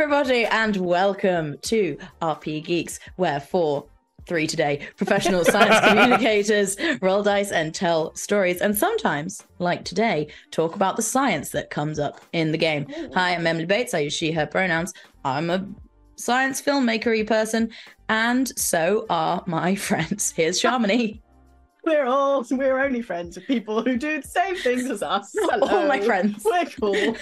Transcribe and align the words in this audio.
everybody, 0.00 0.46
and 0.46 0.78
welcome 0.78 1.58
to 1.60 1.98
RP 2.22 2.64
Geeks, 2.64 2.98
where 3.16 3.38
for 3.38 3.84
three 4.24 4.46
today 4.46 4.88
professional 4.96 5.44
science 5.44 5.78
communicators 5.86 6.74
roll 7.02 7.22
dice 7.22 7.52
and 7.52 7.74
tell 7.74 8.14
stories, 8.14 8.62
and 8.62 8.74
sometimes, 8.74 9.44
like 9.58 9.84
today, 9.84 10.28
talk 10.52 10.74
about 10.74 10.96
the 10.96 11.02
science 11.02 11.50
that 11.50 11.68
comes 11.68 11.98
up 11.98 12.18
in 12.32 12.50
the 12.50 12.56
game. 12.56 12.86
Hi, 13.12 13.34
I'm 13.34 13.46
Emily 13.46 13.66
Bates. 13.66 13.92
I 13.92 13.98
use 13.98 14.14
she, 14.14 14.32
her 14.32 14.46
pronouns. 14.46 14.94
I'm 15.26 15.50
a 15.50 15.68
science 16.16 16.62
filmmakery 16.62 17.26
person, 17.26 17.70
and 18.08 18.48
so 18.58 19.04
are 19.10 19.44
my 19.46 19.74
friends. 19.86 20.30
Here's 20.30 20.58
Shamini. 20.58 21.20
We're 21.84 22.06
all 22.06 22.42
we're 22.50 22.78
only 22.78 23.02
friends 23.02 23.36
with 23.36 23.46
people 23.46 23.82
who 23.82 23.96
do 23.98 24.22
the 24.22 24.28
same 24.28 24.56
things 24.56 24.90
as 24.90 25.02
us. 25.02 25.34
All 25.60 25.86
my 25.86 26.00
friends. 26.00 26.42
We're 26.42 26.64
cool. 26.66 27.16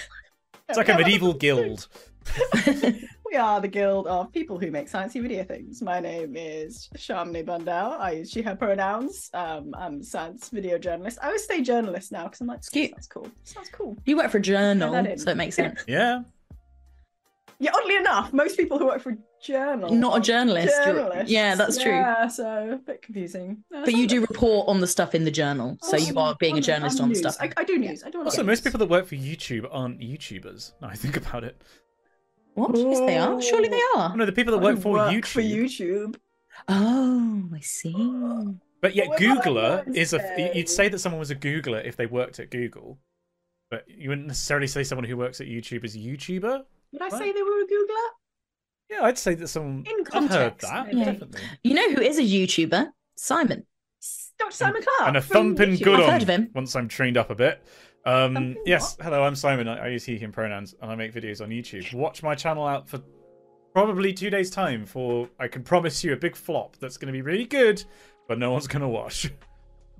It's 0.69 0.77
like 0.77 0.89
a 0.89 0.97
medieval 0.97 1.33
guild. 1.33 1.87
We 3.31 3.35
are 3.37 3.61
the 3.61 3.67
guild 3.67 4.07
of 4.07 4.31
people 4.31 4.57
who 4.57 4.71
make 4.71 4.89
sciencey 4.89 5.21
video 5.21 5.43
things. 5.43 5.83
My 5.83 5.99
name 5.99 6.35
is 6.35 6.89
Shamini 6.97 7.45
Bundell. 7.45 7.91
I 7.99 8.11
use 8.13 8.31
she, 8.31 8.41
her 8.41 8.55
pronouns. 8.55 9.29
Um, 9.35 9.75
I'm 9.77 9.99
a 9.99 10.03
science 10.03 10.49
video 10.49 10.79
journalist. 10.79 11.19
I 11.21 11.27
always 11.27 11.45
say 11.45 11.61
journalist 11.61 12.11
now 12.11 12.23
because 12.23 12.41
I'm 12.41 12.47
like, 12.47 12.61
cute. 12.71 12.89
sounds 12.89 13.05
cool. 13.05 13.27
Sounds 13.43 13.69
cool. 13.71 13.95
You 14.05 14.17
work 14.17 14.31
for 14.31 14.39
a 14.39 14.41
journal, 14.41 14.91
so 15.17 15.29
it 15.29 15.37
makes 15.37 15.55
sense. 15.55 15.83
Yeah. 15.87 16.23
Yeah, 17.59 17.69
oddly 17.75 17.97
enough, 17.97 18.33
most 18.33 18.57
people 18.57 18.79
who 18.79 18.87
work 18.87 19.01
for 19.01 19.11
a 19.11 19.17
journal 19.43 19.93
Not 19.93 20.13
a 20.13 20.15
are 20.15 20.19
journalist. 20.21 20.73
journalists. 20.83 21.29
Yeah, 21.31 21.53
that's 21.53 21.77
true. 21.77 21.91
Yeah, 21.91 22.27
so 22.29 22.71
a 22.71 22.77
bit 22.77 23.03
confusing. 23.03 23.63
No, 23.69 23.83
But 23.85 23.93
you 23.93 24.07
do 24.07 24.21
bad. 24.21 24.29
report 24.31 24.67
on 24.69 24.79
the 24.81 24.87
stuff 24.87 25.13
in 25.13 25.23
the 25.25 25.31
journal, 25.31 25.77
so 25.83 25.97
you 25.97 26.17
are 26.17 26.35
being 26.39 26.53
a 26.53 26.55
I'm- 26.55 26.63
journalist 26.63 26.97
I'm 26.99 27.03
on 27.03 27.09
the 27.09 27.21
news. 27.21 27.33
stuff. 27.35 27.37
I, 27.39 27.51
I 27.61 27.63
do 27.63 27.77
news. 27.77 28.03
I 28.03 28.09
do 28.09 28.17
a 28.17 28.19
lot 28.19 28.25
Also, 28.27 28.41
of 28.41 28.47
most 28.47 28.59
news. 28.65 28.73
people 28.73 28.79
that 28.79 28.89
work 28.89 29.05
for 29.05 29.15
YouTube 29.15 29.67
aren't 29.69 29.99
YouTubers. 29.99 30.71
Now 30.81 30.87
I 30.87 30.95
think 30.95 31.15
about 31.15 31.43
it. 31.43 31.61
What? 32.59 32.77
Yes, 32.77 32.99
they 32.99 33.17
are. 33.17 33.41
Surely 33.41 33.69
they 33.69 33.81
are. 33.95 34.15
No, 34.15 34.25
the 34.25 34.31
people 34.31 34.53
that 34.53 34.59
Who 34.59 34.65
work 34.65 34.79
for 34.81 34.97
YouTube. 34.97 35.25
for 35.25 35.41
YouTube. 35.41 36.15
Oh, 36.67 37.49
I 37.55 37.59
see. 37.61 37.93
But 38.81 38.95
yet, 38.95 39.09
What 39.09 39.19
Googler 39.19 39.95
is 39.95 40.13
a. 40.13 40.51
You'd 40.55 40.69
say 40.69 40.89
that 40.89 40.99
someone 40.99 41.19
was 41.19 41.31
a 41.31 41.35
Googler 41.35 41.83
if 41.85 41.95
they 41.95 42.05
worked 42.05 42.39
at 42.39 42.49
Google, 42.51 42.97
but 43.71 43.85
you 43.87 44.09
wouldn't 44.09 44.27
necessarily 44.27 44.67
say 44.67 44.83
someone 44.83 45.05
who 45.05 45.17
works 45.17 45.41
at 45.41 45.47
YouTube 45.47 45.83
is 45.83 45.95
a 45.95 45.99
YouTuber. 45.99 46.63
Would 46.93 47.01
I 47.01 47.07
What? 47.09 47.17
say 47.19 47.31
they 47.31 47.41
were 47.43 47.61
a 47.61 47.65
Googler? 47.65 48.07
Yeah, 48.89 49.01
I'd 49.03 49.17
say 49.17 49.35
that 49.35 49.47
someone. 49.47 49.85
In 49.85 50.05
I've 50.13 50.29
heard 50.29 50.57
context, 50.57 50.67
that. 50.67 50.93
Yeah. 50.93 51.05
definitely. 51.05 51.41
You 51.63 51.73
know 51.75 51.91
who 51.93 52.01
is 52.01 52.17
a 52.17 52.23
YouTuber? 52.23 52.89
Simon. 53.15 53.65
Dr. 54.39 54.51
Simon 54.51 54.81
Clark. 54.81 55.07
and 55.09 55.17
a 55.17 55.21
thumping 55.21 55.75
good 55.75 55.99
I've 55.99 56.05
on 56.05 56.09
heard 56.11 56.21
of 56.21 56.29
him. 56.29 56.49
once 56.55 56.73
I'm 56.75 56.87
trained 56.87 57.17
up 57.17 57.29
a 57.29 57.35
bit. 57.35 57.61
Um, 58.09 58.33
Thumping 58.33 58.63
yes, 58.65 58.97
hello, 58.99 59.21
I'm 59.21 59.35
Simon. 59.35 59.67
I, 59.67 59.85
I 59.85 59.87
use 59.89 60.03
he, 60.03 60.17
him 60.17 60.31
pronouns, 60.31 60.73
and 60.81 60.89
I 60.89 60.95
make 60.95 61.13
videos 61.13 61.41
on 61.41 61.49
YouTube. 61.49 61.93
Watch 61.93 62.23
my 62.23 62.33
channel 62.33 62.65
out 62.65 62.89
for 62.89 62.99
probably 63.71 64.13
two 64.13 64.31
days' 64.31 64.49
time. 64.49 64.83
For 64.87 65.29
I 65.39 65.47
can 65.47 65.61
promise 65.63 66.03
you 66.03 66.13
a 66.13 66.17
big 66.17 66.35
flop 66.35 66.75
that's 66.77 66.97
going 66.97 67.07
to 67.07 67.11
be 67.11 67.21
really 67.21 67.45
good, 67.45 67.83
but 68.27 68.39
no 68.39 68.51
one's 68.51 68.65
going 68.67 68.81
to 68.81 68.87
watch. 68.87 69.31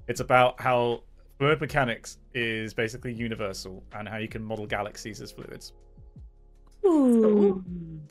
It's 0.07 0.21
about 0.21 0.59
how 0.59 1.03
fluid 1.37 1.61
mechanics 1.61 2.17
is 2.33 2.73
basically 2.73 3.13
universal 3.13 3.83
and 3.93 4.09
how 4.09 4.17
you 4.17 4.27
can 4.27 4.43
model 4.43 4.65
galaxies 4.65 5.21
as 5.21 5.31
fluids. 5.31 5.73
Ooh. 6.85 7.63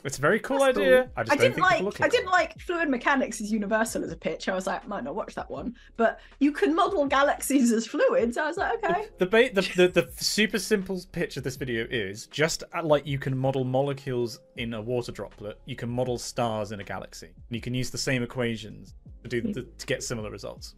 It's 0.05 0.17
a 0.17 0.21
very 0.21 0.39
cool 0.39 0.59
That's 0.59 0.77
idea. 0.77 1.03
cool. 1.03 1.11
I 1.17 1.23
just 1.23 1.33
I 1.33 1.35
didn't 1.35 1.55
think 1.55 1.83
like. 1.83 2.01
I 2.01 2.07
didn't 2.07 2.31
like 2.31 2.57
fluid 2.61 2.89
mechanics 2.89 3.41
as 3.41 3.51
universal 3.51 4.03
as 4.03 4.11
a 4.13 4.15
pitch. 4.15 4.47
I 4.47 4.55
was 4.55 4.65
like, 4.65 4.87
might 4.87 5.03
not 5.03 5.13
watch 5.13 5.35
that 5.35 5.51
one. 5.51 5.75
But 5.97 6.21
you 6.39 6.53
can 6.53 6.73
model 6.73 7.05
galaxies 7.05 7.73
as 7.73 7.85
fluids. 7.85 8.37
I 8.37 8.47
was 8.47 8.55
like, 8.55 8.81
okay. 8.83 9.07
The, 9.17 9.25
ba- 9.25 9.49
the, 9.53 9.61
the 9.75 9.87
the 9.89 10.23
super 10.23 10.57
simple 10.57 11.01
pitch 11.11 11.35
of 11.35 11.43
this 11.43 11.57
video 11.57 11.85
is 11.89 12.27
just 12.27 12.63
uh, 12.73 12.81
like 12.81 13.05
you 13.05 13.19
can 13.19 13.37
model 13.37 13.65
molecules 13.65 14.39
in 14.55 14.73
a 14.73 14.81
water 14.81 15.11
droplet, 15.11 15.59
you 15.65 15.75
can 15.75 15.89
model 15.89 16.17
stars 16.17 16.71
in 16.71 16.79
a 16.79 16.83
galaxy, 16.83 17.27
and 17.27 17.55
you 17.55 17.61
can 17.61 17.73
use 17.73 17.89
the 17.89 17.97
same 17.97 18.23
equations 18.23 18.93
to 19.23 19.29
do 19.29 19.41
the, 19.41 19.63
to 19.63 19.85
get 19.85 20.01
similar 20.01 20.31
results. 20.31 20.75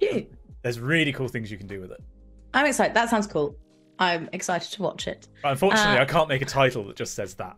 You. 0.00 0.26
There's 0.62 0.80
really 0.80 1.12
cool 1.12 1.28
things 1.28 1.48
you 1.48 1.58
can 1.58 1.68
do 1.68 1.80
with 1.80 1.92
it. 1.92 2.00
I'm 2.54 2.66
excited. 2.66 2.94
That 2.94 3.08
sounds 3.08 3.28
cool. 3.28 3.56
I'm 4.02 4.28
excited 4.32 4.72
to 4.72 4.82
watch 4.82 5.06
it. 5.06 5.28
Unfortunately, 5.44 5.98
Uh, 5.98 6.02
I 6.02 6.04
can't 6.04 6.28
make 6.28 6.42
a 6.42 6.46
title 6.46 6.84
that 6.88 6.96
just 6.96 7.14
says 7.14 7.34
that. 7.34 7.56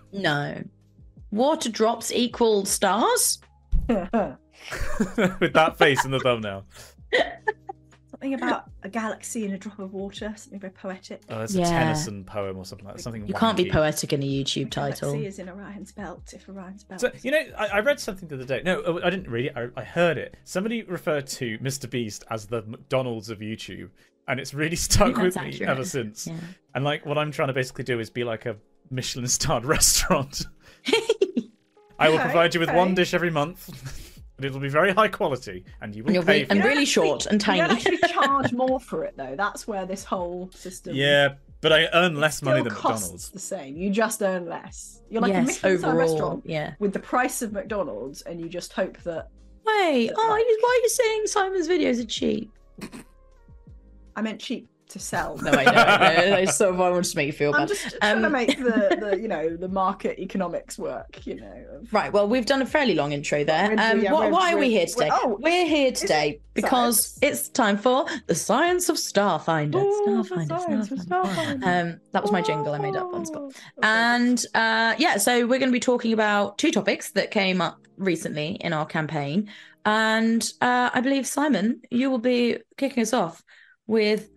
No. 0.12 0.60
Water 1.30 1.70
drops 1.70 2.10
equal 2.10 2.64
stars? 2.64 3.38
with 3.88 5.52
that 5.52 5.74
face 5.78 6.04
in 6.04 6.10
the 6.10 6.18
thumbnail. 6.20 6.64
Something 8.10 8.34
about 8.34 8.64
a 8.82 8.88
galaxy 8.88 9.44
and 9.46 9.54
a 9.54 9.58
drop 9.58 9.78
of 9.78 9.92
water. 9.94 10.32
Something 10.36 10.58
very 10.60 10.72
poetic. 10.72 11.22
Oh, 11.30 11.38
that's 11.38 11.54
Yeah. 11.54 11.66
a 11.66 11.68
Tennyson 11.70 12.24
poem 12.24 12.56
or 12.58 12.64
something 12.64 12.84
like 12.86 12.96
that. 12.96 13.02
Something 13.02 13.26
You 13.26 13.34
can't 13.34 13.56
be 13.56 13.70
poetic 13.70 14.12
in 14.12 14.22
a 14.22 14.26
YouTube 14.26 14.70
title. 14.70 15.12
Galaxy 15.12 15.26
is 15.26 15.38
in 15.38 15.48
Orion's 15.48 15.92
belt. 15.92 16.32
If 16.34 16.48
Orion's 16.48 16.84
belt. 16.84 17.00
So 17.00 17.10
you 17.22 17.30
know, 17.30 17.42
I, 17.56 17.66
I 17.68 17.80
read 17.80 17.98
something 18.00 18.28
the 18.28 18.34
other 18.34 18.44
day. 18.44 18.62
No, 18.64 18.80
uh, 18.80 19.00
I 19.04 19.10
didn't 19.10 19.30
read 19.30 19.46
it. 19.46 19.52
I, 19.56 19.68
I 19.76 19.84
heard 19.84 20.18
it. 20.18 20.36
Somebody 20.44 20.82
referred 20.82 21.26
to 21.28 21.56
Mr. 21.60 21.88
Beast 21.88 22.24
as 22.30 22.46
the 22.46 22.62
McDonald's 22.62 23.30
of 23.30 23.38
YouTube, 23.38 23.88
and 24.30 24.40
it's 24.40 24.54
really 24.54 24.76
stuck 24.88 25.16
with 25.16 25.36
me 25.36 25.48
accurate. 25.48 25.68
ever 25.70 25.84
since. 25.84 26.26
Yeah. 26.26 26.36
And 26.74 26.84
like, 26.84 27.04
what 27.04 27.18
I'm 27.18 27.30
trying 27.32 27.48
to 27.48 27.54
basically 27.54 27.84
do 27.84 27.98
is 28.00 28.10
be 28.10 28.24
like 28.24 28.46
a 28.46 28.56
Michelin-starred 28.90 29.64
restaurant. 29.76 30.46
I 31.98 32.08
will 32.08 32.14
Okay, 32.14 32.24
provide 32.24 32.54
you 32.54 32.60
with 32.60 32.72
one 32.72 32.94
dish 32.94 33.12
every 33.12 33.30
month, 33.30 33.68
but 34.36 34.44
it'll 34.46 34.60
be 34.60 34.68
very 34.70 34.92
high 34.92 35.08
quality, 35.08 35.64
and 35.82 35.94
you 35.94 36.02
will 36.02 36.12
you'll 36.14 36.22
pay. 36.24 36.40
be 36.40 36.44
for 36.46 36.52
and 36.52 36.60
it. 36.60 36.64
Really 36.64 36.82
actually- 36.82 36.86
short 36.86 37.26
and 37.26 37.34
You 37.42 37.46
don't 37.56 37.68
tiny. 37.68 37.74
actually 37.74 37.98
charge 38.08 38.52
more 38.52 38.80
for 38.80 39.04
it 39.04 39.14
though. 39.16 39.34
That's 39.36 39.68
where 39.68 39.84
this 39.84 40.02
whole 40.04 40.50
system. 40.54 40.94
Yeah, 40.94 41.34
but 41.60 41.72
I 41.74 41.88
earn 41.92 42.14
less 42.18 42.38
still 42.38 42.50
money 42.50 42.62
than 42.62 42.72
costs 42.72 43.02
McDonald's. 43.08 43.30
the 43.30 43.38
same. 43.38 43.76
You 43.76 43.90
just 43.90 44.22
earn 44.22 44.46
less. 44.48 45.02
You're 45.10 45.20
like 45.20 45.32
a 45.32 45.34
yes, 45.42 45.46
Michelin 45.62 45.78
star 45.78 45.96
restaurant 45.96 46.42
Yeah. 46.46 46.72
with 46.78 46.92
the 46.94 47.00
price 47.00 47.42
of 47.42 47.52
McDonald's, 47.52 48.22
and 48.22 48.40
you 48.40 48.48
just 48.48 48.72
hope 48.72 48.96
that. 49.02 49.28
Wait, 49.66 50.08
But 50.14 50.16
oh, 50.18 50.28
like- 50.30 50.44
why 50.62 50.78
are 50.80 50.82
you 50.82 50.88
saying 50.88 51.26
Simon's 51.26 51.68
videos 51.68 52.00
are 52.02 52.06
cheap? 52.06 52.50
I 54.20 54.22
meant 54.22 54.38
cheap 54.40 54.68
to 54.90 54.98
sell. 54.98 55.36
No, 55.38 55.52
I 55.52 55.64
know. 55.64 56.30
no, 56.30 56.36
I 56.36 56.44
sort 56.46 56.74
of 56.74 56.80
I 56.80 56.90
wanted 56.90 57.04
to 57.10 57.16
make 57.16 57.26
you 57.28 57.32
feel 57.32 57.52
bad. 57.52 57.60
I'm 57.62 57.68
just 57.68 57.96
trying 58.00 58.20
to 58.20 58.26
Um, 58.26 58.32
make 58.32 58.58
the, 58.58 58.96
the 59.00 59.18
you 59.20 59.28
know 59.28 59.56
the 59.56 59.68
market 59.68 60.18
economics 60.18 60.78
work. 60.78 61.24
You 61.26 61.36
know. 61.36 61.80
Right, 61.92 62.12
well, 62.12 62.28
we've 62.28 62.44
done 62.44 62.60
a 62.60 62.66
fairly 62.66 62.94
long 62.94 63.12
intro 63.12 63.42
there. 63.44 63.68
We're- 63.68 63.80
Um, 63.82 64.00
yeah, 64.02 64.10
wh- 64.10 64.30
why 64.30 64.52
are 64.52 64.58
we 64.58 64.68
here 64.68 64.84
today? 64.86 65.08
we're- 65.08 65.20
oh, 65.22 65.38
we're 65.40 65.64
here 65.66 65.92
today 65.92 66.40
because 66.54 67.14
science? 67.14 67.18
it's 67.40 67.48
time 67.50 67.78
for 67.78 68.04
the 68.26 68.34
science 68.34 68.88
of 68.90 68.96
Starfinder. 68.96 69.76
Oh, 69.76 70.22
the 70.22 70.34
Starfinder, 70.34 70.80
of 70.80 70.88
Starfinder. 70.88 71.06
Starfinder. 71.06 71.64
Um, 71.92 72.00
that 72.12 72.22
was 72.22 72.32
my 72.32 72.42
jingle 72.42 72.74
I 72.74 72.78
made 72.78 72.96
up 72.96 73.14
on 73.14 73.24
spot. 73.24 73.42
Oh. 73.42 73.52
And 73.82 74.44
uh, 74.54 74.96
yeah, 74.98 75.16
so 75.18 75.46
we're 75.46 75.60
going 75.60 75.70
to 75.70 75.72
be 75.72 75.80
talking 75.80 76.12
about 76.12 76.58
two 76.58 76.72
topics 76.72 77.12
that 77.12 77.30
came 77.30 77.62
up 77.62 77.78
recently 77.96 78.56
in 78.60 78.72
our 78.72 78.84
campaign. 78.86 79.48
And 79.86 80.42
uh, 80.60 80.90
I 80.92 81.00
believe, 81.00 81.26
Simon, 81.26 81.80
you 81.90 82.10
will 82.10 82.18
be 82.18 82.58
kicking 82.76 83.02
us 83.02 83.14
off 83.14 83.42
with 83.90 84.30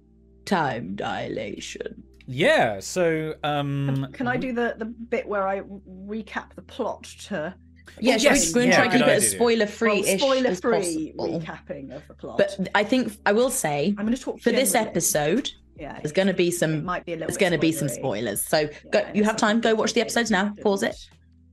time 0.46 0.96
dilation. 0.96 2.04
Yeah. 2.26 2.80
So, 2.80 3.36
um, 3.44 4.08
Can 4.14 4.28
I 4.28 4.38
do 4.38 4.52
the 4.54 4.76
the 4.78 4.86
bit 4.86 5.28
where 5.28 5.48
I 5.48 5.62
recap 5.62 6.54
the 6.56 6.62
plot 6.64 7.04
to? 7.28 7.54
Yeah, 8.00 8.16
Oh, 8.16 8.18
yes, 8.18 8.48
we, 8.48 8.50
we're 8.50 8.54
going 8.54 8.66
to 8.68 8.72
yeah, 8.72 8.76
try 8.76 8.84
and 8.86 8.92
good 8.94 9.00
keep 9.02 9.08
it 9.08 9.18
as 9.18 9.32
spoiler 9.32 9.68
free 9.68 10.00
ish 10.00 10.22
spoiler 10.22 10.56
free 10.56 11.14
recapping 11.18 11.92
of 11.96 12.08
the 12.08 12.14
plot. 12.16 12.38
But 12.38 12.68
I 12.74 12.84
think 12.84 13.16
I 13.26 13.34
will 13.34 13.52
say 13.52 13.94
I'm 13.98 14.06
going 14.06 14.16
to 14.18 14.22
talk 14.22 14.40
for 14.42 14.52
this 14.52 14.74
episode, 14.74 15.52
Yeah, 15.78 16.00
there's 16.02 16.14
going 16.14 16.30
to 16.30 16.34
be 16.34 16.48
it 16.48 16.54
some 16.56 16.84
might 16.86 17.06
be 17.06 17.12
a 17.12 17.16
little. 17.16 17.28
there's 17.28 17.38
going 17.38 17.52
to 17.52 17.58
be 17.60 17.72
some 17.74 17.90
spoilers. 17.90 18.42
So 18.42 18.62
Yeah, 18.62 18.70
go, 18.92 19.12
you 19.14 19.24
have 19.26 19.36
time. 19.36 19.60
Go 19.62 19.76
watch 19.76 19.94
the 19.94 20.02
episodes 20.02 20.32
now. 20.32 20.56
Pause 20.62 20.84
it. 20.84 20.96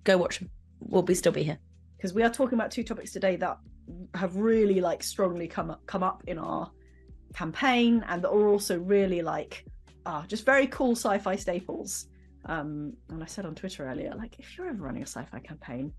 Go 0.04 0.16
watch. 0.16 0.40
'em. 0.40 0.48
We'll 0.80 1.02
be 1.02 1.14
still 1.14 1.32
be 1.32 1.42
here. 1.42 1.58
because 1.98 2.14
we 2.14 2.22
are 2.22 2.30
talking 2.30 2.54
about 2.58 2.70
two 2.70 2.84
topics 2.84 3.12
today 3.12 3.36
that 3.36 3.58
have 4.14 4.36
really 4.36 4.80
like 4.80 5.02
strongly 5.02 5.48
come 5.48 5.68
up 5.70 5.84
come 5.86 6.02
up 6.04 6.22
in 6.28 6.38
our 6.38 6.70
campaign 7.34 8.04
and 8.08 8.22
that 8.22 8.28
are 8.28 8.48
also 8.48 8.78
really 8.78 9.22
like 9.22 9.64
ah 10.06 10.24
just 10.26 10.44
very 10.44 10.66
cool 10.66 10.92
sci-fi 10.92 11.36
staples 11.36 12.06
um 12.46 12.92
and 13.10 13.22
i 13.22 13.26
said 13.26 13.46
on 13.46 13.54
twitter 13.54 13.86
earlier 13.86 14.12
like 14.16 14.38
if 14.38 14.56
you're 14.56 14.68
ever 14.68 14.82
running 14.82 15.02
a 15.02 15.06
sci-fi 15.06 15.38
campaign 15.40 15.92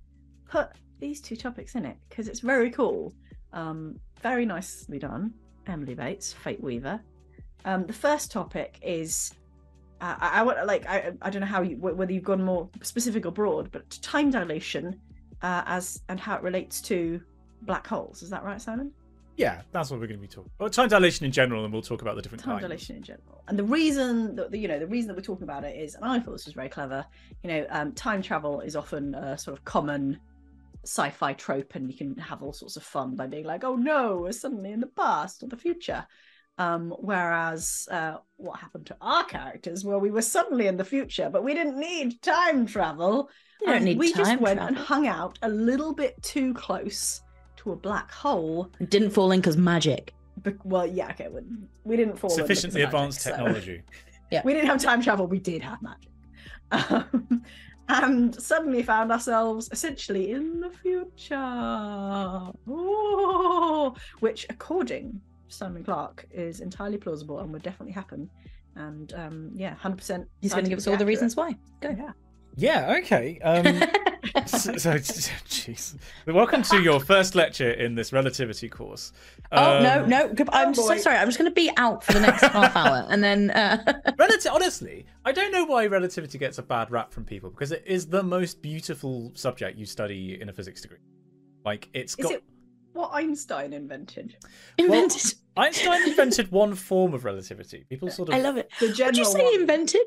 put 0.50 0.70
these 1.00 1.22
two 1.22 1.36
topics 1.36 1.76
in 1.76 1.86
it 1.86 1.98
because 2.10 2.28
it's 2.28 2.40
very 2.40 2.70
cool 2.70 3.14
um 3.54 3.96
very 4.22 4.46
nicely 4.46 5.00
done 5.00 5.34
emily 5.68 5.94
bates 5.94 6.34
fate 6.34 6.62
weaver 6.62 7.00
um 7.66 7.86
the 7.86 7.94
first 7.94 8.32
topic 8.32 8.80
is 8.82 9.34
uh, 10.02 10.16
I, 10.20 10.42
want 10.42 10.66
like 10.66 10.88
I, 10.90 11.12
I 11.22 11.30
don't 11.30 11.42
know 11.42 11.48
how 11.48 11.62
you 11.62 11.76
wh- 11.76 11.96
whether 11.96 12.12
you've 12.12 12.24
gone 12.24 12.44
more 12.44 12.68
specific 12.82 13.28
or 13.28 13.32
broad 13.32 13.72
but 13.72 13.88
time 14.02 14.32
dilation 14.32 15.00
uh, 15.44 15.64
as 15.68 16.02
and 16.10 16.20
how 16.20 16.36
it 16.36 16.44
relates 16.44 16.82
to 16.82 17.22
black 17.64 17.88
holes. 17.88 18.24
Is 18.24 18.30
that 18.30 18.44
right, 18.44 18.62
Simon? 18.62 18.92
Yeah, 19.42 19.62
that's 19.72 19.90
what 19.90 20.00
we're 20.00 20.08
going 20.08 20.20
to 20.20 20.22
be 20.22 20.28
talking. 20.28 20.52
Well, 20.60 20.70
time 20.70 20.88
dilation 20.88 21.26
in 21.26 21.32
general, 21.32 21.64
and 21.64 21.74
we'll 21.74 21.82
talk 21.82 22.02
about 22.02 22.16
the 22.16 22.22
different 22.22 22.44
Time 22.44 22.54
kinds. 22.54 22.64
dilation 22.64 22.96
in 22.98 23.04
general. 23.04 23.44
And 23.48 23.58
the 23.58 23.64
reason 23.64 24.36
that 24.36 24.54
you 24.54 24.68
know 24.68 24.80
the 24.80 24.88
reason 24.88 25.08
that 25.08 25.16
we're 25.16 25.24
talking 25.24 25.44
about 25.44 25.64
it 25.64 25.76
is, 25.76 25.96
and 25.96 26.06
I 26.06 26.20
thought 26.20 26.34
this 26.34 26.46
was 26.46 26.54
very 26.54 26.70
clever. 26.70 27.06
You 27.44 27.50
know, 27.50 27.66
um, 27.70 27.92
time 27.94 28.22
travel 28.22 28.62
is 28.62 28.76
often 28.76 29.16
a 29.16 29.38
sort 29.38 29.58
of 29.58 29.66
common 29.66 30.20
sci-fi 30.84 31.34
trope, 31.34 31.76
and 31.76 31.92
you 31.92 31.98
can 31.98 32.16
have 32.18 32.44
all 32.44 32.54
sorts 32.54 32.78
of 32.78 32.84
fun 32.84 33.16
by 33.16 33.28
being 33.28 33.46
like, 33.46 33.64
"Oh 33.64 33.76
no, 33.76 34.18
we're 34.18 34.32
suddenly 34.32 34.72
in 34.72 34.80
the 34.80 34.88
past 34.88 35.44
or 35.44 35.48
the 35.48 35.58
future." 35.58 36.06
Um, 36.58 36.94
whereas 37.00 37.88
uh, 37.90 38.18
what 38.38 38.60
happened 38.60 38.86
to 38.88 38.98
our 39.02 39.24
characters? 39.24 39.84
Well, 39.84 40.00
we 40.00 40.12
were 40.12 40.22
suddenly 40.22 40.68
in 40.68 40.78
the 40.78 40.86
future, 40.86 41.30
but 41.32 41.44
we 41.44 41.56
didn't 41.56 41.80
need 41.80 42.22
time 42.22 42.68
travel. 42.68 43.30
You 43.62 43.68
don't 43.68 43.76
and 43.78 43.86
need 43.86 43.98
we 43.98 44.12
time 44.12 44.26
just 44.26 44.42
went 44.42 44.60
and 44.60 44.78
hung 44.78 45.08
out 45.08 45.40
a 45.42 45.50
little 45.50 45.94
bit 45.94 46.22
too 46.22 46.54
close 46.54 47.22
to 47.62 47.72
a 47.72 47.76
black 47.76 48.12
hole. 48.12 48.70
Didn't 48.90 49.12
fall 49.12 49.32
in 49.32 49.40
because 49.40 49.58
magic. 49.58 50.14
Be- 50.44 50.54
well, 50.64 50.88
yeah, 50.88 51.10
okay, 51.12 51.28
we, 51.30 51.42
we 51.84 51.96
didn't 51.96 52.18
fall 52.18 52.32
in 52.32 52.38
because 52.38 52.40
of 52.40 52.72
Sufficiently 52.72 52.82
magic, 52.82 52.94
advanced 52.94 53.22
so- 53.22 53.78
yeah. 54.32 54.42
we 54.44 54.54
didn't 54.54 54.68
have 54.68 54.82
time 54.82 55.02
travel. 55.02 55.28
We 55.28 55.40
did 55.40 55.62
have 55.62 55.80
magic, 55.82 56.10
um, 56.72 57.44
and 57.90 58.34
suddenly 58.42 58.82
found 58.82 59.12
ourselves 59.12 59.70
essentially 59.72 60.32
in 60.32 60.60
the 60.62 60.70
future, 60.72 61.36
Ooh, 62.70 63.94
which, 64.20 64.46
according 64.50 65.22
to 65.50 65.56
Simon 65.56 65.84
Clark, 65.84 66.26
is 66.32 66.62
entirely 66.62 66.98
plausible 66.98 67.40
and 67.40 67.52
would 67.54 67.62
definitely 67.62 67.94
happen. 67.94 68.30
And 68.76 69.14
um, 69.14 69.52
yeah, 69.54 69.76
hundred 69.76 69.98
percent. 69.98 70.28
He's 70.42 70.54
going 70.54 70.64
to 70.64 70.70
give 70.70 70.80
us 70.80 70.88
all 70.88 70.96
the 70.98 71.06
reasons 71.06 71.36
why. 71.36 71.56
Go. 71.82 71.90
Yeah. 71.90 72.12
Yeah. 72.56 72.98
Okay. 73.00 73.40
Um, 73.40 73.66
so, 74.46 74.76
so, 74.78 74.92
jeez. 74.94 75.96
Welcome 76.28 76.62
to 76.64 76.82
your 76.82 77.00
first 77.00 77.34
lecture 77.36 77.72
in 77.72 77.96
this 77.96 78.12
relativity 78.14 78.68
course. 78.70 79.14
oh 79.52 79.82
no, 79.82 80.04
Um, 80.04 80.10
no! 80.10 80.34
good- 80.34 80.50
I'm 80.52 80.70
oh, 80.70 80.74
so 80.74 80.88
boy. 80.90 80.98
sorry. 80.98 81.18
I'm 81.18 81.28
just 81.28 81.38
going 81.38 81.50
to 81.50 81.56
be 81.56 81.72
out 81.78 82.04
for 82.04 82.14
the 82.14 82.20
next 82.20 82.42
half 82.44 82.76
hour, 82.76 83.06
and 83.10 83.24
then 83.24 83.52
uh, 83.52 83.78
Relati- 84.20 84.52
honestly, 84.52 85.06
I 85.26 85.32
don't 85.32 85.52
know 85.52 85.66
why 85.66 85.86
relativity 85.88 86.38
gets 86.38 86.58
a 86.58 86.64
bad 86.64 86.92
rap 86.92 87.12
from 87.14 87.24
people 87.26 87.50
because 87.50 87.72
it 87.72 87.84
is 87.86 88.08
the 88.08 88.24
most 88.24 88.62
beautiful 88.62 89.32
subject 89.34 89.78
you 89.78 89.86
study 89.86 90.40
in 90.42 90.50
a 90.50 90.54
physics 90.54 90.82
degree. 90.82 91.00
Like 91.66 91.90
it's 91.94 92.16
Is 92.18 92.26
got 92.26 92.34
it 92.34 92.44
what 92.94 93.12
Einstein 93.14 93.72
invented? 93.74 94.36
invented. 94.78 95.36
Einstein 95.56 96.08
invented 96.10 96.52
one 96.52 96.76
form 96.76 97.14
of 97.14 97.24
relativity. 97.24 97.86
People 97.90 98.10
sort 98.10 98.30
of 98.30 98.36
I 98.36 98.40
love 98.40 98.58
it. 98.58 98.70
The 98.80 98.88
Did 98.88 98.96
general 98.98 99.18
you 99.18 99.26
say 99.26 99.44
one. 99.46 99.62
invented? 99.62 100.02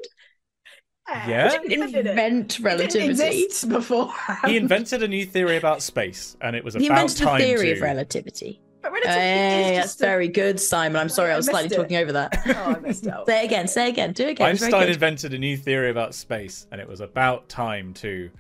Yeah? 1.09 1.61
He 1.63 1.69
didn't 1.69 1.95
invent 1.95 2.59
It 2.59 2.63
relativity. 2.63 3.09
didn't 3.15 3.21
exist 3.27 3.69
before. 3.69 4.13
he 4.47 4.57
invented 4.57 5.03
a 5.03 5.09
new 5.09 5.27
theory 5.27 5.57
about 5.57 5.83
space, 5.83 6.37
and 6.41 6.57
it 6.57 6.65
was 6.65 6.75
He 6.75 6.87
about 6.87 6.97
time. 6.97 6.97
He 6.97 7.03
invented 7.03 7.19
the 7.19 7.25
time 7.25 7.41
theory 7.41 7.67
to... 7.69 7.73
of 7.75 7.81
relativity. 7.83 8.61
But 8.83 8.93
relativity 8.93 9.19
Hey, 9.21 9.71
is 9.73 9.77
that's 9.79 9.95
a- 9.97 9.99
very 10.05 10.29
good, 10.29 10.59
Simon. 10.61 10.97
I'm 11.01 11.09
sorry, 11.09 11.31
I 11.31 11.35
I 11.35 11.37
was 11.37 11.47
slightly 11.47 11.75
it. 11.75 11.77
talking 11.79 11.97
over 11.99 12.13
that. 12.13 12.43
Oh, 12.47 12.75
I 12.77 12.79
missed 12.81 13.07
out. 13.07 13.27
say 13.27 13.43
it 13.43 13.45
again. 13.47 13.69
Say 13.69 13.87
it 13.87 13.91
again. 13.91 14.13
Do 14.13 14.25
it 14.27 14.31
again. 14.33 14.49
Einstein 14.49 14.89
invented 14.89 15.33
a 15.35 15.39
new 15.39 15.57
theory 15.57 15.91
about 15.91 16.15
space, 16.15 16.67
and 16.73 16.81
it 16.81 16.89
was 16.89 17.01
about 17.01 17.49
time 17.49 17.93
too. 17.95 18.31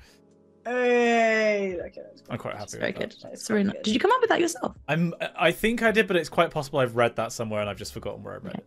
Hey, 0.66 1.76
okay, 1.78 2.00
that's 2.02 2.22
I'm 2.30 2.38
quite 2.38 2.54
happy 2.54 2.64
It's 2.64 2.74
very 2.74 2.92
with 2.92 3.00
good. 3.00 3.10
that. 3.12 3.18
That's 3.22 3.40
It's 3.42 3.50
really 3.50 3.64
quite 3.64 3.74
nice. 3.74 3.84
Did 3.84 3.94
you 3.94 4.00
come 4.00 4.10
up 4.12 4.20
with 4.22 4.30
that 4.30 4.40
yourself? 4.40 4.74
I'm. 4.88 5.12
I 5.38 5.52
think 5.52 5.82
I 5.82 5.90
did, 5.90 6.06
but 6.06 6.16
it's 6.16 6.30
quite 6.30 6.50
possible 6.50 6.78
I've 6.78 6.96
read 6.96 7.16
that 7.16 7.32
somewhere 7.32 7.60
and 7.60 7.68
I've 7.68 7.76
just 7.76 7.92
forgotten 7.92 8.22
where 8.22 8.34
I 8.34 8.38
read 8.38 8.62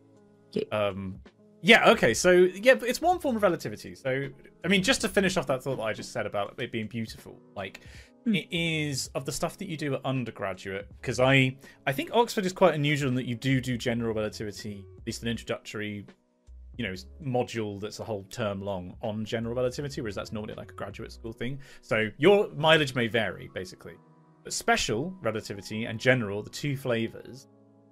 Okay. 0.55 0.61
it. 0.61 0.73
Um. 0.73 1.19
Yeah. 1.61 1.89
Okay. 1.91 2.13
So 2.13 2.31
yeah, 2.31 2.75
but 2.75 2.87
it's 2.87 3.01
one 3.01 3.19
form 3.19 3.35
of 3.35 3.43
relativity. 3.43 3.95
So 3.95 4.29
I 4.63 4.67
mean, 4.67 4.83
just 4.83 5.01
to 5.01 5.09
finish 5.09 5.37
off 5.37 5.47
that 5.47 5.63
thought 5.63 5.77
that 5.77 5.83
I 5.83 5.93
just 5.93 6.11
said 6.11 6.25
about 6.25 6.55
it 6.59 6.71
being 6.71 6.87
beautiful, 6.87 7.39
like 7.55 7.81
Hmm. 8.27 8.35
it 8.35 8.47
is 8.51 9.09
of 9.15 9.23
the 9.23 9.31
stuff 9.31 9.57
that 9.57 9.69
you 9.69 9.77
do 9.77 9.93
at 9.95 10.01
undergraduate. 10.03 10.89
Because 10.99 11.19
I, 11.21 11.55
I 11.85 11.93
think 11.93 12.09
Oxford 12.13 12.45
is 12.45 12.51
quite 12.51 12.73
unusual 12.73 13.07
in 13.07 13.15
that 13.15 13.25
you 13.25 13.35
do 13.35 13.61
do 13.61 13.77
general 13.77 14.13
relativity, 14.13 14.85
at 14.97 15.05
least 15.05 15.21
an 15.21 15.29
introductory, 15.29 16.05
you 16.77 16.85
know, 16.85 16.93
module 17.25 17.79
that's 17.79 18.01
a 18.01 18.03
whole 18.03 18.25
term 18.29 18.61
long 18.61 18.97
on 19.01 19.23
general 19.23 19.55
relativity, 19.55 20.01
whereas 20.01 20.15
that's 20.15 20.33
normally 20.33 20.55
like 20.55 20.71
a 20.71 20.75
graduate 20.75 21.13
school 21.13 21.31
thing. 21.31 21.59
So 21.81 22.09
your 22.17 22.49
mileage 22.53 22.95
may 22.95 23.07
vary, 23.07 23.49
basically. 23.53 23.93
But 24.43 24.51
special 24.51 25.15
relativity 25.21 25.85
and 25.85 25.97
general, 25.97 26.43
the 26.43 26.49
two 26.49 26.75
flavors, 26.75 27.47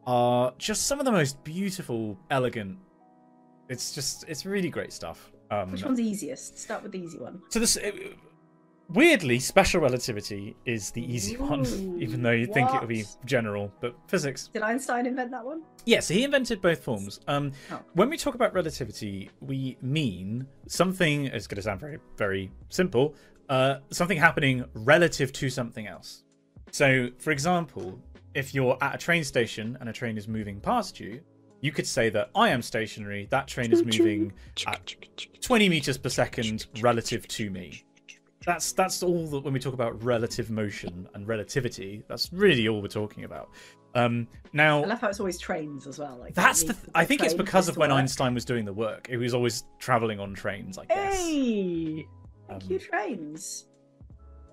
are 0.05 0.53
just 0.57 0.85
some 0.85 0.99
of 0.99 1.05
the 1.05 1.13
most 1.13 1.41
beautiful, 1.45 2.19
elegant. 2.29 2.77
It's 3.69 3.93
just, 3.93 4.25
it's 4.27 4.45
really 4.45 4.69
great 4.69 4.93
stuff. 4.93 5.31
Um, 5.51 5.71
Which 5.71 5.83
one's 5.83 5.99
easiest? 5.99 6.57
Start 6.57 6.83
with 6.83 6.91
the 6.91 6.99
easy 6.99 7.17
one. 7.19 7.41
so 7.49 7.59
this, 7.59 7.77
uh, 7.77 7.91
weirdly, 8.89 9.39
special 9.39 9.81
relativity 9.81 10.55
is 10.65 10.91
the 10.91 11.01
easy 11.03 11.37
one, 11.37 11.65
even 11.99 12.21
though 12.21 12.31
you'd 12.31 12.53
think 12.53 12.73
it 12.73 12.79
would 12.79 12.89
be 12.89 13.05
general. 13.25 13.71
But 13.81 13.95
physics, 14.07 14.49
Did 14.53 14.61
Einstein 14.61 15.05
invent 15.05 15.31
that 15.31 15.43
one? 15.45 15.63
yeah. 15.85 15.99
So 15.99 16.13
he 16.13 16.23
invented 16.23 16.61
both 16.61 16.83
forms. 16.83 17.19
Um, 17.27 17.51
Oh. 17.71 17.79
when 17.93 18.09
we 18.09 18.17
talk 18.17 18.35
about 18.35 18.53
relativity, 18.53 19.29
we 19.41 19.77
mean 19.81 20.47
something. 20.67 21.25
It's 21.25 21.47
going 21.47 21.57
to 21.57 21.61
sound 21.61 21.79
very, 21.79 21.99
very 22.17 22.51
simple. 22.69 23.15
Uh, 23.49 23.77
something 23.91 24.17
happening 24.17 24.65
relative 24.73 25.31
to 25.33 25.49
something 25.49 25.85
else. 25.87 26.23
So, 26.71 27.09
for 27.19 27.31
example, 27.31 27.99
if 28.33 28.53
you're 28.55 28.77
at 28.81 28.95
a 28.95 28.97
train 28.97 29.23
station 29.23 29.77
and 29.79 29.87
a 29.89 29.93
train 29.93 30.17
is 30.17 30.27
moving 30.27 30.59
past 30.59 30.99
you, 30.99 31.21
you 31.61 31.71
could 31.71 31.87
say 31.87 32.09
that 32.09 32.29
I 32.35 32.49
am 32.49 32.61
stationary. 32.61 33.27
That 33.31 33.47
train 33.47 33.71
is 33.71 33.83
moving 33.83 34.33
at 34.67 34.93
20 35.41 35.69
meters 35.69 35.97
per 35.97 36.09
second 36.09 36.67
relative 36.81 37.27
to 37.29 37.49
me. 37.49 37.83
That's 38.45 38.73
that's 38.73 39.01
all 39.01 39.25
that 39.27 39.39
when 39.39 39.53
we 39.53 39.59
talk 39.59 39.73
about 39.73 40.03
relative 40.03 40.51
motion 40.51 41.09
and 41.15 41.27
relativity. 41.27 42.03
That's 42.07 42.31
really 42.31 42.67
all 42.67 42.79
we're 42.81 42.87
talking 42.89 43.23
about. 43.23 43.49
Um, 43.95 44.27
now, 44.53 44.83
I 44.83 44.87
love 44.87 44.99
how 45.01 45.07
it's 45.07 45.19
always 45.19 45.39
trains 45.39 45.87
as 45.87 45.97
well. 45.97 46.17
Like 46.19 46.35
that's 46.35 46.61
it 46.61 46.67
the. 46.67 46.73
Th- 46.73 46.85
I 46.93 47.05
think 47.05 47.23
it's 47.23 47.33
because 47.33 47.67
of 47.69 47.77
when 47.77 47.89
work. 47.89 47.97
Einstein 47.99 48.35
was 48.35 48.45
doing 48.45 48.63
the 48.65 48.73
work. 48.73 49.07
He 49.09 49.17
was 49.17 49.33
always 49.33 49.63
traveling 49.79 50.19
on 50.19 50.33
trains, 50.35 50.77
I 50.77 50.85
guess. 50.85 51.15
Hey, 51.15 52.05
thank 52.47 52.63
Um, 52.63 52.69
you, 52.69 52.77
trains. 52.77 53.65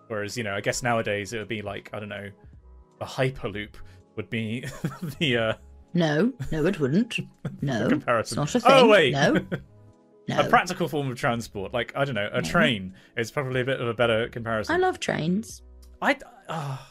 Whereas 0.09 0.39
you 0.39 0.45
know, 0.45 0.55
I 0.55 0.61
guess 0.63 0.83
nowadays 0.83 1.33
it 1.35 1.39
would 1.39 1.49
be 1.49 1.61
like 1.61 1.91
I 1.93 2.01
don't 2.01 2.09
know, 2.09 2.31
a 3.01 3.05
hyperloop 3.05 3.75
would 4.17 4.31
be 4.31 4.65
the 5.19 5.37
uh, 5.37 5.53
No, 5.95 6.33
no, 6.51 6.65
it 6.67 6.81
wouldn't. 6.81 7.19
No, 7.61 7.89
comparison. 7.89 8.43
it's 8.43 8.55
not 8.55 8.63
a 8.63 8.67
oh, 8.67 8.71
thing. 8.81 8.85
Oh 8.85 8.89
wait, 8.89 9.13
No, 9.13 9.33
no. 10.29 10.41
a 10.41 10.49
practical 10.49 10.89
form 10.89 11.11
of 11.11 11.19
transport, 11.19 11.73
like 11.73 11.93
I 11.95 12.05
don't 12.05 12.15
know, 12.15 12.29
a 12.33 12.41
No. 12.41 12.49
train 12.49 12.95
is 13.17 13.31
probably 13.31 13.61
a 13.61 13.65
bit 13.65 13.81
of 13.81 13.87
a 13.87 13.95
better 13.95 14.29
comparison. 14.29 14.75
I 14.75 14.79
love 14.79 14.99
trains. 15.01 15.63
I. 16.01 16.17
Oh, 16.49 16.87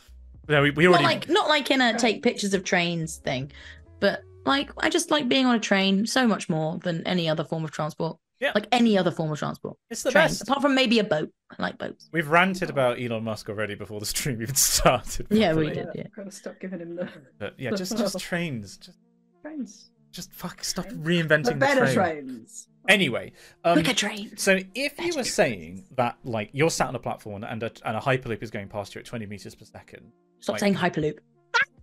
no, 0.47 0.61
we, 0.61 0.71
we 0.71 0.85
Not 0.85 0.91
already. 1.01 1.05
like 1.05 1.29
not 1.29 1.49
like 1.49 1.71
in 1.71 1.81
a 1.81 1.97
take 1.97 2.23
pictures 2.23 2.53
of 2.53 2.63
trains 2.63 3.17
thing, 3.17 3.51
but 3.99 4.23
like 4.45 4.71
I 4.77 4.89
just 4.89 5.11
like 5.11 5.27
being 5.27 5.45
on 5.45 5.55
a 5.55 5.59
train 5.59 6.05
so 6.05 6.25
much 6.27 6.47
more 6.49 6.77
than 6.79 7.05
any 7.05 7.27
other 7.29 7.43
form 7.43 7.63
of 7.63 7.71
transport. 7.71 8.17
Yeah. 8.41 8.51
Like 8.55 8.67
any 8.71 8.97
other 8.97 9.11
form 9.11 9.31
of 9.31 9.37
transport. 9.39 9.77
it's 9.91 10.01
the 10.03 10.11
Trains, 10.11 10.39
best. 10.39 10.41
apart 10.49 10.61
from 10.63 10.73
maybe 10.75 10.97
a 10.99 11.03
boat. 11.03 11.31
I 11.57 11.61
like 11.61 11.77
boats. 11.77 12.09
We've 12.11 12.27
ranted 12.27 12.69
about 12.71 12.99
Elon 12.99 13.23
Musk 13.23 13.47
already 13.49 13.75
before 13.75 13.99
the 13.99 14.05
stream 14.05 14.41
even 14.41 14.55
started. 14.73 15.27
Yeah, 15.29 15.53
we 15.53 15.69
did. 15.69 15.87
yeah. 15.93 16.03
I've 16.07 16.15
got 16.15 16.25
to 16.25 16.31
stop 16.31 16.59
giving 16.59 16.79
him 16.79 16.95
the 16.95 17.07
But 17.37 17.53
yeah, 17.59 17.69
just 17.71 17.95
just 17.97 18.19
trains. 18.29 18.77
Just 18.77 18.97
trains. 19.43 19.91
just 20.11 20.33
fuck 20.33 20.63
stop 20.63 20.85
Trains. 20.87 21.07
reinventing 21.07 21.43
The 21.45 21.51
the 21.51 21.55
better 21.57 21.81
train. 21.93 21.95
trains. 21.95 22.67
Anyway, 22.89 23.33
um, 23.63 23.73
Quicker 23.75 23.93
train. 23.93 24.35
so 24.37 24.53
if 24.73 24.93
you 24.99 25.05
Better 25.09 25.17
were 25.19 25.23
saying 25.23 25.85
that 25.97 26.17
like 26.23 26.49
you're 26.51 26.71
sat 26.71 26.87
on 26.87 26.95
a 26.95 26.99
platform 26.99 27.43
and 27.43 27.61
a, 27.61 27.71
and 27.85 27.95
a 27.95 27.99
hyperloop 27.99 28.41
is 28.41 28.49
going 28.49 28.67
past 28.69 28.95
you 28.95 28.99
at 28.99 29.05
20 29.05 29.27
meters 29.27 29.53
per 29.53 29.65
second, 29.65 30.11
Stop 30.39 30.53
like- 30.55 30.59
saying 30.61 30.73
hyperloop. 30.75 31.19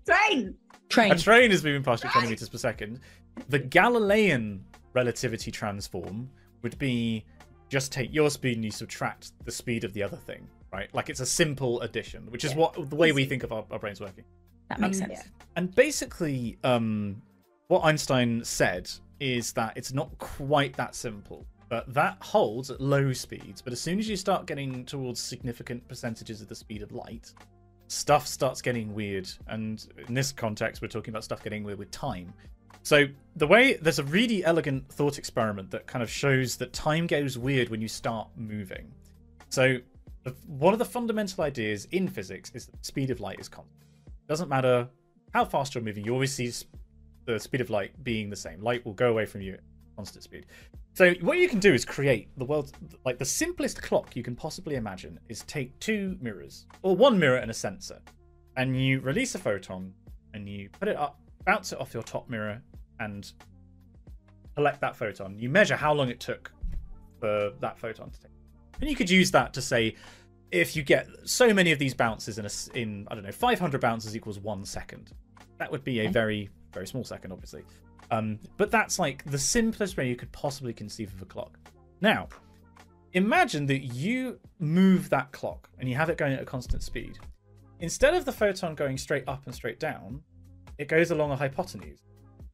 Train. 0.06 0.54
Train. 0.88 1.12
a 1.12 1.18
train 1.18 1.52
is 1.52 1.62
moving 1.62 1.82
past 1.84 2.02
you 2.02 2.08
at 2.08 2.14
20 2.14 2.28
meters 2.30 2.48
per 2.48 2.56
second, 2.58 2.98
the 3.48 3.58
Galilean 3.58 4.64
relativity 4.94 5.50
transform 5.52 6.30
would 6.62 6.78
be 6.78 7.24
just 7.68 7.92
take 7.92 8.12
your 8.12 8.30
speed 8.30 8.56
and 8.56 8.64
you 8.64 8.70
subtract 8.70 9.32
the 9.44 9.52
speed 9.52 9.84
of 9.84 9.92
the 9.92 10.02
other 10.02 10.16
thing, 10.16 10.46
right? 10.72 10.92
Like 10.94 11.10
it's 11.10 11.20
a 11.20 11.26
simple 11.26 11.80
addition, 11.82 12.30
which 12.30 12.44
is 12.44 12.52
Yeah. 12.52 12.58
what 12.58 12.90
the 12.90 12.96
way 12.96 13.12
we 13.12 13.24
think 13.26 13.42
of 13.42 13.52
our, 13.52 13.64
our 13.70 13.78
brains 13.78 14.00
working. 14.00 14.24
that 14.68 14.80
makes 14.80 15.00
Um, 15.00 15.08
sense. 15.08 15.20
yeah. 15.24 15.30
And 15.56 15.74
basically, 15.74 16.58
um, 16.64 17.22
what 17.68 17.80
Einstein 17.84 18.44
said 18.44 18.90
is 19.20 19.52
that 19.54 19.76
it's 19.76 19.92
not 19.92 20.16
quite 20.18 20.76
that 20.76 20.94
simple, 20.94 21.46
but 21.68 21.92
that 21.92 22.16
holds 22.22 22.70
at 22.70 22.80
low 22.80 23.12
speeds. 23.12 23.60
But 23.62 23.72
as 23.72 23.80
soon 23.80 23.98
as 23.98 24.08
you 24.08 24.16
start 24.16 24.46
getting 24.46 24.84
towards 24.84 25.20
significant 25.20 25.86
percentages 25.88 26.40
of 26.42 26.48
the 26.48 26.54
speed 26.54 26.82
of 26.82 26.92
light, 26.92 27.32
stuff 27.88 28.26
starts 28.26 28.60
getting 28.62 28.94
weird. 28.94 29.28
And 29.48 29.86
in 30.06 30.14
this 30.14 30.32
context, 30.32 30.80
we're 30.82 30.88
talking 30.88 31.12
about 31.12 31.24
stuff 31.24 31.42
getting 31.42 31.64
weird 31.64 31.78
with 31.78 31.90
time. 31.90 32.32
So 32.88 33.04
the 33.36 33.46
way 33.46 33.74
there's 33.74 33.98
a 33.98 34.04
really 34.04 34.42
elegant 34.46 34.90
thought 34.90 35.18
experiment 35.18 35.70
that 35.72 35.86
kind 35.86 36.02
of 36.02 36.08
shows 36.08 36.56
that 36.56 36.72
time 36.72 37.06
goes 37.06 37.36
weird 37.36 37.68
when 37.68 37.82
you 37.82 37.86
start 37.86 38.30
moving. 38.34 38.90
So 39.50 39.76
one 40.46 40.72
of 40.72 40.78
the 40.78 40.86
fundamental 40.86 41.44
ideas 41.44 41.84
in 41.90 42.08
physics 42.08 42.50
is 42.54 42.64
that 42.64 42.78
the 42.78 42.84
speed 42.86 43.10
of 43.10 43.20
light 43.20 43.40
is 43.40 43.46
constant. 43.46 43.84
It 44.06 44.26
Doesn't 44.26 44.48
matter 44.48 44.88
how 45.34 45.44
fast 45.44 45.74
you're 45.74 45.84
moving, 45.84 46.02
you 46.02 46.14
always 46.14 46.32
see 46.32 46.50
the 47.26 47.38
speed 47.38 47.60
of 47.60 47.68
light 47.68 47.92
being 48.04 48.30
the 48.30 48.36
same. 48.36 48.62
Light 48.62 48.86
will 48.86 48.94
go 48.94 49.10
away 49.10 49.26
from 49.26 49.42
you 49.42 49.52
at 49.52 49.60
constant 49.94 50.24
speed. 50.24 50.46
So 50.94 51.12
what 51.20 51.36
you 51.36 51.46
can 51.46 51.58
do 51.58 51.74
is 51.74 51.84
create 51.84 52.30
the 52.38 52.46
world 52.46 52.72
like 53.04 53.18
the 53.18 53.24
simplest 53.26 53.82
clock 53.82 54.16
you 54.16 54.22
can 54.22 54.34
possibly 54.34 54.76
imagine 54.76 55.20
is 55.28 55.42
take 55.42 55.78
two 55.78 56.16
mirrors 56.22 56.64
or 56.80 56.96
one 56.96 57.18
mirror 57.18 57.36
and 57.36 57.50
a 57.50 57.54
sensor, 57.54 58.00
and 58.56 58.80
you 58.80 59.00
release 59.00 59.34
a 59.34 59.38
photon 59.38 59.92
and 60.32 60.48
you 60.48 60.70
put 60.80 60.88
it 60.88 60.96
up, 60.96 61.20
bounce 61.44 61.74
it 61.74 61.80
off 61.82 61.92
your 61.92 62.02
top 62.02 62.30
mirror, 62.30 62.62
and 63.00 63.32
collect 64.54 64.80
that 64.80 64.96
photon. 64.96 65.38
You 65.38 65.48
measure 65.48 65.76
how 65.76 65.92
long 65.92 66.08
it 66.08 66.20
took 66.20 66.52
for 67.20 67.52
that 67.60 67.78
photon 67.78 68.10
to 68.10 68.20
take, 68.20 68.30
and 68.80 68.90
you 68.90 68.96
could 68.96 69.10
use 69.10 69.30
that 69.32 69.52
to 69.54 69.62
say 69.62 69.94
if 70.50 70.74
you 70.74 70.82
get 70.82 71.06
so 71.24 71.52
many 71.52 71.72
of 71.72 71.78
these 71.78 71.94
bounces 71.94 72.38
in 72.38 72.46
a, 72.46 72.78
in 72.78 73.06
I 73.10 73.14
don't 73.14 73.24
know 73.24 73.32
500 73.32 73.80
bounces 73.80 74.16
equals 74.16 74.38
one 74.38 74.64
second. 74.64 75.12
That 75.58 75.70
would 75.70 75.84
be 75.84 76.00
a 76.00 76.08
very 76.08 76.48
very 76.72 76.86
small 76.86 77.04
second, 77.04 77.32
obviously. 77.32 77.64
Um, 78.10 78.38
but 78.56 78.70
that's 78.70 78.98
like 78.98 79.24
the 79.24 79.38
simplest 79.38 79.96
way 79.96 80.08
you 80.08 80.16
could 80.16 80.32
possibly 80.32 80.72
conceive 80.72 81.12
of 81.12 81.22
a 81.22 81.26
clock. 81.26 81.58
Now, 82.00 82.28
imagine 83.12 83.66
that 83.66 83.80
you 83.80 84.38
move 84.58 85.10
that 85.10 85.32
clock 85.32 85.68
and 85.78 85.88
you 85.88 85.94
have 85.96 86.08
it 86.10 86.16
going 86.16 86.32
at 86.32 86.42
a 86.42 86.46
constant 86.46 86.82
speed. 86.82 87.18
Instead 87.80 88.14
of 88.14 88.24
the 88.24 88.32
photon 88.32 88.74
going 88.74 88.96
straight 88.98 89.24
up 89.28 89.42
and 89.46 89.54
straight 89.54 89.78
down, 89.78 90.22
it 90.78 90.88
goes 90.88 91.10
along 91.10 91.30
a 91.32 91.36
hypotenuse. 91.36 92.00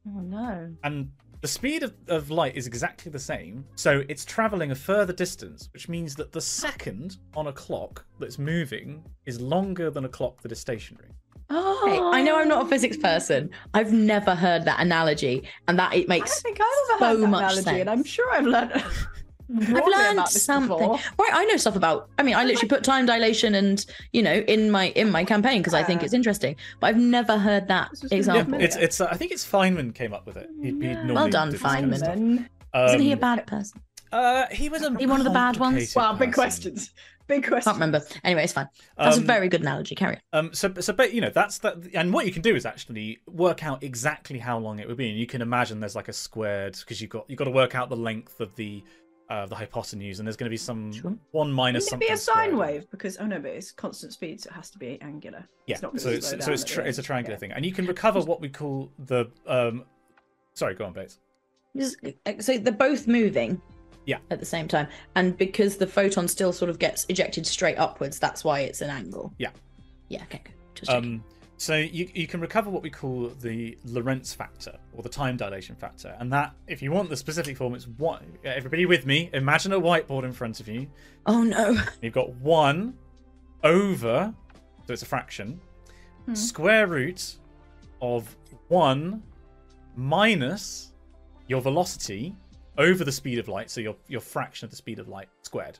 Oh 0.07 0.19
no. 0.19 0.75
And 0.83 1.11
the 1.41 1.47
speed 1.47 1.83
of, 1.83 1.93
of 2.07 2.31
light 2.31 2.55
is 2.55 2.65
exactly 2.67 3.11
the 3.11 3.19
same, 3.19 3.65
so 3.75 4.03
it's 4.09 4.25
traveling 4.25 4.71
a 4.71 4.75
further 4.75 5.13
distance, 5.13 5.69
which 5.73 5.87
means 5.87 6.15
that 6.15 6.31
the 6.31 6.41
second 6.41 7.17
on 7.35 7.47
a 7.47 7.53
clock 7.53 8.05
that's 8.19 8.39
moving 8.39 9.03
is 9.25 9.39
longer 9.39 9.89
than 9.89 10.05
a 10.05 10.09
clock 10.09 10.41
that 10.41 10.51
is 10.51 10.59
stationary. 10.59 11.09
Oh, 11.49 11.87
Hey, 11.87 11.99
I 12.19 12.23
know 12.23 12.39
I'm 12.39 12.47
not 12.47 12.63
a 12.63 12.65
oh. 12.65 12.69
physics 12.69 12.97
person. 12.97 13.51
I've 13.73 13.93
never 13.93 14.33
heard 14.33 14.65
that 14.65 14.79
analogy, 14.79 15.47
and 15.67 15.77
that 15.77 15.93
it 15.93 16.07
makes 16.07 16.31
I 16.31 16.49
don't 16.49 16.57
makes 16.57 16.59
think 16.59 16.59
I've 16.61 16.67
ever 16.67 16.99
so 16.99 17.05
heard 17.05 17.23
that 17.23 17.27
much 17.29 17.57
analogy, 17.57 17.81
and 17.81 17.89
I'm 17.89 18.03
sure 18.03 18.31
I've 18.31 18.45
learned. 18.45 18.83
I've 19.49 19.87
learned 19.87 20.27
something. 20.27 20.77
before. 20.77 20.99
Right, 21.19 21.31
I 21.33 21.45
know 21.45 21.57
stuff 21.57 21.75
about. 21.75 22.09
I 22.17 22.23
mean, 22.23 22.35
I 22.35 22.43
literally 22.43 22.67
put 22.67 22.83
time 22.83 23.05
dilation 23.05 23.55
and 23.55 23.85
you 24.13 24.21
know 24.23 24.33
in 24.33 24.71
my 24.71 24.85
in 24.89 25.11
my 25.11 25.23
campaign 25.23 25.59
because 25.61 25.73
I 25.73 25.83
think 25.83 26.03
it's 26.03 26.13
interesting. 26.13 26.55
But 26.79 26.87
I've 26.87 26.97
never 26.97 27.37
heard 27.37 27.67
that 27.67 27.91
This 27.91 28.03
was 28.03 28.11
really 28.11 28.17
Yeah, 28.25 28.39
example. 28.39 28.61
it's 28.61 28.75
it's. 28.75 29.01
Uh, 29.01 29.07
I 29.11 29.17
think 29.17 29.31
it's 29.31 29.45
Feynman 29.45 29.93
came 29.93 30.13
up 30.13 30.25
with 30.25 30.37
it. 30.37 30.49
He, 30.61 30.69
he 30.69 30.73
normally 30.73 31.13
Well 31.13 31.29
done, 31.29 31.49
did 31.49 31.55
this 31.55 31.61
kind 31.61 31.85
of 31.85 31.91
Feynman. 31.91 31.97
stuff. 31.99 32.15
Feynman. 32.15 32.49
Isn't 32.87 33.01
he 33.01 33.11
a 33.11 33.13
Um, 33.15 33.19
bad 33.19 33.47
person? 33.47 33.81
Uh, 34.11 34.45
he 34.51 34.69
was 34.69 34.81
a 34.81 34.95
he 34.97 35.05
one 35.05 35.19
of 35.19 35.25
the 35.25 35.29
bad 35.31 35.57
ones? 35.57 35.93
complicated 35.93 35.95
Wow, 35.95 36.13
big 36.13 36.19
person. 36.29 36.33
questions. 36.33 36.93
Big 37.27 37.41
questions. 37.47 37.65
Can't 37.65 37.75
remember. 37.77 38.01
Anyway, 38.23 38.43
it's 38.43 38.53
fine. 38.53 38.67
That's 38.97 39.17
a 39.17 39.19
Um, 39.19 39.25
very 39.25 39.49
good 39.49 39.61
analogy. 39.61 39.95
Carry 39.95 40.19
on. 40.31 40.45
Um, 40.45 40.53
so, 40.53 40.71
so, 40.79 40.93
but 40.93 41.11
you 41.11 41.21
know, 41.21 41.31
that's 41.31 41.57
that, 41.59 41.77
and 41.95 42.13
what 42.13 42.27
you 42.27 42.31
can 42.31 42.43
do 42.43 42.55
is 42.55 42.67
actually 42.67 43.19
work 43.25 43.63
out 43.65 43.81
exactly 43.83 44.37
how 44.37 44.59
long 44.59 44.77
it 44.79 44.87
would 44.87 44.97
be, 44.97 45.09
and 45.09 45.17
you 45.17 45.25
can 45.25 45.41
imagine 45.41 45.79
there's 45.79 45.95
like 45.95 46.07
a 46.07 46.13
squared 46.13 46.77
because 46.77 47.01
you've 47.01 47.09
got 47.09 47.25
you've 47.27 47.37
got 47.39 47.45
to 47.45 47.51
work 47.51 47.73
out 47.73 47.89
the 47.89 47.95
length 47.97 48.39
of 48.41 48.55
the 48.55 48.83
uh, 49.29 49.45
the 49.47 49.55
hypotenuse, 49.55 50.19
and 50.19 50.27
there's 50.27 50.35
going 50.35 50.45
to 50.45 50.51
be 50.51 50.57
some 50.57 50.91
Sure. 50.93 51.15
one 51.31 51.51
minus 51.51 51.85
Wouldn't 51.91 52.03
it 52.03 52.07
something. 52.07 52.07
be 52.07 52.13
a 52.13 52.17
sine 52.17 52.51
squared. 52.53 52.73
wave? 52.81 52.91
Because 52.91 53.17
oh 53.17 53.25
no, 53.25 53.39
but 53.39 53.51
it's 53.51 53.71
constant 53.71 54.13
speed, 54.13 54.41
so 54.41 54.49
it 54.49 54.53
has 54.53 54.69
to 54.71 54.77
be 54.77 55.01
angular. 55.01 55.43
Yeah, 55.67 55.73
It's 55.75 55.81
not 55.81 55.89
gonna 55.91 55.99
so 55.99 56.09
it's 56.09 56.29
so 56.45 56.51
it's 56.51 56.63
tri- 56.63 56.83
it's 56.85 56.97
a 56.99 57.03
triangular 57.03 57.35
Yeah. 57.35 57.39
thing, 57.39 57.51
and 57.53 57.65
you 57.65 57.71
can 57.73 57.85
recover 57.85 58.19
what 58.21 58.41
we 58.41 58.49
call 58.49 58.91
the 58.99 59.25
um. 59.47 59.85
Sorry, 60.53 60.75
go 60.75 60.85
on, 60.85 60.93
Bates. 60.93 61.19
Uh, 61.77 62.33
So 62.39 62.57
they're 62.57 62.71
both 62.73 63.07
moving. 63.07 63.61
Yeah. 64.05 64.19
At 64.29 64.39
the 64.39 64.45
same 64.45 64.67
time, 64.67 64.87
and 65.15 65.35
because 65.35 65.77
the 65.77 65.87
photon 65.87 66.27
still 66.27 66.53
sort 66.53 66.69
of 66.69 66.77
gets 66.77 67.05
ejected 67.09 67.45
straight 67.47 67.77
upwards, 67.77 68.19
that's 68.19 68.43
why 68.43 68.59
it's 68.59 68.81
an 68.81 68.91
angle. 68.91 69.33
Yeah. 69.39 69.49
Yeah. 70.09 70.21
Okay. 70.23 70.41
Good. 70.45 70.53
Just 70.75 70.91
checking. 70.91 71.23
So 71.57 71.77
you 71.77 72.09
you 72.13 72.27
can 72.27 72.41
recover 72.41 72.69
what 72.69 72.83
we 72.83 72.89
call 72.89 73.29
the 73.29 73.77
Lorentz 73.85 74.33
factor 74.33 74.77
or 74.93 75.03
the 75.03 75.09
time 75.09 75.37
dilation 75.37 75.75
factor, 75.75 76.15
and 76.19 76.31
that, 76.33 76.53
if 76.67 76.81
you 76.81 76.91
want 76.91 77.09
the 77.09 77.15
specific 77.17 77.55
form, 77.57 77.73
it's 77.75 77.87
one. 77.87 78.25
Everybody 78.43 78.85
with 78.85 79.05
me? 79.05 79.29
Imagine 79.33 79.71
a 79.71 79.79
whiteboard 79.79 80.23
in 80.25 80.33
front 80.33 80.59
of 80.59 80.67
you. 80.67 80.87
oh 81.25 81.43
no. 81.43 81.77
You've 82.01 82.13
got 82.13 82.33
one 82.35 82.95
over, 83.63 84.33
so 84.85 84.93
it's 84.93 85.01
a 85.01 85.05
fraction, 85.05 85.59
Hmm. 86.25 86.33
square 86.35 86.87
root 86.87 87.37
of 88.01 88.35
one 88.67 89.23
minus 89.95 90.91
your 91.47 91.61
velocity 91.61 92.35
over 92.77 93.03
the 93.05 93.11
speed 93.11 93.39
of 93.39 93.47
light, 93.47 93.69
so 93.71 93.79
your 93.79 93.95
your 94.07 94.21
fraction 94.21 94.65
of 94.65 94.71
the 94.71 94.75
speed 94.75 94.99
of 94.99 95.07
light 95.07 95.29
squared. 95.43 95.79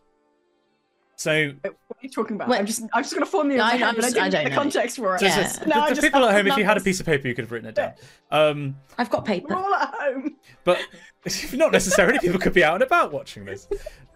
So, 1.17 1.53
What 1.61 1.71
are 1.71 1.75
you 2.01 2.09
talking 2.09 2.35
about? 2.35 2.49
Wait. 2.49 2.57
I'm 2.59 2.65
just 2.65 2.83
I'm 2.93 3.01
just 3.03 3.13
gonna 3.13 3.25
form 3.25 3.47
the 3.47 3.59
I- 3.59 3.71
image, 3.75 3.81
I'm 3.83 3.95
but 3.95 4.03
I 4.03 4.07
didn't 4.09 4.23
I 4.23 4.29
don't 4.29 4.43
the 4.43 4.49
know. 4.49 4.55
context 4.55 4.97
for 4.97 5.15
it. 5.15 5.19
so, 5.19 5.25
Yeah. 5.25 5.47
so 5.47 5.65
No, 5.65 5.75
I 5.75 5.79
the, 5.89 5.95
the 5.95 6.01
just 6.01 6.01
people 6.13 6.25
at 6.25 6.35
home, 6.35 6.47
if 6.47 6.57
you 6.57 6.65
had 6.65 6.77
a 6.77 6.81
piece 6.81 6.99
of 6.99 7.05
paper, 7.05 7.27
you 7.27 7.33
could 7.35 7.45
have 7.45 7.51
written 7.51 7.69
it 7.69 7.75
down. 7.75 7.93
Um, 8.31 8.75
I've 8.97 9.09
got 9.09 9.23
paper. 9.25 9.47
We're 9.49 9.55
paper. 9.55 9.67
all 9.67 9.73
at 9.75 9.93
home. 9.93 10.35
but 10.65 10.79
not 11.53 11.71
necessarily. 11.71 12.19
People 12.19 12.39
could 12.39 12.53
be 12.53 12.63
out 12.63 12.73
and 12.75 12.83
about 12.83 13.11
watching 13.13 13.45
this. 13.45 13.67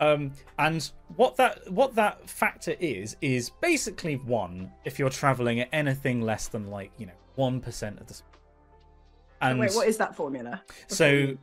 Um, 0.01 0.31
and 0.57 0.89
what 1.15 1.35
that 1.37 1.71
what 1.71 1.95
that 1.95 2.29
factor 2.29 2.75
is 2.79 3.15
is 3.21 3.49
basically 3.61 4.15
one 4.17 4.71
if 4.85 4.99
you're 4.99 5.09
traveling 5.09 5.59
at 5.61 5.69
anything 5.71 6.21
less 6.21 6.47
than 6.49 6.67
like 6.69 6.91
you 6.97 7.05
know 7.05 7.13
one 7.35 7.61
percent 7.61 7.99
of 7.99 8.07
the. 8.07 8.13
speed. 8.15 8.25
And 9.41 9.57
Wait, 9.57 9.73
what 9.73 9.87
is 9.87 9.95
that 9.97 10.15
formula? 10.17 10.61
so 10.87 11.37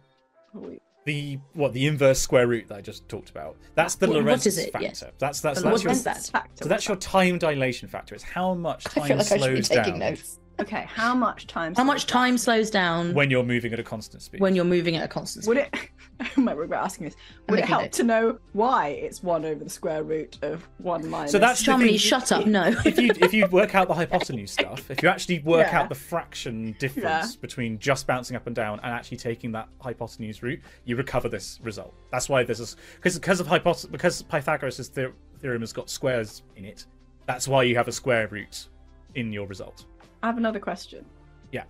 we- 0.53 0.81
the 1.07 1.39
what 1.55 1.73
the 1.73 1.87
inverse 1.87 2.21
square 2.21 2.47
root 2.47 2.69
that 2.69 2.77
I 2.77 2.81
just 2.83 3.09
talked 3.09 3.31
about. 3.31 3.57
That's 3.75 3.95
the 3.95 4.07
What- 4.09 4.17
what 4.17 4.25
Lorentz 4.25 4.47
is 4.47 4.59
it? 4.59 4.73
factor. 4.73 4.87
Yes. 4.89 5.05
That's 5.19 5.41
that's 5.41 5.63
The 5.63 5.71
that's 5.71 5.83
your, 5.85 5.91
Lorentz 5.93 6.05
Lorentz 6.05 6.31
that? 6.31 6.39
factor, 6.41 6.65
so 6.65 6.69
that's 6.69 6.87
your 6.89 6.97
time 6.99 7.39
dilation 7.39 7.89
factor. 7.89 8.15
It's 8.15 8.25
how 8.25 8.53
much 8.55 8.85
time 8.85 9.05
I 9.05 9.09
time 9.09 9.19
feel 9.21 9.39
like 9.39 9.51
I 9.51 9.55
should 9.55 9.69
be 9.69 9.75
taking 9.75 9.99
down 10.01 10.11
notes. 10.11 10.39
Okay, 10.59 10.87
how 10.89 11.15
much 11.15 11.47
time? 11.47 11.75
How 11.75 11.85
much 11.85 12.07
time 12.07 12.37
slows 12.39 12.71
down 12.71 13.09
when, 13.09 13.15
when 13.15 13.31
you're 13.31 13.45
moving 13.45 13.73
at 13.73 13.79
a 13.81 13.83
constant 13.83 14.23
speed. 14.23 14.41
When 14.41 14.57
you're 14.57 14.65
moving 14.65 14.97
at 14.97 15.05
a 15.05 15.09
constant 15.09 15.45
speed? 15.45 15.49
Would 15.51 15.59
it? 15.59 15.75
I 16.19 16.41
might 16.41 16.57
regret 16.57 16.83
asking 16.83 17.07
this. 17.07 17.17
I'm 17.49 17.53
Would 17.53 17.59
it 17.61 17.65
help 17.67 17.83
notes. 17.83 17.97
to 17.99 18.03
know 18.05 18.39
why 18.55 18.89
it's 18.89 19.23
one 19.23 19.45
over 19.45 19.63
the 19.63 19.69
square 19.71 20.03
root 20.03 20.39
of 20.43 20.67
one 20.79 21.09
minus? 21.11 21.33
So 21.33 21.39
that's 21.39 21.65
the 21.65 21.73
Jomny, 21.73 21.99
shut 22.01 22.33
up. 22.33 22.47
No. 22.47 22.69
if 22.87 22.99
you 22.99 23.11
if 23.21 23.35
you 23.35 23.47
work 23.49 23.75
out 23.75 23.89
the 23.89 23.95
hypotenuse 24.01 24.51
stuff, 24.53 24.91
if 24.91 25.03
you 25.03 25.09
actually 25.11 25.41
work 25.41 25.67
Yeah. 25.71 25.81
out 25.81 25.89
the 25.91 25.95
fraction 25.95 26.75
difference 26.79 27.35
Yeah. 27.35 27.41
between 27.41 27.79
just 27.79 28.07
bouncing 28.07 28.35
up 28.37 28.47
and 28.47 28.57
down 28.57 28.81
and 28.83 28.93
actually 28.93 29.19
taking 29.19 29.53
that 29.53 29.69
hypotenuse 29.81 30.43
route, 30.43 30.61
you 30.85 30.97
recover 30.97 31.29
this 31.29 31.61
result. 31.63 31.93
That's 32.11 32.29
why 32.29 32.45
this 32.45 32.61
is 32.61 32.77
because 32.97 33.19
because 33.19 33.41
of 33.41 33.47
hypot 33.47 33.91
because 33.91 34.23
Pythagoras' 34.23 34.89
the- 34.89 35.13
theorem 35.41 35.61
has 35.61 35.73
got 35.75 35.91
squares 35.91 36.43
in 36.57 36.65
it. 36.65 36.87
That's 37.27 37.47
why 37.47 37.65
you 37.65 37.77
have 37.77 37.89
a 37.89 37.93
square 37.93 38.27
root 38.29 38.69
in 39.17 39.33
your 39.33 39.47
result. 39.47 39.85
I 40.23 40.29
have 40.29 40.39
another 40.39 40.61
question. 40.61 41.05
Yeah. 41.53 41.65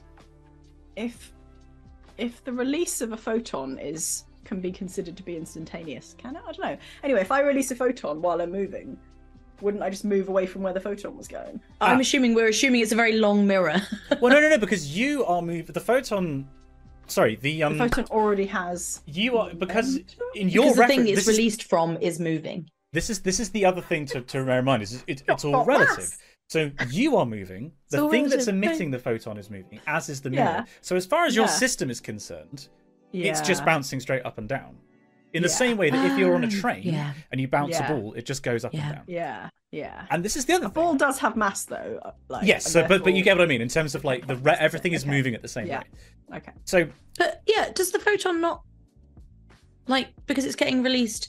If 0.94 1.32
if 2.16 2.42
the 2.44 2.52
release 2.52 3.00
of 3.00 3.12
a 3.12 3.16
photon 3.16 3.78
is 3.78 4.24
can 4.46 4.60
be 4.60 4.72
considered 4.72 5.16
to 5.16 5.22
be 5.22 5.36
instantaneous, 5.36 6.14
can 6.16 6.36
it? 6.36 6.42
I 6.48 6.52
don't 6.52 6.60
know. 6.64 6.78
Anyway, 7.02 7.20
if 7.20 7.30
I 7.30 7.40
release 7.40 7.70
a 7.72 7.74
photon 7.76 8.22
while 8.22 8.40
I'm 8.40 8.52
moving, 8.52 8.96
wouldn't 9.60 9.82
I 9.82 9.90
just 9.90 10.04
move 10.04 10.28
away 10.28 10.46
from 10.46 10.62
where 10.62 10.72
the 10.72 10.80
photon 10.80 11.16
was 11.16 11.28
going? 11.28 11.60
I'm 11.80 11.98
Ah. 11.98 12.00
assuming 12.00 12.34
we're 12.34 12.48
assuming 12.48 12.80
it's 12.80 12.92
a 12.92 12.96
very 12.96 13.12
long 13.18 13.46
mirror. 13.46 13.82
Well, 14.20 14.32
no, 14.32 14.40
no, 14.40 14.48
no, 14.48 14.58
because 14.58 14.96
you 14.96 15.24
are 15.26 15.42
moving 15.42 15.72
the 15.72 15.80
photon. 15.80 16.48
Sorry, 17.08 17.36
the 17.36 17.62
um, 17.62 17.76
The 17.78 17.88
photon 17.88 18.04
already 18.10 18.46
has. 18.46 19.00
you 19.06 19.36
are 19.38 19.52
because 19.54 19.90
momentum? 19.94 20.18
in 20.34 20.48
your 20.48 20.62
because 20.64 20.74
the 20.76 20.80
reference, 20.80 20.96
thing 21.02 21.08
it's 21.08 21.16
this 21.24 21.28
is- 21.28 21.38
released 21.38 21.62
from 21.64 21.96
is 22.00 22.18
moving. 22.20 22.70
This 22.92 23.10
is 23.10 23.20
this 23.20 23.40
is 23.40 23.50
the 23.50 23.64
other 23.64 23.82
thing 23.82 24.06
to, 24.06 24.20
to 24.22 24.44
bear 24.44 24.60
in 24.60 24.64
mind 24.64 24.82
is 24.82 25.04
it, 25.06 25.22
it's 25.28 25.44
all 25.44 25.64
relative. 25.64 25.98
mass. 25.98 26.18
So 26.48 26.70
you 26.90 27.16
are 27.16 27.26
moving. 27.26 27.72
The 27.90 28.02
all 28.02 28.10
thing 28.10 28.28
that's 28.28 28.46
emitting 28.46 28.90
the 28.92 28.98
photon 29.00 29.36
is 29.36 29.50
moving, 29.50 29.80
as 29.86 30.08
is 30.08 30.20
the 30.20 30.30
mirror. 30.30 30.44
Yeah. 30.44 30.64
So 30.80 30.94
as 30.96 31.04
far 31.04 31.26
as 31.26 31.34
your 31.34 31.46
Yeah. 31.46 31.50
system 31.50 31.90
is 31.90 32.00
concerned, 32.00 32.68
it's 33.12 33.40
just 33.40 33.64
bouncing 33.64 34.00
straight 34.00 34.24
up 34.24 34.38
and 34.38 34.48
down. 34.48 34.76
In 35.32 35.42
the 35.42 35.48
Yeah. 35.48 35.54
same 35.54 35.76
way 35.76 35.90
that 35.90 36.12
if 36.12 36.18
you're 36.18 36.34
on 36.34 36.44
a 36.44 36.46
Ah, 36.46 36.60
train 36.60 36.82
yeah. 36.84 37.12
and 37.30 37.40
you 37.40 37.48
bounce 37.48 37.72
Yeah. 37.72 37.92
a 37.92 37.94
ball, 37.94 38.14
it 38.14 38.24
just 38.24 38.42
goes 38.42 38.64
up 38.64 38.72
Yeah. 38.72 38.86
and 38.86 38.94
down. 38.96 39.04
Yeah, 39.06 39.48
yeah. 39.70 40.06
And 40.10 40.24
this 40.24 40.34
is 40.36 40.46
the 40.46 40.54
other 40.54 40.66
A 40.66 40.68
thing. 40.68 40.74
ball 40.74 40.94
does 40.94 41.18
have 41.18 41.36
mass, 41.36 41.64
though. 41.64 42.00
Like, 42.28 42.46
yes, 42.46 42.70
so 42.70 42.86
but 42.88 43.04
but 43.04 43.12
you 43.14 43.22
get 43.22 43.36
what 43.36 43.44
I 43.44 43.46
mean 43.46 43.60
in 43.60 43.68
terms 43.68 43.94
of 43.94 44.04
like 44.04 44.26
the 44.26 44.36
re- 44.36 44.56
everything 44.58 44.92
is 44.92 45.02
okay. 45.02 45.10
moving 45.10 45.34
at 45.34 45.42
the 45.42 45.48
same 45.48 45.66
Yeah. 45.66 45.78
rate. 45.78 46.38
Okay. 46.38 46.52
So 46.64 46.88
But 47.18 47.42
yeah, 47.46 47.70
does 47.74 47.90
the 47.92 47.98
photon 47.98 48.40
not 48.40 48.62
like 49.88 50.08
because 50.26 50.44
it's 50.44 50.56
getting 50.56 50.82
released 50.82 51.28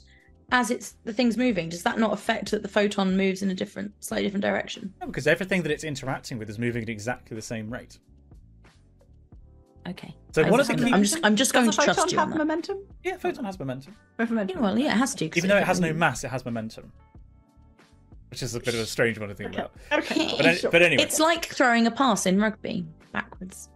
as 0.51 0.71
it's 0.71 0.95
the 1.03 1.11
thing's 1.13 1.35
moving? 1.37 1.67
Does 1.69 1.83
that 1.83 1.99
not 1.99 2.13
affect 2.13 2.51
that 2.51 2.61
the 2.61 2.69
photon 2.69 3.17
moves 3.17 3.41
in 3.41 3.49
a 3.49 3.53
different, 3.53 3.91
slightly 4.03 4.23
different 4.25 4.43
direction? 4.43 4.93
no, 5.01 5.07
because 5.07 5.27
everything 5.27 5.63
that 5.63 5.71
it's 5.71 5.83
interacting 5.83 6.37
with 6.37 6.49
is 6.49 6.57
moving 6.57 6.83
at 6.83 6.89
exactly 6.89 7.35
the 7.35 7.41
same 7.41 7.69
rate. 7.71 7.99
Okay. 9.89 10.13
So 10.33 10.43
I 10.43 10.49
one 10.49 10.59
of 10.59 10.67
the 10.67 10.75
key. 10.75 10.91
I'm 10.91 11.01
just 11.03 11.17
I'm 11.23 11.35
just 11.35 11.53
going 11.53 11.69
to 11.71 11.75
trust 11.75 11.87
photon 11.99 12.09
you 12.11 12.17
have 12.17 12.27
on 12.27 12.31
that. 12.31 12.37
momentum? 12.39 12.77
Yeah, 13.03 13.17
photon 13.17 13.45
has 13.45 13.57
momentum. 13.57 13.95
Both 14.17 14.29
momentum. 14.29 14.57
Yeah, 14.57 14.61
well, 14.63 14.77
yeah, 14.77 14.91
it 14.93 14.97
has 14.97 15.15
to. 15.15 15.29
'cause 15.29 15.37
Even 15.37 15.49
though 15.49 15.57
it 15.57 15.63
has 15.65 15.79
no 15.79 15.93
mass, 15.93 16.23
it 16.23 16.27
has 16.29 16.43
momentum. 16.45 16.91
Which 18.29 18.43
is 18.43 18.53
a 18.55 18.59
bit 18.59 18.73
of 18.73 18.81
a 18.81 18.85
strange 18.85 19.17
one 19.19 19.29
to 19.29 19.35
think 19.35 19.51
Okay. 19.51 19.59
about. 19.59 19.71
Okay. 20.03 20.33
But, 20.35 20.45
any- 20.45 20.59
but 20.71 20.81
anyway, 20.81 21.03
It's 21.03 21.19
like 21.19 21.45
throwing 21.45 21.87
a 21.87 21.91
pass 21.91 22.25
in 22.25 22.39
rugby 22.41 22.85
backwards 23.13 23.69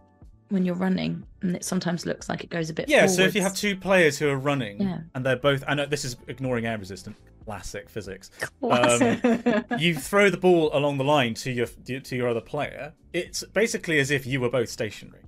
when 0.50 0.66
you're 0.66 0.74
running, 0.74 1.24
and 1.40 1.56
it 1.56 1.64
sometimes 1.64 2.04
looks 2.04 2.28
like 2.28 2.44
it 2.44 2.50
goes 2.50 2.68
a 2.68 2.74
bit. 2.74 2.86
Yeah, 2.90 3.06
so 3.06 3.22
if 3.22 3.34
you 3.34 3.40
have 3.40 3.56
two 3.56 3.74
players 3.74 4.18
who 4.18 4.28
are 4.28 4.36
running 4.36 4.82
Yeah. 4.82 4.98
and 5.14 5.24
they're 5.24 5.36
both, 5.36 5.64
I 5.66 5.74
know 5.74 5.86
this 5.86 6.04
is 6.04 6.16
ignoring 6.28 6.66
air 6.66 6.76
resistance, 6.76 7.16
classic 7.46 7.88
physics. 7.88 8.30
Classic. 8.60 9.24
Um, 9.24 9.64
you 9.78 9.94
throw 9.96 10.28
the 10.28 10.36
ball 10.36 10.70
along 10.74 10.98
the 10.98 11.04
line 11.04 11.32
to 11.36 11.50
your 11.50 11.66
to 11.66 12.14
your 12.14 12.28
other 12.28 12.42
player. 12.42 12.92
It's 13.14 13.42
basically 13.54 13.98
as 13.98 14.10
if 14.10 14.26
you 14.26 14.42
were 14.42 14.50
both 14.50 14.68
stationary. 14.68 15.22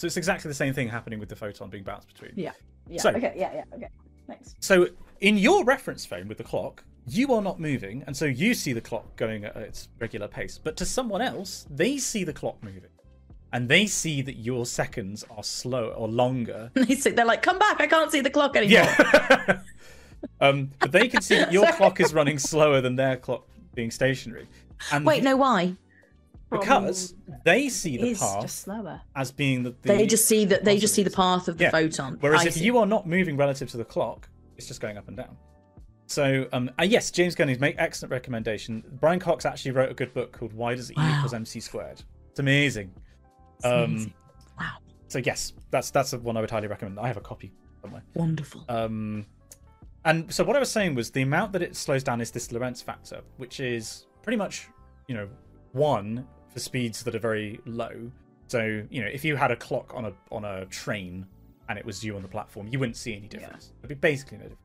So 0.00 0.06
it's 0.06 0.16
exactly 0.16 0.48
the 0.48 0.54
same 0.54 0.72
thing 0.72 0.88
happening 0.88 1.18
with 1.18 1.28
the 1.28 1.36
photon 1.36 1.68
being 1.68 1.84
bounced 1.84 2.08
between. 2.08 2.32
yeah. 2.34 2.52
Yeah. 2.88 3.02
So- 3.02 3.10
okay. 3.10 3.34
Yeah. 3.36 3.52
Yeah. 3.52 3.64
Okay. 3.74 3.88
Thanks. 4.26 4.54
So 4.58 4.86
in 5.20 5.36
your 5.36 5.62
reference 5.62 6.06
frame 6.06 6.26
with 6.26 6.38
the 6.38 6.44
clock, 6.44 6.82
you 7.06 7.34
are 7.34 7.42
not 7.42 7.60
moving, 7.60 8.02
and 8.06 8.16
so 8.16 8.24
you 8.24 8.54
see 8.54 8.72
the 8.72 8.80
clock 8.80 9.14
going 9.16 9.44
at 9.44 9.54
its 9.56 9.90
regular 9.98 10.26
pace. 10.26 10.56
But 10.56 10.78
to 10.78 10.86
someone 10.86 11.20
else, 11.20 11.66
they 11.68 11.98
see 11.98 12.24
the 12.24 12.32
clock 12.32 12.62
moving, 12.62 12.94
and 13.52 13.68
they 13.68 13.84
see 13.86 14.22
that 14.22 14.36
your 14.36 14.64
seconds 14.64 15.22
are 15.36 15.42
slow 15.44 15.88
or 15.90 16.08
longer 16.08 16.70
They 16.74 16.94
sit 16.94 17.14
there 17.14 17.26
like, 17.26 17.42
"Come 17.42 17.58
back! 17.58 17.78
I 17.82 17.86
can't 17.86 18.10
see 18.10 18.22
the 18.22 18.30
clock 18.30 18.56
anymore." 18.56 18.84
Yeah. 18.96 19.60
um, 20.40 20.70
but 20.78 20.92
they 20.92 21.08
can 21.08 21.20
see 21.20 21.36
that 21.36 21.52
your 21.52 21.70
clock 21.72 22.00
is 22.00 22.14
running 22.14 22.38
slower 22.38 22.80
than 22.80 22.96
their 22.96 23.18
clock 23.18 23.46
being 23.74 23.90
stationary. 23.90 24.48
And 24.92 25.04
Wait, 25.04 25.22
no, 25.22 25.36
why? 25.36 25.76
From- 26.50 26.60
because 26.60 27.14
they 27.44 27.68
see 27.68 27.96
the 27.96 28.14
path 28.14 28.50
slower. 28.50 29.00
as 29.16 29.30
being 29.32 29.62
the, 29.62 29.70
the 29.82 29.88
They 29.94 30.06
just 30.06 30.26
see 30.26 30.44
that 30.46 30.64
they 30.64 30.78
just 30.78 30.94
see 30.94 31.02
the 31.02 31.10
path 31.10 31.48
of 31.48 31.56
the 31.58 31.64
Yeah. 31.64 31.70
photon. 31.70 32.18
Whereas 32.20 32.42
I 32.42 32.46
if 32.48 32.54
see. 32.54 32.64
you 32.64 32.76
are 32.78 32.86
not 32.86 33.06
moving 33.06 33.36
relative 33.36 33.70
to 33.70 33.76
the 33.76 33.84
clock, 33.84 34.28
it's 34.56 34.66
just 34.66 34.80
going 34.80 34.98
up 34.98 35.08
and 35.08 35.16
down. 35.16 35.36
So, 36.06 36.48
um, 36.52 36.70
uh, 36.78 36.82
yes, 36.82 37.10
James 37.12 37.36
Gunnings 37.36 37.60
make 37.60 37.76
excellent 37.78 38.10
recommendation. 38.10 38.82
Brian 39.00 39.20
Cox 39.20 39.46
actually 39.46 39.70
wrote 39.70 39.90
a 39.90 39.94
good 39.94 40.12
book 40.12 40.32
called 40.32 40.52
"Why 40.52 40.74
Does 40.74 40.90
E 40.90 40.94
Wow. 40.96 41.16
Equals 41.18 41.32
MC 41.34 41.60
Squared." 41.60 42.02
It's 42.30 42.40
amazing. 42.40 42.90
It's 43.56 43.64
Um, 43.66 43.84
amazing. 43.84 44.14
wow, 44.58 44.72
So 45.06 45.18
yes, 45.20 45.52
that's 45.70 45.90
that's 45.92 46.12
one 46.14 46.36
I 46.36 46.40
would 46.40 46.50
highly 46.50 46.66
recommend. 46.66 46.98
I 46.98 47.06
have 47.06 47.16
a 47.16 47.20
copy 47.20 47.52
somewhere. 47.80 48.02
wonderful. 48.14 48.64
Um, 48.68 49.24
and 50.04 50.32
so 50.34 50.42
what 50.42 50.56
I 50.56 50.58
was 50.58 50.70
saying 50.70 50.96
was 50.96 51.10
the 51.12 51.22
amount 51.22 51.52
that 51.52 51.62
it 51.62 51.76
slows 51.76 52.02
down 52.02 52.20
is 52.20 52.30
this 52.32 52.50
Lorentz 52.50 52.82
factor, 52.82 53.20
which 53.36 53.60
is 53.60 54.06
pretty 54.22 54.36
much, 54.36 54.66
you 55.06 55.14
know, 55.14 55.28
one 55.72 56.26
for 56.52 56.60
speeds 56.60 57.02
that 57.04 57.14
are 57.14 57.18
very 57.20 57.60
low. 57.66 58.10
So 58.48 58.84
you 58.90 59.00
know, 59.02 59.08
if 59.08 59.24
you 59.24 59.36
had 59.36 59.50
a 59.50 59.56
clock 59.56 59.92
on 59.94 60.04
a 60.06 60.12
on 60.32 60.44
a 60.44 60.66
train 60.66 61.26
and 61.68 61.78
it 61.78 61.84
was 61.84 62.02
you 62.04 62.16
on 62.16 62.22
the 62.22 62.28
platform, 62.28 62.68
you 62.70 62.78
wouldn't 62.78 62.96
see 62.96 63.14
any 63.16 63.28
difference. 63.28 63.72
It'd 63.78 63.88
be 63.88 63.94
basically 63.94 64.38
no 64.38 64.42
difference. 64.44 64.60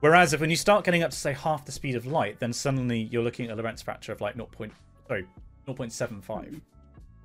Whereas 0.00 0.32
if 0.32 0.40
when 0.40 0.50
you 0.50 0.56
start 0.56 0.84
getting 0.84 1.02
up 1.02 1.10
to 1.10 1.16
say 1.16 1.32
half 1.32 1.64
the 1.64 1.72
speed 1.72 1.96
of 1.96 2.06
light, 2.06 2.38
then 2.38 2.52
suddenly 2.52 3.08
you're 3.10 3.24
looking 3.24 3.46
at 3.46 3.52
a 3.58 3.60
Lorentz 3.60 3.82
factor 3.82 4.12
of 4.12 4.20
like 4.20 4.34
0. 4.34 4.46
Point, 4.46 4.72
sorry, 5.08 5.26
0.75. 5.66 6.60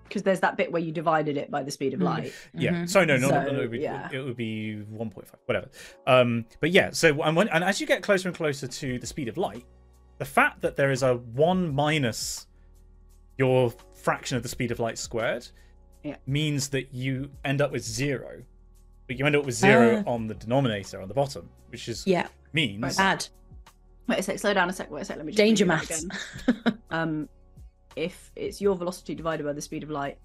Because 0.06 0.24
there's 0.24 0.40
that 0.42 0.58
bit 0.58 0.72
where 0.72 0.82
you 0.82 0.92
divided 0.92 1.38
it 1.38 1.50
by 1.52 1.62
the 1.62 1.70
speed 1.72 1.94
of 1.94 2.00
Mm. 2.00 2.04
light. 2.06 2.34
Yeah. 2.56 2.72
Mhm. 2.74 2.90
So 2.90 3.06
no, 3.06 3.18
no, 3.18 3.30
no, 3.30 3.46
So, 3.46 3.52
no, 3.52 3.62
it, 3.62 3.70
would, 3.70 3.80
yeah. 3.80 4.10
it 4.12 4.20
would 4.20 4.36
be 4.36 4.84
1.5, 4.92 5.40
whatever. 5.46 5.70
Um, 6.08 6.46
but 6.60 6.72
yeah. 6.72 6.90
So 6.92 7.22
and, 7.22 7.36
when, 7.36 7.48
and 7.50 7.64
as 7.64 7.80
you 7.80 7.86
get 7.88 8.02
closer 8.02 8.28
and 8.28 8.36
closer 8.36 8.68
to 8.68 8.98
the 9.00 9.08
speed 9.08 9.28
of 9.28 9.38
light, 9.38 9.66
the 10.18 10.26
fact 10.26 10.62
that 10.62 10.76
there 10.76 10.90
is 10.92 11.04
a 11.04 11.16
one 11.16 11.74
minus 11.74 12.48
your 13.38 13.72
fraction 13.94 14.38
of 14.38 14.44
the 14.44 14.50
speed 14.50 14.72
of 14.72 14.80
light 14.80 14.98
squared 14.98 15.48
Yeah. 16.04 16.18
means 16.28 16.70
that 16.70 16.94
you 16.94 17.30
end 17.46 17.62
up 17.62 17.72
with 17.72 17.84
zero. 17.84 18.44
But 19.08 19.18
you 19.20 19.26
end 19.26 19.36
up 19.36 19.46
with 19.46 19.56
zero 19.56 20.04
Ah. 20.06 20.10
on 20.12 20.28
the 20.28 20.34
denominator 20.34 21.02
on 21.02 21.08
the 21.08 21.14
bottom, 21.14 21.50
which 21.70 21.90
is 21.90 22.06
Yeah, 22.08 22.28
means 22.54 23.00
add 23.00 23.28
Wait 24.08 24.20
a 24.20 24.24
sec, 24.24 24.38
slow 24.38 24.54
down 24.54 24.70
a 24.70 24.74
sec. 24.74 24.92
Wait 24.92 25.02
a 25.02 25.06
sec. 25.06 25.16
Let 25.16 25.26
me 25.26 25.32
just 25.32 25.38
danger 25.38 25.64
read 25.66 25.70
maths. 25.78 26.04
again. 26.48 26.80
Um, 26.92 27.30
if 27.96 28.32
it's 28.36 28.60
your 28.62 28.76
velocity 28.76 29.16
divided 29.16 29.46
by 29.46 29.54
the 29.54 29.62
speed 29.62 29.82
of 29.84 29.90
light, 29.90 30.18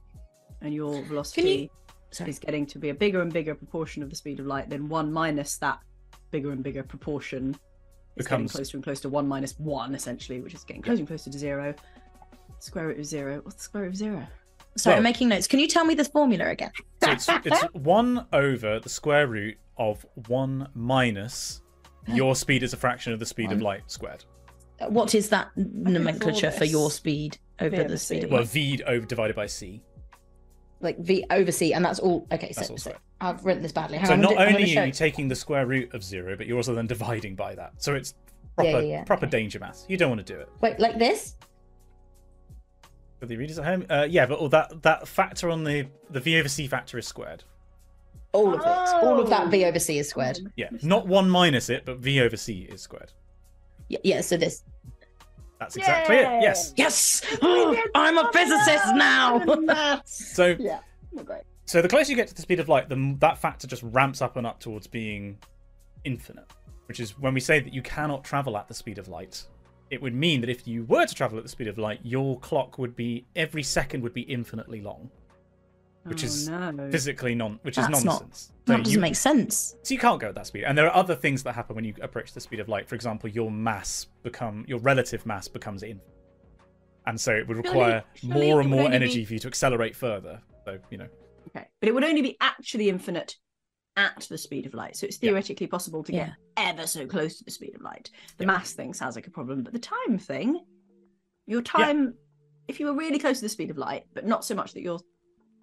and 0.61 0.75
your 0.75 1.01
velocity 1.05 1.71
Sorry. 2.11 2.29
is 2.31 2.39
getting 2.41 2.67
to 2.67 2.79
be 2.79 2.89
a 2.89 2.95
bigger 2.95 3.21
and 3.23 3.33
bigger 3.33 3.55
proportion 3.55 4.03
of 4.03 4.11
the 4.11 4.17
speed 4.17 4.41
of 4.41 4.47
light, 4.47 4.69
then 4.69 4.89
one 4.89 5.13
minus 5.13 5.57
that 5.59 5.79
bigger 6.33 6.51
and 6.51 6.63
bigger 6.65 6.83
proportion 6.83 7.51
is 8.17 8.27
getting 8.27 8.45
Becomes- 8.47 8.53
closer 8.53 8.77
and 8.77 8.85
closer 8.85 9.03
to 9.03 9.09
one 9.11 9.29
minus 9.29 9.57
one, 9.61 9.95
essentially, 9.95 10.41
which 10.41 10.55
is 10.55 10.65
getting 10.65 10.83
closer 10.83 10.99
and 10.99 11.09
closer 11.09 11.31
to 11.31 11.39
zero. 11.39 11.75
Square 12.61 12.89
root 12.89 12.99
of 12.99 13.05
zero. 13.05 13.41
What's 13.43 13.57
the 13.57 13.63
square 13.63 13.85
root 13.85 13.91
of 13.91 13.97
zero? 13.97 14.27
Sorry, 14.77 14.97
I'm 14.97 15.03
making 15.03 15.29
notes. 15.29 15.47
Can 15.47 15.59
you 15.59 15.67
tell 15.67 15.85
me 15.85 15.95
the 15.95 16.05
formula 16.05 16.47
again? 16.49 16.71
so 17.03 17.11
it's, 17.11 17.29
it's 17.45 17.63
one 17.75 18.27
over 18.33 18.79
the 18.79 18.89
square 18.89 19.27
root 19.27 19.57
of 19.77 20.05
one 20.29 20.69
minus 20.75 21.63
your 22.07 22.35
speed 22.35 22.63
is 22.63 22.73
a 22.73 22.77
fraction 22.77 23.13
of 23.13 23.19
the 23.19 23.27
speed 23.27 23.53
of 23.53 23.61
light 23.61 23.83
squared. 23.87 24.25
Uh, 24.81 24.87
what 24.89 25.15
is 25.15 25.29
that 25.29 25.51
nomenclature 25.57 26.51
for 26.51 26.65
your 26.65 26.91
speed 26.91 27.39
over 27.61 27.77
V 27.77 27.83
the 27.83 27.99
speed 27.99 28.25
of 28.25 28.31
C. 28.31 28.35
Well, 28.35 28.45
v 28.45 28.83
over 28.87 29.07
divided 29.07 29.37
by 29.37 29.47
c. 29.47 29.83
Like 30.81 30.99
V 30.99 31.25
over 31.31 31.51
C, 31.51 31.75
and 31.75 31.85
that's 31.85 31.99
all. 31.99 32.27
Okay, 32.31 32.53
so, 32.53 32.63
all 32.71 32.79
so. 32.79 32.93
I've 33.21 33.45
written 33.45 33.63
this 33.63 33.73
badly. 33.73 33.99
Hang 33.99 34.07
so 34.07 34.13
on, 34.13 34.21
not 34.21 34.31
do- 34.31 34.37
only 34.37 34.79
are 34.79 34.87
you 34.87 34.93
taking 34.93 35.27
the 35.27 35.35
square 35.35 35.67
root 35.67 35.93
of 35.93 36.05
zero, 36.05 36.37
but 36.37 36.47
you're 36.47 36.57
also 36.57 36.75
then 36.75 36.87
dividing 36.87 37.35
by 37.35 37.57
that. 37.57 37.73
So 37.79 37.95
it's 37.95 38.15
Yeah, 38.41 38.55
proper 38.55 38.71
yeah, 38.71 38.81
yeah, 38.81 39.05
proper 39.05 39.27
okay. 39.27 39.39
danger 39.39 39.59
math. 39.59 39.85
You 39.89 39.97
don't 39.97 40.11
want 40.11 40.25
to 40.25 40.33
do 40.33 40.39
it. 40.39 40.49
Wait, 40.61 40.79
like 40.79 40.99
this? 40.99 41.35
For 43.19 43.27
the 43.27 43.37
readers 43.37 43.59
at 43.59 43.65
home, 43.65 43.85
uh, 43.91 44.07
yeah, 44.09 44.27
but 44.27 44.39
all 44.39 44.49
that 44.51 44.83
that 44.83 45.09
factor 45.09 45.51
on 45.51 45.65
the 45.65 45.89
the 46.11 46.21
v 46.21 46.39
over 46.39 46.49
c 46.49 46.67
factor 46.69 46.99
is 46.99 47.07
squared. 47.07 47.43
All 48.33 48.55
of 48.55 48.61
it. 48.61 48.67
All 49.05 49.19
of 49.19 49.31
that 49.31 49.51
V 49.51 49.65
Oh. 49.65 49.69
over 49.69 49.79
C 49.79 49.99
is 49.99 50.09
squared. 50.11 50.39
Yeah, 50.55 50.69
not 50.83 51.07
one 51.09 51.31
minus 51.31 51.71
it, 51.71 51.85
but 51.87 51.97
v 51.99 52.21
over 52.21 52.37
c 52.37 52.69
is 52.71 52.83
squared. 52.83 53.11
Yeah, 53.89 53.99
yeah 54.05 54.21
so 54.21 54.37
this. 54.37 54.63
That's 55.59 55.77
exactly 55.77 56.17
it. 56.17 56.43
Yes. 56.43 56.73
Yes! 56.77 57.23
I'm 57.43 58.19
a 58.19 58.31
physicist 58.33 58.95
now! 58.95 60.01
So 60.05 60.55
yeah, 60.61 60.81
great. 61.25 61.43
so 61.65 61.83
the 61.83 61.89
closer 61.89 62.11
you 62.13 62.17
get 62.17 62.29
to 62.29 62.35
the 62.35 62.43
speed 62.43 62.61
of 62.61 62.69
light, 62.69 62.89
the 62.89 63.17
that 63.19 63.39
factor 63.39 63.67
just 63.67 63.83
ramps 63.83 64.23
up 64.23 64.37
and 64.37 64.47
up 64.47 64.61
towards 64.61 64.87
being 64.87 65.39
infinite. 66.05 66.47
Which 66.87 67.01
is 67.01 67.19
when 67.19 67.35
we 67.35 67.41
say 67.41 67.59
that 67.61 67.75
you 67.75 67.83
cannot 67.83 68.23
travel 68.25 68.57
at 68.57 68.69
the 68.69 68.75
speed 68.75 68.99
of 68.99 69.09
light. 69.09 69.45
It 69.91 70.03
would 70.03 70.15
mean 70.15 70.41
that 70.43 70.51
if 70.51 70.67
you 70.69 70.85
were 70.85 71.07
to 71.07 71.15
travel 71.15 71.39
at 71.39 71.45
the 71.45 71.49
speed 71.49 71.67
of 71.69 71.79
light, 71.79 72.01
your 72.03 72.39
clock 72.41 72.79
would 72.79 72.95
be 72.95 73.27
every 73.37 73.63
second 73.63 74.03
would 74.03 74.13
be 74.13 74.21
infinitely 74.23 74.81
long, 74.83 75.11
which 76.05 76.23
Oh, 76.23 76.27
is 76.27 76.49
no. 76.49 76.89
physically 76.91 77.35
non, 77.35 77.59
which 77.63 77.79
is 77.79 77.87
That's 77.89 78.05
not- 78.05 78.21
nonsense. 78.21 78.53
that 78.67 78.79
doesn't 78.79 78.93
you, 78.93 79.01
make 79.01 79.17
sense. 79.17 79.77
so 79.83 79.95
you 79.95 80.01
can't 80.01 80.21
go 80.21 80.29
at 80.29 80.35
that 80.35 80.47
speed. 80.47 80.65
And 80.65 80.77
there 80.77 80.87
are 80.87 80.95
other 80.95 81.15
things 81.15 81.43
that 81.45 81.55
happen 81.55 81.75
when 81.75 81.85
you 81.87 81.95
approach 82.03 82.33
the 82.35 82.41
speed 82.41 82.61
of 82.61 82.69
light. 82.69 82.87
For 82.87 82.95
example, 82.97 83.31
your 83.31 83.51
mass 83.51 84.07
become 84.23 84.65
your 84.69 84.79
relative 84.81 85.25
mass 85.25 85.49
becomes 85.49 85.83
infinite, 85.83 86.07
and 87.07 87.19
so 87.19 87.33
it 87.35 87.49
would 87.49 87.57
require 87.57 88.05
surely 88.15 88.35
more 88.47 88.61
and 88.61 88.69
more 88.71 88.91
energy 88.91 89.21
be- 89.21 89.25
for 89.25 89.33
you 89.35 89.39
to 89.41 89.49
accelerate 89.49 89.97
further. 89.97 90.43
So 90.67 90.79
you 90.91 90.99
know, 90.99 91.09
Okay, 91.49 91.67
but 91.81 91.89
it 91.89 91.95
would 91.95 92.05
only 92.05 92.21
be 92.21 92.37
actually 92.43 92.91
infinite 92.91 93.37
at 93.99 94.27
the 94.31 94.39
speed 94.39 94.65
of 94.65 94.73
light. 94.75 94.97
So 94.97 95.07
it's 95.07 95.17
Yeah. 95.21 95.31
theoretically 95.31 95.67
possible 95.67 96.03
to 96.05 96.13
get 96.13 96.31
ever 96.57 96.87
so 96.87 97.05
close 97.07 97.37
to 97.39 97.45
the 97.45 97.51
speed 97.51 97.75
of 97.75 97.83
light. 97.83 98.11
The 98.39 98.47
mass 98.47 98.73
thing 98.73 98.95
sounds 98.95 99.17
like 99.17 99.27
a 99.27 99.31
problem, 99.31 99.63
but 99.65 99.73
the 99.73 99.79
time 99.81 100.19
thing, 100.19 100.65
your 101.47 101.63
time, 101.63 102.15
if 102.69 102.79
you 102.79 102.87
were 102.87 102.95
really 102.95 103.19
close 103.19 103.39
to 103.39 103.45
the 103.45 103.49
speed 103.49 103.71
of 103.71 103.77
light, 103.79 104.05
but 104.15 104.25
not 104.27 104.45
so 104.45 104.55
much 104.55 104.73
that 104.75 104.83
your 104.83 105.01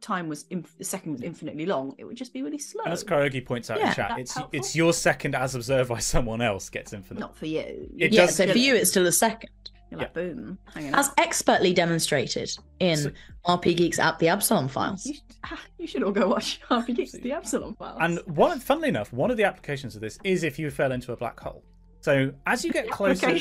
time 0.01 0.27
was 0.27 0.45
inf- 0.49 0.77
the 0.77 0.83
second 0.83 1.13
was 1.13 1.21
infinitely 1.21 1.65
long, 1.65 1.95
it 1.97 2.03
would 2.03 2.17
just 2.17 2.33
be 2.33 2.41
really 2.43 2.57
slow. 2.59 2.83
and 2.83 2.91
as 2.93 3.03
Karaoke 3.05 3.43
points 3.43 3.69
out 3.71 3.79
Yeah, 3.79 3.89
in 3.89 3.95
chat, 3.95 4.19
it's 4.19 4.33
helpful. 4.33 4.59
it's 4.59 4.75
your 4.75 4.91
second 4.91 5.33
as 5.33 5.55
observed 5.55 5.89
by 5.89 5.99
someone 5.99 6.41
else 6.41 6.69
gets 6.69 6.91
infinite. 6.91 7.21
Not 7.21 7.37
for 7.37 7.45
you. 7.45 7.89
It 7.97 8.11
yeah, 8.11 8.25
does- 8.25 8.35
so 8.35 8.51
for 8.51 8.57
you, 8.57 8.75
it's 8.75 8.89
still 8.91 9.07
a 9.07 9.11
second. 9.13 9.49
You're 9.95 10.05
like 10.05 10.13
boom, 10.13 10.57
hanging 10.73 10.93
As 10.93 11.09
out. 11.09 11.13
expertly 11.19 11.73
demonstrated 11.73 12.51
in 12.79 12.97
So- 12.97 13.11
RP 13.45 13.75
Geeks 13.75 13.99
at 13.99 14.19
the 14.19 14.27
Absalom 14.29 14.67
Files. 14.67 15.05
You 15.05 15.13
should, 15.15 15.23
ah, 15.43 15.61
you 15.77 15.87
should 15.87 16.03
all 16.03 16.11
go 16.11 16.27
watch 16.27 16.59
RP 16.69 16.95
Geeks 16.95 17.11
the 17.13 17.31
Absalom 17.31 17.75
files. 17.75 17.97
And 18.01 18.19
one, 18.35 18.59
funnily 18.59 18.89
enough, 18.89 19.11
one 19.13 19.31
of 19.31 19.37
the 19.37 19.43
applications 19.43 19.95
of 19.95 20.01
this 20.01 20.17
is 20.23 20.43
if 20.43 20.57
you 20.59 20.69
fell 20.71 20.91
into 20.91 21.11
a 21.11 21.17
black 21.17 21.39
hole. 21.39 21.63
So 22.01 22.31
as 22.45 22.63
you 22.63 22.71
get 22.71 22.89
closer, 22.89 23.37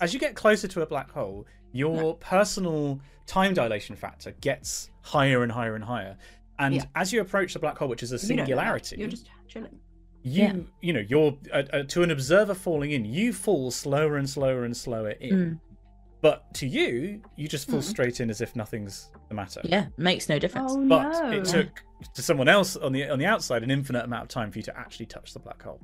as 0.00 0.14
you 0.14 0.20
get 0.20 0.34
closer 0.36 0.68
to 0.68 0.82
a 0.82 0.86
black 0.86 1.10
hole, 1.10 1.46
your 1.72 2.14
personal 2.16 3.00
time 3.26 3.54
dilation 3.54 3.96
factor 3.96 4.32
gets 4.40 4.90
higher 5.02 5.42
and 5.42 5.50
higher 5.50 5.74
and 5.74 5.82
higher. 5.84 6.16
And 6.58 6.74
Yeah. 6.76 6.84
as 6.94 7.12
you 7.12 7.20
approach 7.20 7.52
the 7.54 7.58
black 7.58 7.76
hole, 7.78 7.88
which 7.88 8.02
is 8.04 8.12
a 8.12 8.14
You 8.26 8.36
know 8.36 8.44
singularity, 8.44 8.96
You're 8.98 9.08
just 9.08 9.28
chilling. 9.48 9.80
you 10.22 10.42
Yeah. 10.42 10.56
you 10.80 10.92
know 10.92 11.00
you're 11.08 11.36
uh, 11.52 11.62
uh, 11.72 11.82
to 11.84 12.02
an 12.04 12.10
observer 12.12 12.54
falling 12.54 12.92
in, 12.92 13.04
you 13.04 13.32
fall 13.32 13.72
slower 13.72 14.16
and 14.16 14.30
slower 14.30 14.64
and 14.64 14.76
slower 14.76 15.10
in. 15.10 15.32
Mm. 15.34 15.60
But 16.24 16.54
to 16.54 16.66
you, 16.66 17.20
you 17.36 17.48
just 17.48 17.68
fall 17.68 17.80
Mm. 17.80 17.82
straight 17.82 18.20
in 18.22 18.30
as 18.30 18.40
if 18.40 18.56
nothing's 18.56 19.10
the 19.28 19.34
matter. 19.34 19.60
Yeah, 19.62 19.88
makes 19.98 20.26
no 20.30 20.38
difference. 20.38 20.72
Oh 20.74 20.88
But 20.88 21.10
no! 21.22 21.30
it 21.32 21.44
took 21.44 21.82
to 22.14 22.22
someone 22.22 22.48
else 22.48 22.76
on 22.76 22.92
the 22.92 23.10
on 23.10 23.18
the 23.18 23.26
outside 23.26 23.62
an 23.62 23.70
infinite 23.70 24.06
amount 24.06 24.22
of 24.22 24.28
time 24.30 24.50
for 24.50 24.58
you 24.58 24.62
to 24.62 24.74
actually 24.78 25.04
touch 25.04 25.34
the 25.34 25.38
black 25.40 25.62
hole. 25.62 25.80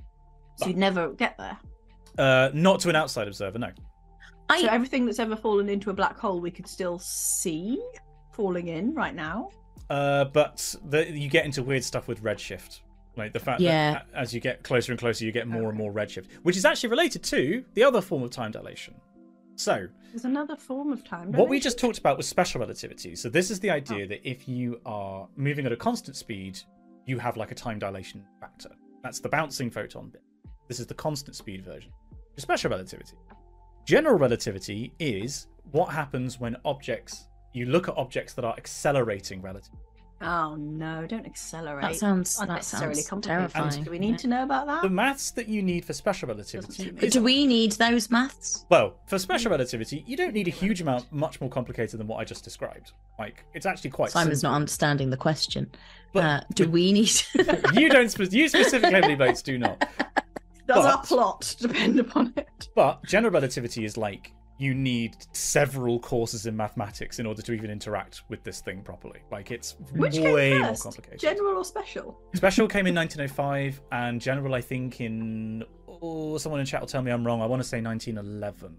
so 0.56 0.66
you'd 0.68 0.78
never 0.78 1.12
get 1.12 1.36
there. 1.36 1.58
Uh, 2.18 2.48
not 2.54 2.80
to 2.80 2.88
an 2.88 2.96
outside 2.96 3.28
observer, 3.28 3.58
no. 3.58 3.70
I, 4.48 4.62
So 4.62 4.68
everything 4.68 5.04
that's 5.04 5.18
ever 5.18 5.36
fallen 5.36 5.68
into 5.68 5.90
a 5.90 5.92
black 5.92 6.18
hole, 6.18 6.40
we 6.40 6.50
could 6.50 6.66
still 6.66 6.98
see 6.98 7.78
falling 8.32 8.68
in 8.68 8.94
right 8.94 9.14
now. 9.14 9.50
Uh, 9.90 10.24
but 10.24 10.74
the, 10.86 11.06
you 11.10 11.28
get 11.28 11.44
into 11.44 11.62
weird 11.62 11.84
stuff 11.84 12.08
with 12.08 12.22
redshift. 12.22 12.80
Like 13.16 13.34
the 13.34 13.40
fact 13.40 13.60
Yeah. 13.60 13.92
that 13.92 14.06
as 14.14 14.32
you 14.32 14.40
get 14.40 14.62
closer 14.62 14.90
and 14.92 14.98
closer, 14.98 15.24
you 15.26 15.32
get 15.32 15.46
more 15.48 15.68
and 15.68 15.76
more 15.76 15.92
redshift, 15.92 16.28
which 16.44 16.56
is 16.56 16.64
actually 16.64 16.88
related 16.88 17.22
to 17.24 17.62
the 17.74 17.84
other 17.84 18.00
form 18.00 18.22
of 18.22 18.30
time 18.30 18.52
dilation. 18.52 18.94
So, 19.60 19.86
There's 20.10 20.24
another 20.24 20.56
form 20.56 20.90
of 20.90 21.04
time. 21.04 21.32
what 21.32 21.50
we 21.50 21.60
just 21.60 21.78
talked 21.78 21.98
about 21.98 22.16
was 22.16 22.26
special 22.26 22.60
relativity. 22.62 23.14
So, 23.14 23.28
this 23.28 23.50
is 23.50 23.60
the 23.60 23.68
ah. 23.68 23.74
idea 23.74 24.06
that 24.06 24.26
if 24.26 24.48
you 24.48 24.80
are 24.86 25.28
moving 25.36 25.66
at 25.66 25.72
a 25.72 25.76
constant 25.76 26.16
speed, 26.16 26.58
you 27.04 27.18
have 27.18 27.36
like 27.36 27.50
a 27.50 27.54
time 27.54 27.78
dilation 27.78 28.24
factor. 28.40 28.70
That's 29.02 29.20
the 29.20 29.28
bouncing 29.28 29.70
photon 29.70 30.08
bit. 30.08 30.22
This 30.66 30.80
is 30.80 30.86
the 30.86 30.94
constant 30.94 31.36
speed 31.36 31.62
version. 31.62 31.92
Special 32.38 32.70
relativity. 32.70 33.18
General 33.84 34.16
relativity 34.16 34.94
is 34.98 35.48
what 35.72 35.92
happens 35.92 36.40
when 36.40 36.56
objects, 36.64 37.28
you 37.52 37.66
look 37.66 37.86
at 37.86 37.98
objects 37.98 38.32
that 38.34 38.46
are 38.46 38.54
accelerating 38.56 39.42
relative. 39.42 39.74
Oh 40.22 40.54
no! 40.56 41.06
Don't 41.06 41.24
accelerate. 41.24 41.82
that 41.82 41.96
sounds 41.96 42.36
that 42.36 42.48
unnecessarily 42.48 42.94
sounds 42.96 43.08
complicated. 43.08 43.52
terrifying. 43.52 43.84
Do 43.84 43.90
we 43.90 43.98
need 43.98 44.18
to 44.18 44.28
know 44.28 44.42
about 44.42 44.66
that? 44.66 44.82
The 44.82 44.90
maths 44.90 45.30
that 45.30 45.48
you 45.48 45.62
need 45.62 45.84
for 45.84 45.94
special 45.94 46.28
relativity. 46.28 46.92
is- 47.00 47.12
do 47.14 47.22
we 47.22 47.46
need 47.46 47.72
those 47.72 48.10
maths? 48.10 48.66
well, 48.68 48.96
for 49.06 49.18
special 49.18 49.50
relativity, 49.50 50.04
you 50.06 50.16
don't 50.18 50.34
need 50.34 50.46
a 50.46 50.50
huge 50.50 50.82
amount, 50.82 51.10
much 51.10 51.40
more 51.40 51.48
complicated 51.48 51.98
than 51.98 52.06
what 52.06 52.18
I 52.18 52.24
just 52.24 52.44
described. 52.44 52.92
Like, 53.18 53.44
it's 53.54 53.64
actually 53.64 53.90
quite 53.90 54.10
Simon's 54.10 54.40
simple. 54.40 54.50
not 54.52 54.56
understanding 54.56 55.08
the 55.10 55.16
question. 55.16 55.70
But- 56.12 56.24
uh, 56.24 56.40
do 56.54 56.68
we 56.68 56.92
need? 56.92 57.10
you 57.74 57.88
don't. 57.88 58.10
Spe- 58.10 58.30
you 58.32 58.48
specifically, 58.48 58.94
Emily 58.96 59.14
Bates, 59.14 59.40
do 59.42 59.58
not. 59.58 59.88
Does 60.66 60.84
our 60.86 61.02
plot 61.02 61.56
depend 61.58 61.98
upon 61.98 62.32
it? 62.36 62.68
But 62.76 63.02
general 63.04 63.32
relativity 63.32 63.84
is 63.84 63.96
like 63.96 64.32
you 64.60 64.74
need 64.74 65.16
several 65.32 65.98
courses 65.98 66.44
in 66.44 66.54
mathematics 66.54 67.18
in 67.18 67.24
order 67.24 67.40
to 67.40 67.52
even 67.54 67.70
interact 67.70 68.22
with 68.28 68.44
this 68.44 68.60
thing 68.60 68.82
properly. 68.82 69.20
Like 69.32 69.50
it's 69.50 69.74
Which 69.94 70.18
way 70.18 70.50
came 70.50 70.60
more 70.60 70.76
complicated. 70.76 71.18
General 71.18 71.56
or 71.56 71.64
special? 71.64 72.20
Special 72.34 72.68
came 72.68 72.86
in 72.86 72.94
1905, 72.94 73.80
and 73.90 74.20
General, 74.20 74.54
I 74.54 74.60
think, 74.60 75.00
in 75.00 75.64
oh, 75.88 76.36
someone 76.36 76.60
in 76.60 76.66
chat 76.66 76.82
will 76.82 76.88
tell 76.88 77.00
me 77.00 77.10
I'm 77.10 77.26
wrong. 77.26 77.40
I 77.40 77.46
want 77.46 77.62
to 77.62 77.68
say 77.68 77.80
1911 77.80 78.76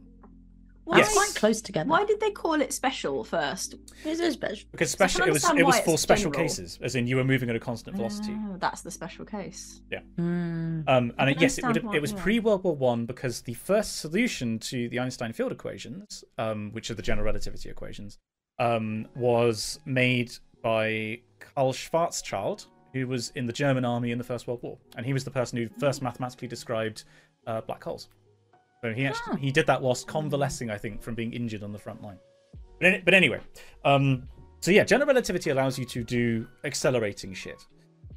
Why, 0.83 0.97
Yes. 0.97 1.13
quite 1.13 1.33
close 1.35 1.61
together. 1.61 1.89
why 1.89 2.05
did 2.05 2.19
they 2.19 2.31
call 2.31 2.59
it 2.59 2.73
special 2.73 3.23
first? 3.23 3.75
Is 4.05 4.19
it 4.19 4.33
special? 4.33 4.67
because 4.71 4.91
So 4.91 4.95
special 4.95 5.27
it 5.27 5.31
was 5.31 5.43
it 5.51 5.65
was 5.65 5.79
for 5.81 5.97
special 5.97 6.31
general. 6.31 6.49
cases, 6.49 6.79
as 6.81 6.95
in 6.95 7.07
you 7.07 7.15
were 7.17 7.23
moving 7.23 7.49
at 7.49 7.55
a 7.55 7.59
constant 7.59 7.95
velocity. 7.97 8.33
Oh, 8.35 8.57
that's 8.59 8.81
the 8.81 8.91
special 8.91 9.23
case. 9.25 9.81
Mm. 10.19 10.83
Um, 10.87 11.13
and 11.17 11.29
it, 11.29 11.39
yes, 11.39 11.57
it, 11.57 11.65
would 11.65 11.75
have, 11.77 11.93
it 11.93 12.01
was 12.01 12.13
pre 12.13 12.39
World 12.39 12.63
War 12.63 12.75
One 12.75 13.05
because 13.05 13.41
the 13.41 13.53
first 13.53 13.97
solution 13.97 14.59
to 14.59 14.89
the 14.89 14.99
Einstein 14.99 15.33
field 15.33 15.51
equations, 15.51 16.23
um, 16.37 16.71
which 16.73 16.89
are 16.89 16.95
the 16.95 17.01
general 17.03 17.25
relativity 17.25 17.69
equations, 17.69 18.17
um, 18.59 19.07
was 19.15 19.79
made 19.85 20.31
by 20.63 21.19
Karl 21.39 21.73
Schwarzschild, 21.73 22.65
who 22.93 23.07
was 23.07 23.31
in 23.35 23.45
the 23.45 23.53
German 23.53 23.85
army 23.85 24.11
in 24.11 24.17
the 24.17 24.23
First 24.23 24.47
World 24.47 24.61
War, 24.61 24.77
and 24.97 25.05
he 25.05 25.13
was 25.13 25.23
the 25.23 25.31
person 25.31 25.57
who 25.57 25.69
first 25.79 26.01
mathematically 26.01 26.47
described 26.47 27.03
uh, 27.47 27.61
black 27.61 27.83
holes. 27.83 28.09
So 28.83 28.93
he 28.93 29.05
actually 29.05 29.33
Ah. 29.33 29.35
he 29.37 29.51
did 29.51 29.67
that 29.67 29.81
whilst 29.81 30.07
convalescing, 30.07 30.69
I 30.69 30.77
think, 30.77 31.01
from 31.01 31.15
being 31.15 31.33
injured 31.33 31.63
on 31.63 31.71
the 31.71 31.79
front 31.79 32.01
line. 32.01 32.17
But, 32.79 33.05
but 33.05 33.13
anyway, 33.13 33.39
um, 33.85 34.27
so 34.59 34.71
yeah, 34.71 34.83
general 34.83 35.07
relativity 35.07 35.51
allows 35.51 35.77
you 35.77 35.85
to 35.85 36.03
do 36.03 36.47
accelerating 36.63 37.33
shit, 37.33 37.63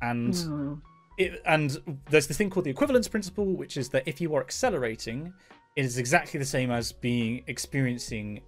and 0.00 0.34
Hmm. 0.34 0.74
it, 1.18 1.42
and 1.44 2.00
there's 2.10 2.26
this 2.26 2.38
thing 2.38 2.48
called 2.50 2.64
the 2.64 2.70
equivalence 2.70 3.08
principle, 3.08 3.44
which 3.44 3.76
is 3.76 3.90
that 3.90 4.04
if 4.08 4.20
you 4.20 4.34
are 4.34 4.40
accelerating, 4.40 5.32
it 5.76 5.84
is 5.84 5.98
exactly 5.98 6.38
the 6.38 6.46
same 6.46 6.70
as 6.70 6.92
being 6.92 7.44
experiencing 7.46 8.40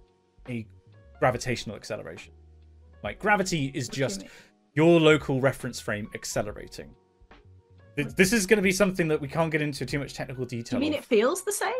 a 0.49 0.65
gravitational 1.19 1.75
acceleration. 1.75 2.33
Like 3.03 3.19
gravity 3.19 3.71
is 3.75 3.87
What 3.87 3.93
do 3.95 4.01
you 4.01 4.07
just 4.07 4.25
your 4.73 4.99
local 4.99 5.41
reference 5.41 5.79
frame 5.79 6.07
accelerating. 6.13 6.93
This 7.95 8.31
is 8.31 8.45
going 8.45 8.57
to 8.57 8.63
be 8.63 8.71
something 8.71 9.07
that 9.07 9.19
we 9.19 9.27
can't 9.27 9.51
get 9.51 9.59
into 9.59 9.87
too 9.87 9.97
much 9.97 10.13
technical 10.13 10.45
detail. 10.45 10.77
you 10.77 10.81
mean 10.81 10.93
of. 10.93 10.99
it 10.99 11.05
feels 11.05 11.41
the 11.43 11.51
same? 11.51 11.73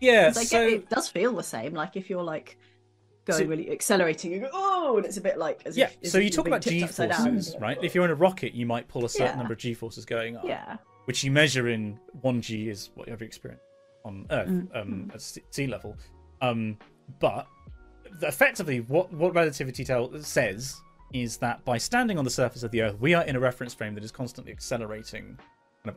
Yeah, 0.00 0.32
I 0.36 0.44
so 0.44 0.64
get 0.68 0.72
it 0.72 0.88
does 0.90 1.08
feel 1.08 1.32
the 1.34 1.42
same. 1.42 1.74
Like 1.74 1.96
if 1.96 2.08
you're 2.10 2.22
like 2.22 2.56
going 3.24 3.40
So- 3.42 3.46
really 3.46 3.70
accelerating, 3.70 4.32
you 4.32 4.40
go 4.40 4.48
oh, 4.52 4.96
and 4.96 5.04
it's 5.06 5.16
a 5.16 5.20
bit 5.20 5.38
like 5.38 5.62
as 5.66 5.76
yeah, 5.76 5.90
if, 6.00 6.10
so 6.10 6.18
you 6.18 6.30
talk 6.30 6.46
about 6.46 6.62
g 6.62 6.86
forces, 6.86 7.56
right? 7.60 7.78
If 7.82 7.94
you're 7.94 8.04
in 8.04 8.10
a 8.10 8.14
rocket, 8.14 8.54
you 8.54 8.66
might 8.66 8.88
pull 8.88 9.04
a 9.04 9.08
certain 9.08 9.26
Yeah. 9.34 9.36
number 9.36 9.52
of 9.54 9.58
g 9.58 9.74
forces 9.74 10.04
going 10.04 10.36
up. 10.36 10.44
Yeah. 10.44 10.76
which 11.06 11.24
you 11.24 11.30
measure 11.30 11.68
in 11.68 11.98
one 12.20 12.40
g 12.40 12.68
is 12.68 12.90
whatever 12.94 13.24
you 13.24 13.28
experience 13.28 13.62
on 14.04 14.26
Earth 14.30 14.48
Mm. 14.48 14.76
um, 14.76 15.10
at 15.14 15.20
sea 15.22 15.42
sea 15.50 15.66
level. 15.66 15.96
Um, 16.40 16.78
but 17.18 17.46
effectively, 18.22 18.80
what 18.80 19.12
what 19.12 19.34
relativity 19.34 19.84
tell, 19.84 20.10
says 20.22 20.80
is 21.12 21.38
that 21.38 21.64
by 21.64 21.78
standing 21.78 22.18
on 22.18 22.24
the 22.24 22.30
surface 22.30 22.62
of 22.62 22.70
the 22.70 22.82
Earth, 22.82 22.96
we 23.00 23.14
are 23.14 23.24
in 23.24 23.34
a 23.36 23.40
reference 23.40 23.72
frame 23.74 23.94
that 23.94 24.04
is 24.04 24.12
constantly 24.12 24.52
accelerating 24.52 25.38
kind 25.84 25.96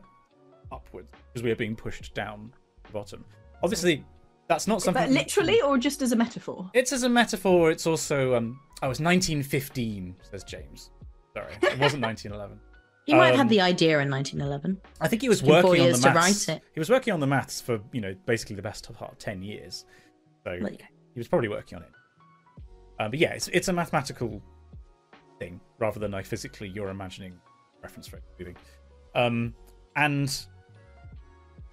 upwards 0.72 1.10
because 1.32 1.42
we 1.42 1.50
are 1.50 1.56
being 1.56 1.76
pushed 1.76 2.14
down 2.14 2.52
the 2.84 2.92
bottom. 2.92 3.24
Obviously, 3.62 4.04
that's 4.48 4.66
not 4.66 4.82
something 4.82 5.02
But 5.02 5.10
literally 5.10 5.60
or 5.62 5.78
just 5.78 6.02
as 6.02 6.12
a 6.12 6.16
metaphor? 6.16 6.70
It's 6.74 6.92
as 6.92 7.02
a 7.04 7.08
metaphor. 7.08 7.70
It's 7.70 7.86
also 7.86 8.34
um. 8.34 8.58
Oh, 8.84 8.90
it's 8.90 8.98
1915, 9.00 10.16
says 10.30 10.42
James. 10.44 10.90
Sorry, 11.34 11.52
it 11.62 11.78
wasn't 11.78 12.02
1911. 12.02 12.58
He 13.06 13.14
might 13.14 13.26
have 13.26 13.34
Um, 13.34 13.38
had 13.40 13.48
the 13.48 13.60
idea 13.60 13.98
in 14.00 14.10
1911. 14.10 14.80
I 15.00 15.08
think 15.08 15.22
he 15.22 15.28
was 15.28 15.38
Took 15.40 15.48
four 15.48 15.56
working 15.62 15.70
on 15.82 15.86
years 15.86 16.00
the 16.00 16.08
to 16.08 16.14
maths. 16.14 16.48
write 16.48 16.56
it. 16.56 16.62
He 16.74 16.80
was 16.80 16.90
working 16.90 17.12
on 17.12 17.20
the 17.20 17.26
maths 17.26 17.60
for 17.60 17.80
you 17.92 18.00
know 18.00 18.14
basically 18.26 18.56
the 18.56 18.62
best 18.62 18.92
part 18.92 19.12
of 19.12 19.18
ten 19.18 19.42
years, 19.42 19.84
so 20.44 20.50
There 20.50 20.56
you 20.72 20.78
go. 20.78 20.84
he 21.14 21.20
was 21.20 21.28
probably 21.28 21.48
working 21.48 21.78
on 21.78 21.84
it. 21.84 21.90
Um, 23.00 23.10
but 23.10 23.18
yeah, 23.20 23.32
it's 23.32 23.48
it's 23.48 23.68
a 23.68 23.72
mathematical 23.72 24.42
thing 25.38 25.60
rather 25.78 25.98
than 25.98 26.10
like 26.12 26.26
physically 26.26 26.68
you're 26.68 26.90
imagining 26.90 27.34
reference 27.82 28.06
frame 28.08 28.22
moving. 28.38 28.56
Um, 29.14 29.54
and 29.96 30.34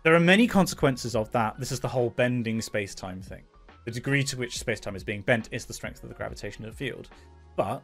there 0.04 0.16
are 0.16 0.20
many 0.20 0.48
consequences 0.48 1.16
of 1.16 1.32
that. 1.32 1.60
This 1.60 1.72
is 1.72 1.80
the 1.80 1.88
whole 1.88 2.10
bending 2.12 2.62
space 2.62 2.96
time 2.96 3.22
thing. 3.22 3.44
The 3.86 3.92
degree 3.92 4.24
to 4.26 4.38
which 4.38 4.60
space 4.60 4.80
time 4.80 4.96
is 4.96 5.04
being 5.04 5.22
bent 5.22 5.50
is 5.52 5.66
the 5.66 5.74
strength 5.74 6.04
of 6.04 6.10
the 6.10 6.16
gravitational 6.16 6.72
field. 6.72 7.10
But 7.56 7.82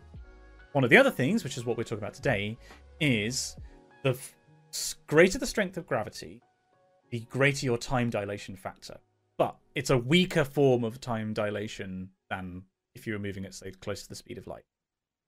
one 0.71 0.83
of 0.83 0.89
the 0.89 0.97
other 0.97 1.11
things, 1.11 1.43
which 1.43 1.57
is 1.57 1.65
what 1.65 1.77
we're 1.77 1.83
talking 1.83 2.03
about 2.03 2.13
today, 2.13 2.57
is 2.99 3.55
the 4.03 4.17
greater 5.07 5.37
the 5.37 5.47
strength 5.47 5.77
of 5.77 5.87
gravity, 5.87 6.41
the 7.09 7.21
greater 7.21 7.65
your 7.65 7.77
time 7.77 8.09
dilation 8.09 8.55
factor. 8.55 8.97
But 9.37 9.55
it's 9.73 9.89
a 9.89 9.97
weaker 9.97 10.45
form 10.45 10.83
of 10.83 11.01
time 11.01 11.33
dilation 11.33 12.09
than 12.29 12.63
if 12.93 13.05
you 13.05 13.13
were 13.13 13.19
moving 13.19 13.45
at, 13.45 13.53
say, 13.53 13.71
close 13.71 14.03
to 14.03 14.09
the 14.09 14.15
speed 14.15 14.37
of 14.37 14.47
light. 14.47 14.63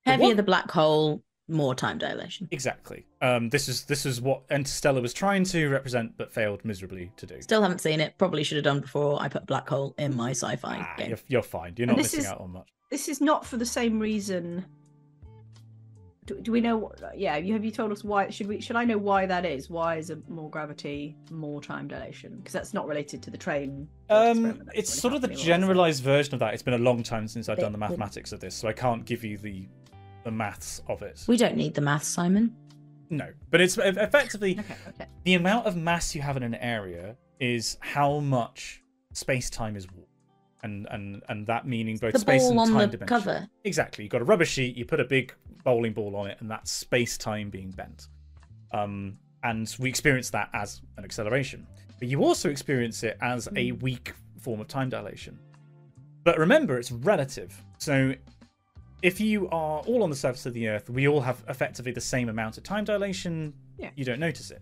Heavier 0.05 0.35
the 0.35 0.43
black 0.43 0.71
hole, 0.71 1.21
more 1.47 1.73
time 1.75 1.97
dilation. 1.97 2.47
Exactly. 2.51 3.05
Um, 3.21 3.49
this 3.49 3.67
is 3.69 3.85
this 3.85 4.05
is 4.05 4.19
what 4.21 4.41
Interstellar 4.51 5.01
was 5.01 5.13
trying 5.13 5.43
to 5.45 5.69
represent, 5.69 6.17
but 6.17 6.31
failed 6.31 6.63
miserably 6.65 7.11
to 7.17 7.25
do. 7.25 7.41
Still 7.41 7.61
haven't 7.61 7.79
seen 7.81 7.99
it. 7.99 8.17
Probably 8.17 8.43
should 8.43 8.57
have 8.57 8.65
done 8.65 8.79
before 8.81 9.21
I 9.21 9.29
put 9.29 9.45
black 9.45 9.67
hole 9.69 9.95
in 9.97 10.15
my 10.15 10.31
sci-fi 10.31 10.77
Ah, 10.81 10.95
game. 10.97 11.09
you're, 11.09 11.19
you're 11.27 11.41
fine. 11.41 11.73
You're 11.77 11.87
not 11.87 11.97
missing 11.97 12.19
is- 12.21 12.25
out 12.25 12.41
on 12.41 12.51
much. 12.51 12.67
This 12.89 13.09
is 13.09 13.19
not 13.21 13.45
for 13.45 13.57
the 13.57 13.65
same 13.65 13.99
reason. 13.99 14.65
Do, 16.25 16.39
do 16.41 16.51
we 16.51 16.59
know? 16.59 16.77
what- 16.77 16.99
Yeah, 17.17 17.37
you 17.37 17.53
have 17.53 17.63
you 17.63 17.71
told 17.71 17.91
us 17.93 18.03
why? 18.03 18.29
Should 18.29 18.47
we? 18.47 18.59
Should 18.59 18.75
I 18.75 18.83
know 18.83 18.97
why 18.97 19.25
that 19.25 19.45
is? 19.45 19.69
Why 19.69 19.95
is 19.95 20.09
a 20.09 20.17
more 20.27 20.49
gravity, 20.49 21.15
more 21.31 21.61
time 21.61 21.87
dilation? 21.87 22.35
Because 22.37 22.51
that's 22.53 22.73
not 22.73 22.85
related 22.87 23.21
to 23.23 23.31
the 23.31 23.37
train. 23.37 23.87
Um, 24.09 24.45
it's 24.45 24.67
really 24.73 24.83
sort 24.85 25.13
of 25.13 25.21
the 25.21 25.27
happening, 25.27 25.29
or 25.29 25.33
is 25.33 25.41
it? 25.41 25.45
generalized 25.45 26.03
version 26.03 26.33
of 26.33 26.39
that. 26.41 26.53
It's 26.53 26.63
been 26.63 26.73
a 26.73 26.77
long 26.79 27.01
time 27.03 27.27
since 27.29 27.47
I've 27.47 27.59
done 27.59 27.71
the 27.71 27.77
mathematics 27.77 28.33
of 28.33 28.41
this, 28.41 28.55
so 28.55 28.67
I 28.67 28.73
can't 28.73 29.05
give 29.05 29.23
you 29.23 29.37
the 29.37 29.67
the 30.23 30.31
maths 30.31 30.81
of 30.87 31.01
it. 31.01 31.23
We 31.27 31.37
don't 31.37 31.55
need 31.55 31.73
the 31.73 31.81
maths, 31.81 32.07
Simon. 32.07 32.55
No, 33.09 33.29
but 33.51 33.61
it's 33.61 33.77
effectively 33.77 34.59
Okay, 34.59 34.75
okay. 34.89 35.05
the 35.23 35.35
amount 35.35 35.65
of 35.65 35.77
mass 35.77 36.13
you 36.13 36.21
have 36.21 36.35
in 36.37 36.43
an 36.43 36.55
area 36.55 37.15
is 37.39 37.77
how 37.79 38.19
much 38.19 38.81
space 39.13 39.49
time 39.49 39.75
is 39.77 39.87
warped. 39.89 40.03
And, 40.63 40.87
and 40.91 41.21
and 41.29 41.45
that 41.47 41.65
meaning 41.67 41.97
both 41.97 42.13
The 42.13 42.19
space 42.19 42.43
and 42.49 42.59
on 42.59 42.67
time 42.67 42.77
the 42.91 42.97
dimension. 42.97 43.07
cover. 43.07 43.47
Exactly. 43.63 44.03
You've 44.03 44.11
got 44.11 44.21
a 44.21 44.25
rubber 44.25 44.43
sheet, 44.43 44.75
you 44.75 44.85
put 44.85 44.99
a 44.99 45.05
big 45.05 45.33
bowling 45.63 45.93
ball 45.93 46.15
on 46.15 46.27
it, 46.27 46.37
and 46.41 46.49
that's 46.51 46.71
space 46.71 47.17
time 47.17 47.49
being 47.49 47.69
bent. 47.71 48.07
Um, 48.73 49.17
and 49.43 49.73
we 49.79 49.87
experience 49.87 50.29
that 50.31 50.49
as 50.53 50.81
an 50.97 51.05
acceleration. 51.05 51.65
But 51.99 52.09
you 52.09 52.23
also 52.23 52.49
experience 52.49 53.03
it 53.03 53.17
as 53.21 53.47
a 53.55 53.71
weak 53.73 54.13
form 54.41 54.59
of 54.59 54.67
time 54.67 54.89
dilation. 54.89 55.39
But 56.23 56.37
remember, 56.39 56.77
it's 56.77 56.91
relative. 56.91 57.63
So 57.77 58.13
if 59.01 59.19
you 59.19 59.47
are 59.49 59.79
all 59.81 60.03
on 60.03 60.09
the 60.09 60.15
surface 60.15 60.45
of 60.45 60.53
the 60.53 60.67
Earth, 60.67 60.89
we 60.89 61.07
all 61.07 61.21
have 61.21 61.43
effectively 61.49 61.91
the 61.91 62.01
same 62.01 62.29
amount 62.29 62.57
of 62.57 62.63
time 62.63 62.83
dilation. 62.83 63.53
Yeah. 63.77 63.91
You 63.95 64.05
don't 64.05 64.19
notice 64.19 64.51
it. 64.51 64.61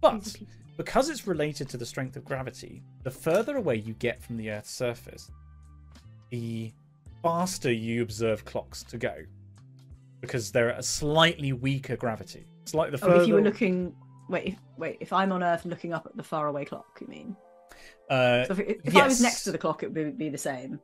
But 0.00 0.36
because 0.76 1.08
it's 1.08 1.26
related 1.26 1.68
to 1.70 1.76
the 1.76 1.86
strength 1.86 2.16
of 2.16 2.24
gravity, 2.24 2.82
the 3.02 3.10
further 3.10 3.56
away 3.56 3.76
you 3.76 3.94
get 3.94 4.22
from 4.22 4.36
the 4.36 4.50
Earth's 4.50 4.70
surface, 4.70 5.30
the 6.30 6.72
faster 7.22 7.72
you 7.72 8.02
observe 8.02 8.44
clocks 8.44 8.82
to 8.84 8.98
go. 8.98 9.14
Because 10.20 10.52
they're 10.52 10.72
at 10.72 10.78
a 10.78 10.82
slightly 10.82 11.52
weaker 11.52 11.96
gravity. 11.96 12.46
It's 12.62 12.74
like 12.74 12.90
the 12.90 12.96
Oh, 12.98 13.08
further. 13.08 13.22
if 13.22 13.28
you 13.28 13.34
were 13.34 13.42
looking, 13.42 13.94
wait, 14.28 14.46
if, 14.48 14.54
wait, 14.76 14.96
if 15.00 15.12
I'm 15.12 15.32
on 15.32 15.42
Earth 15.42 15.64
looking 15.64 15.92
up 15.92 16.06
at 16.06 16.16
the 16.16 16.22
faraway 16.22 16.64
clock, 16.64 16.98
you 17.00 17.06
mean? 17.06 17.36
uh, 18.10 18.44
So 18.46 18.52
if, 18.54 18.60
if 18.84 18.96
I 18.96 19.04
was 19.06 19.20
next 19.20 19.44
to 19.44 19.52
the 19.52 19.58
clock, 19.58 19.82
it 19.82 19.92
would 19.92 19.94
be, 19.94 20.26
be 20.26 20.28
the 20.28 20.38
same. 20.38 20.80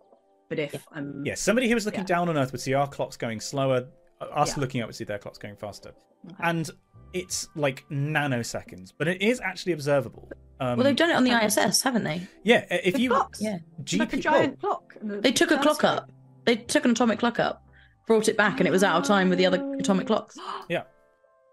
But 0.57 0.75
if 0.75 0.87
I'm, 0.93 1.23
Yes, 1.25 1.41
somebody 1.41 1.69
who 1.69 1.75
was 1.75 1.87
looking 1.87 2.01
Yeah. 2.01 2.07
down 2.07 2.29
on 2.29 2.37
Earth 2.37 2.53
would 2.53 2.61
see 2.61 2.75
our 2.75 2.87
clocks 2.89 3.17
going 3.17 3.41
slower. 3.41 3.87
uh, 4.21 4.25
Us 4.27 4.57
Yeah. 4.57 4.61
looking 4.61 4.81
up 4.83 4.89
would 4.89 4.95
see 4.97 5.05
their 5.05 5.19
clocks 5.19 5.39
going 5.39 5.57
faster. 5.57 5.91
Okay. 6.27 6.37
And 6.41 6.71
it's 7.13 7.49
like 7.57 7.85
nanoseconds, 7.91 8.93
but 8.97 9.09
it 9.09 9.21
is 9.21 9.41
actually 9.41 9.73
observable. 9.73 10.31
Um, 10.61 10.77
Well, 10.79 10.85
they've 10.85 10.95
done 10.97 11.11
it 11.11 11.15
on 11.15 11.25
the 11.25 11.33
ISS, 11.33 11.83
haven't 11.83 12.05
they? 12.05 12.27
yeah, 12.45 12.65
if 12.71 12.95
The 12.95 13.01
you 13.01 13.09
clocks? 13.11 13.41
Yeah. 13.43 13.59
It's 13.81 13.93
like 13.95 14.13
a 14.13 14.17
GP 14.17 14.23
giant 14.23 14.61
clock. 14.61 14.95
the 15.03 15.21
They 15.21 15.33
took 15.33 15.51
a 15.51 15.59
clock 15.59 15.83
up. 15.85 16.11
They 16.45 16.57
took 16.57 16.85
an 16.85 16.93
atomic 16.93 17.19
clock 17.19 17.39
up, 17.41 17.65
brought 18.07 18.29
it 18.29 18.37
back, 18.37 18.59
and 18.61 18.67
it 18.69 18.71
was 18.71 18.85
out 18.85 18.97
of 19.01 19.05
time 19.05 19.29
with 19.29 19.39
the 19.39 19.47
other 19.47 19.61
atomic 19.79 20.07
clocks. 20.07 20.37
Yeah. 20.69 20.83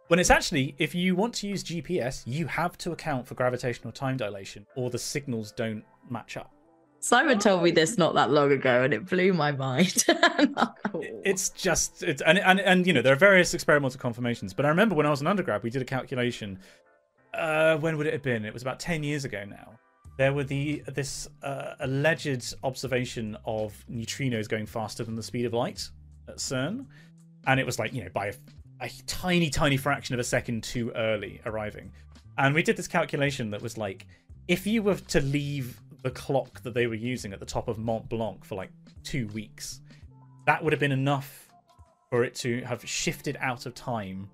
When 0.09 0.19
it's 0.19 0.29
actually, 0.31 0.75
if 0.79 0.95
you 0.95 1.15
want 1.15 1.33
to 1.35 1.47
use 1.47 1.63
GPS, 1.63 2.23
you 2.25 2.47
have 2.47 2.77
to 2.79 2.91
account 2.91 3.27
for 3.27 3.35
gravitational 3.35 3.91
time 3.91 4.17
dilation, 4.17 4.65
or 4.75 4.89
the 4.89 4.97
signals 4.97 5.51
don't 5.51 5.83
match 6.09 6.35
up. 6.37 6.51
Simon 7.01 7.39
told 7.39 7.63
me 7.63 7.71
this 7.71 7.97
not 7.97 8.13
that 8.15 8.29
long 8.29 8.51
ago, 8.51 8.83
and 8.83 8.93
it 8.93 9.05
blew 9.05 9.33
my 9.33 9.51
mind. 9.51 10.05
It's 11.23 11.49
just, 11.49 12.01
it's, 12.01 12.21
and, 12.21 12.39
and 12.39 12.59
and 12.59 12.87
you 12.87 12.93
know 12.93 13.01
there 13.01 13.13
are 13.13 13.17
various 13.17 13.53
experimental 13.53 13.99
confirmations. 13.99 14.53
But 14.53 14.65
I 14.65 14.69
remember 14.69 14.95
when 14.95 15.05
I 15.05 15.09
was 15.09 15.21
an 15.21 15.27
undergrad, 15.27 15.63
we 15.63 15.69
did 15.69 15.81
a 15.81 15.85
calculation. 15.85 16.59
Uh, 17.33 17.77
when 17.77 17.97
would 17.97 18.07
it 18.07 18.13
have 18.13 18.23
been? 18.23 18.45
It 18.45 18.53
was 18.53 18.61
about 18.61 18.79
ten 18.79 19.03
years 19.03 19.25
ago 19.25 19.43
now. 19.45 19.77
There 20.17 20.33
were 20.33 20.43
the 20.43 20.83
this 20.87 21.29
uh, 21.43 21.75
alleged 21.81 22.55
observation 22.63 23.37
of 23.45 23.73
neutrinos 23.91 24.49
going 24.49 24.65
faster 24.65 25.03
than 25.03 25.15
the 25.15 25.23
speed 25.23 25.45
of 25.45 25.53
light 25.53 25.87
at 26.27 26.37
CERN, 26.37 26.85
and 27.47 27.59
it 27.59 27.65
was 27.65 27.77
like 27.79 27.93
you 27.93 28.03
know 28.03 28.09
by 28.13 28.27
a, 28.27 28.33
a 28.81 28.89
tiny 29.05 29.49
tiny 29.49 29.77
fraction 29.77 30.13
of 30.15 30.19
a 30.19 30.23
second 30.23 30.63
too 30.63 30.91
early 30.95 31.41
arriving. 31.45 31.91
And 32.37 32.55
we 32.55 32.63
did 32.63 32.77
this 32.77 32.87
calculation 32.87 33.51
that 33.51 33.61
was 33.61 33.77
like 33.77 34.07
if 34.47 34.65
you 34.65 34.81
were 34.81 34.95
to 34.95 35.21
leave 35.21 35.79
the 36.03 36.11
clock 36.11 36.61
that 36.63 36.73
they 36.73 36.87
were 36.87 36.95
using 36.95 37.33
at 37.33 37.39
the 37.39 37.45
top 37.45 37.67
of 37.67 37.77
Mont 37.77 38.07
Blanc 38.09 38.45
for 38.45 38.55
like 38.55 38.71
two 39.03 39.27
weeks, 39.27 39.81
that 40.45 40.63
would 40.63 40.73
have 40.73 40.79
been 40.79 40.91
enough 40.91 41.49
for 42.09 42.23
it 42.23 42.35
to 42.35 42.61
have 42.63 42.87
shifted 42.87 43.37
out 43.39 43.65
of 43.65 43.75
time. 43.75 44.29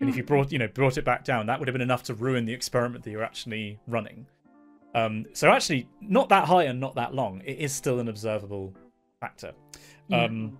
And 0.00 0.08
if 0.08 0.16
you 0.16 0.22
brought, 0.22 0.50
you 0.50 0.58
know, 0.58 0.68
brought 0.68 0.96
it 0.96 1.04
back 1.04 1.24
down, 1.24 1.44
that 1.46 1.58
would 1.58 1.68
have 1.68 1.74
been 1.74 1.82
enough 1.82 2.04
to 2.04 2.14
ruin 2.14 2.46
the 2.46 2.54
experiment 2.54 3.04
that 3.04 3.10
you're 3.10 3.22
actually 3.22 3.78
running. 3.86 4.26
Um, 4.94 5.26
so 5.34 5.50
actually, 5.50 5.88
not 6.00 6.30
that 6.30 6.46
high 6.46 6.64
and 6.64 6.80
not 6.80 6.94
that 6.94 7.14
long. 7.14 7.42
It 7.44 7.58
is 7.58 7.72
still 7.72 8.00
an 8.00 8.08
observable 8.08 8.74
factor. 9.20 9.52
Um, 10.10 10.58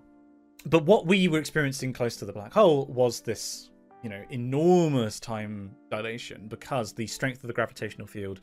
but 0.67 0.85
what 0.85 1.07
we 1.07 1.27
were 1.27 1.39
experiencing 1.39 1.91
close 1.91 2.15
to 2.17 2.25
the 2.25 2.33
black 2.33 2.53
hole 2.53 2.85
was 2.85 3.21
this, 3.21 3.71
you 4.03 4.09
know, 4.09 4.23
enormous 4.29 5.19
time 5.19 5.75
dilation 5.89 6.47
because 6.47 6.93
the 6.93 7.07
strength 7.07 7.43
of 7.43 7.47
the 7.47 7.53
gravitational 7.53 8.05
field 8.05 8.41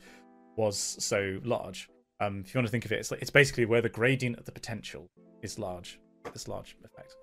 was 0.57 0.77
so 0.99 1.39
large. 1.43 1.89
Um, 2.21 2.41
if 2.45 2.53
you 2.53 2.57
want 2.57 2.67
to 2.67 2.71
think 2.71 2.85
of 2.85 2.91
it, 2.91 2.99
it's 2.99 3.11
like, 3.11 3.21
it's 3.21 3.31
basically 3.31 3.65
where 3.65 3.81
the 3.81 3.89
gradient 3.89 4.37
of 4.37 4.45
the 4.45 4.51
potential 4.51 5.07
is 5.41 5.57
large. 5.57 5.99
This 6.33 6.47
large 6.47 6.75
effect, 6.83 7.15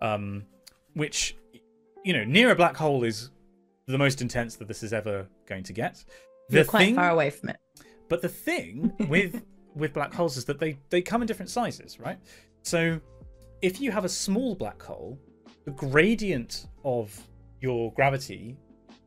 um, 0.00 0.44
which 0.94 1.36
you 2.04 2.12
know, 2.14 2.24
near 2.24 2.50
a 2.50 2.54
black 2.56 2.76
hole 2.76 3.04
is 3.04 3.30
the 3.86 3.98
most 3.98 4.22
intense 4.22 4.56
that 4.56 4.68
this 4.68 4.82
is 4.82 4.92
ever 4.92 5.26
going 5.46 5.62
to 5.64 5.72
get. 5.72 6.02
The 6.48 6.56
You're 6.56 6.64
quite 6.64 6.86
thing- 6.86 6.94
far 6.96 7.10
away 7.10 7.30
from 7.30 7.50
it. 7.50 7.58
but 8.08 8.22
the 8.22 8.28
thing 8.28 8.92
with 9.08 9.42
with 9.74 9.92
black 9.92 10.14
holes 10.14 10.36
is 10.38 10.44
that 10.46 10.58
they 10.58 10.78
they 10.88 11.02
come 11.02 11.20
in 11.22 11.26
different 11.28 11.50
sizes, 11.50 12.00
right? 12.00 12.18
So 12.62 13.00
if 13.60 13.80
you 13.80 13.90
have 13.90 14.04
a 14.04 14.08
small 14.08 14.54
black 14.54 14.80
hole, 14.82 15.18
the 15.66 15.72
gradient 15.72 16.66
of 16.84 17.16
your 17.60 17.92
gravity 17.92 18.56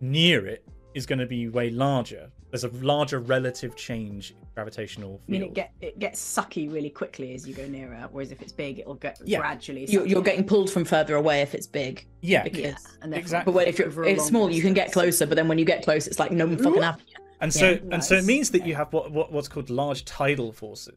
near 0.01 0.45
it 0.45 0.63
is 0.93 1.05
going 1.05 1.19
to 1.19 1.25
be 1.25 1.47
way 1.49 1.69
larger. 1.71 2.29
There's 2.51 2.63
a 2.65 2.69
larger 2.69 3.19
relative 3.19 3.75
change 3.75 4.31
in 4.31 4.37
gravitational 4.53 5.21
I 5.27 5.31
mean, 5.31 5.41
field. 5.41 5.51
it 5.51 5.55
get 5.55 5.71
it 5.81 5.99
gets 5.99 6.19
sucky 6.37 6.71
really 6.71 6.89
quickly 6.89 7.33
as 7.33 7.47
you 7.47 7.53
go 7.53 7.65
nearer. 7.67 8.07
Whereas 8.11 8.31
if 8.31 8.41
it's 8.41 8.51
big, 8.51 8.79
it'll 8.79 8.95
get 8.95 9.19
Yeah. 9.23 9.39
gradually. 9.39 9.85
You're, 9.85 10.05
you're 10.05 10.21
getting 10.21 10.43
pulled 10.45 10.69
from 10.69 10.83
further 10.85 11.15
away 11.15 11.41
if 11.41 11.55
it's 11.55 11.65
big. 11.67 12.05
yeah, 12.21 12.43
because- 12.43 12.59
yeah, 12.61 12.75
and 13.01 13.13
Exactly. 13.15 13.51
But 13.51 13.55
when, 13.57 13.67
if 13.67 13.79
you're 13.79 13.87
over 13.87 14.03
it's 14.03 14.17
longer 14.19 14.29
small, 14.29 14.51
you 14.51 14.61
can 14.61 14.73
get 14.73 14.91
closer. 14.91 15.25
But 15.25 15.35
then 15.35 15.47
when 15.47 15.57
you 15.57 15.65
get 15.65 15.83
close, 15.83 16.07
it's 16.07 16.19
like 16.19 16.31
no 16.31 16.45
fucking 16.57 16.81
happening. 16.81 17.07
and 17.39 17.53
so 17.53 17.71
Yeah. 17.71 17.79
and 17.91 18.03
so 18.03 18.15
it 18.17 18.25
means 18.25 18.51
that 18.51 18.65
you 18.67 18.75
have 18.75 18.91
what, 18.91 19.11
what 19.11 19.31
what's 19.31 19.47
called 19.47 19.69
large 19.69 20.03
tidal 20.05 20.51
forces. 20.51 20.95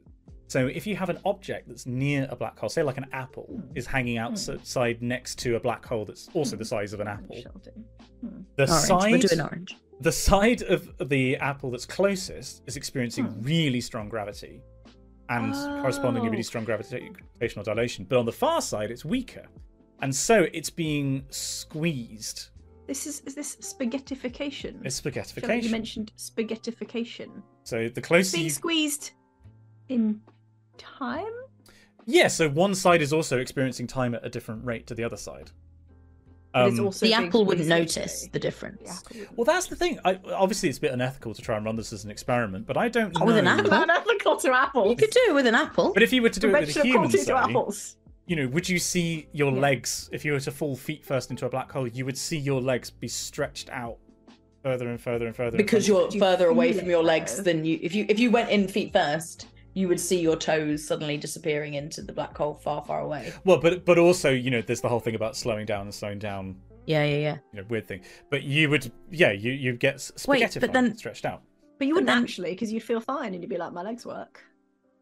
So 0.55 0.69
if 0.69 0.87
you 0.87 0.95
have 0.95 1.09
an 1.09 1.19
object 1.25 1.67
that's 1.67 1.85
near 1.85 2.29
a 2.31 2.37
black 2.37 2.57
hole, 2.57 2.69
say 2.69 2.85
like 2.85 2.97
an 2.97 3.07
apple 3.13 3.61
is 3.75 3.87
hanging 3.87 4.19
outside 4.19 4.99
hmm. 4.99 5.09
next 5.09 5.37
to 5.41 5.57
a 5.57 5.61
black 5.61 5.85
hole 5.85 6.05
that's 6.05 6.29
also 6.33 6.55
the 6.55 6.63
hmm. 6.63 6.69
size 6.69 6.93
of 6.93 7.01
an 7.01 7.09
apple, 7.09 7.35
Shall 7.43 7.61
hmm. 8.21 8.43
the 8.55 8.63
Orange. 8.63 8.69
We're 8.69 9.01
side 9.01 9.21
doing 9.23 9.41
orange. 9.41 9.77
the 10.01 10.13
side 10.13 10.63
of 10.63 11.09
the 11.09 11.37
apple 11.39 11.73
that's 11.73 11.87
closest 11.87 12.63
is 12.69 12.77
experiencing 12.77 13.25
Hmm. 13.25 13.43
really 13.43 13.81
strong 13.81 14.09
gravity 14.09 14.63
and 15.29 15.53
correspondingly 15.83 16.29
oh. 16.29 16.31
really 16.31 16.45
Oh. 16.45 16.53
strong 16.53 16.65
gravitational 16.65 17.65
dilation. 17.65 18.05
But 18.05 18.19
on 18.21 18.25
the 18.25 18.39
far 18.45 18.61
side, 18.63 18.93
it's 18.93 19.05
weaker. 19.05 19.49
And 20.03 20.15
so 20.15 20.47
it's 20.53 20.71
being 20.71 21.25
squeezed. 21.31 22.51
This 22.87 23.09
is 23.09 23.23
is 23.27 23.35
this 23.35 23.57
spaghettification? 23.57 24.87
It's 24.87 25.05
I 25.05 25.11
feel 25.11 25.49
like 25.49 25.65
you 25.65 25.71
mentioned 25.71 26.13
spaghettification. 26.17 27.43
So 27.65 27.89
the 27.89 28.01
closer 28.01 28.37
Being 28.37 28.45
you. 28.45 28.51
squeezed 28.51 29.11
in 29.89 30.21
time. 30.79 31.33
Yeah, 32.07 32.29
so 32.29 32.49
one 32.49 32.75
side 32.75 33.01
is 33.03 33.13
also 33.13 33.39
experiencing 33.39 33.87
time 33.87 34.15
at 34.15 34.25
a 34.25 34.29
different 34.29 34.65
rate 34.65 34.87
to 34.89 34.95
the 34.95 35.05
other 35.05 35.17
side. 35.17 35.51
But 36.53 36.69
it's 36.69 36.79
Um, 36.79 36.87
also 36.87 37.07
The 37.07 37.15
apple 37.15 37.45
wouldn't 37.45 37.67
notice 37.67 37.97
literally. 37.97 38.31
the 38.33 38.39
difference. 38.39 39.03
The 39.03 39.27
well, 39.35 39.45
that's 39.45 39.67
the 39.67 39.75
thing. 39.77 39.99
I, 40.05 40.21
obviously, 40.33 40.69
it's 40.69 40.79
a 40.79 40.83
bit 40.83 40.93
unethical 40.93 41.35
to 41.35 41.43
try 41.43 41.57
and 41.57 41.65
run 41.67 41.75
this 41.77 41.93
as 41.93 42.05
an 42.05 42.11
experiment, 42.11 42.67
but 42.67 42.77
I 42.77 42.89
don't 42.89 43.13
Oh, 43.17 43.21
know. 43.21 43.27
with 43.27 43.37
an 43.39 43.47
apple? 43.49 43.73
Unethical 43.73 44.37
to 44.37 44.53
apples. 44.55 44.91
You 44.91 44.97
could 44.97 45.11
do 45.11 45.21
it 45.29 45.35
with 45.35 45.47
an 45.47 45.55
apple. 45.57 45.93
But 45.93 46.03
if 46.05 46.13
you 46.13 46.23
were 46.23 46.29
to 46.29 46.39
do 46.39 46.49
it 46.49 46.53
with 46.53 46.57
a 46.61 46.67
Convention 46.67 46.83
human, 46.87 47.09
cruelty 47.11 47.19
say, 47.25 47.33
apples. 47.33 47.97
you 48.27 48.37
know, 48.37 48.47
would 48.49 48.69
you 48.69 48.79
see 48.79 49.27
your 49.33 49.51
Yeah. 49.53 49.61
legs 49.61 50.09
if 50.13 50.25
you 50.25 50.33
were 50.33 50.41
to 50.41 50.53
fall 50.53 50.77
feet 50.77 51.05
first 51.05 51.31
into 51.31 51.45
a 51.45 51.49
black 51.49 51.73
hole? 51.73 51.89
You 51.89 52.05
would 52.05 52.17
see 52.19 52.37
your 52.39 52.61
legs 52.61 52.89
be 52.91 53.09
stretched 53.09 53.69
out 53.71 53.97
further 54.63 54.89
and 54.89 55.01
further 55.01 55.27
and 55.27 55.35
further. 55.35 55.57
and 55.57 55.67
because 55.67 55.89
further. 55.89 56.01
you're 56.03 56.11
you 56.13 56.21
further 56.21 56.47
away 56.49 56.73
from 56.73 56.89
your 56.89 57.03
legs 57.03 57.37
though? 57.39 57.43
than 57.43 57.65
you 57.65 57.79
if 57.83 57.95
you 57.97 58.07
if 58.09 58.19
you 58.21 58.31
went 58.31 58.49
in 58.51 58.69
feet 58.69 58.93
first 58.93 59.47
you 59.75 59.89
would 59.89 60.01
see 60.01 60.21
your 60.21 60.37
toes 60.37 60.87
suddenly 60.87 61.17
disappearing 61.17 61.75
into 61.75 62.01
the 62.03 62.13
black 62.13 62.37
hole 62.37 62.55
far 62.55 62.85
far 62.85 63.01
away 63.01 63.33
well, 63.45 63.59
but 63.59 63.85
but 63.85 63.99
also 63.99 64.31
you 64.31 64.51
know, 64.51 64.63
there's 64.63 64.81
the 64.81 64.89
whole 64.89 65.01
thing 65.01 65.15
about 65.15 65.37
slowing 65.37 65.67
down 65.67 65.83
and 65.83 65.95
slowing 65.95 66.19
down. 66.19 66.57
yeah 66.87 67.05
yeah 67.05 67.17
yeah 67.19 67.37
You 67.53 67.61
know, 67.61 67.67
weird 67.69 67.87
thing. 67.87 68.01
But 68.31 68.43
you 68.45 68.71
would, 68.71 68.91
yeah, 69.11 69.33
you 69.33 69.53
you 69.53 69.73
get 69.75 69.95
s- 69.97 70.13
Wait, 70.27 70.39
spaghetti 70.39 70.61
but 70.61 70.73
then- 70.73 70.97
stretched 70.97 71.25
out. 71.27 71.43
But 71.79 71.89
you 71.89 71.95
wouldn't 71.95 72.07
then- 72.07 72.23
actually, 72.23 72.51
because 72.51 72.73
you'd 72.73 72.85
feel 72.85 73.01
fine 73.01 73.35
and 73.35 73.43
you'd 73.43 73.51
be 73.51 73.57
like, 73.59 73.73
my 73.73 73.83
legs 73.83 74.07
work. 74.07 74.43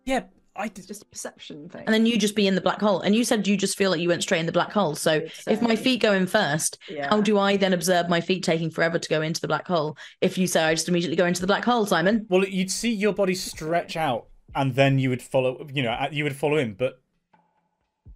Yeah, 0.06 0.22
I 0.56 0.66
It's 0.66 0.86
just 0.86 1.02
a 1.02 1.06
perception 1.06 1.68
thing. 1.68 1.84
and 1.86 1.92
then 1.94 2.04
you 2.06 2.18
just 2.18 2.34
be 2.34 2.46
in 2.46 2.54
the 2.54 2.60
black 2.60 2.80
hole 2.80 3.00
and 3.00 3.14
you 3.14 3.24
said 3.24 3.46
you 3.46 3.56
just 3.56 3.76
feel 3.76 3.90
like 3.90 4.00
you 4.00 4.08
went 4.08 4.22
straight 4.22 4.40
in 4.40 4.46
the 4.46 4.52
black 4.52 4.70
hole 4.72 4.94
so 4.94 5.20
if 5.48 5.62
my 5.62 5.76
feet 5.76 6.00
go 6.02 6.12
in 6.12 6.26
first 6.26 6.76
yeah. 6.90 7.08
how 7.08 7.20
do 7.22 7.38
i 7.38 7.56
then 7.56 7.72
observe 7.72 8.08
my 8.10 8.20
feet 8.20 8.42
taking 8.42 8.70
forever 8.70 8.98
to 8.98 9.08
go 9.08 9.22
into 9.22 9.40
the 9.40 9.48
black 9.48 9.66
hole 9.66 9.96
if 10.20 10.36
you 10.36 10.46
say 10.46 10.62
i 10.62 10.74
just 10.74 10.88
immediately 10.90 11.16
go 11.16 11.24
into 11.24 11.40
the 11.40 11.46
black 11.46 11.64
hole 11.64 11.86
simon 11.86 12.26
Well, 12.28 12.44
you'd 12.46 12.70
see 12.70 12.92
your 12.92 13.14
body 13.14 13.34
stretch 13.34 13.96
out, 13.96 14.26
and 14.54 14.74
then 14.74 14.98
you 14.98 15.10
would 15.10 15.22
follow. 15.22 15.66
You 15.72 15.82
know, 15.82 15.90
uh, 15.92 16.08
you 16.10 16.24
would 16.24 16.36
follow 16.36 16.58
him, 16.58 16.74
But 16.78 17.00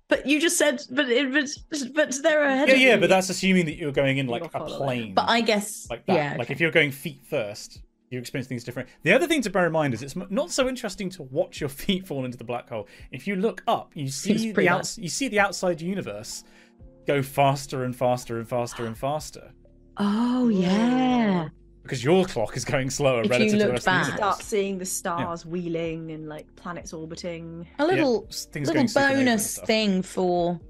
but 0.08 0.24
you 0.26 0.40
just 0.40 0.56
said 0.56 0.80
but 0.90 1.08
it 1.08 1.32
but, 1.32 1.78
but 1.94 2.14
they're 2.22 2.44
ahead 2.44 2.68
yeah, 2.68 2.74
yeah, 2.74 2.94
you. 2.94 3.00
but 3.00 3.08
that's 3.10 3.28
assuming 3.28 3.66
that 3.66 3.74
you're 3.76 3.90
going 3.92 4.18
in 4.18 4.26
like 4.28 4.44
a 4.54 4.60
plane. 4.60 5.14
but 5.14 5.28
i 5.28 5.40
guess 5.40 5.88
like 5.90 6.06
that. 6.06 6.14
yeah 6.14 6.36
Like 6.38 6.50
if 6.50 6.60
you're 6.60 6.70
going 6.70 6.92
feet 6.92 7.20
first, 7.28 7.82
you 8.10 8.20
experience 8.20 8.46
things 8.46 8.62
different. 8.62 8.88
The 9.02 9.12
other 9.12 9.26
thing 9.26 9.42
to 9.42 9.50
bear 9.50 9.66
in 9.66 9.72
mind 9.72 9.94
is 9.94 10.02
it's 10.02 10.14
not 10.14 10.52
so 10.52 10.68
interesting 10.68 11.10
to 11.10 11.24
watch 11.24 11.60
your 11.60 11.68
feet 11.82 12.06
fall 12.06 12.24
into 12.24 12.38
the 12.38 12.44
black 12.44 12.68
hole. 12.68 12.86
If 13.10 13.26
you 13.26 13.34
look 13.34 13.64
up, 13.66 13.90
you 13.96 14.08
see 14.08 14.52
the 14.52 14.68
outs- 14.68 14.96
you 14.96 15.08
see 15.08 15.26
the 15.28 15.40
outside 15.40 15.80
universe 15.80 16.44
go 17.06 17.20
faster 17.22 17.82
and 17.82 17.94
faster 17.94 18.38
and 18.38 18.48
faster 18.48 18.86
and 18.86 18.96
faster 18.98 19.50
oh 19.98 20.48
yeah 20.48 21.48
because 21.86 22.04
your 22.04 22.24
clock 22.26 22.56
is 22.56 22.64
going 22.64 22.90
slower 22.90 23.20
If 23.20 23.26
you 23.26 23.30
relative 23.30 23.52
to 23.52 23.56
the 23.58 23.64
looked 23.72 23.72
rest 23.72 23.88
of 23.88 23.92
the 23.92 23.98
back- 23.98 24.06
universe. 24.06 24.18
start 24.18 24.42
seeing 24.42 24.78
the 24.78 24.84
stars 24.86 25.46
wheeling 25.46 26.10
and 26.10 26.28
like 26.28 26.46
planets 26.56 26.92
orbiting. 26.92 27.66
a 27.78 27.86
little 27.86 28.26
Yeah, 28.28 28.60
little 28.60 28.74
going 28.74 28.86
supernova 28.86 29.10
and 29.10 29.18
bonus 29.26 29.58
thing 29.58 30.02
for 30.02 30.60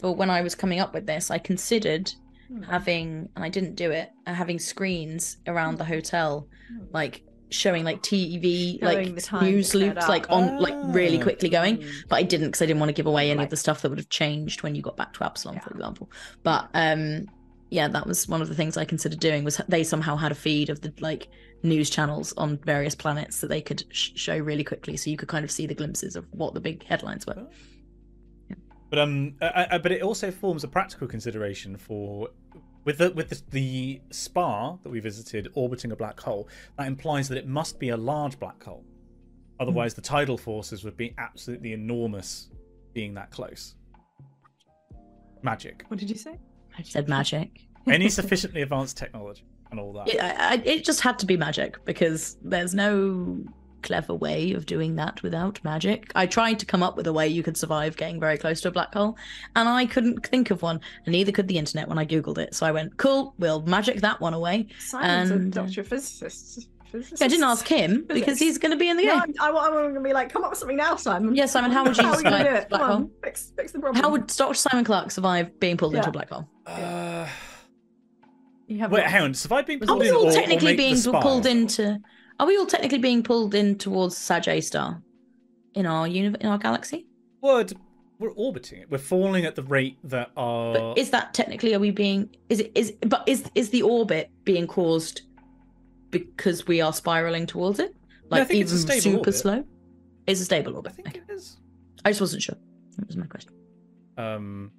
for 0.00 0.14
when 0.14 0.28
I 0.30 0.42
was 0.42 0.54
coming 0.54 0.80
up 0.80 0.92
with 0.92 1.06
this, 1.06 1.30
I 1.30 1.38
considered 1.38 2.12
Hmm. 2.48 2.62
having, 2.64 3.28
and 3.34 3.42
I 3.44 3.48
didn't 3.48 3.74
do 3.74 3.90
it, 3.90 4.10
uh, 4.26 4.34
having 4.34 4.58
screens 4.58 5.38
around 5.46 5.78
the 5.78 5.84
hotel, 5.84 6.46
Hmm. 6.68 6.84
like 6.92 7.22
showing 7.48 7.84
like 7.84 8.02
TV, 8.02 8.78
Showing 8.80 9.14
like 9.14 9.42
news 9.42 9.74
loops, 9.74 10.06
like 10.08 10.28
on, 10.30 10.58
like 10.60 10.74
really 10.94 11.18
quickly 11.18 11.48
going. 11.48 11.78
Mm. 11.78 11.90
But 12.08 12.16
I 12.16 12.22
didn't 12.24 12.48
because 12.48 12.60
I 12.62 12.66
didn't 12.66 12.80
want 12.80 12.90
to 12.90 12.94
give 12.94 13.06
away 13.06 13.30
any 13.30 13.38
Right. 13.38 13.44
of 13.44 13.50
the 13.50 13.56
stuff 13.56 13.80
that 13.82 13.88
would 13.90 13.98
have 13.98 14.08
changed 14.10 14.62
when 14.62 14.74
you 14.74 14.82
got 14.82 14.96
back 14.96 15.12
to 15.14 15.24
Absalom, 15.24 15.60
for 15.60 15.70
example. 15.70 16.10
But 16.42 16.68
um, 16.74 17.26
yeah, 17.74 17.88
that 17.88 18.06
was 18.06 18.28
one 18.28 18.40
of 18.40 18.48
the 18.48 18.54
things 18.54 18.76
I 18.76 18.84
considered 18.84 19.18
doing. 19.18 19.42
Was 19.42 19.60
they 19.68 19.82
somehow 19.82 20.14
had 20.16 20.30
a 20.30 20.34
feed 20.36 20.70
of 20.70 20.80
the 20.80 20.94
like 21.00 21.28
news 21.64 21.90
channels 21.90 22.32
on 22.36 22.58
various 22.58 22.94
planets 22.94 23.40
that 23.40 23.48
they 23.48 23.60
could 23.60 23.84
sh- 23.90 24.12
show 24.14 24.38
really 24.38 24.62
quickly, 24.62 24.96
so 24.96 25.10
you 25.10 25.16
could 25.16 25.28
kind 25.28 25.44
of 25.44 25.50
see 25.50 25.66
the 25.66 25.74
glimpses 25.74 26.14
of 26.14 26.24
what 26.30 26.54
the 26.54 26.60
big 26.60 26.84
headlines 26.84 27.26
were. 27.26 27.46
But 28.90 28.98
um, 29.00 29.34
uh, 29.42 29.66
uh, 29.72 29.78
but 29.78 29.90
it 29.90 30.02
also 30.02 30.30
forms 30.30 30.62
a 30.62 30.68
practical 30.68 31.08
consideration 31.08 31.76
for 31.76 32.28
with 32.84 32.98
the 32.98 33.10
with 33.10 33.30
the, 33.30 33.42
the 33.50 34.00
spar 34.10 34.78
that 34.84 34.90
we 34.90 35.00
visited 35.00 35.48
orbiting 35.54 35.90
a 35.90 35.96
black 35.96 36.20
hole. 36.20 36.48
That 36.78 36.86
implies 36.86 37.28
that 37.28 37.38
it 37.38 37.48
must 37.48 37.80
be 37.80 37.88
a 37.88 37.96
large 37.96 38.38
black 38.38 38.62
hole. 38.62 38.84
Otherwise, 39.58 39.94
the 39.94 40.00
tidal 40.00 40.38
forces 40.38 40.84
would 40.84 40.96
be 40.96 41.12
absolutely 41.18 41.72
enormous, 41.72 42.50
being 42.92 43.14
that 43.14 43.32
close. 43.32 43.74
Magic. 45.42 45.84
What 45.88 45.98
did 45.98 46.08
you 46.08 46.16
say? 46.16 46.38
I 46.78 46.82
said 46.82 47.08
magic. 47.08 47.60
Any 47.86 48.08
sufficiently 48.20 48.62
advanced 48.62 48.96
technology 48.96 49.44
and 49.70 49.78
all 49.80 49.92
that. 49.94 50.08
It, 50.08 50.20
I, 50.20 50.54
I- 50.54 50.62
it 50.64 50.84
just 50.84 51.00
had 51.00 51.18
to 51.20 51.26
be 51.26 51.36
magic 51.36 51.84
because 51.84 52.36
there's 52.42 52.74
no 52.74 53.44
clever 53.82 54.14
way 54.14 54.52
of 54.52 54.64
doing 54.64 54.96
that 54.96 55.22
without 55.22 55.62
magic. 55.62 56.10
I 56.14 56.24
tried 56.26 56.58
to 56.60 56.64
come 56.66 56.82
up 56.82 56.96
with 56.96 57.06
a 57.06 57.12
way 57.12 57.28
you 57.28 57.42
could 57.42 57.56
survive 57.58 57.96
getting 57.98 58.18
very 58.18 58.38
close 58.38 58.62
to 58.62 58.68
a 58.68 58.70
black 58.70 58.94
hole, 58.94 59.18
and 59.56 59.68
I 59.68 59.84
couldn't 59.84 60.26
think 60.26 60.50
of 60.50 60.62
one, 60.62 60.80
and 61.04 61.12
neither 61.12 61.32
could 61.32 61.48
the 61.48 61.58
internet 61.58 61.86
when 61.88 61.98
I 61.98 62.06
googled 62.06 62.38
it. 62.38 62.54
So 62.54 62.64
I 62.64 62.72
went, 62.72 62.96
"Cool, 62.96 63.34
we'll 63.38 63.60
magic 63.62 64.00
that 64.00 64.20
one 64.22 64.32
away." 64.32 64.68
Simon's 64.78 65.30
And, 65.30 65.54
a 65.54 65.60
uh, 65.60 65.64
doctor 65.64 65.84
physicist. 65.84 66.68
physicist. 66.90 67.22
I 67.22 67.28
didn't 67.28 67.44
ask 67.44 67.68
him 67.68 68.06
because 68.08 68.38
he's 68.38 68.56
going 68.56 68.70
to 68.72 68.78
be 68.78 68.88
in 68.88 68.96
the 68.96 69.04
No, 69.04 69.20
game. 69.20 69.34
I'm, 69.38 69.54
I, 69.54 69.60
I'm 69.66 69.72
going 69.72 69.94
to 69.96 70.00
be 70.00 70.14
like, 70.14 70.32
come 70.32 70.44
up 70.44 70.50
with 70.50 70.60
something 70.60 70.78
now, 70.78 70.96
Simon. 70.96 71.34
Yeah, 71.34 71.44
Simon, 71.44 71.70
how 71.70 71.84
would 71.84 71.96
you 71.98 72.04
How 72.04 72.12
are 72.12 72.16
we 72.16 72.22
going 72.22 72.34
to 72.36 72.38
survive 72.44 72.62
do 72.62 72.68
black 72.70 72.80
on, 72.82 72.90
hole? 72.90 73.10
fix, 73.22 73.52
fix 73.54 73.72
the 73.72 73.80
problem. 73.80 74.02
How 74.02 74.10
would 74.10 74.28
Dr. 74.28 74.54
Simon 74.54 74.84
Clark 74.86 75.10
survive 75.10 75.60
being 75.60 75.76
pulled 75.76 75.94
into 75.94 76.08
a 76.08 76.12
black 76.12 76.30
hole? 76.30 76.48
Uh, 76.66 77.26
you 78.66 78.78
have 78.78 78.90
wait, 78.92 79.04
hang 79.06 79.22
on. 79.22 79.34
Survive 79.34 79.66
being 79.66 79.82
Are 79.82 79.86
pulled 79.86 80.00
we 80.00 80.08
in 80.08 80.14
all 80.14 80.24
or, 80.26 80.28
or 80.30 80.32
technically 80.32 80.76
make 80.76 80.76
being 80.76 81.02
pulled 81.20 81.46
into? 81.46 81.98
Are 82.40 82.46
we 82.46 82.56
all 82.56 82.66
technically 82.66 82.98
being 82.98 83.22
pulled 83.22 83.54
in 83.54 83.78
towards 83.78 84.16
Sag 84.16 84.48
A 84.48 84.60
star 84.60 85.02
in 85.74 85.86
our 85.86 86.06
uni- 86.08 86.36
in 86.40 86.46
our 86.46 86.58
galaxy? 86.58 87.06
Would 87.42 87.74
we're 88.18 88.32
orbiting 88.32 88.80
it. 88.80 88.90
We're 88.90 88.98
falling 88.98 89.44
at 89.44 89.56
the 89.56 89.62
rate 89.64 89.98
that 90.04 90.30
our 90.36 90.72
But 90.74 90.98
is 90.98 91.10
that 91.10 91.34
technically 91.34 91.74
are 91.74 91.80
we 91.80 91.90
being 91.90 92.34
is 92.48 92.60
it 92.60 92.72
is 92.74 92.92
but 93.06 93.24
is 93.26 93.44
is 93.54 93.70
the 93.70 93.82
orbit 93.82 94.30
being 94.44 94.66
caused 94.66 95.22
because 96.10 96.66
we 96.66 96.80
are 96.80 96.92
spiraling 96.92 97.46
towards 97.46 97.80
it? 97.80 97.94
Like 98.30 98.50
a 98.50 98.54
even 98.54 98.68
super 98.78 99.18
orbit. 99.18 99.34
slow? 99.34 99.64
It's 100.26 100.40
a 100.40 100.44
stable 100.44 100.76
orbit. 100.76 100.92
I 100.92 100.94
think 100.94 101.08
Okay. 101.08 101.20
it 101.28 101.32
is. 101.34 101.58
I 102.04 102.10
just 102.10 102.20
wasn't 102.20 102.42
sure. 102.42 102.56
That 102.96 103.06
was 103.06 103.16
my 103.16 103.26
question. 103.26 103.52
Um, 104.16 104.70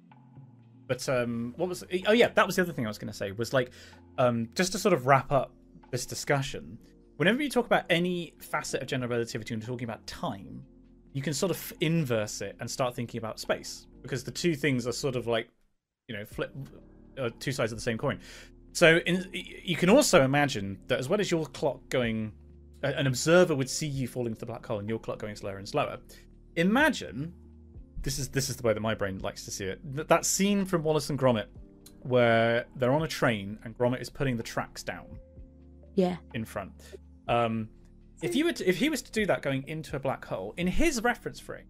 but 0.86 1.08
um, 1.08 1.54
what 1.56 1.68
was? 1.68 1.84
Oh 2.06 2.12
yeah, 2.12 2.28
that 2.28 2.46
was 2.46 2.56
the 2.56 2.62
other 2.62 2.72
thing 2.72 2.86
I 2.86 2.88
was 2.88 2.98
going 2.98 3.12
to 3.12 3.16
say. 3.16 3.32
Was 3.32 3.52
like, 3.52 3.70
um, 4.18 4.48
just 4.54 4.72
to 4.72 4.78
sort 4.78 4.92
of 4.92 5.06
wrap 5.06 5.32
up 5.32 5.52
this 5.90 6.06
discussion. 6.06 6.78
Whenever 7.16 7.42
you 7.42 7.48
talk 7.48 7.66
about 7.66 7.84
any 7.88 8.34
facet 8.38 8.82
of 8.82 8.88
general 8.88 9.10
relativity 9.10 9.54
and 9.54 9.64
talking 9.64 9.84
about 9.84 10.06
time, 10.06 10.62
you 11.14 11.22
can 11.22 11.32
sort 11.32 11.50
of 11.50 11.72
inverse 11.80 12.42
it 12.42 12.56
and 12.60 12.70
start 12.70 12.94
thinking 12.94 13.18
about 13.18 13.40
space 13.40 13.86
because 14.02 14.22
the 14.22 14.30
two 14.30 14.54
things 14.54 14.86
are 14.86 14.92
sort 14.92 15.16
of 15.16 15.26
like, 15.26 15.48
you 16.08 16.16
know, 16.16 16.26
flip 16.26 16.54
uh, 17.18 17.30
two 17.40 17.52
sides 17.52 17.72
of 17.72 17.78
the 17.78 17.82
same 17.82 17.96
coin. 17.96 18.20
So 18.72 18.98
in, 19.06 19.26
you 19.32 19.76
can 19.76 19.88
also 19.88 20.22
imagine 20.22 20.78
that 20.88 20.98
as 20.98 21.08
well 21.08 21.18
as 21.18 21.30
your 21.30 21.46
clock 21.46 21.80
going, 21.88 22.32
an 22.82 23.06
observer 23.06 23.56
would 23.56 23.70
see 23.70 23.86
you 23.86 24.06
falling 24.06 24.34
to 24.34 24.40
the 24.40 24.44
black 24.44 24.66
hole 24.66 24.78
and 24.78 24.88
your 24.88 24.98
clock 24.98 25.18
going 25.18 25.34
slower 25.36 25.56
and 25.56 25.66
slower. 25.66 25.96
Imagine 26.56 27.32
this 28.06 28.18
is 28.20 28.28
this 28.28 28.48
is 28.48 28.56
the 28.56 28.62
way 28.62 28.72
that 28.72 28.80
my 28.80 28.94
brain 28.94 29.18
likes 29.18 29.44
to 29.44 29.50
see 29.50 29.64
it. 29.64 29.80
Th- 29.94 30.06
That 30.06 30.24
scene 30.24 30.64
from 30.64 30.82
Wallace 30.84 31.10
and 31.10 31.18
Gromit 31.18 31.46
where 32.02 32.66
they're 32.76 32.92
on 32.92 33.02
a 33.02 33.08
train 33.08 33.58
and 33.64 33.76
Gromit 33.76 34.00
is 34.00 34.08
putting 34.08 34.36
the 34.36 34.42
tracks 34.44 34.84
down 34.84 35.06
Yeah. 35.96 36.16
in 36.34 36.44
front. 36.44 36.70
Um, 37.26 37.68
if 38.22 38.36
you 38.36 38.44
were 38.44 38.52
to, 38.52 38.68
if 38.68 38.76
he 38.76 38.88
was 38.88 39.02
to 39.02 39.10
do 39.10 39.26
that 39.26 39.42
going 39.42 39.64
into 39.66 39.96
a 39.96 39.98
black 39.98 40.24
hole 40.24 40.54
in 40.56 40.68
his 40.68 41.02
reference 41.02 41.40
frame, 41.40 41.66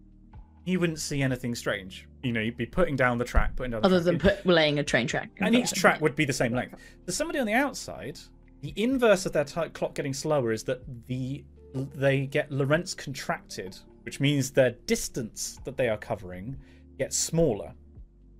he 0.63 0.77
wouldn't 0.77 0.99
see 0.99 1.23
anything 1.23 1.55
strange. 1.55 2.07
You 2.21 2.33
know, 2.33 2.41
you'd 2.41 2.55
be 2.55 2.67
putting 2.67 2.95
down 2.95 3.17
the 3.17 3.25
track, 3.25 3.55
putting 3.55 3.71
down 3.71 3.81
the 3.81 3.87
Other 3.87 3.97
track. 3.97 4.05
than 4.05 4.19
put, 4.19 4.45
laying 4.45 4.77
a 4.79 4.83
train 4.83 5.07
track. 5.07 5.31
and 5.39 5.55
each 5.55 5.71
track 5.73 6.01
would 6.01 6.15
be 6.15 6.25
the 6.25 6.33
same 6.33 6.53
length. 6.53 6.75
For 7.05 7.11
somebody 7.13 7.39
on 7.39 7.47
the 7.47 7.53
outside, 7.53 8.19
the 8.61 8.73
inverse 8.75 9.25
of 9.25 9.33
their 9.33 9.43
ti 9.45 9.69
clock 9.69 9.95
getting 9.95 10.13
slower 10.13 10.51
is 10.51 10.63
that 10.65 10.81
the 11.07 11.43
they 11.73 12.27
get 12.27 12.51
Lorentz 12.51 12.93
contracted, 12.93 13.75
which 14.07 14.21
means 14.21 14.51
their 14.51 14.71
distance 14.85 15.59
that 15.65 15.75
they 15.75 15.89
are 15.89 15.97
covering 15.97 16.55
gets 16.97 17.17
smaller. 17.17 17.73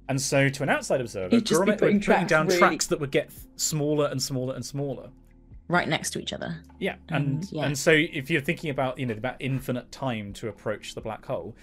And 0.07 0.19
so, 0.21 0.47
to 0.47 0.63
an 0.63 0.69
outside 0.69 1.01
observer, 1.01 1.35
You'd 1.35 1.45
just 1.45 1.61
be 1.65 1.71
Gromit 1.71 1.79
putting 1.79 1.99
putting 2.01 2.25
down 2.25 2.47
really- 2.47 2.57
tracks 2.57 2.87
that 2.87 3.01
would 3.01 3.11
get 3.11 3.29
smaller 3.57 4.07
and 4.07 4.23
smaller 4.23 4.55
and 4.55 4.65
smaller. 4.65 5.09
right 5.67 5.89
next 5.89 6.11
to 6.11 6.19
each 6.19 6.31
other. 6.31 6.61
Yeah, 6.79 6.95
and 7.09 7.25
And, 7.43 7.51
yeah. 7.51 7.65
and 7.65 7.77
so 7.77 7.91
if 7.91 8.29
you're 8.29 8.39
thinking 8.39 8.69
about 8.69 8.97
you 8.97 9.05
know 9.05 9.13
about 9.15 9.35
infinite 9.41 9.91
time 9.91 10.31
to 10.39 10.47
approach 10.47 10.95
the 10.95 11.01
black 11.01 11.25
hole, 11.25 11.53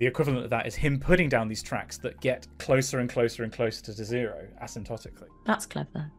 the 0.00 0.06
equivalent 0.06 0.42
of 0.42 0.50
that 0.50 0.66
is 0.66 0.74
him 0.74 0.98
putting 0.98 1.28
down 1.28 1.46
these 1.46 1.62
tracks 1.62 1.96
that 1.98 2.20
get 2.20 2.48
closer 2.58 2.98
and 2.98 3.08
closer 3.08 3.44
and 3.44 3.52
closer 3.52 3.80
to 3.84 3.92
zero 3.92 4.48
asymptotically. 4.60 5.28
That's 5.46 5.64
clever. 5.66 6.10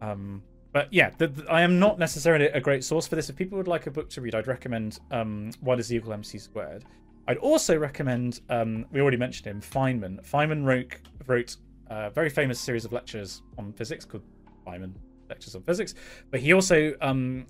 Um, 0.00 0.40
but 0.78 0.92
yeah, 0.92 1.10
the, 1.18 1.26
the- 1.26 1.50
I 1.50 1.62
am 1.62 1.80
not 1.80 1.98
necessarily 1.98 2.46
a 2.46 2.60
great 2.60 2.84
source 2.84 3.08
for 3.08 3.16
this. 3.16 3.28
If 3.28 3.34
people 3.34 3.58
would 3.58 3.66
like 3.66 3.88
a 3.88 3.90
book 3.90 4.08
to 4.10 4.20
read, 4.20 4.36
I'd 4.36 4.46
recommend 4.46 5.00
um, 5.10 5.50
What 5.58 5.80
is 5.80 5.92
equal 5.92 6.12
MC 6.12 6.38
squared. 6.38 6.84
I'd 7.26 7.38
also 7.38 7.76
recommend, 7.76 8.42
um, 8.48 8.86
we 8.92 9.00
already 9.00 9.16
mentioned 9.16 9.48
him, 9.48 9.60
Feynman. 9.60 10.24
Feynman 10.24 10.64
wrote, 10.64 10.94
wrote 11.26 11.56
a 11.88 12.10
very 12.10 12.30
famous 12.30 12.60
series 12.60 12.84
of 12.84 12.92
lectures 12.92 13.42
on 13.58 13.72
physics 13.72 14.04
called 14.04 14.22
Feynman 14.64 14.92
Lectures 15.28 15.56
on 15.56 15.64
Physics. 15.64 15.96
But 16.30 16.38
he 16.38 16.52
also 16.52 16.94
um, 17.00 17.46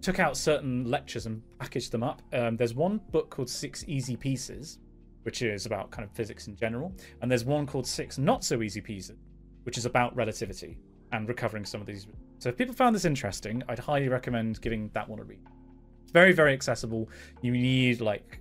took 0.00 0.18
out 0.18 0.34
certain 0.34 0.90
lectures 0.90 1.26
and 1.26 1.42
packaged 1.58 1.92
them 1.92 2.02
up. 2.02 2.22
Um, 2.32 2.56
there's 2.56 2.72
one 2.72 3.02
book 3.10 3.28
called 3.28 3.50
Six 3.50 3.84
Easy 3.86 4.16
Pieces, 4.16 4.78
which 5.24 5.42
is 5.42 5.66
about 5.66 5.90
kind 5.90 6.08
of 6.08 6.16
physics 6.16 6.46
in 6.46 6.56
general. 6.56 6.94
And 7.20 7.30
there's 7.30 7.44
one 7.44 7.66
called 7.66 7.86
Six 7.86 8.16
Not 8.16 8.42
So 8.42 8.62
Easy 8.62 8.80
Pieces, 8.80 9.18
which 9.64 9.76
is 9.76 9.84
about 9.84 10.16
relativity 10.16 10.78
and 11.12 11.28
recovering 11.28 11.66
some 11.66 11.82
of 11.82 11.86
these. 11.86 12.06
So 12.42 12.48
if 12.48 12.56
people 12.56 12.74
found 12.74 12.92
this 12.92 13.04
interesting, 13.04 13.62
I'd 13.68 13.78
highly 13.78 14.08
recommend 14.08 14.60
giving 14.60 14.90
that 14.94 15.08
one 15.08 15.20
a 15.20 15.22
read. 15.22 15.46
It's 16.02 16.10
very, 16.10 16.32
very 16.32 16.52
accessible. 16.52 17.08
You 17.40 17.52
need 17.52 18.00
like 18.00 18.40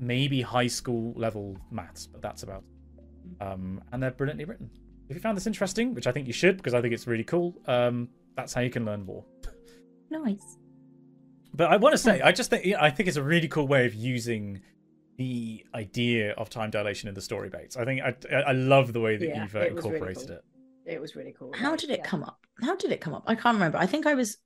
maybe 0.00 0.40
high 0.40 0.66
school 0.66 1.12
level 1.14 1.58
maths, 1.70 2.06
but 2.06 2.22
that's 2.22 2.42
about. 2.42 2.64
Um, 3.38 3.82
and 3.92 4.02
they're 4.02 4.12
brilliantly 4.12 4.46
written. 4.46 4.70
If 5.10 5.14
you 5.14 5.20
found 5.20 5.36
this 5.36 5.46
interesting, 5.46 5.92
which 5.92 6.06
I 6.06 6.12
think 6.12 6.26
you 6.26 6.32
should, 6.32 6.56
because 6.56 6.72
I 6.72 6.80
think 6.80 6.94
it's 6.94 7.06
really 7.06 7.22
cool, 7.22 7.54
um, 7.66 8.08
that's 8.34 8.54
how 8.54 8.62
you 8.62 8.70
can 8.70 8.86
learn 8.86 9.04
more. 9.04 9.26
Nice. 10.08 10.56
But 11.52 11.70
I 11.70 11.76
want 11.76 11.92
to 11.92 11.98
say, 11.98 12.22
I 12.22 12.32
just 12.32 12.48
think 12.48 12.64
yeah, 12.64 12.82
I 12.82 12.88
think 12.88 13.08
it's 13.10 13.18
a 13.18 13.22
really 13.22 13.48
cool 13.48 13.68
way 13.68 13.84
of 13.84 13.94
using 13.94 14.62
the 15.18 15.66
idea 15.74 16.32
of 16.32 16.48
time 16.48 16.70
dilation 16.70 17.10
in 17.10 17.14
the 17.14 17.20
story 17.20 17.50
baits. 17.50 17.76
I 17.76 17.84
think 17.84 18.00
I, 18.00 18.14
I 18.36 18.52
love 18.52 18.94
the 18.94 19.00
way 19.00 19.18
that 19.18 19.28
Yeah, 19.28 19.42
you've 19.42 19.54
uh, 19.54 19.58
it 19.58 19.74
was 19.74 19.84
really 19.84 19.96
incorporated 19.96 20.28
cool. 20.28 20.36
it. 20.36 20.44
It 20.94 20.98
was 20.98 21.14
really 21.14 21.34
cool. 21.38 21.52
How 21.54 21.76
did 21.76 21.90
it 21.90 21.98
yeah. 21.98 22.06
come 22.06 22.22
up? 22.22 22.39
How 22.62 22.76
did 22.76 22.92
it 22.92 23.00
come 23.00 23.14
up? 23.14 23.24
I 23.26 23.34
can't 23.34 23.54
remember. 23.54 23.78
I 23.78 23.86
think 23.86 24.06
I 24.06 24.14
was. 24.14 24.36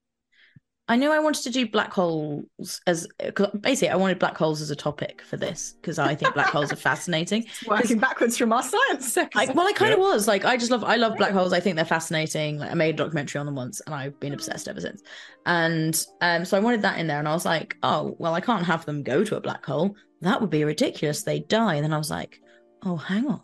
I 0.86 0.96
knew 0.96 1.10
I 1.10 1.18
wanted 1.18 1.44
to 1.44 1.50
do 1.50 1.66
black 1.66 1.94
holes 1.94 2.44
as 2.86 3.08
'cause 3.34 3.48
basically 3.58 3.88
I 3.88 3.96
wanted 3.96 4.18
black 4.18 4.36
holes 4.36 4.60
as 4.60 4.70
a 4.70 4.76
topic 4.76 5.22
for 5.22 5.38
this 5.38 5.72
because 5.80 5.98
I 5.98 6.14
think 6.14 6.34
black 6.34 6.48
holes 6.48 6.70
are 6.70 6.76
fascinating. 6.76 7.46
Working 7.66 7.98
backwards 7.98 8.36
from 8.36 8.52
our 8.52 8.62
science 8.62 9.16
I, 9.34 9.50
well, 9.54 9.66
I 9.66 9.72
kind 9.72 9.94
of 9.94 9.98
Yeah. 9.98 10.04
was 10.04 10.28
like, 10.28 10.44
I 10.44 10.58
just 10.58 10.70
love, 10.70 10.84
I 10.84 10.96
love 10.96 11.16
black 11.16 11.32
holes. 11.32 11.54
I 11.54 11.60
think 11.60 11.76
they're 11.76 11.86
fascinating. 11.86 12.58
Like, 12.58 12.70
I 12.70 12.74
made 12.74 12.96
a 12.96 12.98
documentary 12.98 13.38
on 13.38 13.46
them 13.46 13.54
once, 13.54 13.80
and 13.80 13.94
I've 13.94 14.20
been 14.20 14.34
obsessed 14.34 14.68
ever 14.68 14.80
since. 14.80 15.02
And 15.46 16.04
um, 16.20 16.44
so 16.44 16.54
I 16.54 16.60
wanted 16.60 16.82
that 16.82 16.98
in 16.98 17.06
there, 17.06 17.18
and 17.18 17.28
I 17.28 17.32
was 17.32 17.46
like, 17.46 17.76
oh, 17.82 18.14
well, 18.18 18.34
I 18.34 18.42
can't 18.42 18.66
have 18.66 18.84
them 18.84 19.02
go 19.02 19.24
to 19.24 19.36
a 19.36 19.40
black 19.40 19.64
hole. 19.64 19.96
That 20.20 20.42
would 20.42 20.50
be 20.50 20.64
ridiculous. 20.64 21.22
They 21.22 21.40
die. 21.40 21.76
And 21.76 21.84
then 21.84 21.94
I 21.94 21.98
was 21.98 22.10
like, 22.10 22.38
oh, 22.84 22.96
hang 22.96 23.26
on, 23.26 23.40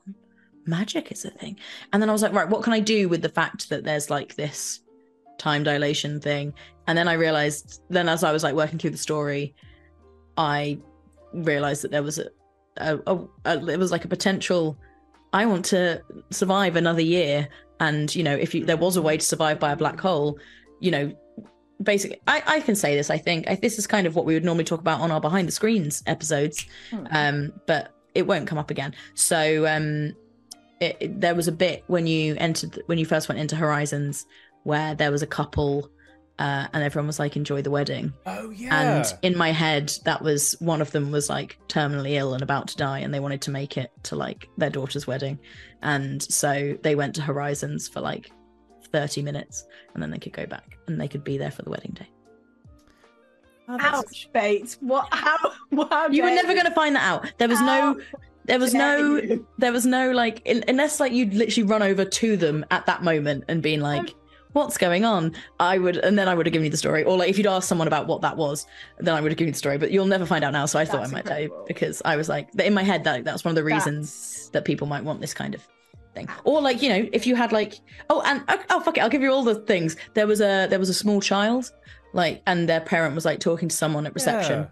magic 0.79 1.13
is 1.13 1.25
a 1.25 1.31
thing. 1.31 1.59
And 1.93 2.01
then 2.01 2.09
I 2.09 2.13
was 2.13 2.23
like, 2.23 2.33
right, 2.33 2.49
what 2.49 2.63
can 2.63 2.73
I 2.73 2.81
do 2.81 3.09
with 3.09 3.23
the 3.23 3.29
fact 3.29 3.69
that 3.71 3.85
there's 3.85 4.09
like 4.09 4.37
this 4.37 4.81
time 5.39 5.63
dilation 5.65 6.21
thing? 6.21 6.55
And 6.87 6.97
then 6.97 7.09
I 7.09 7.15
realized, 7.15 7.83
then 7.91 8.09
as 8.09 8.25
I 8.25 8.33
was 8.33 8.43
like 8.43 8.55
working 8.55 8.79
through 8.79 8.91
the 8.91 9.05
story, 9.09 9.55
I 10.37 10.79
realized 11.33 11.83
that 11.83 11.91
there 11.91 12.03
was 12.03 12.19
a, 12.19 12.29
a, 12.79 12.99
a, 13.07 13.15
a 13.45 13.69
it 13.69 13.79
was 13.79 13.93
like 13.93 14.05
a 14.05 14.09
potential 14.09 14.79
I 15.33 15.47
want 15.47 15.65
to 15.67 16.03
survive 16.31 16.77
another 16.77 17.03
year. 17.03 17.49
And, 17.79 18.15
you 18.15 18.23
know, 18.23 18.35
if 18.35 18.55
you, 18.55 18.65
there 18.65 18.77
was 18.77 18.97
a 18.97 19.03
way 19.03 19.17
to 19.17 19.25
survive 19.25 19.59
by 19.59 19.73
a 19.73 19.77
black 19.77 20.01
hole, 20.01 20.39
you 20.81 20.91
know, 20.91 21.13
basically, 21.83 22.21
I, 22.27 22.43
I 22.47 22.61
can 22.61 22.75
say 22.75 22.97
this, 22.97 23.11
I 23.11 23.19
think. 23.19 23.49
I, 23.49 23.55
this 23.55 23.79
is 23.79 23.87
kind 23.87 24.07
of 24.07 24.15
what 24.15 24.25
we 24.27 24.35
would 24.35 24.45
normally 24.45 24.65
talk 24.65 24.81
about 24.81 25.01
on 25.01 25.11
our 25.11 25.21
behind 25.21 25.49
the 25.49 25.53
screens 25.53 26.03
episodes, 26.07 26.67
Hmm. 26.91 27.07
um, 27.11 27.53
but 27.67 27.95
it 28.15 28.27
won't 28.27 28.47
come 28.49 28.59
up 28.59 28.71
again. 28.71 28.95
So 29.15 29.67
um, 29.67 30.15
it, 30.81 30.97
it- 31.01 31.21
there 31.21 31.35
was 31.35 31.47
a 31.49 31.53
bit 31.53 31.85
when 31.87 32.07
you 32.07 32.35
entered, 32.39 32.83
when 32.87 32.99
you 32.99 33.07
first 33.07 33.29
went 33.29 33.41
into 33.41 33.57
Horizons, 33.57 34.27
where 34.65 34.95
there 34.95 35.11
was 35.13 35.23
a 35.23 35.27
couple. 35.27 35.91
Uh, 36.39 36.67
and 36.73 36.83
everyone 36.83 37.07
was 37.07 37.19
like, 37.19 37.37
"Enjoy 37.37 37.61
the 37.61 37.71
wedding." 37.71 38.15
Oh 38.25 38.49
yeah. 38.49 39.01
And 39.03 39.15
in 39.21 39.37
my 39.37 39.53
head, 39.53 39.93
that 40.07 40.23
was 40.23 40.53
one 40.59 40.81
of 40.81 40.91
them 40.91 41.11
was 41.11 41.29
like 41.29 41.59
terminally 41.69 42.13
ill 42.13 42.33
and 42.33 42.43
about 42.43 42.69
to 42.69 42.77
die, 42.79 43.01
and 43.01 43.13
they 43.13 43.21
wanted 43.21 43.43
to 43.43 43.51
make 43.51 43.77
it 43.77 43.91
to 44.05 44.17
like 44.17 44.49
their 44.57 44.71
daughter's 44.71 45.07
wedding. 45.07 45.39
And 45.83 46.23
so 46.23 46.79
they 46.83 46.95
went 46.95 47.15
to 47.17 47.21
Horizons 47.23 47.89
for 47.89 48.01
like 48.01 48.31
30 48.91 49.21
minutes, 49.21 49.67
and 49.93 50.03
then 50.03 50.11
they 50.11 50.17
could 50.19 50.33
go 50.33 50.47
back 50.47 50.79
and 50.87 50.99
they 50.99 51.09
could 51.09 51.25
be 51.25 51.37
there 51.37 51.51
for 51.51 51.61
the 51.61 51.69
wedding 51.71 51.93
day. 51.93 52.09
Oh, 53.69 53.77
that's- 53.77 53.95
Ouch, 54.03 54.29
Bates. 54.33 54.79
What? 54.81 55.09
How? 55.13 55.37
How 55.91 56.09
You 56.09 56.23
were 56.23 56.31
never 56.31 56.55
going 56.55 56.65
to 56.67 56.75
find 56.75 56.97
that 56.97 57.03
out. 57.07 57.31
There 57.39 57.49
was 57.49 57.61
no, 57.61 58.01
there 58.51 58.59
was 58.59 58.75
no, 58.75 59.21
there 59.59 59.73
was 59.73 59.87
no 59.87 60.11
like, 60.11 60.43
in, 60.45 60.65
unless 60.67 60.99
like 60.99 61.13
you'd 61.13 61.35
literally 61.35 61.69
run 61.69 61.83
over 61.83 62.05
to 62.05 62.37
them 62.37 62.67
at 62.71 62.85
that 62.87 63.03
moment 63.05 63.45
and 63.47 63.63
been 63.63 63.81
like, 63.81 64.15
what's 64.53 64.77
going 64.77 65.05
on? 65.05 65.35
I 65.61 65.79
would, 65.79 65.97
and 65.97 66.19
then 66.19 66.29
I 66.29 66.35
would 66.35 66.47
have 66.47 66.53
given 66.53 66.65
you 66.65 66.71
the 66.71 66.77
story. 66.77 67.05
Or 67.05 67.17
like 67.17 67.31
if 67.31 67.39
you'd 67.39 67.47
asked 67.47 67.69
someone 67.69 67.87
about 67.87 68.09
what 68.09 68.23
that 68.23 68.37
was, 68.37 68.67
then 68.99 69.15
I 69.15 69.21
would 69.21 69.31
have 69.31 69.39
given 69.39 69.51
you 69.51 69.53
the 69.53 69.59
story. 69.59 69.79
But 69.79 69.93
you'll 69.93 70.07
never 70.07 70.27
find 70.27 70.43
out 70.43 70.53
now. 70.53 70.67
So 70.67 70.81
I 70.81 70.85
thought 70.85 71.07
I 71.07 71.07
might 71.07 71.27
tell 71.27 71.41
you 71.41 71.65
because 71.69 72.03
I 72.05 72.17
was 72.17 72.29
like, 72.29 72.49
in 72.59 72.75
my 72.75 72.83
head 72.83 73.05
that 73.05 73.25
that's 73.25 73.45
one 73.45 73.51
of 73.51 73.57
the 73.57 73.65
reasons 73.65 74.11
That's- 74.11 74.49
that 74.51 74.65
people 74.65 74.89
might 74.89 75.05
want 75.05 75.21
this 75.21 75.33
kind 75.33 75.55
of 75.55 75.67
thing. 76.15 76.29
Or 76.43 76.61
like 76.61 76.83
you 76.83 76.89
know, 76.89 77.09
if 77.13 77.25
you 77.27 77.37
had 77.37 77.53
like, 77.53 77.81
oh, 78.09 78.21
and 78.27 78.43
oh, 78.49 78.59
oh 78.71 78.81
fuck 78.81 78.99
it, 78.99 79.01
I'll 79.01 79.11
give 79.11 79.23
you 79.23 79.33
all 79.33 79.45
the 79.45 79.55
things. 79.55 79.97
There 80.15 80.27
was 80.27 80.41
a 80.41 80.67
there 80.67 80.81
was 80.81 80.89
a 80.89 80.95
small 80.95 81.21
child, 81.21 81.73
like, 82.15 82.43
and 82.49 82.69
their 82.69 82.81
parent 82.81 83.15
was 83.15 83.25
like 83.25 83.39
talking 83.39 83.69
to 83.69 83.77
someone 83.77 84.07
at 84.07 84.15
reception 84.15 84.67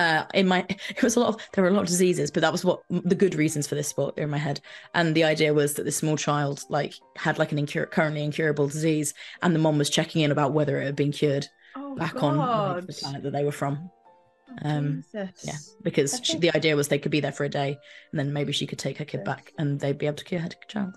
uh 0.00 0.24
in 0.34 0.46
my 0.46 0.60
it 0.96 1.02
was 1.02 1.16
a 1.16 1.20
lot 1.20 1.30
of 1.34 1.36
there 1.52 1.62
were 1.64 1.70
a 1.70 1.72
lot 1.72 1.82
of 1.82 1.92
diseases 1.96 2.30
but 2.30 2.40
that 2.44 2.52
was 2.56 2.64
what 2.64 2.80
the 3.12 3.14
good 3.22 3.34
reasons 3.34 3.66
for 3.68 3.74
this 3.76 3.88
sport 3.88 4.12
in 4.18 4.28
my 4.30 4.38
head 4.46 4.58
and 4.94 5.14
the 5.14 5.24
idea 5.24 5.52
was 5.60 5.74
that 5.74 5.84
this 5.84 5.96
small 6.02 6.16
child 6.16 6.56
like 6.68 6.94
had 7.16 7.38
like 7.38 7.52
an 7.52 7.58
incur- 7.58 7.86
currently 7.96 8.22
incurable 8.22 8.66
disease 8.68 9.14
and 9.42 9.54
the 9.54 9.58
mom 9.64 9.78
was 9.78 9.90
checking 9.90 10.22
in 10.22 10.30
about 10.30 10.52
whether 10.52 10.80
it 10.80 10.84
had 10.86 10.96
been 10.96 11.12
cured 11.12 11.46
Oh, 11.78 11.94
back 11.94 12.22
on 12.22 12.36
like, 12.38 12.86
the 12.86 12.92
God. 12.92 12.98
planet 13.00 13.22
that 13.24 13.32
they 13.32 13.44
were 13.44 13.52
from 13.62 13.90
um, 14.62 15.04
Jesus. 15.12 15.30
yeah 15.44 15.58
because 15.82 16.14
I 16.14 16.22
she, 16.22 16.38
the 16.38 16.54
idea 16.56 16.74
was 16.76 16.88
they 16.88 16.98
could 16.98 17.12
be 17.12 17.20
there 17.20 17.32
for 17.38 17.44
a 17.44 17.48
day 17.62 17.70
and 18.10 18.18
then 18.18 18.32
maybe 18.32 18.52
she 18.52 18.66
could 18.66 18.78
take 18.78 18.96
her 18.98 19.04
kid 19.04 19.24
back 19.24 19.52
and 19.58 19.78
they'd 19.80 19.98
be 19.98 20.06
able 20.06 20.16
to 20.16 20.24
cure 20.24 20.40
her 20.40 20.48
child 20.68 20.94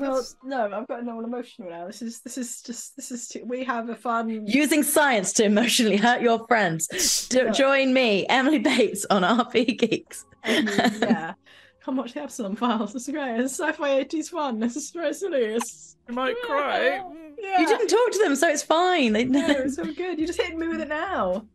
Well, 0.00 0.24
no, 0.44 0.70
I've 0.72 0.86
got 0.88 1.04
no 1.04 1.20
emotional 1.20 1.70
now. 1.70 1.86
This 1.86 2.02
is 2.02 2.20
this 2.20 2.38
is 2.38 2.62
just 2.62 2.96
this 2.96 3.10
is 3.10 3.28
too, 3.28 3.42
we 3.44 3.64
have 3.64 3.88
a 3.88 3.94
fun. 3.96 4.46
using 4.46 4.82
science 4.82 5.32
to 5.34 5.44
emotionally 5.44 5.96
hurt 5.96 6.20
your 6.22 6.46
friends 6.46 6.86
D- 7.28 7.38
Yeah. 7.38 7.50
join 7.50 7.92
me 7.92 8.26
emily 8.28 8.58
bates 8.58 9.04
on 9.10 9.22
rp 9.22 9.78
geeks 9.78 10.24
Um, 10.44 10.66
yeah. 11.02 11.34
Come 11.80 11.96
watch 11.96 12.12
the 12.12 12.20
Absalom 12.22 12.54
Files. 12.54 12.94
It's 12.94 13.08
great. 13.08 13.40
It's 13.40 13.54
sci-fi 13.58 14.04
80s 14.04 14.28
fun. 14.28 14.58
This 14.60 14.76
is 14.76 14.90
very 14.90 15.14
silly. 15.14 15.40
It's, 15.56 15.96
You 16.06 16.14
might 16.14 16.36
cry. 16.42 17.00
yeah. 17.38 17.60
you 17.60 17.66
didn't 17.66 17.88
talk 17.88 18.10
to 18.12 18.18
them 18.18 18.36
so 18.36 18.48
it's 18.48 18.62
fine 18.62 19.12
they 19.14 19.24
No, 19.24 19.46
it's 19.48 19.76
so 19.76 19.84
good. 19.84 20.18
You 20.18 20.26
just 20.26 20.40
hit 20.40 20.56
me 20.56 20.68
with 20.68 20.80
it 20.82 20.88
now. 20.88 21.46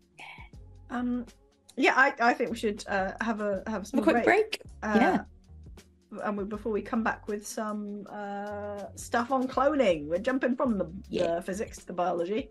Um, 0.89 1.25
yeah, 1.75 1.93
I, 1.95 2.13
I 2.19 2.33
think 2.33 2.49
we 2.51 2.57
should 2.57 2.83
uh, 2.87 3.11
have 3.21 3.41
a 3.41 3.63
have 3.67 3.83
a 3.83 3.95
Have 3.95 3.99
a 3.99 4.01
quick 4.01 4.23
break. 4.23 4.61
Uh, 4.81 4.97
Yeah. 4.99 5.21
And 6.23 6.37
we, 6.37 6.43
before 6.43 6.71
we 6.71 6.81
come 6.81 7.03
back 7.03 7.27
with 7.27 7.45
some 7.47 8.05
uh, 8.11 8.83
stuff 8.95 9.31
on 9.31 9.47
cloning, 9.47 10.07
we're 10.07 10.19
jumping 10.19 10.55
from 10.55 10.77
the, 10.77 10.87
Yeah. 11.09 11.35
the 11.35 11.41
physics 11.41 11.77
to 11.79 11.85
the 11.87 11.93
biology, 11.93 12.49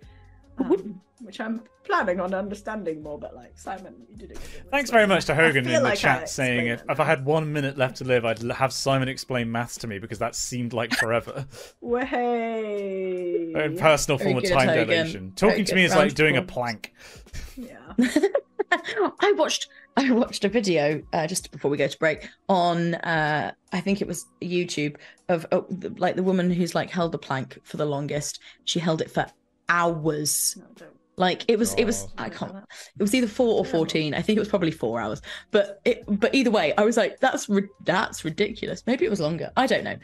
um, 0.58 1.00
which 1.20 1.40
I'm 1.40 1.62
planning 1.84 2.20
on 2.20 2.34
understanding 2.34 3.02
more. 3.02 3.18
But 3.18 3.34
like 3.34 3.58
Simon, 3.58 3.94
you 4.10 4.16
did 4.16 4.32
it. 4.32 4.38
Thanks 4.70 4.90
very 4.90 5.06
much 5.06 5.24
to 5.26 5.34
Hogan 5.34 5.66
in 5.66 5.72
the 5.72 5.80
like 5.80 5.92
I 5.92 5.96
chat 5.96 6.28
saying 6.28 6.66
if, 6.68 6.82
if 6.88 7.00
I 7.00 7.04
had 7.04 7.24
one 7.24 7.52
minute 7.52 7.76
left 7.78 7.96
to 7.96 8.04
live, 8.04 8.24
I'd 8.24 8.40
have 8.42 8.72
Simon 8.72 9.08
explain 9.08 9.50
maths 9.52 9.76
to 9.78 9.86
me 9.86 9.98
because 9.98 10.18
that 10.18 10.34
seemed 10.34 10.72
like 10.72 10.92
forever. 10.94 11.46
Way. 11.80 13.52
A 13.54 13.70
personal 13.70 14.18
form 14.18 14.38
of 14.38 14.48
time 14.48 14.68
dilation. 14.68 15.32
Talking 15.36 15.56
Very 15.56 15.64
to 15.64 15.74
me 15.74 15.84
is 15.84 15.90
Round 15.92 16.00
like 16.02 16.10
of 16.10 16.14
doing 16.16 16.36
a 16.36 16.42
plank. 16.42 16.92
Yeah. 17.56 17.92
I 19.20 19.32
watched 19.36 19.68
I 19.96 20.10
watched 20.10 20.44
a 20.44 20.48
video 20.48 21.02
uh, 21.12 21.26
just 21.26 21.50
before 21.52 21.70
we 21.70 21.76
go 21.76 21.86
to 21.86 21.98
break 21.98 22.28
on 22.48 22.94
uh, 22.94 23.52
I 23.72 23.80
think 23.80 24.00
it 24.00 24.08
was 24.08 24.24
YouTube 24.40 24.96
of 25.28 25.46
uh, 25.52 25.60
the- 25.68 25.90
like 25.98 26.16
the 26.16 26.22
woman 26.22 26.50
who's 26.50 26.74
like 26.74 26.90
held 26.90 27.12
the 27.12 27.18
plank 27.18 27.58
for 27.64 27.76
the 27.76 27.84
longest. 27.84 28.40
She 28.64 28.78
held 28.80 29.00
it 29.02 29.10
for 29.10 29.26
hours. 29.68 30.56
No. 30.80 30.86
Like 31.16 31.44
it 31.46 31.58
was 31.58 31.74
it 31.74 31.84
was 31.84 32.08
I 32.16 32.30
can't 32.30 32.54
it 32.54 33.02
was 33.02 33.14
either 33.14 33.26
4 33.26 33.46
or 33.58 33.64
14. 33.66 34.14
I 34.14 34.22
think 34.22 34.38
it 34.38 34.40
was 34.40 34.48
probably 34.48 34.70
4 34.70 34.98
hours. 35.00 35.20
But 35.50 35.80
it 35.84 36.04
but 36.08 36.34
either 36.34 36.50
way 36.50 36.72
I 36.78 36.84
was 36.84 36.96
like 36.96 37.20
that's 37.20 37.48
ri- 37.50 37.68
that's 37.84 38.24
ridiculous. 38.24 38.82
Maybe 38.86 39.04
it 39.04 39.10
was 39.10 39.20
longer. 39.20 39.50
I 39.56 39.66
don't 39.66 39.84
know. 39.84 39.96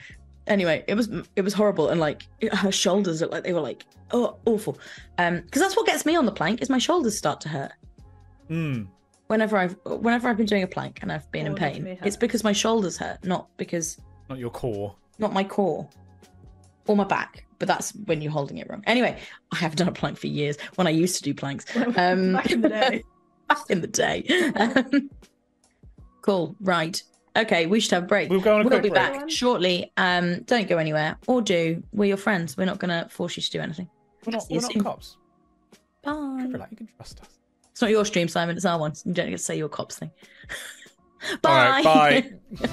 Anyway, 0.47 0.85
it 0.87 0.95
was 0.95 1.09
it 1.35 1.41
was 1.43 1.55
horrible 1.55 1.89
and 1.89 1.99
like 1.99 2.27
it- 2.41 2.55
her 2.55 2.71
shoulders 2.71 3.23
looked 3.23 3.33
like 3.33 3.43
they 3.45 3.55
were 3.55 3.61
like 3.63 3.87
oh 4.13 4.37
awful. 4.45 4.79
Um 5.17 5.43
cuz 5.51 5.63
that's 5.63 5.77
what 5.77 5.87
gets 5.87 6.05
me 6.05 6.15
on 6.15 6.27
the 6.27 6.33
plank 6.33 6.61
is 6.61 6.69
my 6.69 6.79
shoulders 6.79 7.17
start 7.17 7.41
to 7.41 7.49
hurt 7.49 7.73
Hmm. 8.49 8.83
Whenever 9.29 9.57
I've 9.57 9.77
whenever 9.87 10.29
I've 10.29 10.37
been 10.37 10.47
doing 10.47 10.65
a 10.65 10.67
plank 10.67 10.99
and 11.03 11.11
I've 11.13 11.31
been 11.31 11.47
in 11.47 11.53
Oh, 11.53 11.57
does 11.57 11.73
pain, 11.73 11.99
it's 12.03 12.17
because 12.17 12.43
my 12.45 12.53
shoulders 12.53 12.97
hurt, 12.99 13.25
not 13.25 13.49
because 13.57 13.99
Not 14.29 14.39
your 14.39 14.51
core. 14.51 14.95
not 15.19 15.33
my 15.33 15.45
core 15.45 15.89
or 16.87 16.97
my 16.97 17.05
back. 17.05 17.45
But 17.59 17.67
that's 17.67 17.91
when 18.07 18.21
you're 18.23 18.31
holding 18.31 18.59
it 18.59 18.69
wrong. 18.71 18.85
Anyway, 18.87 19.19
I 19.53 19.57
have 19.57 19.75
done 19.75 19.89
a 19.89 19.93
plank 19.93 20.17
for 20.17 20.29
years 20.29 20.57
when 20.77 20.87
I 20.87 20.91
used 20.91 21.17
to 21.17 21.23
do 21.23 21.35
planks 21.35 21.65
Um, 21.97 22.35
Back 22.35 22.51
in 22.53 22.61
the 22.61 22.69
day. 22.69 23.03
back 23.49 23.59
in 23.69 23.81
the 23.81 23.87
day. 23.89 24.25
Um, 24.55 25.11
cool, 26.23 26.55
right? 26.61 27.03
Okay, 27.37 27.67
we 27.67 27.81
should 27.81 27.91
have 27.93 28.05
a 28.05 28.07
break. 28.07 28.31
We'll 28.31 28.41
go 28.41 28.55
on 28.55 28.61
a 28.61 28.65
We'll 28.65 28.71
quick 28.71 28.83
be 28.85 28.89
break. 28.91 29.13
back 29.13 29.29
shortly. 29.31 29.93
Um, 29.97 30.43
don't 30.43 30.69
go 30.69 30.79
anywhere, 30.79 31.17
or 31.27 31.43
do. 31.43 31.83
We're 31.93 32.05
your 32.07 32.17
friends. 32.17 32.57
We're 32.57 32.65
not 32.65 32.79
going 32.79 32.91
to 32.91 33.09
force 33.09 33.37
you 33.37 33.43
to 33.43 33.51
do 33.51 33.61
anything. 33.61 33.89
We're 34.25 34.33
not, 34.33 34.45
we're 34.51 34.61
not 34.61 34.79
cops. 34.85 35.17
Bye. 36.03 36.47
Relax, 36.49 36.71
you 36.71 36.77
can 36.77 36.89
trust 36.97 37.21
us. 37.21 37.38
It's 37.79 37.83
not 37.83 37.93
your 37.93 38.05
stream, 38.05 38.27
Simon. 38.27 38.57
It's 38.57 38.65
our 38.65 38.77
one. 38.77 38.93
You 39.05 39.13
don't 39.15 39.31
get 39.31 39.37
to 39.37 39.39
say 39.39 39.57
your 39.57 39.69
cops 39.69 40.01
thing. 40.01 40.11
Bye. 41.43 41.81
right, 41.85 42.33
bye. 42.61 42.71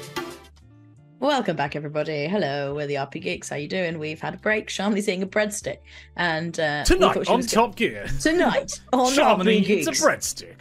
Welcome 1.20 1.54
back, 1.54 1.76
everybody. 1.76 2.26
Hello, 2.26 2.74
we're 2.74 2.88
the 2.88 2.96
RP 2.96 3.22
Geeks. 3.22 3.48
How 3.50 3.54
you 3.54 3.68
doing? 3.68 4.00
We've 4.00 4.20
had 4.20 4.34
a 4.34 4.36
break. 4.38 4.66
Shamini's 4.66 5.08
eating 5.08 5.22
a 5.22 5.28
breadstick, 5.28 5.76
and 6.16 6.58
uh, 6.58 6.82
Tonight 6.82 7.28
on 7.28 7.42
Top 7.42 7.76
Gear, 7.76 8.08
tonight 8.20 8.80
on 8.92 9.12
Shamini 9.12 9.64
RP 9.64 9.68
eats 9.68 9.86
a 9.86 9.92
breadstick. 9.92 10.56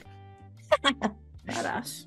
Badass. 1.48 2.06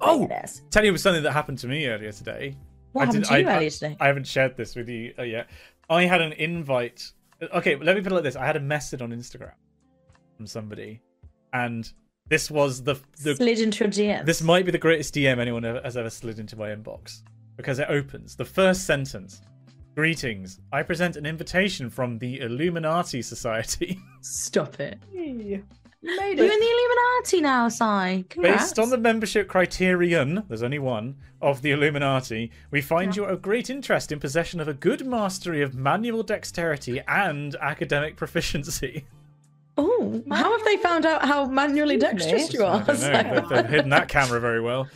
Oh, 0.00 0.26
Yes. 0.30 0.62
tell 0.70 0.82
you 0.86 0.96
something 0.96 1.22
that 1.24 1.32
happened 1.32 1.58
to 1.58 1.66
me 1.66 1.88
earlier 1.88 2.10
today. 2.12 2.56
What 2.92 3.02
I 3.02 3.04
happened 3.04 3.24
did- 3.24 3.28
to 3.34 3.40
you 3.42 3.48
I- 3.48 3.56
earlier 3.56 3.70
today? 3.70 3.96
I 4.00 4.06
haven't 4.06 4.26
shared 4.26 4.56
this 4.56 4.74
with 4.74 4.88
you 4.88 5.12
uh, 5.18 5.24
yet. 5.24 5.50
I 5.90 6.04
had 6.06 6.22
an 6.22 6.32
invite. 6.32 7.02
Okay, 7.52 7.76
let 7.76 7.96
me 7.96 8.02
put 8.02 8.12
it 8.12 8.14
like 8.14 8.24
this: 8.24 8.34
I 8.36 8.46
had 8.46 8.56
a 8.56 8.60
message 8.60 9.02
on 9.02 9.10
Instagram 9.10 9.52
from 10.38 10.46
somebody, 10.46 11.02
and 11.52 11.90
this 12.28 12.50
was 12.50 12.82
the 12.82 12.96
the 13.22 13.36
Slid 13.36 13.60
into 13.60 13.84
a 13.84 13.88
DM. 13.88 14.24
This 14.26 14.42
might 14.42 14.64
be 14.66 14.70
the 14.72 14.78
greatest 14.78 15.14
DM 15.14 15.38
anyone 15.38 15.62
has 15.62 15.96
ever 15.96 16.10
slid 16.10 16.38
into 16.38 16.56
my 16.56 16.68
inbox 16.68 17.22
because 17.56 17.78
it 17.78 17.86
opens 17.88 18.36
the 18.36 18.44
first 18.44 18.84
sentence. 18.84 19.40
Greetings. 19.94 20.60
I 20.72 20.82
present 20.84 21.16
an 21.16 21.26
invitation 21.26 21.90
from 21.90 22.18
the 22.18 22.40
Illuminati 22.40 23.20
Society 23.22 23.98
Stop 24.20 24.78
it. 24.78 24.98
Hey, 25.12 25.30
You 25.32 25.64
made 26.02 26.38
Are 26.38 26.44
you 26.44 26.50
it. 26.50 26.52
in 26.52 26.60
the 26.60 26.66
Illuminati 26.70 27.40
now, 27.40 27.68
Si? 27.68 28.22
Congrats. 28.28 28.62
based 28.62 28.78
on 28.78 28.90
the 28.90 28.98
membership 28.98 29.48
criterion. 29.48 30.44
There's 30.48 30.62
only 30.62 30.78
one 30.78 31.16
of 31.42 31.62
the 31.62 31.72
Illuminati. 31.72 32.52
We 32.70 32.80
find 32.80 33.16
you 33.16 33.24
of 33.24 33.42
great 33.42 33.70
interest 33.70 34.12
in 34.12 34.20
possession 34.20 34.60
of 34.60 34.68
a 34.68 34.74
good 34.74 35.04
mastery 35.04 35.62
of 35.62 35.74
manual 35.74 36.22
dexterity 36.22 37.00
and 37.08 37.56
academic 37.56 38.14
proficiency. 38.16 39.04
Oh, 39.80 40.22
how 40.28 40.50
have 40.56 40.64
they 40.64 40.76
found 40.78 41.06
out 41.06 41.24
how 41.24 41.46
manually 41.46 41.96
dexterous 41.96 42.52
you 42.52 42.64
I 42.64 42.80
are? 42.80 42.82
don't 42.82 43.00
know. 43.00 43.22
They've, 43.40 43.48
they've 43.48 43.66
hidden 43.70 43.90
that 43.90 44.08
camera 44.08 44.40
very 44.40 44.60
well. 44.60 44.88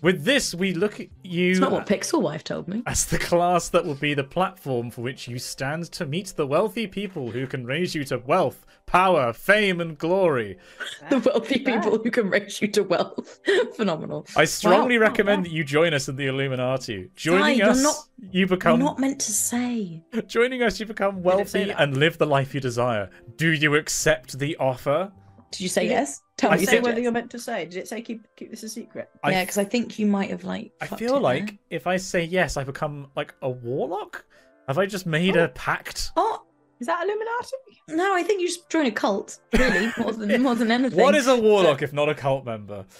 With 0.00 0.24
this, 0.24 0.52
we 0.54 0.72
look 0.74 0.98
at 0.98 1.08
you. 1.22 1.50
It's 1.52 1.60
not 1.60 1.70
what 1.70 1.86
Pixel 1.86 2.22
Wife 2.22 2.42
told 2.42 2.66
me. 2.66 2.82
as 2.86 3.04
the 3.04 3.18
class 3.18 3.68
that 3.68 3.84
will 3.84 3.94
be 3.94 4.14
the 4.14 4.24
platform 4.24 4.90
for 4.90 5.02
which 5.02 5.28
you 5.28 5.38
stand 5.38 5.84
to 5.92 6.06
meet 6.06 6.28
the 6.36 6.46
wealthy 6.46 6.86
people 6.88 7.30
who 7.30 7.46
can 7.46 7.64
raise 7.66 7.94
you 7.94 8.02
to 8.06 8.18
wealth, 8.18 8.66
power, 8.92 9.32
fame, 9.32 9.80
and 9.80 9.96
glory. 9.96 10.58
The 11.08 11.18
wealthy 11.18 11.58
people 11.60 11.98
who 11.98 12.10
can 12.10 12.28
raise 12.28 12.60
you 12.60 12.68
to 12.68 12.82
wealth. 12.82 13.40
Phenomenal. 13.74 14.26
I 14.36 14.44
strongly 14.44 14.98
Wow. 14.98 15.06
recommend 15.08 15.46
that 15.46 15.50
you 15.50 15.64
join 15.64 15.94
us 15.94 16.08
in 16.08 16.16
the 16.16 16.26
Illuminati. 16.26 17.10
Joining 17.16 17.58
you're 17.58 17.70
us, 17.70 17.82
not- 17.82 17.96
you 18.30 18.40
You're 18.40 18.48
become 18.48 18.78
not 18.78 18.98
meant 18.98 19.18
to 19.20 19.32
say. 19.32 20.04
joining 20.26 20.62
us. 20.62 20.78
You 20.78 20.86
become 20.86 21.22
wealthy 21.22 21.70
and 21.70 21.96
live 21.96 22.18
the 22.18 22.26
life 22.26 22.54
you 22.54 22.60
desire. 22.60 23.08
Do 23.36 23.50
you 23.50 23.74
accept 23.76 24.38
the 24.38 24.56
offer? 24.58 25.10
Did 25.50 25.60
you 25.60 25.68
say 25.68 25.84
Did 25.84 25.92
it- 25.92 25.94
yes? 25.94 26.22
Tell 26.36 26.52
I 26.52 26.56
me. 26.58 26.66
Say 26.66 26.80
whether 26.80 26.98
yes. 26.98 27.02
you're 27.02 27.12
meant 27.12 27.30
to 27.30 27.38
say? 27.38 27.64
Did 27.64 27.76
it 27.76 27.88
say 27.88 28.02
keep 28.02 28.26
keep 28.36 28.50
this 28.50 28.62
a 28.62 28.68
secret? 28.68 29.08
I 29.24 29.30
Yeah, 29.30 29.42
because 29.42 29.58
I 29.58 29.64
think 29.64 29.98
you 29.98 30.06
might 30.06 30.30
have 30.30 30.44
like. 30.44 30.72
I 30.80 30.86
feel 30.86 31.16
it 31.16 31.22
like 31.22 31.46
there. 31.46 31.58
if 31.70 31.86
I 31.86 31.96
say 31.96 32.24
yes, 32.24 32.56
I 32.56 32.64
become 32.64 33.08
like 33.16 33.34
a 33.42 33.48
warlock. 33.50 34.24
Have 34.68 34.78
I 34.78 34.86
just 34.86 35.06
made 35.06 35.36
oh. 35.36 35.44
a 35.44 35.48
pact? 35.48 36.10
Oh 36.16 36.42
Is 36.82 36.86
that 36.88 37.04
Illuminati? 37.04 37.56
no, 37.90 38.12
I 38.12 38.24
think 38.24 38.40
you 38.40 38.48
just 38.48 38.68
join 38.68 38.86
a 38.86 38.90
cult. 38.90 39.38
Really, 39.52 39.92
more 39.98 40.12
than 40.12 40.42
more 40.42 40.54
than 40.56 40.72
anything. 40.72 40.98
What 41.00 41.14
is 41.14 41.28
a 41.28 41.36
warlock 41.36 41.80
if 41.80 41.92
not 41.92 42.08
a 42.08 42.14
cult 42.14 42.44
member? 42.44 42.84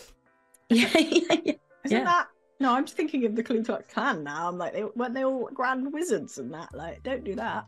Yeah, 0.70 0.88
yeah, 0.96 1.20
yeah. 1.44 1.52
Isn't 1.84 1.98
Yeah. 1.98 2.04
that? 2.04 2.28
No, 2.60 2.72
I'm 2.74 2.84
just 2.84 2.96
thinking 2.96 3.26
of 3.26 3.34
the 3.34 3.42
Ku 3.42 3.62
Klux 3.64 3.92
Klan 3.92 4.22
now. 4.22 4.48
I'm 4.48 4.56
like, 4.56 4.72
they, 4.72 4.84
weren't 4.84 5.14
they 5.14 5.24
all 5.24 5.48
grand 5.52 5.92
wizards 5.92 6.38
and 6.38 6.54
that? 6.54 6.68
Like, 6.72 7.02
don't 7.02 7.24
do 7.24 7.34
that, 7.34 7.66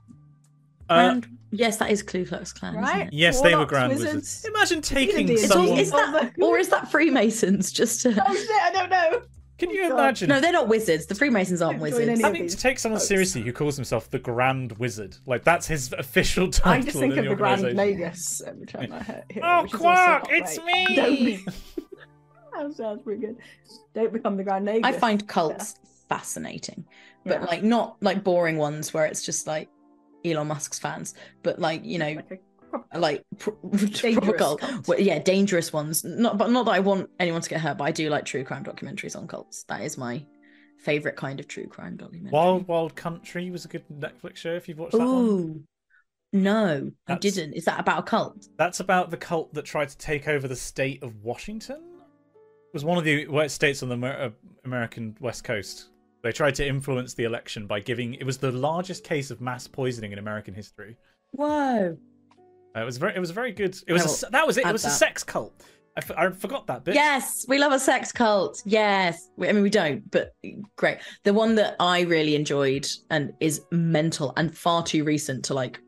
Uh, 0.89 0.93
And 1.13 1.27
yes, 1.51 1.77
that 1.79 1.91
is 1.91 2.03
Ku 2.03 2.25
Klux 2.25 2.53
Klan. 2.53 2.75
isn't 2.75 2.85
right? 2.85 3.07
it? 3.09 3.13
yes, 3.13 3.41
they 3.43 3.57
were 3.57 3.67
grand 3.67 3.93
wizards. 3.93 4.15
wizards. 4.15 4.45
Imagine 4.47 4.81
taking 4.83 5.27
Unity 5.29 5.43
all, 5.43 5.49
someone. 5.49 5.79
is 5.79 5.91
that, 5.91 6.33
or 6.41 6.59
is 6.59 6.69
that 6.69 6.91
Freemasons? 6.91 7.73
Just 7.73 8.03
to 8.03 8.11
Oh 8.11 8.35
shit! 8.35 8.51
I 8.63 8.71
don't 8.73 8.91
know. 8.91 9.23
Can 9.59 9.69
oh, 9.69 9.73
you 9.73 9.89
God. 9.89 9.99
imagine? 9.99 10.29
no, 10.29 10.41
they're 10.41 10.53
not 10.53 10.67
wizards. 10.69 11.07
The 11.07 11.15
Freemasons 11.15 11.63
aren't 11.63 11.79
Don't 11.81 11.91
join 11.91 11.99
wizards. 12.01 12.21
any- 12.21 12.23
Having 12.23 12.49
to 12.49 12.57
take 12.57 12.79
someone 12.79 12.99
folks. 12.99 13.09
seriously 13.09 13.43
who 13.43 13.53
calls 13.53 13.77
himself 13.77 14.11
the 14.11 14.19
Grand 14.19 14.73
Wizard, 14.79 15.17
like 15.27 15.45
that's 15.45 15.67
his 15.67 15.93
official 15.99 16.51
title. 16.51 16.73
I 16.73 16.81
just 16.85 16.99
think 16.99 17.13
in 17.13 17.19
of 17.21 17.25
the 17.27 17.31
the 17.31 17.37
Grand 17.37 17.63
Nagus 17.63 18.43
every 18.47 18.67
time 18.67 18.93
I 18.93 19.03
hear 19.05 19.25
hear 19.31 19.43
it, 19.43 19.47
Oh, 19.47 19.63
which 19.63 19.75
is 19.75 19.81
also 19.81 19.95
Quark, 20.19 20.27
it's 20.31 20.59
great. 20.59 20.89
me! 20.89 20.97
Don't 20.97 21.17
be- 21.17 21.45
that 22.57 22.75
sounds 22.75 23.03
pretty 23.03 23.21
good. 23.21 23.37
Don't 23.95 24.13
become 24.13 24.37
the 24.37 24.45
Grand 24.45 24.67
Nagus. 24.67 24.85
I 24.85 24.93
find 24.93 25.27
cults 25.29 25.77
fascinating, 26.09 26.85
but 27.25 27.41
Yeah. 27.41 27.47
like 27.47 27.63
not 27.63 27.97
like 28.03 28.25
boring 28.25 28.57
ones 28.57 28.93
where 28.93 29.07
it's 29.07 29.25
just 29.25 29.47
like 29.47 29.69
Elon 30.25 30.49
Musk's 30.49 30.79
fans, 30.79 31.15
but 31.43 31.59
like 31.61 31.85
you 31.85 31.99
know, 31.99 32.07
Like 32.07 32.19
a 32.19 32.23
proper- 32.23 32.43
like 32.95 33.23
pr- 33.39 33.51
proper 33.51 33.87
Dangerous 33.87 34.39
cult. 34.39 34.61
cult. 34.61 34.89
Well, 34.89 35.01
yeah, 35.01 35.19
dangerous 35.19 35.73
ones. 35.73 36.05
Not, 36.05 36.39
but 36.39 36.51
not 36.51 36.65
that 36.67 36.73
I 36.73 36.81
want 36.81 37.11
anyone 37.21 37.41
to 37.41 37.49
get 37.49 37.61
hurt. 37.61 37.79
But 37.79 37.85
I 37.85 37.91
do 37.93 38.09
like 38.11 38.25
true 38.25 38.45
crime 38.45 38.65
documentaries 38.65 39.17
on 39.17 39.27
cults. 39.29 39.65
That 39.65 39.83
is 39.83 39.97
my 39.99 40.25
favorite 40.79 41.17
kind 41.17 41.41
of 41.41 41.49
true 41.49 41.67
crime 41.67 41.97
documentary. 41.97 42.33
Wild 42.33 42.69
Wild 42.69 42.95
Country 42.95 43.51
was 43.51 43.65
a 43.65 43.69
good 43.69 43.85
Netflix 43.89 44.37
show. 44.37 44.53
If 44.55 44.69
you've 44.69 44.79
watched 44.79 44.93
that 44.93 44.99
one, 44.99 45.09
Ooh, 45.09 45.63
no, 46.33 46.91
I 47.07 47.15
didn't. 47.17 47.53
Is 47.55 47.65
that 47.67 47.81
about 47.81 48.01
a 48.01 48.03
cult? 48.03 48.49
that's 48.59 48.81
about 48.81 49.11
the 49.11 49.17
cult 49.17 49.55
that 49.55 49.65
tried 49.65 49.89
to 49.91 49.97
take 49.99 50.29
over 50.29 50.49
the 50.49 50.57
state 50.57 51.03
of 51.03 51.23
Washington. 51.23 51.77
It 51.77 52.75
was 52.75 52.85
one 52.85 52.99
of 52.99 53.05
the 53.05 53.27
west 53.29 53.55
states 53.55 53.83
on 53.85 53.89
the 53.89 53.95
Amer- 53.95 54.21
uh, 54.21 54.31
American 54.65 55.17
West 55.21 55.45
Coast. 55.45 55.91
They 56.23 56.33
tried 56.33 56.55
to 56.57 56.67
influence 56.67 57.15
the 57.15 57.25
election 57.25 57.67
by 57.67 57.81
giving. 57.81 58.15
It 58.15 58.25
was 58.25 58.39
the 58.39 58.51
largest 58.51 59.05
case 59.05 59.31
of 59.31 59.41
mass 59.41 59.69
poisoning 59.69 60.11
in 60.13 60.19
American 60.19 60.55
history. 60.55 60.97
Whoa. 61.33 61.97
Uh, 62.77 62.81
it 62.81 62.85
was 62.85 62.97
very. 62.99 63.15
It 63.15 63.21
was 63.21 63.31
very 63.31 63.53
good. 63.53 63.77
It 63.87 63.93
was 63.93 64.03
I 64.03 64.05
a 64.05 64.09
will 64.09 64.15
s 64.15 64.25
that 64.31 64.47
was 64.47 64.57
it. 64.59 64.61
It 64.63 64.67
add 64.67 64.73
was 64.73 64.85
a 64.85 64.91
sex 64.91 65.23
cult. 65.25 65.53
I, 65.97 66.01
f- 66.01 66.11
I 66.17 66.31
forgot 66.31 66.67
that 66.67 66.83
bit. 66.83 66.97
Yes, 66.97 67.45
we 67.47 67.59
love 67.59 67.71
a 67.73 67.79
sex 67.79 68.11
cult. 68.11 68.61
Yes. 68.67 69.29
We- 69.37 69.49
I 69.49 69.53
mean, 69.53 69.63
we 69.63 69.71
don't, 69.71 70.11
but 70.11 70.35
great. 70.75 70.99
The 71.23 71.33
one 71.33 71.55
that 71.55 71.77
I 71.79 72.01
really 72.01 72.35
enjoyed 72.35 72.85
and 73.11 73.33
is 73.39 73.63
mental 73.71 74.33
and 74.37 74.57
far 74.57 74.83
too 74.83 75.05
recent 75.05 75.45
to 75.45 75.55
like, 75.55 75.79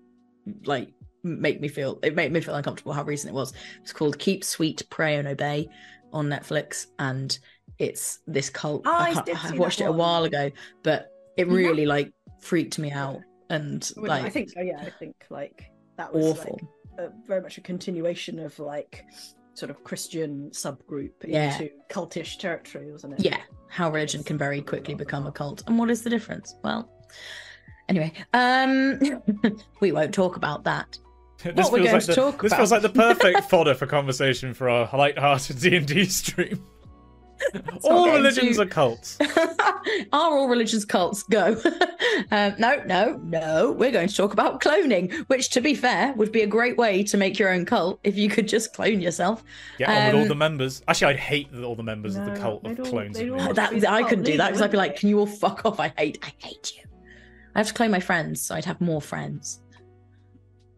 like 0.64 0.90
make 1.24 1.60
me 1.60 1.66
feel, 1.66 1.98
it 2.04 2.14
made 2.14 2.30
me 2.30 2.40
feel 2.40 2.54
uncomfortable 2.54 2.92
how 2.92 3.02
recent 3.02 3.32
it 3.32 3.34
was. 3.34 3.52
It's 3.82 3.92
called 3.92 4.16
Keep 4.20 4.44
Sweet, 4.44 4.84
Pray 4.90 5.16
and 5.16 5.26
Obey 5.26 5.68
on 6.12 6.28
Netflix. 6.28 6.86
And 7.00 7.36
it's 7.80 8.20
this 8.28 8.48
cult. 8.48 8.82
Oh, 8.86 8.92
I 8.94 9.08
I, 9.10 9.22
did 9.22 9.36
I 9.36 9.50
see 9.50 9.58
watched 9.58 9.80
it 9.80 9.84
a 9.88 9.92
while 9.92 10.22
ago, 10.22 10.52
but 10.84 11.08
it 11.36 11.48
Yeah. 11.48 11.52
really 11.52 11.84
like 11.84 12.12
freaked 12.40 12.78
me 12.78 12.92
out 12.92 13.18
and 13.50 13.90
Well, 13.96 14.06
like 14.06 14.22
I 14.22 14.30
think, 14.30 14.50
oh 14.56 14.62
yeah, 14.62 14.78
I 14.80 14.90
think 14.90 15.16
like 15.30 15.64
that 15.96 16.14
was 16.14 16.26
awful. 16.26 16.60
like 16.62 16.70
a, 16.98 17.10
very 17.26 17.40
much 17.40 17.58
a 17.58 17.60
continuation 17.60 18.38
of 18.38 18.58
like 18.58 19.04
sort 19.54 19.70
of 19.70 19.82
Christian 19.84 20.50
subgroup 20.50 21.12
Yeah. 21.24 21.52
into 21.52 21.70
cultish 21.90 22.38
territory, 22.38 22.90
wasn't 22.92 23.14
it? 23.14 23.24
Yeah, 23.24 23.38
how 23.68 23.90
religion 23.90 24.22
can 24.22 24.36
very 24.38 24.60
quickly 24.62 24.94
become 24.94 25.26
a 25.26 25.32
cult. 25.32 25.62
And 25.66 25.78
what 25.78 25.90
is 25.90 26.02
the 26.02 26.10
difference? 26.10 26.54
Well, 26.62 26.90
anyway, 27.88 28.12
um 28.34 29.00
we 29.80 29.92
won't 29.92 30.12
talk 30.14 30.36
about 30.36 30.64
that. 30.64 30.98
This 31.44 31.70
we're 31.70 31.78
feels 31.78 31.84
going 31.84 31.92
like 31.92 32.00
to 32.02 32.06
the, 32.08 32.14
talk 32.14 32.42
This 32.42 32.50
about. 32.52 32.56
feels 32.58 32.70
like 32.72 32.82
the 32.82 32.88
perfect 32.88 33.40
fodder 33.50 33.74
for 33.74 33.86
conversation 33.86 34.54
for 34.54 34.68
our 34.70 34.88
light-hearted 34.96 35.60
D 35.60 35.76
and 35.76 35.86
D 35.86 36.04
stream. 36.06 36.64
All 37.84 38.10
religions 38.10 38.48
into- 38.58 38.62
are 38.62 38.66
cults. 38.66 39.18
Are 40.12 40.36
all 40.36 40.48
religions 40.48 40.84
cults? 40.84 41.22
Go. 41.24 41.56
um, 42.32 42.54
no, 42.58 42.82
no, 42.86 43.20
no. 43.22 43.72
We're 43.72 43.92
going 43.92 44.08
to 44.08 44.14
talk 44.14 44.32
about 44.32 44.60
cloning, 44.60 45.12
which, 45.28 45.50
to 45.50 45.60
be 45.60 45.74
fair, 45.74 46.12
would 46.14 46.32
be 46.32 46.42
a 46.42 46.46
great 46.46 46.76
way 46.76 47.04
to 47.04 47.16
make 47.16 47.38
your 47.38 47.50
own 47.50 47.64
cult 47.64 48.00
if 48.02 48.16
you 48.16 48.28
could 48.28 48.48
just 48.48 48.72
clone 48.74 49.00
yourself. 49.00 49.44
Yeah, 49.78 49.90
on 49.90 50.06
with 50.06 50.14
all 50.16 50.22
Um, 50.22 50.28
the 50.28 50.34
members. 50.34 50.82
Actually, 50.88 51.14
I'd 51.14 51.20
hate 51.20 51.48
all 51.62 51.76
the 51.76 51.82
members 51.84 52.16
of 52.16 52.24
the 52.26 52.36
cult 52.36 52.66
of 52.66 52.76
clones. 52.82 53.18
all 53.20 53.54
That, 53.54 53.84
I 53.88 54.02
couldn't 54.02 54.24
do 54.24 54.36
that 54.38 54.48
because 54.48 54.62
I'd 54.62 54.70
be 54.72 54.76
like, 54.76 54.96
"Can 54.96 55.08
you 55.08 55.20
all 55.20 55.26
fuck 55.26 55.64
off? 55.64 55.78
I 55.78 55.92
hate, 55.96 56.18
I 56.22 56.32
hate 56.38 56.72
you." 56.76 56.82
I 57.54 57.60
have 57.60 57.68
to 57.68 57.74
clone 57.74 57.90
my 57.92 58.00
friends, 58.00 58.42
so 58.42 58.54
I'd 58.56 58.64
have 58.64 58.80
more 58.80 59.00
friends. 59.00 59.60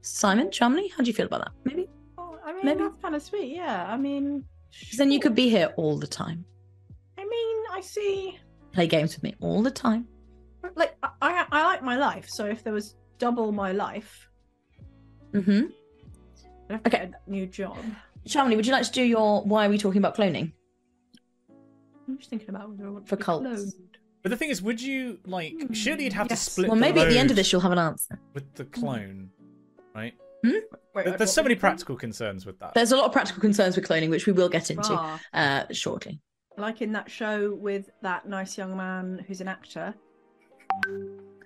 Simon, 0.03 0.49
Shamini, 0.51 0.91
how 0.93 0.99
do 0.99 1.05
you 1.05 1.15
feel 1.15 1.27
about 1.27 1.45
that? 1.45 1.53
Maybe 1.65 1.89
Oh, 2.19 2.37
I 2.45 2.53
mean, 2.53 2.65
Maybe. 2.65 2.83
that's 2.83 2.97
kind 2.99 3.15
of 3.15 3.23
sweet. 3.23 3.55
Yeah. 3.57 3.87
I 3.91 3.97
mean, 3.97 4.45
'Cause 4.91 4.99
then 4.99 5.11
you 5.11 5.19
could 5.21 5.35
be 5.35 5.49
here 5.49 5.73
all 5.77 5.99
the 5.99 6.07
time, 6.07 6.29
I 6.29 6.33
mean, 6.33 6.45
I 7.79 7.81
see. 7.81 8.39
play 8.73 8.87
games 8.89 9.15
with 9.15 9.23
me 9.23 9.35
all 9.41 9.63
the 9.63 9.71
time. 9.71 10.07
Like, 10.75 10.97
I, 11.03 11.11
I, 11.23 11.47
I 11.53 11.63
like 11.65 11.83
my 11.83 11.97
life. 11.97 12.29
So 12.29 12.45
if 12.47 12.63
there 12.65 12.73
was 12.73 12.97
double 13.19 13.53
my 13.53 13.73
life, 13.73 14.29
Mm-hmm. 15.33 15.67
I'd 16.71 16.73
have 16.73 16.83
to 16.83 16.89
Okay. 16.89 16.99
get 17.07 17.21
a 17.27 17.31
new 17.31 17.47
job. 17.47 17.77
Shamini, 18.27 18.57
would 18.57 18.67
you 18.67 18.73
like 18.73 18.85
to 18.85 18.91
do 18.93 19.03
your? 19.03 19.43
Why 19.43 19.67
are 19.67 19.69
we 19.69 19.77
talking 19.79 19.99
about 19.99 20.17
cloning? 20.17 20.53
I'm 22.09 22.17
just 22.19 22.31
thinking 22.31 22.49
about 22.49 22.71
whether 22.71 22.87
I 22.87 22.91
want 22.91 23.07
For 23.09 23.17
be 23.17 23.23
cults. 23.23 23.47
cloned. 23.47 23.73
But 24.23 24.31
the 24.31 24.37
thing 24.37 24.51
is, 24.51 24.63
would 24.63 24.81
you 24.81 25.19
like? 25.27 25.53
Hmm, 25.53 25.73
Surely 25.75 26.05
you'd 26.05 26.15
have 26.15 26.29
yes. 26.31 26.45
to 26.47 26.51
split. 26.51 26.69
Well, 26.69 26.77
the 26.77 26.81
maybe 26.81 27.01
at 27.01 27.09
the 27.11 27.19
end 27.19 27.31
of 27.31 27.37
this, 27.37 27.53
you'll 27.53 27.61
have 27.61 27.73
an 27.73 27.79
answer. 27.79 28.19
with 28.35 28.53
the 28.55 28.65
clone, 28.65 29.31
right? 29.95 30.15
Wait, 30.43 31.19
There's 31.19 31.33
so 31.33 31.43
many 31.43 31.55
practical 31.55 31.95
concerns 31.95 32.47
with 32.47 32.59
that. 32.61 32.73
There's 32.75 32.93
a 32.93 32.97
lot 32.97 33.05
of 33.07 33.13
practical 33.13 33.41
concerns 33.41 33.77
with 33.77 33.87
cloning, 33.87 34.09
which 34.09 34.27
we 34.27 34.33
will 34.33 34.49
get 34.49 34.71
into 34.71 34.93
Ah, 34.93 35.21
uh, 35.35 35.65
shortly. 35.73 36.21
Like 36.59 36.83
in 36.83 36.93
that 36.93 37.11
show 37.11 37.55
with 37.55 37.91
that 38.03 38.29
nice 38.29 38.59
young 38.59 38.77
man 38.77 39.25
who's 39.27 39.41
an 39.41 39.49
actor. 39.49 39.95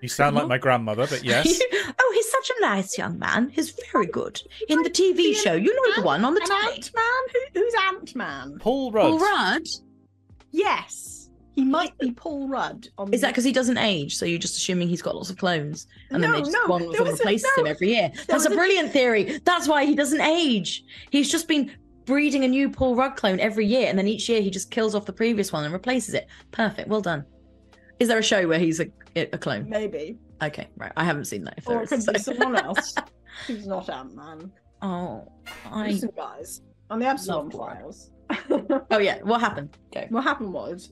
You 0.01 0.09
sound 0.09 0.35
like 0.35 0.47
my 0.47 0.57
grandmother, 0.57 1.07
but 1.07 1.23
yes. 1.23 1.61
oh, 1.99 2.11
he's 2.13 2.29
such 2.29 2.51
a 2.57 2.61
nice 2.61 2.97
young 2.97 3.17
man. 3.17 3.49
He's 3.49 3.73
very 3.91 4.05
good 4.07 4.41
in 4.67 4.81
the 4.83 4.89
TV 4.89 5.33
show. 5.35 5.53
You 5.53 5.73
know 5.73 5.95
the 5.95 6.05
one 6.05 6.25
on 6.25 6.33
the 6.33 6.41
An 6.41 6.47
telly. 6.47 6.75
Ant 6.75 6.91
Man? 6.93 7.23
Who, 7.33 7.59
who's 7.61 7.73
Ant 7.87 8.15
Man? 8.15 8.57
Paul 8.59 8.91
Rudd. 8.91 9.11
Paul 9.11 9.19
Rudd. 9.19 9.63
Yes, 10.51 11.29
he 11.55 11.63
might 11.63 11.97
be 11.99 12.11
Paul 12.11 12.47
Rudd. 12.49 12.89
On 12.97 13.13
Is 13.13 13.21
that 13.21 13.29
because 13.29 13.43
he 13.43 13.53
doesn't 13.53 13.77
age? 13.77 14.17
So 14.17 14.25
you're 14.25 14.39
just 14.39 14.57
assuming 14.57 14.89
he's 14.89 15.01
got 15.01 15.15
lots 15.15 15.29
of 15.29 15.37
clones, 15.37 15.87
and 16.09 16.21
then 16.21 16.31
they 16.31 16.39
just 16.39 16.51
no, 16.51 16.65
one 16.67 16.81
of 16.83 16.91
them 16.93 17.07
was 17.07 17.21
a- 17.21 17.25
no, 17.25 17.63
him 17.63 17.67
every 17.67 17.89
year. 17.91 18.11
That's 18.27 18.33
was 18.33 18.45
a 18.47 18.51
a- 18.51 18.55
brilliant 18.55 18.91
theory. 18.91 19.39
That's 19.45 19.67
why 19.67 19.85
he 19.85 19.95
doesn't 19.95 20.21
age. 20.21 20.83
He's 21.11 21.31
just 21.31 21.47
been 21.47 21.71
breeding 22.05 22.43
a 22.43 22.47
new 22.47 22.69
Paul 22.69 22.95
Rudd 22.95 23.15
clone 23.15 23.39
every 23.39 23.65
year, 23.65 23.87
and 23.89 23.97
then 23.97 24.07
each 24.07 24.27
year 24.29 24.41
he 24.41 24.49
just 24.49 24.71
kills 24.71 24.95
off 24.95 25.05
the 25.05 25.13
previous 25.13 25.51
one 25.53 25.63
and 25.63 25.73
replaces 25.73 26.13
it. 26.13 26.27
Perfect. 26.51 26.87
Well 26.89 27.01
done. 27.01 27.25
Is 27.99 28.07
there 28.07 28.19
a 28.19 28.23
show 28.23 28.47
where 28.47 28.59
he's 28.59 28.79
a, 28.79 28.87
a 29.15 29.37
clone? 29.37 29.69
maybe, 29.69 30.17
Okay, 30.41 30.67
right. 30.75 30.91
I 30.97 31.05
haven't 31.05 31.25
seen 31.25 31.43
that. 31.45 31.53
If 31.57 31.65
there 31.65 31.77
or 31.77 31.83
it 31.83 31.91
is, 31.91 32.05
could 32.05 32.13
be 32.13 32.19
so- 32.19 32.33
someone 32.33 32.55
else 32.65 32.95
who's 33.47 33.65
not 33.65 33.89
Ant 33.89 34.13
Man. 34.15 34.51
Oh, 34.81 35.31
I. 35.71 35.87
Listen, 35.91 36.09
guys, 36.17 36.61
on 36.89 36.99
the 36.99 37.05
Absalom 37.05 37.49
Files. 37.51 38.11
Oh 38.91 38.97
yeah. 38.99 39.19
What 39.23 39.39
happened? 39.39 39.77
Go. 39.93 40.05
what 40.09 40.23
happened 40.23 40.51
was 40.53 40.91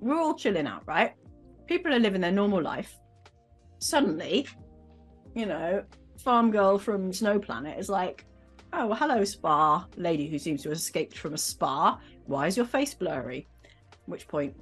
we're 0.00 0.16
all 0.20 0.34
chilling 0.34 0.66
out, 0.66 0.82
right? 0.86 1.14
People 1.66 1.92
are 1.94 1.98
living 1.98 2.20
their 2.20 2.30
normal 2.30 2.62
life. 2.62 2.94
Suddenly, 3.78 4.46
you 5.34 5.46
know, 5.46 5.82
farm 6.18 6.50
girl 6.52 6.78
from 6.78 7.12
Snow 7.12 7.38
Planet 7.40 7.78
is 7.78 7.88
like, 7.88 8.24
"Oh, 8.72 8.86
well, 8.86 8.96
hello, 8.96 9.24
spa 9.24 9.86
lady 9.96 10.28
who 10.28 10.38
seems 10.38 10.62
to 10.62 10.70
have 10.70 10.78
escaped 10.78 11.16
from 11.18 11.34
a 11.34 11.38
spa. 11.38 12.00
Why 12.26 12.46
is 12.46 12.56
your 12.56 12.66
face 12.66 12.94
blurry?" 12.94 13.46
At 13.64 13.98
which 14.06 14.28
point, 14.28 14.54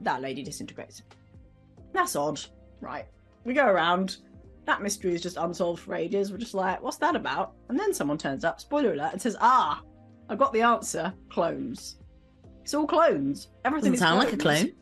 that 0.00 0.20
lady 0.22 0.42
disintegrates. 0.42 1.02
That's 1.92 2.16
odd, 2.16 2.40
right? 2.80 3.06
We 3.44 3.54
go 3.54 3.66
around. 3.66 4.18
That 4.66 4.82
mystery 4.82 5.14
is 5.14 5.22
just 5.22 5.36
unsolved 5.36 5.80
for 5.82 5.94
ages. 5.94 6.30
We're 6.32 6.38
just 6.38 6.54
like, 6.54 6.82
"What's 6.82 6.96
that 6.98 7.16
about?" 7.16 7.54
And 7.68 7.78
then 7.78 7.92
someone 7.94 8.18
turns 8.18 8.44
up, 8.44 8.60
spoiler 8.60 8.92
alert, 8.94 9.12
and 9.12 9.20
says, 9.22 9.36
"Ah, 9.40 9.82
I've 10.28 10.38
got 10.38 10.52
the 10.52 10.62
answer. 10.62 11.12
Clones." 11.28 11.98
It's 12.62 12.72
all 12.72 12.86
clones. 12.86 13.48
Everything 13.64 13.92
Doesn't 13.92 13.94
is 13.94 14.00
sound 14.00 14.18
like 14.18 14.32
a 14.32 14.36
clones. 14.38 14.60
clone. 14.62 14.72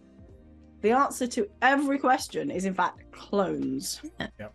The 0.82 0.90
answer 0.93 1.26
to 1.26 1.49
every 1.62 1.99
question 1.99 2.51
is, 2.51 2.64
in 2.64 2.74
fact, 2.74 3.11
clones. 3.12 4.01
Yeah. 4.20 4.28
Yep. 4.38 4.55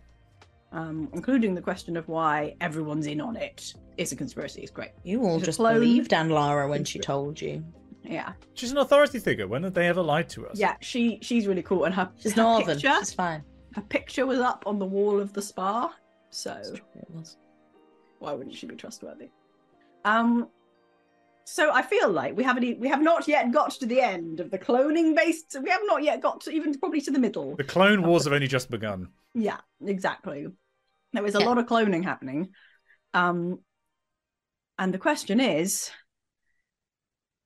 Um, 0.70 1.08
including 1.14 1.54
the 1.54 1.62
question 1.62 1.96
of 1.96 2.06
why 2.08 2.54
everyone's 2.60 3.06
in 3.06 3.20
on 3.22 3.36
it. 3.36 3.72
It's 3.96 4.12
a 4.12 4.16
conspiracy. 4.16 4.60
It's 4.60 4.70
great. 4.70 4.90
You 5.02 5.22
all 5.24 5.36
It's 5.38 5.46
just 5.46 5.58
believed 5.58 6.12
Anne 6.12 6.28
Lara 6.28 6.68
when 6.68 6.84
she 6.84 6.98
told 6.98 7.40
you. 7.40 7.64
Yeah, 8.04 8.32
She's 8.54 8.70
an 8.70 8.78
authority 8.78 9.18
figure. 9.18 9.46
When 9.48 9.62
have 9.64 9.74
they 9.74 9.88
ever 9.88 10.02
lied 10.02 10.28
to 10.30 10.46
us? 10.46 10.58
yeah. 10.58 10.76
She 10.80 11.18
she's 11.22 11.46
really 11.46 11.62
cool, 11.62 11.84
and 11.84 11.94
her 11.94 12.10
She's 12.18 12.32
her 12.34 12.42
northern. 12.42 12.76
Picture, 12.76 12.94
She's 13.00 13.12
fine. 13.12 13.42
her 13.74 13.82
picture 13.82 14.24
was 14.26 14.38
up 14.40 14.62
on 14.66 14.78
the 14.78 14.84
wall 14.86 15.18
of 15.20 15.32
the 15.32 15.42
spa, 15.42 15.92
so 16.30 16.52
It 16.74 17.10
was. 17.10 17.36
why 18.18 18.32
wouldn't 18.32 18.54
she 18.54 18.66
be 18.66 18.76
trustworthy? 18.76 19.30
Um, 20.04 20.48
so 21.48 21.72
I 21.72 21.82
feel 21.82 22.10
like 22.10 22.36
we 22.36 22.44
haven't 22.44 22.64
e- 22.64 22.78
we 22.78 22.88
have 22.88 23.02
not 23.02 23.26
yet 23.26 23.50
got 23.52 23.70
to 23.70 23.86
the 23.86 24.00
end 24.00 24.40
of 24.40 24.50
the 24.50 24.58
cloning 24.58 25.16
based. 25.16 25.56
We 25.62 25.70
have 25.70 25.80
not 25.84 26.02
yet 26.02 26.20
got 26.20 26.42
to 26.42 26.50
even 26.50 26.78
probably 26.78 27.00
to 27.02 27.10
the 27.10 27.18
middle. 27.18 27.56
The 27.56 27.64
Clone 27.64 28.02
Wars 28.02 28.24
have 28.24 28.32
only 28.32 28.48
just 28.48 28.70
begun. 28.70 29.08
Yeah, 29.34 29.58
exactly. 29.84 30.46
There 31.12 31.24
is 31.26 31.34
a 31.34 31.40
Yeah. 31.40 31.46
lot 31.46 31.58
of 31.58 31.66
cloning 31.66 32.04
happening. 32.04 32.50
Um 33.14 33.60
and 34.78 34.92
the 34.92 34.98
question 34.98 35.40
is 35.40 35.90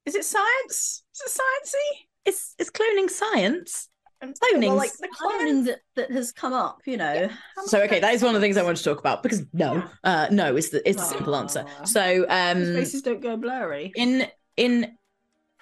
is 0.04 0.14
it 0.16 0.24
science? 0.24 1.04
Is 1.14 1.20
it 1.26 1.40
sciencey? 1.40 2.06
It's 2.24 2.54
it's 2.58 2.70
cloning 2.70 3.08
science. 3.08 3.88
And 4.22 4.36
Cloning's 4.38 4.66
well, 4.68 4.76
like 4.76 4.92
the 4.92 5.08
cloning 5.08 5.64
that, 5.66 5.80
that 5.96 6.10
has 6.12 6.30
come 6.30 6.52
up, 6.52 6.82
you 6.86 6.96
know. 6.96 7.28
how 7.56 7.66
So 7.66 7.82
okay, 7.82 7.98
that 7.98 8.14
is 8.14 8.22
one 8.22 8.36
of 8.36 8.40
the 8.40 8.44
things 8.44 8.56
I 8.56 8.62
want 8.62 8.76
to 8.76 8.84
talk 8.84 9.00
about 9.00 9.20
because 9.22 9.42
no, 9.52 9.82
uh, 10.04 10.28
no 10.30 10.56
is 10.56 10.70
the 10.70 10.88
is 10.88 10.94
the 10.96 11.02
simple 11.02 11.34
answer. 11.34 11.66
So 11.84 12.24
um, 12.28 12.64
faces 12.72 13.02
don't 13.02 13.20
go 13.20 13.36
blurry. 13.36 13.92
in 13.96 14.28
in 14.56 14.96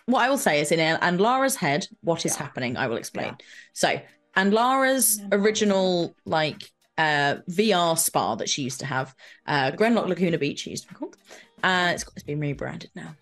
what 0.05 0.21
I 0.23 0.29
will 0.29 0.39
say 0.39 0.61
is 0.61 0.73
in 0.73 0.79
and 0.79 1.21
Lara's 1.21 1.57
head, 1.57 1.87
what 2.03 2.27
is 2.27 2.35
Yeah. 2.35 2.43
happening? 2.43 2.77
I 2.77 2.87
will 2.87 2.97
explain. 2.99 3.29
Yeah. 3.39 3.47
So 3.73 4.01
and 4.37 4.53
Lara's 4.53 5.19
Yeah. 5.19 5.29
original 5.33 6.15
like 6.27 6.71
uh 6.99 7.37
VR 7.49 7.97
spa 7.99 8.35
that 8.35 8.51
she 8.51 8.61
used 8.63 8.81
to 8.81 8.87
have, 8.87 9.15
uh 9.47 9.71
Grenlock 9.71 10.07
Laguna 10.07 10.37
Beach 10.37 10.67
it 10.67 10.71
used 10.71 10.83
to 10.87 10.91
be 10.91 10.97
called. 10.97 11.17
Uh 11.63 11.93
it's, 11.95 12.05
it's 12.15 12.25
been 12.25 12.41
rebranded 12.41 12.91
now. 12.95 13.17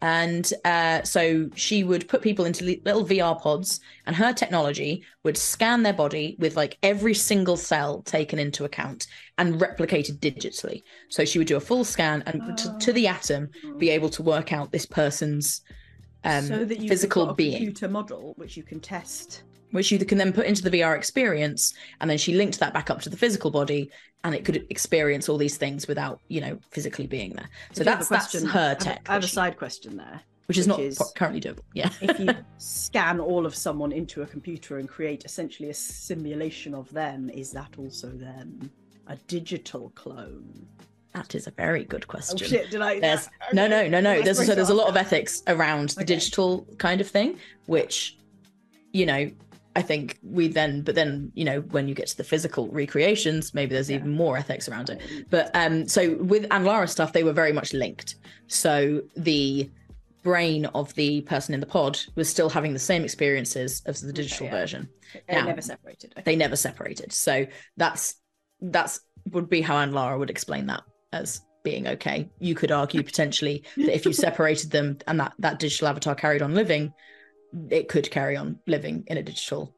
And 0.00 0.52
uh, 0.64 1.02
so 1.02 1.48
she 1.56 1.82
would 1.82 2.06
put 2.06 2.22
people 2.22 2.44
into 2.44 2.64
little 2.84 3.04
VR 3.04 3.40
pods, 3.40 3.80
and 4.06 4.14
her 4.14 4.32
technology 4.32 5.04
would 5.24 5.36
scan 5.36 5.82
their 5.82 5.92
body 5.92 6.36
with 6.38 6.56
like 6.56 6.78
every 6.82 7.14
single 7.14 7.56
cell 7.56 8.02
taken 8.02 8.38
into 8.38 8.64
account 8.64 9.08
and 9.38 9.60
replicated 9.60 10.18
digitally. 10.18 10.82
So 11.08 11.24
she 11.24 11.38
would 11.38 11.48
do 11.48 11.56
a 11.56 11.60
full 11.60 11.84
scan 11.84 12.22
and 12.26 12.56
to, 12.58 12.78
to 12.78 12.92
the 12.92 13.08
atom 13.08 13.50
be 13.78 13.90
able 13.90 14.08
to 14.10 14.22
work 14.22 14.52
out 14.52 14.70
this 14.70 14.86
person's 14.86 15.62
um, 16.24 16.44
so 16.44 16.64
that 16.64 16.80
you 16.80 16.88
physical 16.88 17.32
being, 17.34 17.56
computer 17.56 17.88
model 17.88 18.34
which 18.36 18.56
you 18.56 18.62
can 18.62 18.80
test. 18.80 19.42
Which 19.70 19.90
you 19.92 19.98
can 20.04 20.18
then 20.18 20.32
put 20.32 20.46
into 20.46 20.62
the 20.62 20.70
VR 20.70 20.96
experience. 20.96 21.74
And 22.00 22.08
then 22.10 22.18
she 22.18 22.34
linked 22.34 22.58
that 22.60 22.72
back 22.74 22.90
up 22.90 23.00
to 23.02 23.10
the 23.10 23.16
physical 23.16 23.50
body, 23.50 23.90
and 24.24 24.34
it 24.34 24.44
could 24.44 24.66
experience 24.70 25.28
all 25.28 25.36
these 25.36 25.56
things 25.56 25.86
without, 25.86 26.20
you 26.28 26.40
know, 26.40 26.58
physically 26.70 27.06
being 27.06 27.32
there. 27.34 27.48
So 27.72 27.82
I 27.82 27.84
do 27.84 27.90
have 27.90 27.98
a 27.98 28.04
that's 28.04 28.08
that's 28.08 28.30
question. 28.30 28.48
her 28.50 28.60
I 28.60 28.68
have 28.68 28.78
tech, 28.78 29.06
I 29.08 29.12
have 29.14 29.24
a 29.24 29.28
side 29.28 29.56
question 29.56 29.96
there. 29.96 30.20
which 30.46 30.58
is 30.58 30.66
which 30.66 30.76
not 30.76 30.80
is- 30.80 31.12
currently 31.16 31.40
doable. 31.40 31.60
Yeah. 31.74 31.90
if 32.00 32.18
you 32.18 32.28
scan 32.58 33.20
all 33.20 33.46
of 33.46 33.54
someone 33.54 33.92
into 33.92 34.22
a 34.22 34.26
computer 34.26 34.78
and 34.78 34.88
create 34.88 35.24
essentially 35.24 35.70
a 35.70 35.74
simulation 35.74 36.74
of 36.74 36.90
them, 36.92 37.30
is 37.30 37.52
that 37.52 37.70
also 37.78 38.08
then 38.08 38.70
a 39.06 39.16
digital 39.28 39.90
clone? 39.94 40.66
That 41.14 41.34
is 41.34 41.46
a 41.46 41.50
very 41.52 41.84
good 41.84 42.06
question. 42.06 42.38
Oh 42.40 42.46
shit! 42.46 42.70
Did 42.70 42.82
I? 42.82 43.00
There's 43.00 43.26
okay. 43.26 43.32
no, 43.54 43.66
no, 43.66 43.88
no, 43.88 44.00
no. 44.00 44.20
There's 44.22 44.44
so 44.44 44.54
there's 44.54 44.68
a 44.70 44.74
lot 44.74 44.88
of 44.88 44.96
ethics 44.96 45.42
around 45.46 45.90
the 45.90 46.00
Okay. 46.02 46.14
digital 46.14 46.66
kind 46.76 47.00
of 47.00 47.08
thing, 47.08 47.38
which, 47.66 48.18
you 48.92 49.06
know, 49.06 49.30
I 49.76 49.82
think 49.82 50.18
we 50.22 50.48
then, 50.48 50.82
but 50.82 50.94
then 50.94 51.30
you 51.34 51.44
know, 51.44 51.60
when 51.60 51.88
you 51.88 51.94
get 51.94 52.08
to 52.08 52.16
the 52.16 52.24
physical 52.24 52.68
recreations, 52.68 53.54
maybe 53.54 53.74
there's 53.74 53.90
Yeah. 53.90 53.96
even 53.96 54.10
more 54.10 54.36
ethics 54.36 54.68
around 54.68 54.90
it. 54.90 55.00
But 55.30 55.50
um, 55.54 55.86
so 55.86 56.16
with 56.16 56.46
Anne 56.50 56.64
Lara 56.64 56.88
stuff, 56.88 57.12
they 57.12 57.22
were 57.22 57.32
very 57.32 57.52
much 57.52 57.72
linked. 57.72 58.16
So 58.48 59.02
the 59.16 59.70
brain 60.22 60.66
of 60.66 60.92
the 60.94 61.20
person 61.22 61.54
in 61.54 61.60
the 61.60 61.66
pod 61.66 61.98
was 62.16 62.28
still 62.28 62.50
having 62.50 62.72
the 62.72 62.78
same 62.78 63.04
experiences 63.04 63.82
as 63.86 64.00
the 64.00 64.12
digital 64.12 64.46
yeah. 64.46 64.52
version. 64.52 64.88
They 65.28 65.34
now- 65.36 65.44
never 65.44 65.62
separated. 65.62 66.12
Okay. 66.12 66.22
They 66.24 66.36
never 66.36 66.56
separated. 66.56 67.12
So 67.12 67.46
that's 67.76 68.16
that's 68.60 69.00
would 69.30 69.48
be 69.48 69.60
how 69.60 69.76
Anne 69.76 69.92
Lara 69.92 70.18
would 70.18 70.30
explain 70.30 70.66
that 70.66 70.82
as 71.12 71.42
being 71.62 71.86
okay. 71.86 72.28
You 72.40 72.54
could 72.54 72.72
argue 72.72 73.02
potentially 73.02 73.64
that 73.76 73.94
if 73.94 74.06
you 74.06 74.12
separated 74.26 74.70
them 74.70 74.98
and 75.06 75.20
that 75.20 75.34
that 75.38 75.58
digital 75.58 75.88
avatar 75.88 76.14
carried 76.14 76.42
on 76.42 76.54
living, 76.54 76.92
it 77.70 77.88
could 77.88 78.10
carry 78.10 78.36
on 78.36 78.58
living 78.66 79.04
in 79.06 79.16
a 79.18 79.22
digital 79.22 79.74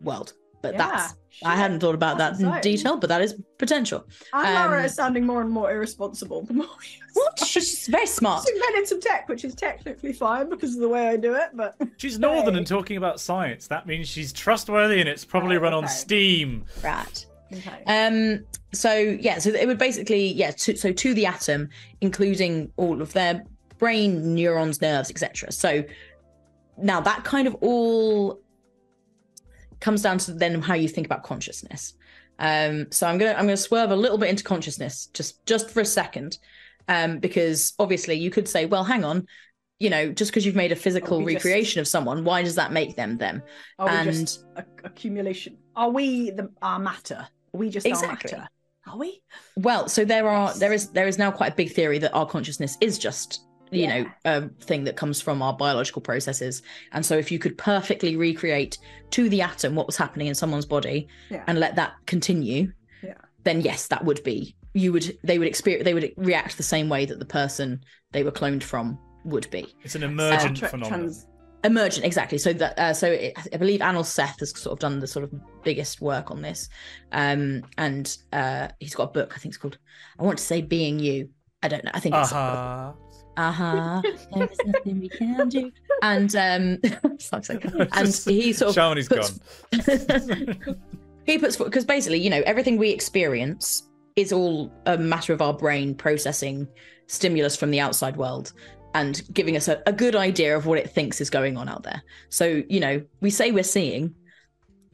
world. 0.00 0.32
But 0.62 0.78
that's 0.78 1.14
I 1.44 1.56
hadn't 1.56 1.80
thought 1.80 1.96
about 1.96 2.18
That's 2.18 2.38
that 2.38 2.44
in 2.44 2.48
exciting. 2.50 2.72
detail, 2.76 2.96
but 2.96 3.08
that 3.08 3.20
is 3.20 3.34
potential. 3.58 4.06
And 4.32 4.54
Lara 4.54 4.78
um, 4.78 4.84
is 4.84 4.94
sounding 4.94 5.26
more 5.26 5.40
and 5.40 5.50
more 5.50 5.72
irresponsible 5.72 6.42
the 6.42 6.54
more 6.60 6.66
What? 7.14 7.40
She's 7.44 7.88
very 7.88 8.06
smart. 8.06 8.44
Just 8.46 8.54
invented 8.54 8.86
some 8.86 9.00
tech, 9.00 9.28
which 9.28 9.44
is 9.44 9.56
technically 9.56 10.12
fine 10.12 10.48
because 10.48 10.74
of 10.76 10.80
the 10.80 10.88
way 10.88 11.08
I 11.08 11.16
do 11.16 11.34
it, 11.34 11.48
but 11.54 11.74
She's 11.96 12.16
northern 12.20 12.54
Hey. 12.54 12.58
and 12.58 12.66
talking 12.66 12.96
about 12.96 13.18
science. 13.20 13.66
That 13.66 13.86
means 13.88 14.06
she's 14.08 14.32
trustworthy 14.32 15.00
and 15.00 15.08
it's 15.08 15.24
probably 15.24 15.56
Oh, 15.56 15.60
run 15.60 15.74
on. 15.74 15.88
Steam. 15.88 16.64
Right. 16.84 17.26
okay. 17.52 17.82
Um. 17.88 18.44
So 18.72 18.94
yeah. 18.94 19.38
So 19.38 19.50
it 19.50 19.66
would 19.66 19.78
basically 19.78 20.28
yeah. 20.32 20.52
To, 20.52 20.76
so 20.76 20.92
to 20.92 21.12
the 21.12 21.26
atom, 21.26 21.70
including 22.02 22.70
all 22.76 23.02
of 23.02 23.12
their 23.14 23.42
brain, 23.78 24.32
neurons, 24.34 24.80
nerves, 24.80 25.10
etc. 25.10 25.50
So 25.50 25.82
now 26.82 27.00
that 27.00 27.24
kind 27.24 27.46
of 27.48 27.54
all 27.60 28.40
comes 29.80 30.02
down 30.02 30.18
to 30.18 30.32
then 30.32 30.60
how 30.62 30.74
you 30.74 30.88
think 30.88 31.06
about 31.06 31.22
consciousness. 31.22 31.94
Um. 32.38 32.86
So 32.90 33.06
I'm 33.06 33.18
gonna 33.18 33.32
I'm 33.32 33.44
gonna 33.44 33.56
swerve 33.56 33.90
a 33.90 33.96
little 33.96 34.18
bit 34.18 34.30
into 34.30 34.44
consciousness 34.44 35.06
just 35.14 35.44
just 35.46 35.70
for 35.70 35.80
a 35.80 35.84
second, 35.84 36.38
um. 36.88 37.18
Because 37.18 37.74
obviously 37.78 38.14
you 38.14 38.30
could 38.30 38.48
say, 38.48 38.66
well, 38.66 38.84
hang 38.84 39.04
on. 39.04 39.26
You 39.78 39.90
know, 39.90 40.12
just 40.12 40.30
because 40.30 40.46
you've 40.46 40.54
made 40.56 40.72
a 40.72 40.76
physical 40.76 41.20
we 41.22 41.34
just- 41.34 41.44
recreation 41.44 41.80
of 41.80 41.88
someone, 41.88 42.24
why 42.24 42.42
does 42.42 42.54
that 42.54 42.72
make 42.72 42.96
them 42.96 43.18
them? 43.18 43.42
Are 43.78 43.88
we 43.88 43.96
and- 43.96 44.10
just 44.12 44.44
a- 44.56 44.64
accumulation? 44.84 45.58
Are 45.76 45.90
we 45.90 46.30
the 46.30 46.50
our 46.62 46.78
matter? 46.78 47.26
Are 47.54 47.58
we 47.58 47.68
just 47.68 47.86
Exactly. 47.86 48.32
our 48.32 48.38
matter? 48.38 48.48
Are 48.86 48.96
we? 48.98 49.22
Well, 49.56 49.88
so 49.88 50.04
there 50.04 50.28
are 50.28 50.48
Yes. 50.48 50.58
there 50.58 50.72
is 50.72 50.88
there 50.90 51.06
is 51.08 51.18
now 51.18 51.30
quite 51.30 51.52
a 51.52 51.56
big 51.56 51.72
theory 51.72 51.98
that 51.98 52.12
our 52.12 52.26
consciousness 52.26 52.76
is 52.80 52.98
just 52.98 53.42
you 53.72 53.86
know 53.88 54.04
Yeah. 54.24 54.36
a 54.36 54.48
thing 54.64 54.84
that 54.84 54.96
comes 54.96 55.20
from 55.20 55.42
our 55.42 55.52
biological 55.54 56.02
processes, 56.02 56.62
and 56.92 57.04
so 57.04 57.16
if 57.16 57.30
you 57.32 57.38
could 57.38 57.56
perfectly 57.58 58.16
recreate 58.16 58.78
to 59.10 59.28
the 59.28 59.42
atom 59.42 59.74
what 59.74 59.86
was 59.86 59.96
happening 59.96 60.26
in 60.28 60.34
someone's 60.34 60.66
body 60.66 61.08
Yeah. 61.30 61.42
and 61.46 61.58
let 61.58 61.76
that 61.76 61.92
continue, 62.06 62.72
Yeah. 63.02 63.14
then 63.44 63.60
yes, 63.62 63.86
that 63.88 64.04
would 64.04 64.22
be 64.24 64.54
you 64.74 64.92
would 64.92 65.18
they 65.24 65.38
would 65.38 65.48
experience 65.48 65.84
they 65.84 65.92
would 65.94 66.12
react 66.16 66.56
the 66.56 66.62
same 66.62 66.88
way 66.88 67.04
that 67.04 67.18
the 67.18 67.26
person 67.26 67.82
they 68.12 68.22
were 68.22 68.30
cloned 68.32 68.62
from 68.62 68.98
would 69.24 69.48
be 69.50 69.66
It's 69.84 69.94
an 69.94 70.02
emergent 70.02 70.56
Tra- 70.56 70.68
phenomenon. 70.68 71.00
trans- 71.00 71.26
emergent 71.64 72.04
exactly 72.04 72.38
so 72.38 72.52
that 72.54 72.76
uh, 72.78 72.92
so 72.92 73.06
it, 73.12 73.34
i 73.52 73.56
believe 73.56 73.78
anil 73.80 74.04
seth 74.04 74.40
has 74.40 74.50
sort 74.58 74.72
of 74.72 74.78
done 74.80 74.98
the 74.98 75.06
sort 75.06 75.22
of 75.24 75.30
biggest 75.62 76.00
work 76.00 76.30
on 76.32 76.42
this 76.42 76.68
um 77.12 77.62
and 77.78 78.16
uh 78.32 78.66
he's 78.80 78.96
got 78.96 79.04
a 79.10 79.12
book 79.12 79.32
i 79.36 79.38
think 79.38 79.52
it's 79.52 79.58
called 79.58 79.78
i 80.18 80.24
want 80.24 80.36
to 80.38 80.42
say 80.42 80.60
being 80.60 80.98
you 80.98 81.28
i 81.62 81.68
don't 81.68 81.84
know 81.84 81.92
i 81.94 82.00
think 82.00 82.14
it's 82.16 82.32
Uh-huh. 82.32 82.92
Uh-huh. 83.36 84.02
There 84.34 84.48
is 84.50 84.58
nothing 84.66 85.00
we 85.00 85.08
can 85.08 85.48
do. 85.48 85.72
And 86.02 86.34
um 86.36 86.78
and 87.92 88.14
he 88.26 88.52
sort 88.52 88.76
of 88.76 88.76
Shamini's 88.76 89.08
puts- 89.08 89.38
gone. 89.70 90.76
he 91.24 91.38
puts 91.38 91.56
because 91.56 91.84
basically 91.84 92.18
you 92.18 92.30
know 92.30 92.42
everything 92.44 92.76
we 92.76 92.90
experience 92.90 93.88
is 94.16 94.32
all 94.32 94.70
a 94.86 94.98
matter 94.98 95.32
of 95.32 95.40
our 95.40 95.54
brain 95.54 95.94
processing 95.94 96.68
stimulus 97.06 97.56
from 97.56 97.70
the 97.70 97.80
outside 97.80 98.16
world 98.16 98.52
and 98.94 99.22
giving 99.32 99.56
us 99.56 99.68
a, 99.68 99.82
a 99.86 99.92
good 99.92 100.14
idea 100.14 100.54
of 100.54 100.66
what 100.66 100.78
it 100.78 100.90
thinks 100.90 101.20
is 101.20 101.30
going 101.30 101.56
on 101.56 101.68
out 101.68 101.82
there. 101.82 102.02
So 102.28 102.62
you 102.68 102.80
know 102.80 103.02
we 103.20 103.30
say 103.30 103.50
we're 103.50 103.62
seeing 103.62 104.14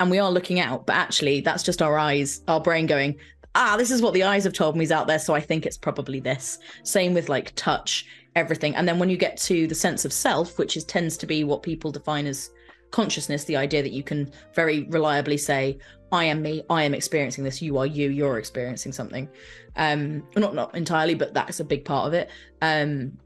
and 0.01 0.11
we 0.11 0.18
are 0.18 0.30
looking 0.30 0.61
out 0.61 0.86
but 0.86 0.95
actually 0.95 1.41
that's 1.41 1.64
just 1.64 1.82
our 1.82 1.99
eyes 1.99 2.43
our 2.47 2.61
brain 2.61 2.86
going 2.86 3.16
ah 3.57 3.76
this 3.76 3.91
is 3.91 4.01
what 4.01 4.14
the 4.14 4.22
eyes 4.22 4.45
have 4.45 4.53
told 4.53 4.76
me 4.76 4.84
is 4.84 4.93
out 4.93 5.09
there 5.09 5.18
so 5.18 5.34
i 5.34 5.41
think 5.41 5.66
it's 5.66 5.76
probably 5.76 6.20
this. 6.20 6.59
Same 6.84 7.14
with 7.14 7.28
like 7.28 7.53
touch 7.57 8.07
everything. 8.37 8.74
And 8.74 8.87
then 8.87 8.99
when 8.99 9.11
you 9.11 9.16
get 9.16 9.37
to 9.39 9.66
the 9.66 9.74
sense 9.74 10.05
of 10.05 10.12
self 10.12 10.59
which 10.59 10.76
is 10.76 10.85
tends 10.85 11.16
to 11.18 11.26
be 11.26 11.45
what 11.45 11.62
people 11.62 11.91
define 11.91 12.26
as 12.26 12.51
consciousness 12.91 13.45
the 13.45 13.57
idea 13.57 13.83
that 13.83 13.93
you 13.93 14.03
can 14.03 14.33
very 14.55 14.85
reliably 14.85 15.37
say 15.37 15.79
i 16.11 16.24
am 16.24 16.41
me 16.41 16.62
i 16.70 16.83
am 16.83 16.95
experiencing 16.95 17.45
this 17.45 17.61
you 17.61 17.76
are 17.76 17.85
you 17.85 18.09
you're 18.09 18.39
experiencing 18.39 18.93
something. 18.93 19.29
Um 19.76 20.26
not 20.37 20.55
not 20.55 20.74
entirely 20.74 21.14
but 21.14 21.35
that's 21.35 21.61
a 21.61 21.64
big 21.64 21.85
part 21.85 22.07
of 22.07 22.14
it. 22.14 22.31
Um 22.62 23.18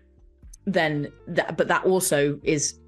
then 0.66 1.12
that 1.28 1.56
but 1.56 1.68
that 1.68 1.84
also 1.84 2.38
is 2.42 2.78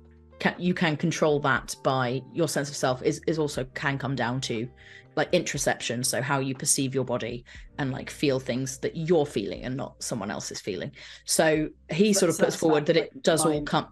can, 0.40 0.54
you 0.58 0.74
can 0.74 0.96
control 0.96 1.38
that 1.40 1.76
by 1.82 2.20
your 2.32 2.48
sense 2.48 2.68
of 2.68 2.76
self 2.76 3.02
is 3.02 3.20
is 3.26 3.38
also 3.38 3.64
can 3.74 3.98
come 3.98 4.14
down 4.14 4.40
to 4.42 4.68
like 5.16 5.30
interoception 5.32 6.04
so 6.04 6.20
how 6.20 6.40
you 6.40 6.54
perceive 6.54 6.94
your 6.94 7.04
body 7.04 7.44
and 7.78 7.92
like 7.92 8.10
feel 8.10 8.40
things 8.40 8.78
that 8.78 8.96
you're 8.96 9.26
feeling 9.26 9.64
and 9.64 9.76
not 9.76 10.02
someone 10.02 10.30
else 10.30 10.50
is 10.50 10.60
feeling. 10.60 10.90
So 11.24 11.68
he 11.90 12.12
So- 12.12 12.20
sort 12.20 12.30
of 12.30 12.36
so 12.36 12.44
puts 12.44 12.56
forward 12.56 12.86
that, 12.86 12.96
like, 12.96 13.04
it 13.14 13.22
does 13.22 13.44
all 13.46 13.62
come 13.62 13.88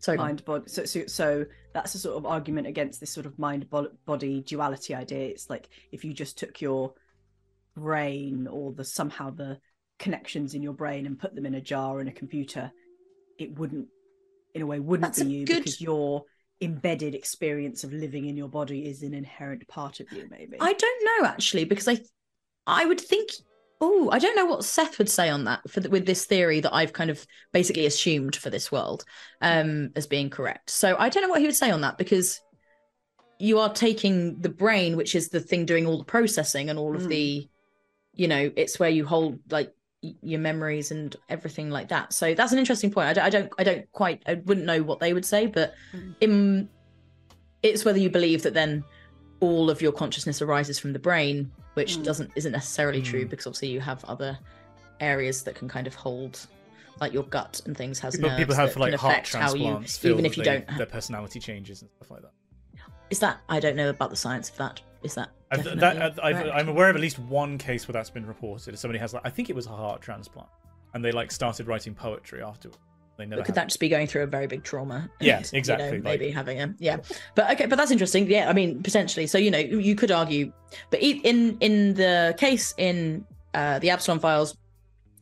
sorry 0.00 0.16
mind 0.18 0.44
body 0.44 0.64
so, 0.68 0.84
so 0.84 1.06
so 1.06 1.44
that's 1.74 1.94
a 1.94 1.98
sort 1.98 2.16
of 2.16 2.24
argument 2.26 2.66
against 2.66 3.00
this 3.00 3.10
sort 3.10 3.26
of 3.26 3.38
mind 3.38 3.68
bo- 3.70 3.90
body 4.06 4.42
duality 4.42 4.94
idea. 4.94 5.26
It's 5.28 5.48
like 5.50 5.68
if 5.92 6.04
you 6.04 6.12
just 6.12 6.38
took 6.38 6.60
your 6.60 6.94
brain 7.76 8.46
or 8.46 8.72
the 8.72 8.84
somehow 8.84 9.30
the 9.30 9.58
connections 9.98 10.54
in 10.54 10.62
your 10.62 10.72
brain 10.72 11.06
and 11.06 11.18
put 11.18 11.34
them 11.34 11.46
in 11.46 11.54
a 11.54 11.60
jar 11.60 12.00
in 12.00 12.08
a 12.08 12.12
computer 12.12 12.70
it 13.38 13.56
wouldn't 13.58 13.88
in 14.54 14.62
a 14.62 14.66
way 14.66 14.78
wouldn't 14.80 15.02
That's 15.14 15.22
be 15.22 15.32
you 15.32 15.46
good- 15.46 15.58
because 15.58 15.80
your 15.80 16.24
embedded 16.60 17.14
experience 17.14 17.84
of 17.84 17.92
living 17.92 18.26
in 18.26 18.36
your 18.36 18.48
body 18.48 18.86
is 18.86 19.02
an 19.02 19.14
inherent 19.14 19.66
part 19.68 20.00
of 20.00 20.10
you 20.12 20.26
maybe 20.30 20.56
I 20.60 20.72
don't 20.72 21.04
know 21.04 21.28
actually 21.28 21.64
because 21.64 21.86
I 21.88 21.98
I 22.66 22.84
would 22.84 23.00
think 23.00 23.30
oh 23.80 24.10
I 24.10 24.18
don't 24.18 24.34
know 24.34 24.46
what 24.46 24.64
Seth 24.64 24.98
would 24.98 25.08
say 25.08 25.28
on 25.28 25.44
that 25.44 25.60
for 25.70 25.80
the, 25.80 25.88
with 25.88 26.04
this 26.04 26.26
theory 26.26 26.58
that 26.60 26.74
I've 26.74 26.92
kind 26.92 27.10
of 27.10 27.24
basically 27.52 27.86
assumed 27.86 28.34
for 28.34 28.50
this 28.50 28.72
world 28.72 29.04
um 29.40 29.90
as 29.94 30.06
being 30.08 30.30
correct. 30.30 30.70
So 30.70 30.96
I 30.98 31.08
don't 31.08 31.22
know 31.22 31.28
what 31.28 31.40
he 31.40 31.46
would 31.46 31.54
say 31.54 31.70
on 31.70 31.82
that 31.82 31.96
because 31.96 32.40
you 33.38 33.60
are 33.60 33.72
taking 33.72 34.40
the 34.40 34.48
brain 34.48 34.96
which 34.96 35.14
is 35.14 35.28
the 35.28 35.38
thing 35.38 35.64
doing 35.64 35.86
all 35.86 35.98
the 35.98 36.04
processing 36.04 36.70
and 36.70 36.78
all 36.78 36.96
of 36.96 37.02
Mm. 37.02 37.08
the 37.08 37.48
you 38.14 38.26
know 38.26 38.50
it's 38.56 38.80
where 38.80 38.90
you 38.90 39.06
hold 39.06 39.38
like 39.48 39.72
your 40.00 40.38
memories 40.40 40.90
and 40.90 41.16
everything 41.28 41.70
like 41.70 41.88
that. 41.88 42.12
So 42.12 42.34
that's 42.34 42.52
an 42.52 42.58
interesting 42.58 42.90
point. 42.90 43.08
I 43.08 43.12
don't 43.12 43.24
I 43.24 43.30
don't, 43.30 43.52
I 43.58 43.64
don't 43.64 43.92
quite 43.92 44.22
I 44.26 44.34
wouldn't 44.34 44.66
know 44.66 44.82
what 44.82 45.00
they 45.00 45.12
would 45.12 45.24
say 45.24 45.46
but 45.46 45.74
Mm. 45.94 46.14
in 46.20 46.68
it's 47.62 47.84
whether 47.84 47.98
you 47.98 48.08
believe 48.10 48.42
that 48.44 48.54
then 48.54 48.84
all 49.40 49.70
of 49.70 49.82
your 49.82 49.90
consciousness 49.92 50.40
arises 50.40 50.78
from 50.78 50.92
the 50.92 50.98
brain, 50.98 51.50
which 51.74 51.96
Mm. 51.96 52.04
doesn't 52.04 52.30
isn't 52.36 52.52
necessarily 52.52 53.02
true 53.02 53.24
Mm. 53.24 53.30
because 53.30 53.46
obviously 53.46 53.68
you 53.70 53.80
have 53.80 54.04
other 54.04 54.38
areas 55.00 55.42
that 55.44 55.54
can 55.56 55.68
kind 55.68 55.86
of 55.88 55.94
hold, 55.94 56.46
like 57.00 57.12
your 57.12 57.24
gut 57.24 57.60
and 57.66 57.76
things 57.76 57.98
has 57.98 58.14
People, 58.14 58.30
nerves 58.30 58.40
people 58.40 58.54
have 58.54 58.72
that 58.74 58.80
like 58.80 58.90
can 58.92 58.98
heart 59.00 59.12
affect 59.14 59.32
how 59.34 59.54
you, 59.54 59.64
transplants, 59.70 60.04
even 60.04 60.26
if 60.26 60.36
you 60.36 60.44
they- 60.44 60.64
don't. 60.66 60.76
their 60.78 60.86
personality 60.86 61.40
changes 61.40 61.82
and 61.82 61.90
stuff 61.96 62.10
like 62.12 62.22
that. 62.22 62.32
Is 63.10 63.18
that 63.20 63.40
I 63.48 63.58
don't 63.58 63.74
know 63.76 63.88
about 63.90 64.10
the 64.10 64.16
science 64.16 64.48
of 64.50 64.56
that. 64.58 64.80
Is 65.02 65.14
that? 65.14 65.30
I've, 65.50 65.64
that, 65.64 66.18
I've, 66.22 66.50
I'm 66.50 66.68
aware 66.68 66.90
of 66.90 66.96
at 66.96 67.02
least 67.02 67.18
one 67.18 67.56
case 67.56 67.88
where 67.88 67.92
that's 67.92 68.10
been 68.10 68.26
reported. 68.26 68.78
Somebody 68.78 68.98
has, 68.98 69.14
like, 69.14 69.22
I 69.24 69.30
think 69.30 69.48
it 69.48 69.56
was 69.56 69.66
a 69.66 69.70
heart 69.70 70.02
transplant, 70.02 70.48
and 70.94 71.04
they 71.04 71.12
like 71.12 71.30
started 71.30 71.66
writing 71.66 71.94
poetry 71.94 72.42
afterwards. 72.42 72.78
They 73.16 73.26
never. 73.26 73.40
But 73.40 73.46
could 73.46 73.54
that 73.56 73.68
just 73.68 73.80
be 73.80 73.88
going 73.88 74.06
through 74.06 74.22
a 74.22 74.26
very 74.26 74.46
big 74.46 74.62
trauma? 74.62 75.10
Yeah, 75.20 75.38
and, 75.38 75.46
you 75.46 75.52
know, 75.52 75.58
exactly, 75.58 75.90
like- 75.92 76.02
maybe 76.02 76.30
having 76.30 76.60
a 76.60 76.74
yeah, 76.78 76.98
but 77.34 77.50
okay, 77.52 77.66
but 77.66 77.76
that's 77.76 77.90
interesting. 77.90 78.30
Yeah, 78.30 78.48
I 78.48 78.52
mean 78.52 78.82
potentially. 78.82 79.26
So 79.26 79.38
you 79.38 79.50
know 79.50 79.58
you 79.58 79.94
could 79.96 80.10
argue, 80.10 80.52
but 80.90 81.00
in 81.00 81.58
in 81.60 81.94
the 81.94 82.34
case 82.38 82.74
in 82.78 83.26
uh, 83.54 83.80
the 83.80 83.90
Absalom 83.90 84.20
files, 84.20 84.56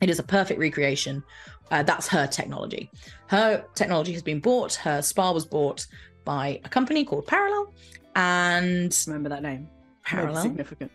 it 0.00 0.10
is 0.10 0.18
a 0.18 0.22
perfect 0.22 0.60
recreation. 0.60 1.24
Uh, 1.70 1.82
that's 1.82 2.06
her 2.06 2.26
technology. 2.26 2.90
Her 3.28 3.64
technology 3.74 4.12
has 4.12 4.22
been 4.22 4.40
bought. 4.40 4.74
Her 4.74 5.02
spa 5.02 5.32
was 5.32 5.46
bought 5.46 5.86
by 6.24 6.60
a 6.64 6.68
company 6.68 7.04
called 7.04 7.26
Parallel, 7.26 7.72
and 8.16 9.04
remember 9.06 9.28
that 9.28 9.42
name 9.42 9.68
Parallel. 10.04 10.42
significant 10.42 10.90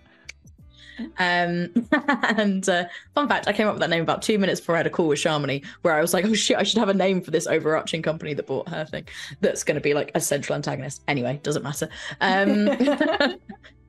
Um, 1.18 1.72
and 2.38 2.68
uh, 2.68 2.86
fun 3.16 3.28
fact, 3.28 3.48
I 3.48 3.54
came 3.54 3.68
up 3.68 3.74
with 3.74 3.82
that 3.82 3.90
name 3.90 4.04
about 4.04 4.22
two 4.22 4.38
minutes 4.38 4.60
before 4.60 4.76
I 4.76 4.80
had 4.80 4.88
a 4.88 4.92
call 4.92 5.08
with 5.08 5.20
Shamini, 5.20 5.66
where 5.82 5.96
I 5.96 6.02
was 6.02 6.14
like, 6.14 6.26
"Oh 6.26 6.34
shit, 6.34 6.58
I 6.58 6.64
should 6.64 6.80
have 6.80 6.90
a 6.90 6.94
name 6.94 7.22
for 7.22 7.32
this 7.32 7.48
overarching 7.48 8.02
company 8.02 8.34
that 8.34 8.48
bought 8.48 8.70
her 8.70 8.86
thing. 8.86 9.08
That's 9.40 9.64
going 9.64 9.76
to 9.76 9.82
be 9.82 9.94
like 9.94 10.12
a 10.16 10.22
central 10.22 10.56
antagonist." 10.56 11.02
Anyway, 11.08 11.40
doesn't 11.44 11.64
matter. 11.64 11.90
Um, 12.20 12.66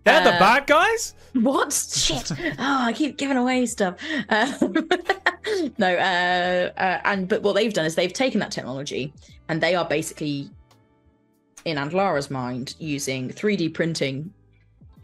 They're 0.04 0.24
the 0.24 0.34
uh, 0.34 0.38
bad 0.38 0.66
guys. 0.66 1.14
what 1.32 1.72
shit? 1.72 2.32
Oh, 2.32 2.54
I 2.58 2.92
keep 2.92 3.18
giving 3.18 3.36
away 3.36 3.66
stuff. 3.66 3.94
Um, 4.28 4.88
no, 5.78 5.94
uh, 5.94 6.72
uh, 6.76 7.00
and 7.04 7.28
but 7.28 7.42
what 7.42 7.54
they've 7.54 7.72
done 7.72 7.86
is 7.86 7.94
they've 7.94 8.12
taken 8.12 8.40
that 8.40 8.50
technology 8.50 9.12
and 9.48 9.60
they 9.60 9.76
are 9.76 9.84
basically, 9.84 10.50
in 11.64 11.76
Andlara's 11.76 12.30
mind, 12.30 12.74
using 12.78 13.28
3D 13.30 13.72
printing 13.74 14.32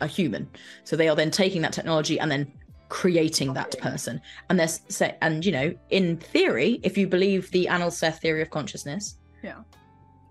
a 0.01 0.07
human. 0.07 0.49
So 0.85 0.97
they 0.97 1.09
are 1.09 1.17
then 1.17 1.31
taking 1.31 1.63
that 1.63 1.73
technology 1.73 2.19
and 2.21 2.31
then 2.31 2.51
creating 2.89 3.53
that 3.55 3.79
person. 3.79 4.21
And 4.49 4.59
they're 4.59 4.69
say, 4.69 5.17
and 5.21 5.45
you 5.45 5.53
know, 5.53 5.75
in 5.91 6.17
theory, 6.17 6.81
if 6.83 6.97
you 6.97 7.07
believe 7.07 7.51
the 7.51 7.67
Anil 7.67 7.93
Seth 7.93 8.21
theory 8.21 8.43
of 8.43 8.51
consciousness, 8.51 9.17
Yeah. 9.43 9.57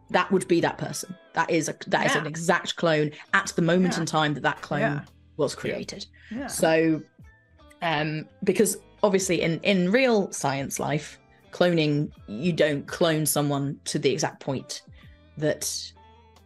that 0.09 0.31
would 0.31 0.47
be 0.47 0.59
that 0.61 0.77
person. 0.77 1.15
That 1.33 1.49
is 1.49 1.69
a 1.69 1.75
that 1.87 2.05
is 2.07 2.15
Yeah. 2.15 2.21
an 2.21 2.27
exact 2.27 2.75
clone 2.77 3.11
at 3.33 3.47
the 3.55 3.61
moment 3.61 3.93
Yeah. 3.95 4.01
in 4.01 4.05
time 4.05 4.33
that 4.35 4.43
that 4.43 4.61
clone 4.61 4.81
Yeah. 4.81 5.01
was 5.37 5.53
created. 5.55 6.05
yeah 6.31 6.47
So 6.47 7.01
um, 7.81 8.27
because 8.43 8.77
obviously 9.03 9.41
in 9.41 9.59
in 9.61 9.91
real 9.91 10.31
science 10.31 10.79
life, 10.79 11.19
cloning 11.51 12.11
you 12.27 12.51
don't 12.53 12.87
clone 12.87 13.25
someone 13.25 13.79
to 13.85 13.99
the 13.99 14.09
exact 14.11 14.39
point 14.39 14.81
that 15.37 15.91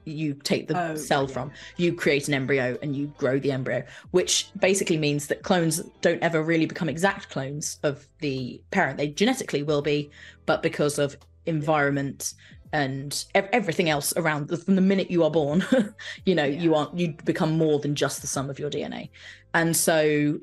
you 0.06 0.34
take 0.34 0.68
the 0.68 0.80
Oh, 0.80 0.96
cell 0.96 1.28
yeah. 1.28 1.34
from. 1.34 1.52
You 1.78 1.94
create 1.94 2.28
an 2.28 2.34
embryo 2.34 2.78
and 2.82 2.96
you 2.96 3.08
grow 3.18 3.40
the 3.40 3.52
embryo, 3.52 3.84
which 4.12 4.50
basically 4.60 4.98
means 4.98 5.28
that 5.28 5.44
clones 5.44 5.82
don't 6.02 6.22
ever 6.24 6.42
really 6.42 6.66
become 6.66 6.90
exact 6.90 7.30
clones 7.30 7.80
of 7.84 8.08
the 8.20 8.62
parent. 8.72 8.98
They 8.98 9.08
genetically 9.08 9.64
will 9.64 9.82
be, 9.82 10.10
but 10.46 10.62
because 10.64 10.98
of 11.00 11.18
environment 11.46 12.34
and 12.74 13.26
ev- 13.36 13.50
everything 13.52 13.90
else 13.90 14.14
around 14.16 14.48
from 14.64 14.76
the 14.76 14.82
minute 14.82 15.12
you 15.12 15.24
are 15.24 15.32
born 15.32 15.64
you 16.26 16.34
know 16.34 16.46
you 16.46 16.72
Yeah. 16.72 16.78
are 16.78 16.90
you 16.94 17.14
become 17.26 17.58
more 17.58 17.80
than 17.80 17.96
just 17.96 18.22
the 18.22 18.28
sum 18.28 18.50
of 18.50 18.60
your 18.60 18.70
dna 18.70 19.10
and 19.54 19.76
so 19.76 20.40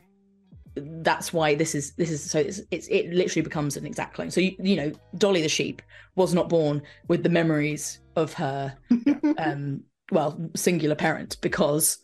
that's 1.03 1.33
why 1.33 1.55
this 1.55 1.75
is 1.75 1.93
this 1.93 2.11
is 2.11 2.29
so 2.31 2.39
it's, 2.39 2.61
it's 2.71 2.87
it 2.89 3.11
literally 3.13 3.43
becomes 3.43 3.77
an 3.77 3.87
exact 3.87 4.15
clone 4.15 4.31
so 4.31 4.41
you, 4.41 4.55
you 4.59 4.77
know 4.77 4.93
dolly 5.17 5.43
the 5.43 5.49
sheep 5.49 5.83
was 6.17 6.35
not 6.35 6.49
born 6.49 6.83
with 7.09 7.23
the 7.23 7.29
memories 7.29 8.01
of 8.17 8.33
her 8.33 8.77
um 9.39 9.83
well 10.11 10.39
singular 10.57 10.95
parent 10.95 11.37
because 11.41 11.99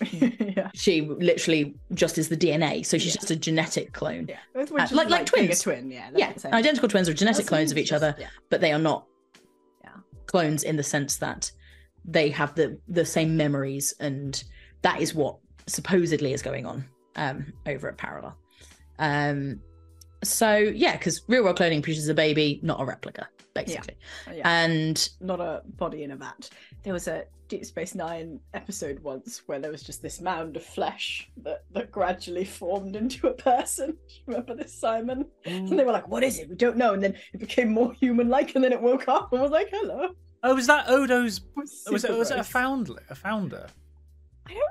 yeah. 0.10 0.70
she 0.74 1.02
literally 1.02 1.74
just 1.94 2.18
is 2.18 2.28
the 2.28 2.36
dna 2.36 2.84
so 2.84 2.98
she's 2.98 3.14
Yeah. 3.14 3.20
just 3.20 3.30
a 3.30 3.36
genetic 3.36 3.92
clone 3.92 4.26
Yeah. 4.28 4.38
Uh, 4.56 4.60
is 4.60 4.70
like- 4.92 5.10
like 5.10 5.26
twins. 5.26 5.60
A 5.60 5.62
twin, 5.62 5.90
yeah. 5.90 6.10
yeah 6.16 6.32
identical 6.46 6.88
twins 6.88 7.08
are 7.08 7.14
genetic 7.14 7.38
That's 7.38 7.48
clones 7.48 7.70
of 7.72 7.78
each 7.78 7.92
other 7.92 8.14
Yeah. 8.18 8.28
but 8.50 8.60
they 8.60 8.72
are 8.72 8.78
not 8.78 9.06
Yeah. 9.84 9.90
clones 10.26 10.62
in 10.64 10.76
the 10.76 10.82
sense 10.82 11.16
that 11.18 11.52
they 12.04 12.30
have 12.30 12.54
the 12.56 12.78
the 12.88 13.04
same 13.04 13.36
memories 13.36 13.94
and 14.00 14.42
that 14.82 15.00
is 15.00 15.14
what 15.14 15.36
supposedly 15.68 16.32
is 16.32 16.42
going 16.42 16.66
on 16.66 16.84
um 17.16 17.52
over 17.66 17.88
at 17.88 17.96
parallel 17.96 18.36
um 18.98 19.60
so 20.24 20.56
yeah 20.56 20.92
because 20.96 21.22
real 21.28 21.42
world 21.44 21.58
cloning 21.58 21.82
produces 21.82 22.08
a 22.08 22.14
baby 22.14 22.60
not 22.62 22.80
a 22.80 22.84
replica 22.84 23.28
basically 23.54 23.96
Yeah. 24.32 24.48
and 24.64 25.10
not 25.20 25.40
a 25.40 25.62
body 25.76 26.04
in 26.04 26.12
a 26.12 26.16
vat. 26.16 26.48
There 26.84 26.92
was 26.94 27.06
a 27.06 27.24
Deep 27.48 27.66
Space 27.66 27.94
Nine 27.94 28.40
episode 28.54 28.98
once 29.00 29.42
where 29.44 29.58
there 29.58 29.70
was 29.70 29.82
just 29.82 30.00
this 30.00 30.22
mound 30.22 30.56
of 30.56 30.64
flesh 30.64 31.28
that, 31.42 31.64
that 31.72 31.92
gradually 31.92 32.46
formed 32.46 32.96
into 32.96 33.26
a 33.28 33.34
person. 33.34 33.98
Remember 34.26 34.54
this, 34.54 34.72
Simon? 34.72 35.26
And 35.44 35.68
they 35.78 35.84
were 35.84 35.92
like, 35.92 36.08
"What 36.08 36.24
is 36.24 36.38
it? 36.38 36.48
We 36.48 36.54
don't 36.56 36.78
know." 36.78 36.94
And 36.94 37.04
then 37.04 37.14
it 37.34 37.40
became 37.40 37.68
more 37.70 37.92
human-like, 38.00 38.54
and 38.54 38.64
then 38.64 38.72
it 38.72 38.80
woke 38.80 39.06
up 39.06 39.30
and 39.34 39.42
was 39.42 39.50
like, 39.50 39.68
"Hello." 39.70 40.14
Oh, 40.42 40.54
was 40.54 40.66
that 40.68 40.88
Odo's? 40.88 41.36
It 41.38 41.44
was, 41.54 41.84
Was 41.90 42.04
it, 42.04 42.12
was 42.16 42.30
it 42.30 42.34
a 42.34 42.36
gross. 42.36 42.48
founder? 42.48 43.02
A 43.10 43.14
founder? 43.14 43.66
I 44.46 44.54
don't 44.54 44.70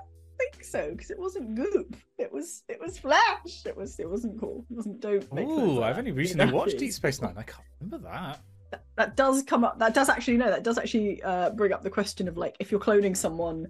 think 0.51 0.63
so 0.63 0.91
because 0.91 1.11
it 1.11 1.19
wasn't 1.19 1.55
goop. 1.55 1.95
It 2.17 2.31
was 2.31 2.63
it 2.69 2.79
was 2.79 2.97
flesh. 2.99 3.63
It 3.65 3.75
was 3.75 3.99
it 3.99 4.09
wasn't 4.09 4.39
cool. 4.39 4.65
It 4.69 4.75
wasn't 4.75 4.99
don't 4.99 5.31
make 5.33 5.45
clones 5.47 5.77
Oh, 5.79 5.83
I've 5.83 5.95
that. 5.95 5.99
only 5.99 6.11
You 6.11 6.17
recently 6.17 6.45
know, 6.47 6.53
watched 6.55 6.69
it's- 6.75 6.81
Deep 6.81 6.93
Space 6.93 7.21
Nine. 7.21 7.35
I 7.37 7.43
can't 7.43 7.65
remember 7.79 8.09
that. 8.09 8.39
that, 8.71 8.83
that 8.95 9.15
does 9.17 9.43
come 9.43 9.63
up 9.63 9.79
that 9.79 9.93
does 9.93 10.09
actually 10.09 10.37
no 10.37 10.49
that 10.49 10.63
does 10.63 10.77
actually 10.77 11.21
uh, 11.23 11.49
bring 11.51 11.73
up 11.73 11.83
the 11.83 11.89
question 11.89 12.27
of 12.27 12.37
like 12.37 12.55
if 12.59 12.71
you're 12.71 12.79
cloning 12.79 13.15
someone 13.17 13.67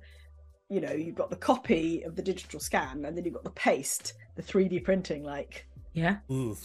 you 0.69 0.79
know 0.79 0.91
you've 0.91 1.15
got 1.15 1.29
the 1.29 1.35
copy 1.35 2.03
of 2.03 2.15
the 2.15 2.21
digital 2.21 2.59
scan 2.59 3.03
and 3.05 3.17
then 3.17 3.25
you've 3.25 3.33
got 3.33 3.43
the 3.43 3.49
paste 3.51 4.13
the 4.35 4.43
3d 4.43 4.83
printing 4.83 5.23
like 5.23 5.65
yeah 5.93 6.17
Ooh. 6.31 6.55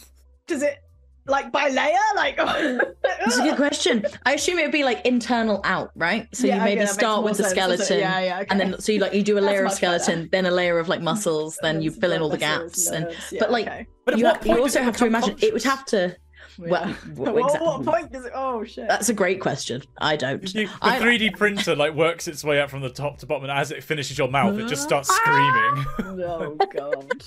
does 0.45 0.61
it 0.61 0.83
like 1.27 1.51
by 1.51 1.69
layer 1.69 1.97
like 2.15 2.37
that's 3.03 3.37
a 3.37 3.43
good 3.43 3.55
question 3.57 4.03
i 4.25 4.33
assume 4.33 4.57
it 4.59 4.63
would 4.63 4.71
be 4.71 4.83
like 4.83 5.05
internal 5.05 5.59
out 5.63 5.91
right 5.95 6.27
so 6.33 6.47
Yeah, 6.47 6.55
you 6.57 6.61
maybe 6.63 6.79
that 6.79 6.85
makes 6.85 6.93
start 6.93 7.23
with 7.23 7.37
the 7.37 7.43
sense, 7.43 7.53
skeleton 7.53 7.99
yeah 7.99 8.19
yeah 8.19 8.39
okay. 8.39 8.47
and 8.49 8.59
then 8.59 8.79
so 8.79 8.91
you 8.91 8.99
like 8.99 9.13
you 9.13 9.23
do 9.23 9.37
a 9.37 9.41
layer 9.41 9.59
of 9.59 9.65
much 9.71 9.81
better. 9.81 9.99
skeleton 9.99 10.29
then 10.31 10.45
a 10.45 10.51
layer 10.51 10.79
of 10.79 10.87
like 10.89 11.01
muscles 11.01 11.57
then 11.61 11.81
you 11.81 11.91
fill 11.91 12.11
in 12.11 12.21
all 12.21 12.29
the 12.29 12.37
blood 12.37 12.61
vessels, 12.63 12.85
gaps 12.85 12.87
and 12.91 13.05
nerves, 13.05 13.31
yeah, 13.31 13.39
but, 13.39 13.51
like, 13.51 13.67
okay. 13.67 13.87
But 14.05 14.17
you, 14.17 14.23
what 14.23 14.45
you 14.45 14.57
also 14.57 14.81
have 14.81 14.95
to 14.97 15.05
become 15.05 15.15
imagine 15.15 15.35
it 15.41 15.53
would 15.53 15.63
have 15.63 15.83
to 15.87 16.15
well, 16.59 16.69
Yeah. 16.89 16.93
what- 17.13 17.33
What- 17.35 17.43
exactly. 17.45 17.67
what 17.67 17.85
point 17.85 18.11
does 18.11 18.25
it 18.25 18.31
oh 18.33 18.63
shit 18.63 18.87
That's 18.87 19.09
a 19.09 19.13
great 19.13 19.39
question. 19.41 19.83
I 19.99 20.15
don't. 20.15 20.41
You- 20.55 20.67
the 20.67 20.73
I- 20.81 20.99
3D 20.99 21.37
printer 21.37 21.75
like 21.75 21.93
works 21.93 22.27
its 22.27 22.43
way 22.43 22.59
up 22.61 22.69
from 22.71 22.81
the 22.81 22.89
top 22.89 23.19
to 23.19 23.25
bottom, 23.27 23.43
and 23.43 23.51
as 23.51 23.69
it 23.71 23.83
finishes 23.83 24.17
your 24.17 24.27
mouth, 24.29 24.57
it 24.57 24.67
just 24.67 24.81
starts 24.81 25.09
screaming. 25.13 25.85
oh 25.99 26.57
god 26.73 27.23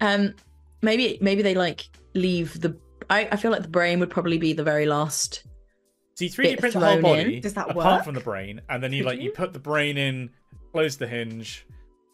Um, 0.00 0.34
maybe 0.82 1.18
maybe 1.20 1.42
they 1.42 1.54
like 1.54 1.88
leave 2.14 2.60
the. 2.60 2.76
I, 3.10 3.28
I 3.32 3.36
feel 3.36 3.50
like 3.50 3.62
the 3.62 3.68
brain 3.68 4.00
would 4.00 4.10
probably 4.10 4.38
be 4.38 4.52
the 4.52 4.64
very 4.64 4.86
last. 4.86 5.44
See, 6.16 6.28
3D 6.28 6.42
Bit 6.42 6.58
print 6.60 6.74
the 6.74 6.80
whole 6.80 6.88
thrown 7.00 7.18
in. 7.18 7.24
body 7.24 7.40
Does 7.40 7.54
that 7.54 7.70
apart 7.70 7.76
work? 7.98 8.04
from 8.04 8.14
the 8.14 8.20
brain, 8.20 8.60
and 8.68 8.82
then 8.82 8.92
you 8.92 9.02
Could 9.02 9.08
like 9.08 9.18
you 9.18 9.26
you? 9.26 9.32
put 9.32 9.52
the 9.52 9.58
brain 9.60 9.96
in, 9.96 10.30
close 10.72 10.96
the 10.96 11.06
hinge, 11.06 11.64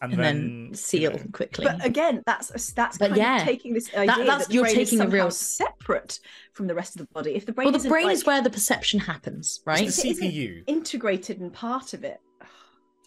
and, 0.01 0.13
And 0.13 0.21
then, 0.21 0.35
then 0.35 0.67
you 0.69 0.75
seal 0.75 1.11
know, 1.13 1.23
quickly. 1.33 1.65
But 1.65 1.83
again, 1.83 2.21
that's 2.27 2.71
that's 2.73 2.97
But 2.99 3.07
kind 3.09 3.17
yeah, 3.17 3.37
of 3.37 3.43
taking 3.47 3.73
this 3.73 3.87
idea 3.95 4.05
that's- 4.05 4.27
that 4.27 4.47
the 4.49 4.53
you're 4.53 4.63
brain 4.63 4.75
taking 4.75 4.99
is 4.99 5.05
a 5.05 5.07
real- 5.07 5.31
somehow 5.31 5.67
separate 5.77 6.19
from 6.53 6.67
the 6.67 6.75
rest 6.75 6.95
of 6.95 7.07
the 7.07 7.13
body. 7.13 7.33
If 7.35 7.45
the 7.47 7.51
brain 7.53 7.65
well, 7.65 7.71
the 7.71 7.77
isn't, 7.77 7.89
brain 7.89 8.05
like, 8.05 8.13
is 8.13 8.25
where 8.25 8.41
the 8.43 8.49
perception 8.51 8.99
happens, 8.99 9.61
right? 9.65 9.81
It's 9.87 9.99
the 10.01 10.09
It 10.09 10.11
isn't- 10.11 10.31
CPU. 10.31 10.63
integrated 10.67 11.39
and 11.41 11.51
part 11.51 11.93
of 11.93 12.03
it. 12.03 12.19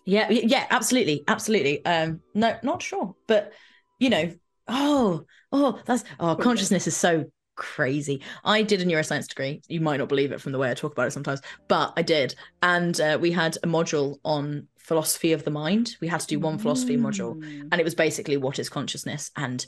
Yeah, 0.05 0.31
yeah, 0.31 0.67
absolutely, 0.71 1.23
absolutely. 1.29 1.85
Um, 1.85 2.21
no, 2.33 2.57
not 2.63 2.83
sure, 2.83 3.15
but 3.27 3.53
you 3.99 4.09
know, 4.09 4.33
oh, 4.67 5.27
oh, 5.53 5.81
that's 5.85 6.03
oh, 6.19 6.35
consciousness 6.35 6.87
is 6.87 6.97
so 6.97 7.31
crazy. 7.59 8.23
I 8.45 8.63
did 8.63 8.81
a 8.81 8.87
neuroscience 8.87 9.27
degree. 9.29 9.61
You 9.69 9.81
might 9.81 9.99
not 9.99 10.09
believe 10.09 10.33
it 10.33 10.41
from 10.41 10.53
the 10.53 10.59
way 10.59 10.71
I 10.71 10.75
talk 10.75 10.93
about 10.93 11.09
it 11.09 11.13
sometimes, 11.13 11.43
but 11.67 11.93
I 11.97 12.03
did, 12.03 12.35
and 12.63 12.99
uh, 13.01 13.19
we 13.21 13.33
had 13.33 13.57
a 13.63 13.67
module 13.67 14.17
on 14.25 14.69
philosophy 14.79 15.33
of 15.33 15.45
the 15.45 15.51
mind. 15.51 15.97
We 16.01 16.09
had 16.09 16.21
to 16.21 16.27
do 16.27 16.39
one 16.39 16.57
philosophy 16.59 16.97
module, 16.97 17.35
Mm. 17.37 17.69
and 17.71 17.81
it 17.81 17.85
was 17.85 17.95
basically 17.95 18.37
what 18.39 18.59
is 18.59 18.69
consciousness, 18.71 19.31
and 19.37 19.67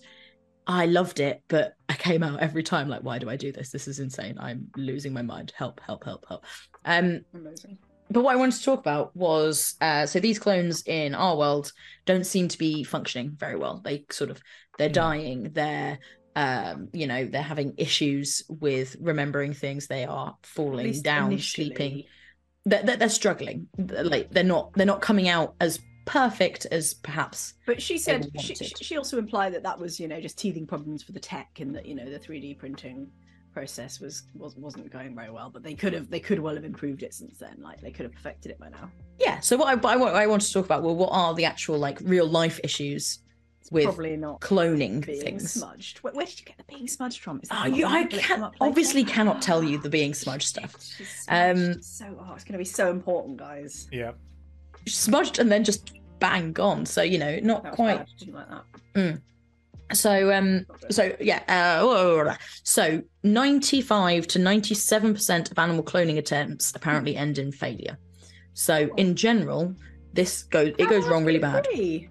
I 0.67 0.87
loved 0.87 1.19
it, 1.21 1.43
but 1.49 1.73
I 1.89 1.95
came 1.95 2.23
out 2.23 2.41
every 2.41 2.63
time 2.63 2.89
like, 2.89 3.03
why 3.03 3.19
do 3.19 3.29
I 3.29 3.37
do 3.37 3.51
this? 3.51 3.71
This 3.71 3.89
is 3.89 3.99
insane. 3.99 4.37
I'm 4.39 4.69
losing 4.77 5.13
my 5.13 5.23
mind. 5.23 5.53
Help, 5.57 5.81
help, 5.81 6.05
help, 6.05 6.25
help. 6.29 6.45
Um, 6.85 7.23
Amazing. 7.35 7.79
but 8.09 8.23
what 8.23 8.35
I 8.35 8.37
wanted 8.37 8.55
to 8.59 8.65
talk 8.65 8.79
about 8.79 9.15
was 9.17 9.75
uh, 9.81 10.07
so 10.07 10.21
these 10.21 10.39
clones 10.39 10.85
in 10.87 11.15
our 11.15 11.37
world 11.37 11.73
don't 12.07 12.25
seem 12.25 12.47
to 12.49 12.59
be 12.59 12.85
functioning 12.85 13.33
very 13.37 13.57
well. 13.57 13.81
They 13.85 14.05
sort 14.11 14.31
of 14.31 14.41
they're 14.79 14.89
Hmm. 14.89 14.95
dying. 14.95 15.51
They're 15.53 15.99
um, 16.37 16.89
you 16.93 17.07
know 17.07 17.25
they're 17.25 17.43
having 17.43 17.75
issues 17.77 18.43
with 18.49 18.97
remembering 19.01 19.53
things. 19.53 19.87
They 19.87 20.05
are 20.05 20.37
falling 20.43 21.01
down, 21.03 21.33
initially. 21.33 21.67
sleeping. 21.67 22.05
They're, 22.67 22.83
they're, 22.83 22.97
they're 22.97 23.09
struggling. 23.09 23.69
Like 23.79 24.31
they're 24.31 24.45
not 24.45 24.73
they're 24.75 24.87
not 24.87 25.01
coming 25.01 25.29
out 25.29 25.55
as 25.61 25.81
perfect 26.05 26.67
as 26.67 26.95
perhaps. 26.95 27.55
But 27.67 27.81
she 27.83 27.99
said 27.99 28.29
she, 28.41 28.55
she 28.55 28.97
also 28.97 29.19
implied 29.19 29.55
that 29.55 29.63
that 29.65 29.79
was 29.79 29.99
you 29.99 30.09
know 30.09 30.21
just 30.21 30.39
teething 30.39 30.67
problems 30.67 31.03
for 31.03 31.13
the 31.13 31.21
tech 31.21 31.61
and 31.61 31.75
that 31.75 31.87
you 31.87 31.95
know 31.95 32.09
the 32.11 32.19
3D 32.19 32.59
printing 32.59 33.09
process 33.53 34.01
was, 34.01 34.23
was 34.35 34.57
wasn't 34.57 34.91
going 34.93 35.15
very 35.15 35.31
well. 35.31 35.51
But 35.51 35.63
they 35.63 35.75
could 35.75 35.93
have 35.93 36.11
they 36.11 36.21
could 36.21 36.39
well 36.39 36.55
have 36.55 36.65
improved 36.65 37.03
it 37.03 37.15
since 37.15 37.39
then. 37.39 37.57
Like 37.61 37.81
they 37.81 37.91
could 37.91 38.05
have 38.05 38.13
perfected 38.13 38.53
it 38.53 38.59
by 38.59 38.69
now. 38.69 38.91
Yeah. 39.19 39.41
So 39.41 39.57
what 39.57 39.69
I, 39.69 39.75
what 39.75 39.93
I 39.93 39.97
want 39.97 40.15
I 40.15 40.27
want 40.27 40.43
to 40.43 40.53
talk 40.53 40.65
about 40.65 40.83
well, 40.83 40.97
what 40.97 41.11
are 41.13 41.35
the 41.35 41.45
actual 41.45 41.79
like 41.79 41.99
real 42.03 42.27
life 42.27 42.61
issues 42.63 43.21
with 43.71 43.85
probably 43.85 44.17
not 44.17 44.41
cloning 44.41 45.05
being 45.05 45.21
things? 45.21 45.53
smudged. 45.53 45.99
Where, 45.99 46.13
where 46.13 46.27
did 46.27 46.39
you 46.41 46.47
get 46.47 46.57
the 46.59 46.65
being 46.65 46.89
smudged 46.89 47.21
from? 47.21 47.41
Is 47.43 47.49
that 47.51 47.67
Oh, 47.67 47.69
you, 47.69 47.87
I 47.87 48.05
did 48.05 48.15
it 48.15 48.23
come 48.25 48.37
can 48.39 48.45
up 48.45 48.53
later? 48.61 48.71
obviously 48.71 49.05
cannot 49.05 49.43
tell 49.43 49.63
you 49.63 49.79
the 49.79 49.91
being 49.91 50.15
smudged 50.15 50.49
stuff. 50.49 50.75
Shit, 50.83 51.07
Um, 51.29 51.83
so 51.83 52.05
oh, 52.21 52.33
it's 52.35 52.45
going 52.45 52.53
to 52.53 52.59
be 52.59 52.65
so 52.65 52.91
important, 52.91 53.37
guys. 53.37 53.89
Yeah. 53.93 54.13
smudged 54.87 55.39
and 55.39 55.51
then 55.53 55.63
just 55.65 55.93
bang 56.19 56.53
gone. 56.53 56.87
So 56.87 57.03
you 57.03 57.19
know, 57.19 57.39
not 57.43 57.63
That 57.65 57.73
quite. 57.75 57.99
bad. 57.99 58.09
Didn't 58.19 58.35
like 58.35 58.49
that. 58.49 59.21
So 59.93 60.33
um, 60.33 60.67
so 60.91 61.15
yeah. 61.21 61.43
Uh, 61.49 62.37
so 62.63 63.03
ninety-five 63.25 64.27
to 64.29 64.39
ninety-seven 64.39 65.15
percent 65.15 65.51
of 65.51 65.59
animal 65.59 65.83
cloning 65.83 66.17
attempts 66.19 66.73
apparently 66.77 67.17
end 67.17 67.39
in 67.39 67.51
failure. 67.51 67.99
So 68.55 68.89
in 68.97 69.17
general, 69.17 69.75
this 70.13 70.45
goes 70.45 70.75
it 70.79 70.89
goes 70.89 71.07
wrong 71.09 71.25
really 71.25 71.39
bad. 71.41 71.67
agree? 71.67 72.09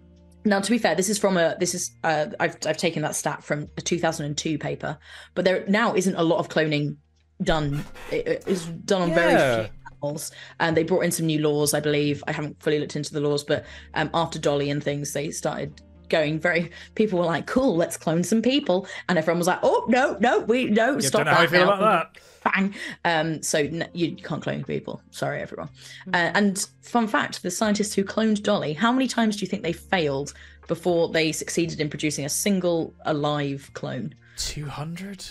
Now, 0.49 0.59
to 0.59 0.71
be 0.71 0.79
fair, 0.79 0.95
this 0.95 1.09
is 1.09 1.19
from 1.19 1.37
a 1.37 1.55
this 1.59 1.75
is 1.75 1.91
uh, 2.03 2.25
I've 2.39 2.57
I've 2.65 2.77
taken 2.77 3.03
that 3.03 3.15
stat 3.15 3.43
from 3.43 3.69
a 3.77 3.81
2002 3.81 4.57
paper, 4.57 4.97
but 5.35 5.45
there 5.45 5.63
now 5.67 5.93
isn't 5.93 6.15
a 6.15 6.23
lot 6.23 6.39
of 6.39 6.49
cloning 6.49 6.97
done. 7.43 7.85
It 8.11 8.27
it 8.27 8.47
is 8.47 8.65
done 8.65 9.03
on 9.03 9.13
very 9.13 9.33
few 9.65 9.71
animals, 9.91 10.31
and 10.59 10.75
they 10.75 10.83
brought 10.83 11.01
in 11.01 11.11
some 11.11 11.27
new 11.27 11.39
laws, 11.39 11.75
I 11.75 11.79
believe. 11.79 12.23
I 12.27 12.31
haven't 12.31 12.59
fully 12.63 12.79
looked 12.79 12.95
into 12.95 13.13
the 13.13 13.21
laws, 13.21 13.43
but 13.43 13.63
um, 13.93 14.09
after 14.15 14.39
Dolly 14.39 14.71
and 14.71 14.83
things, 14.83 15.13
they 15.13 15.29
started 15.29 15.81
going 16.09 16.39
very. 16.39 16.71
People 16.95 17.19
were 17.19 17.25
like, 17.25 17.45
"Cool, 17.45 17.75
let's 17.75 17.95
clone 17.95 18.23
some 18.23 18.41
people," 18.41 18.87
and 19.07 19.19
everyone 19.19 19.37
was 19.37 19.47
like, 19.47 19.59
"Oh 19.61 19.85
no, 19.87 20.17
no, 20.19 20.39
we 20.39 20.65
no, 20.65 20.95
You 20.95 21.01
stop 21.01 21.19
don't 21.19 21.25
know 21.27 21.33
how 21.33 21.41
I 21.43 21.45
that 21.45 21.51
feel 21.51 21.69
about 21.69 22.13
that. 22.15 22.21
Bang. 22.43 22.73
Um, 23.05 23.41
so 23.43 23.59
n- 23.59 23.89
you 23.93 24.15
can't 24.15 24.41
clone 24.41 24.63
people. 24.63 25.01
Sorry, 25.11 25.41
everyone. 25.41 25.69
Mm. 26.07 26.15
Uh, 26.15 26.31
and 26.35 26.67
fun 26.81 27.07
fact: 27.07 27.41
the 27.43 27.51
scientists 27.51 27.93
who 27.93 28.03
cloned 28.03 28.43
Dolly, 28.43 28.73
how 28.73 28.91
many 28.91 29.07
times 29.07 29.35
do 29.37 29.41
you 29.41 29.47
think 29.47 29.63
they 29.63 29.73
failed 29.73 30.33
before 30.67 31.09
they 31.09 31.31
succeeded 31.31 31.79
in 31.81 31.89
producing 31.89 32.25
a 32.25 32.29
single 32.29 32.93
alive 33.05 33.69
clone? 33.73 34.13
200? 34.37 35.25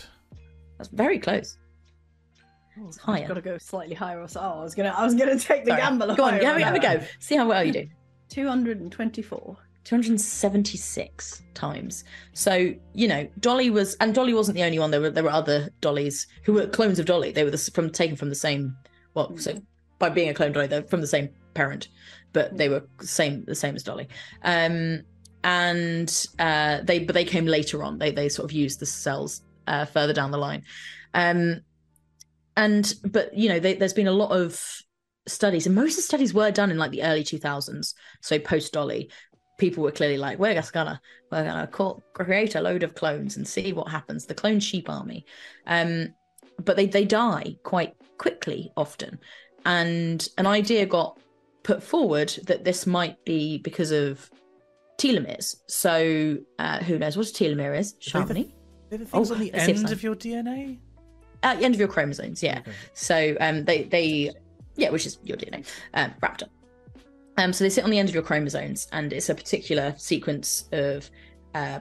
That's 0.77 0.89
very 0.91 1.19
close. 1.19 1.57
Oh, 2.81 2.89
I've 2.89 2.97
higher. 2.97 3.29
got 3.29 3.35
to 3.35 3.41
go 3.41 3.59
slightly 3.59 3.95
higher. 3.95 4.21
Or 4.21 4.29
so. 4.29 4.41
Oh, 4.41 4.61
I 4.61 4.63
was 4.63 4.75
gonna, 4.75 4.91
I 4.91 5.05
was 5.05 5.15
gonna 5.15 5.39
take 5.39 5.65
the 5.65 5.71
Sorry. 5.73 5.81
gamble. 5.81 6.15
Go 6.15 6.25
on, 6.25 6.35
have, 6.35 6.57
a- 6.57 6.65
have 6.65 6.75
a 6.75 6.79
go. 6.79 7.01
See 7.19 7.37
how 7.37 7.49
well 7.49 7.65
you 7.65 7.73
do. 7.73 7.89
Two 8.29 8.47
hundred 8.47 8.81
and 8.81 8.93
twenty-four. 8.93 9.57
276 9.89 11.43
times. 11.55 12.05
So, 12.35 12.75
you 12.93 13.09
know, 13.09 13.27
Dolly 13.41 13.71
was, 13.71 13.95
and 14.01 14.15
Dolly 14.15 14.35
wasn't 14.35 14.57
the 14.57 14.63
only 14.65 14.79
one. 14.79 14.91
There 14.91 15.01
were 15.01 15.09
there 15.09 15.25
were 15.25 15.31
other 15.31 15.71
Dollies 15.81 16.27
who 16.43 16.53
were 16.53 16.67
clones 16.67 16.99
of 16.99 17.07
Dolly. 17.07 17.33
They 17.33 17.43
were 17.43 17.51
the, 17.51 17.71
from 17.73 17.89
taken 17.89 18.15
from 18.15 18.29
the 18.29 18.35
same, 18.35 18.77
well, 19.15 19.35
so 19.39 19.59
by 19.99 20.11
being 20.11 20.29
a 20.29 20.35
clone 20.35 20.53
Dolly, 20.53 20.67
they're 20.67 20.83
from 20.83 21.01
the 21.01 21.07
same 21.07 21.31
parent, 21.55 21.89
but 22.35 22.55
they 22.55 22.69
were 22.69 22.87
same 23.01 23.47
the 23.47 23.55
same 23.55 23.77
as 23.77 23.83
Dolly. 23.83 24.09
Um, 24.43 25.05
and 25.43 26.27
uh, 26.39 26.83
they 26.83 26.99
but 26.99 27.15
they 27.15 27.25
came 27.25 27.47
later 27.47 27.83
on. 27.83 27.97
They 27.97 28.11
they 28.11 28.29
sort 28.29 28.45
of 28.45 28.53
used 28.53 28.81
the 28.81 28.87
cells 28.87 29.41
uh, 29.67 29.87
further 29.87 30.13
down 30.13 30.33
the 30.33 30.37
line. 30.37 30.65
Um, 31.15 31.63
and 32.59 32.95
but 33.07 33.33
you 33.33 33.49
know, 33.49 33.59
they, 33.59 33.73
there's 33.73 33.95
been 33.95 34.07
a 34.07 34.13
lot 34.13 34.33
of 34.33 34.83
studies, 35.27 35.67
and 35.67 35.75
most 35.75 35.93
of 35.93 35.97
the 35.97 36.03
studies 36.03 36.35
were 36.35 36.51
done 36.51 36.71
in 36.71 36.77
like 36.77 36.91
the 36.91 37.03
early 37.03 37.25
2000s, 37.25 37.95
so 38.21 38.39
post 38.39 38.75
Dolly. 38.75 39.11
People 39.59 39.83
were 39.83 39.91
clearly 39.93 40.17
like, 40.17 40.39
we're 40.39 40.55
just 40.55 40.73
gonna 40.73 41.01
we're 41.31 41.45
gonna 41.45 41.67
call, 41.67 42.03
create 42.15 42.55
a 42.55 42.61
load 42.61 42.83
of 42.83 42.95
clones 42.95 43.37
and 43.37 43.47
see 43.47 43.73
what 43.73 43.89
happens. 43.91 44.25
The 44.27 44.35
clone 44.35 44.61
sheep 44.61 44.89
army, 44.89 45.27
um, 45.67 46.15
but 46.65 46.77
they 46.77 46.87
they 46.87 47.05
die 47.05 47.57
quite 47.65 47.95
quickly 48.19 48.73
often, 48.77 49.19
and 49.67 50.27
an 50.39 50.47
idea 50.47 50.87
got 50.87 51.19
put 51.65 51.83
forward 51.83 52.29
that 52.47 52.65
this 52.65 52.87
might 52.87 53.23
be 53.25 53.59
because 53.59 53.91
of 53.91 54.31
telomeres. 54.97 55.57
So 55.67 56.39
uh, 56.59 56.79
who 56.85 56.99
knows 56.99 57.17
what 57.17 57.29
a 57.29 57.33
telomere 57.33 57.79
is? 57.79 57.95
Are 58.15 58.25
they 58.25 58.35
the- 58.35 58.41
Shamini. 58.41 58.53
They're 58.91 58.99
the 59.01 59.05
things 59.05 59.31
Oh, 59.31 59.35
on 59.35 59.41
the 59.41 59.51
let's 59.53 59.65
see 59.67 59.73
if 59.73 59.79
end 59.79 59.93
of 59.93 60.03
your 60.03 60.15
DNA. 60.15 60.79
At 61.43 61.59
the 61.59 61.65
end 61.65 61.75
of 61.75 61.79
your 61.79 61.89
chromosomes, 61.89 62.43
yeah. 62.43 62.61
Okay. 62.61 62.73
So 62.95 63.37
um, 63.41 63.65
they 63.65 63.83
they 63.85 64.31
yeah, 64.77 64.91
which 64.91 65.05
is 65.05 65.19
your 65.25 65.37
DNA 65.37 65.67
um, 65.95 66.15
wrapped 66.23 66.43
up. 66.43 66.51
Um, 67.39 67.53
so 67.53 67.65
they 67.65 67.71
sit 67.71 67.85
on 67.85 67.91
the 67.91 67.99
end 67.99 68.09
of 68.09 68.15
your 68.15 68.25
chromosomes, 68.25 68.89
and 68.93 69.13
it's 69.13 69.29
a 69.29 69.35
particular 69.35 69.95
sequence 69.97 70.69
of 70.73 71.09
uh, 71.55 71.81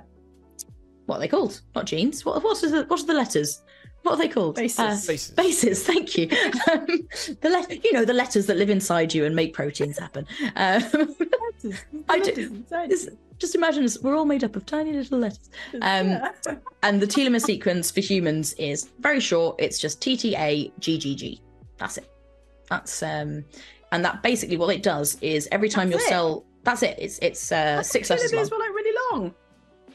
what 1.07 1.17
are 1.17 1.19
they 1.19 1.27
called? 1.27 1.61
Not 1.75 1.85
genes. 1.85 2.23
What 2.23 2.41
what 2.43 2.63
are 2.63 2.69
the 2.69 2.83
what 2.85 3.01
are 3.01 3.05
the 3.05 3.13
letters? 3.13 3.61
What 4.03 4.13
are 4.13 4.17
they 4.17 4.29
called? 4.29 4.55
Bases. 4.55 4.79
Uh, 4.79 4.89
Bases. 5.11 5.31
bases. 5.31 5.83
Thank 5.83 6.17
you. 6.17 6.29
Um, 6.71 6.85
the 7.41 7.49
let 7.49 7.83
you 7.83 7.91
know 7.93 8.05
the 8.05 8.13
letters 8.13 8.45
that 8.45 8.57
live 8.57 8.69
inside 8.69 9.13
you 9.13 9.25
and 9.25 9.35
make 9.35 9.53
proteins 9.53 9.97
happen. 9.97 10.25
Um, 10.55 11.15
I 12.09 12.19
do- 12.19 12.63
just 13.39 13.55
imagine 13.55 13.83
us, 13.83 13.99
we're 14.01 14.15
all 14.15 14.25
made 14.25 14.43
up 14.43 14.55
of 14.55 14.65
tiny 14.65 14.93
little 14.93 15.19
letters. 15.19 15.49
Um, 15.81 16.07
Yeah. 16.09 16.31
And 16.83 17.01
the 17.01 17.07
telomere 17.07 17.41
sequence 17.41 17.89
for 17.91 18.01
humans 18.01 18.53
is 18.53 18.89
very 18.99 19.19
short. 19.19 19.55
It's 19.59 19.79
just 19.79 19.99
TTA 19.99 20.71
GGG. 20.79 21.41
That's 21.77 21.97
it. 21.97 22.09
That's 22.69 23.01
um, 23.03 23.43
and 23.91 24.03
that 24.05 24.21
basically 24.23 24.57
what 24.57 24.75
it 24.75 24.83
does 24.83 25.17
is 25.21 25.47
every 25.51 25.69
time 25.69 25.89
your 25.89 25.99
That's 25.99 26.09
it? 26.09 26.13
cell. 26.13 26.45
That's 26.63 26.83
it. 26.83 26.97
It's 26.99 27.19
it's 27.19 27.51
uh, 27.51 27.81
six 27.83 28.09
letters 28.09 28.33
long. 28.33 28.43
Were 28.49 28.57
like 28.57 28.69
really 28.69 28.97
long. 29.11 29.33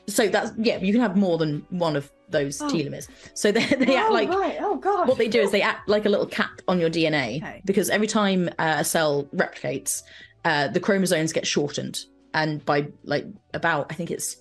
So 0.09 0.29
that's 0.29 0.53
yeah. 0.59 0.79
You 0.79 0.93
can 0.93 1.01
have 1.03 1.17
more 1.17 1.39
than 1.39 1.65
one 1.71 1.97
of 1.97 2.11
those 2.29 2.61
Oh. 2.61 2.67
telomeres. 2.69 3.09
So 3.35 3.53
they 3.53 3.65
they 3.67 3.95
act 3.97 4.09
oh, 4.11 4.13
like 4.13 4.29
right. 4.31 4.57
Oh 4.61 4.77
god 4.77 5.07
what 5.09 5.19
they 5.19 5.29
do 5.29 5.41
is 5.41 5.51
they 5.51 5.63
act 5.63 5.89
like 5.89 6.07
a 6.07 6.09
little 6.09 6.27
cap 6.27 6.61
on 6.67 6.81
your 6.81 6.91
DNA 6.91 7.37
Okay. 7.43 7.63
because 7.65 7.91
every 7.91 8.07
time 8.07 8.49
uh, 8.59 8.77
a 8.79 8.85
cell 8.85 9.25
replicates, 9.35 10.03
uh, 10.45 10.69
the 10.69 10.81
chromosomes 10.81 11.33
get 11.33 11.47
shortened, 11.47 12.01
and 12.35 12.65
by 12.65 12.89
like 13.05 13.27
about 13.55 13.87
I 13.91 13.95
think 13.95 14.11
it's 14.11 14.37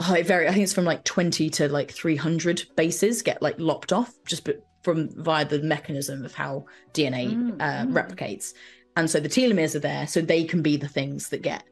oh, 0.00 0.14
it 0.14 0.26
vary. 0.26 0.48
I 0.48 0.52
think 0.52 0.64
it's 0.64 0.74
from 0.74 0.84
like 0.84 1.04
twenty 1.04 1.48
to 1.50 1.68
like 1.68 1.90
three 1.92 2.16
hundred 2.16 2.64
bases 2.76 3.22
get 3.22 3.40
like 3.40 3.54
lopped 3.58 3.92
off 3.92 4.12
just 4.26 4.44
from 4.82 5.08
via 5.22 5.44
the 5.44 5.60
mechanism 5.60 6.24
of 6.24 6.34
how 6.34 6.64
DNA 6.94 7.34
Mm, 7.34 7.60
uh, 7.60 7.86
mm. 7.86 7.92
replicates, 7.92 8.54
and 8.96 9.10
so 9.10 9.20
the 9.20 9.28
telomeres 9.28 9.74
are 9.74 9.80
there, 9.80 10.06
so 10.06 10.20
they 10.20 10.44
can 10.44 10.62
be 10.62 10.76
the 10.76 10.88
things 10.88 11.28
that 11.30 11.42
get 11.42 11.64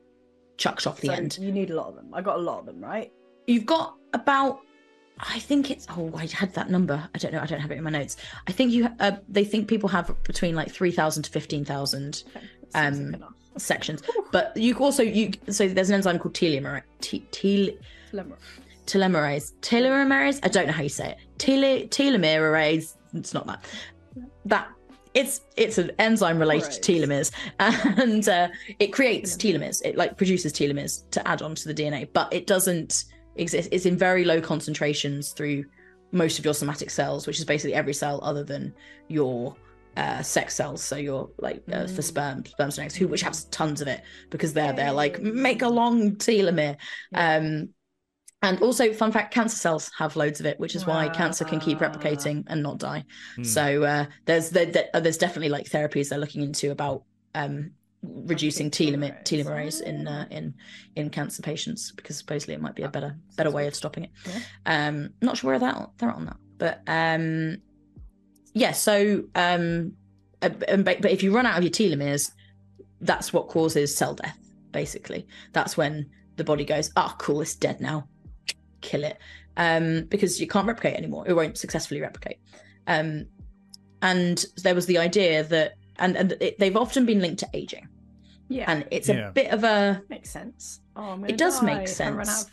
chucked 0.56 0.86
off 0.86 1.00
the 1.00 1.08
So 1.08 1.12
end. 1.14 1.38
You 1.40 1.52
need 1.52 1.70
a 1.70 1.74
lot 1.74 1.88
of 1.88 1.94
them. 1.96 2.12
I 2.12 2.20
got 2.22 2.36
a 2.36 2.42
lot 2.42 2.60
of 2.60 2.66
them, 2.66 2.80
right? 2.82 3.12
You've 3.46 3.66
got 3.66 3.94
about, 4.12 4.60
I 5.18 5.38
think 5.38 5.70
it's. 5.70 5.86
Oh, 5.90 6.12
I 6.14 6.26
had 6.26 6.52
that 6.54 6.70
number. 6.70 7.08
I 7.14 7.18
don't 7.18 7.32
know. 7.32 7.40
I 7.40 7.46
don't 7.46 7.60
have 7.60 7.70
it 7.70 7.78
in 7.78 7.84
my 7.84 7.90
notes. 7.90 8.16
I 8.46 8.52
think 8.52 8.72
you. 8.72 8.88
Uh, 9.00 9.12
they 9.28 9.44
think 9.44 9.68
people 9.68 9.88
have 9.88 10.14
between 10.24 10.54
like 10.54 10.70
three 10.70 10.92
thousand 10.92 11.22
to 11.24 11.30
fifteen 11.30 11.64
thousand 11.64 12.24
Okay. 12.36 12.46
Um, 12.74 13.12
like 13.12 13.22
sections. 13.56 14.02
But 14.32 14.56
you 14.56 14.74
also 14.76 15.02
you. 15.02 15.32
So 15.50 15.66
there's 15.66 15.88
an 15.88 15.96
enzyme 15.96 16.18
called 16.18 16.34
telomere. 16.34 16.82
Te, 17.00 17.20
tel, 17.30 17.74
Telomerase. 18.12 18.36
telomerase. 18.86 19.52
Telomerase. 19.60 20.40
I 20.42 20.48
don't 20.48 20.66
know 20.66 20.72
how 20.72 20.82
you 20.82 20.88
say 20.88 21.10
it. 21.12 21.18
Tele, 21.38 21.86
telomerase. 21.88 22.94
It's 23.14 23.34
not 23.34 23.46
that. 23.46 23.64
That. 24.46 24.68
It's 25.14 25.40
it's 25.56 25.78
an 25.78 25.90
enzyme 25.98 26.38
related 26.38 26.70
to 26.70 26.80
telomeres, 26.92 27.32
and 27.58 28.28
uh, 28.28 28.48
it 28.78 28.88
creates 28.92 29.36
telomeres. 29.36 29.80
It 29.84 29.96
like 29.96 30.16
produces 30.16 30.52
telomeres 30.52 31.08
to 31.10 31.26
add 31.26 31.42
on 31.42 31.54
to 31.54 31.72
the 31.72 31.74
DNA, 31.74 32.08
but 32.12 32.32
it 32.32 32.46
doesn't 32.46 33.04
exist. 33.36 33.70
It's 33.72 33.86
in 33.86 33.96
very 33.96 34.24
low 34.24 34.40
concentrations 34.40 35.32
through 35.32 35.64
most 36.12 36.38
of 36.38 36.44
your 36.44 36.54
somatic 36.54 36.90
cells, 36.90 37.26
which 37.26 37.38
is 37.38 37.44
basically 37.44 37.74
every 37.74 37.94
cell 37.94 38.20
other 38.22 38.44
than 38.44 38.74
your 39.08 39.56
uh, 39.96 40.22
sex 40.22 40.54
cells. 40.54 40.82
So 40.82 40.96
your 40.96 41.30
like 41.38 41.62
uh, 41.72 41.86
for 41.86 42.02
Mm. 42.02 42.04
sperm, 42.04 42.44
sperms 42.44 42.78
and 42.78 42.84
eggs, 42.84 42.94
who 42.94 43.08
which 43.08 43.22
has 43.22 43.44
tons 43.46 43.80
of 43.80 43.88
it 43.88 44.02
because 44.30 44.52
they're 44.52 44.72
they're 44.74 44.92
like 44.92 45.20
make 45.20 45.62
a 45.62 45.68
long 45.68 46.16
telomere. 46.16 46.76
Yeah. 47.12 47.36
Um, 47.36 47.70
and 48.42 48.62
also, 48.62 48.92
fun 48.92 49.10
fact: 49.10 49.34
cancer 49.34 49.56
cells 49.56 49.90
have 49.98 50.14
loads 50.14 50.38
of 50.38 50.46
it, 50.46 50.60
which 50.60 50.76
is 50.76 50.86
why 50.86 51.08
cancer 51.08 51.44
can 51.44 51.58
keep 51.58 51.78
replicating 51.78 52.44
and 52.46 52.62
not 52.62 52.78
die. 52.78 53.04
Hmm. 53.34 53.42
So 53.42 53.82
uh, 53.82 54.06
there's 54.26 54.50
there, 54.50 54.86
uh, 54.94 55.00
there's 55.00 55.18
definitely 55.18 55.48
like 55.48 55.66
therapies 55.66 56.10
they're 56.10 56.20
looking 56.20 56.42
into 56.42 56.70
about 56.70 57.02
um, 57.34 57.72
reducing 58.02 58.70
telomere 58.70 59.24
telomerase. 59.24 59.82
in 59.82 60.06
uh, 60.06 60.26
in 60.30 60.54
in 60.94 61.10
cancer 61.10 61.42
patients 61.42 61.90
because 61.90 62.16
supposedly 62.16 62.54
it 62.54 62.60
might 62.60 62.76
be 62.76 62.84
a 62.84 62.88
better 62.88 63.16
better 63.36 63.50
way 63.50 63.66
of 63.66 63.74
stopping 63.74 64.04
it. 64.04 64.10
Yeah. 64.24 64.86
Um, 64.86 65.10
not 65.20 65.36
sure 65.38 65.50
where 65.50 65.58
that 65.58 65.90
they're 65.98 66.12
on 66.12 66.26
that, 66.26 66.36
but 66.58 66.82
um, 66.86 67.56
yeah. 68.54 68.70
So 68.70 69.24
um, 69.34 69.94
uh, 70.42 70.50
but, 70.50 71.02
but 71.02 71.10
if 71.10 71.24
you 71.24 71.34
run 71.34 71.44
out 71.44 71.58
of 71.58 71.64
your 71.64 71.72
telomeres, 71.72 72.30
that's 73.00 73.32
what 73.32 73.48
causes 73.48 73.96
cell 73.96 74.14
death. 74.14 74.38
Basically, 74.70 75.26
that's 75.52 75.76
when 75.76 76.08
the 76.36 76.44
body 76.44 76.64
goes, 76.64 76.92
"Ah, 76.96 77.16
cool, 77.18 77.40
it's 77.40 77.56
dead 77.56 77.80
now. 77.80 78.06
Kill 78.80 79.04
it," 79.04 79.18
um, 79.56 80.04
because 80.04 80.40
you 80.40 80.46
can't 80.46 80.66
replicate 80.66 80.96
anymore. 80.96 81.24
It 81.26 81.34
won't 81.34 81.56
successfully 81.58 82.00
replicate. 82.00 82.38
Um, 82.86 83.26
and 84.02 84.44
there 84.62 84.74
was 84.74 84.86
the 84.86 84.98
idea 84.98 85.44
that, 85.44 85.74
and 85.98 86.16
and 86.16 86.32
it, 86.40 86.58
they've 86.58 86.76
often 86.76 87.04
been 87.06 87.20
linked 87.20 87.40
to 87.40 87.48
aging, 87.54 87.88
Yeah. 88.48 88.64
and 88.70 88.86
it's 88.90 89.08
Yeah. 89.08 89.28
a 89.28 89.32
bit 89.32 89.50
of 89.52 89.64
a. 89.64 90.02
makes 90.08 90.30
sense. 90.30 90.80
Oh, 90.96 91.02
I'm 91.10 91.24
It 91.24 91.36
does 91.36 91.60
die 91.60 91.66
make 91.66 91.88
if 91.88 92.00
run 92.00 92.24
sense. 92.24 92.44
out 92.44 92.50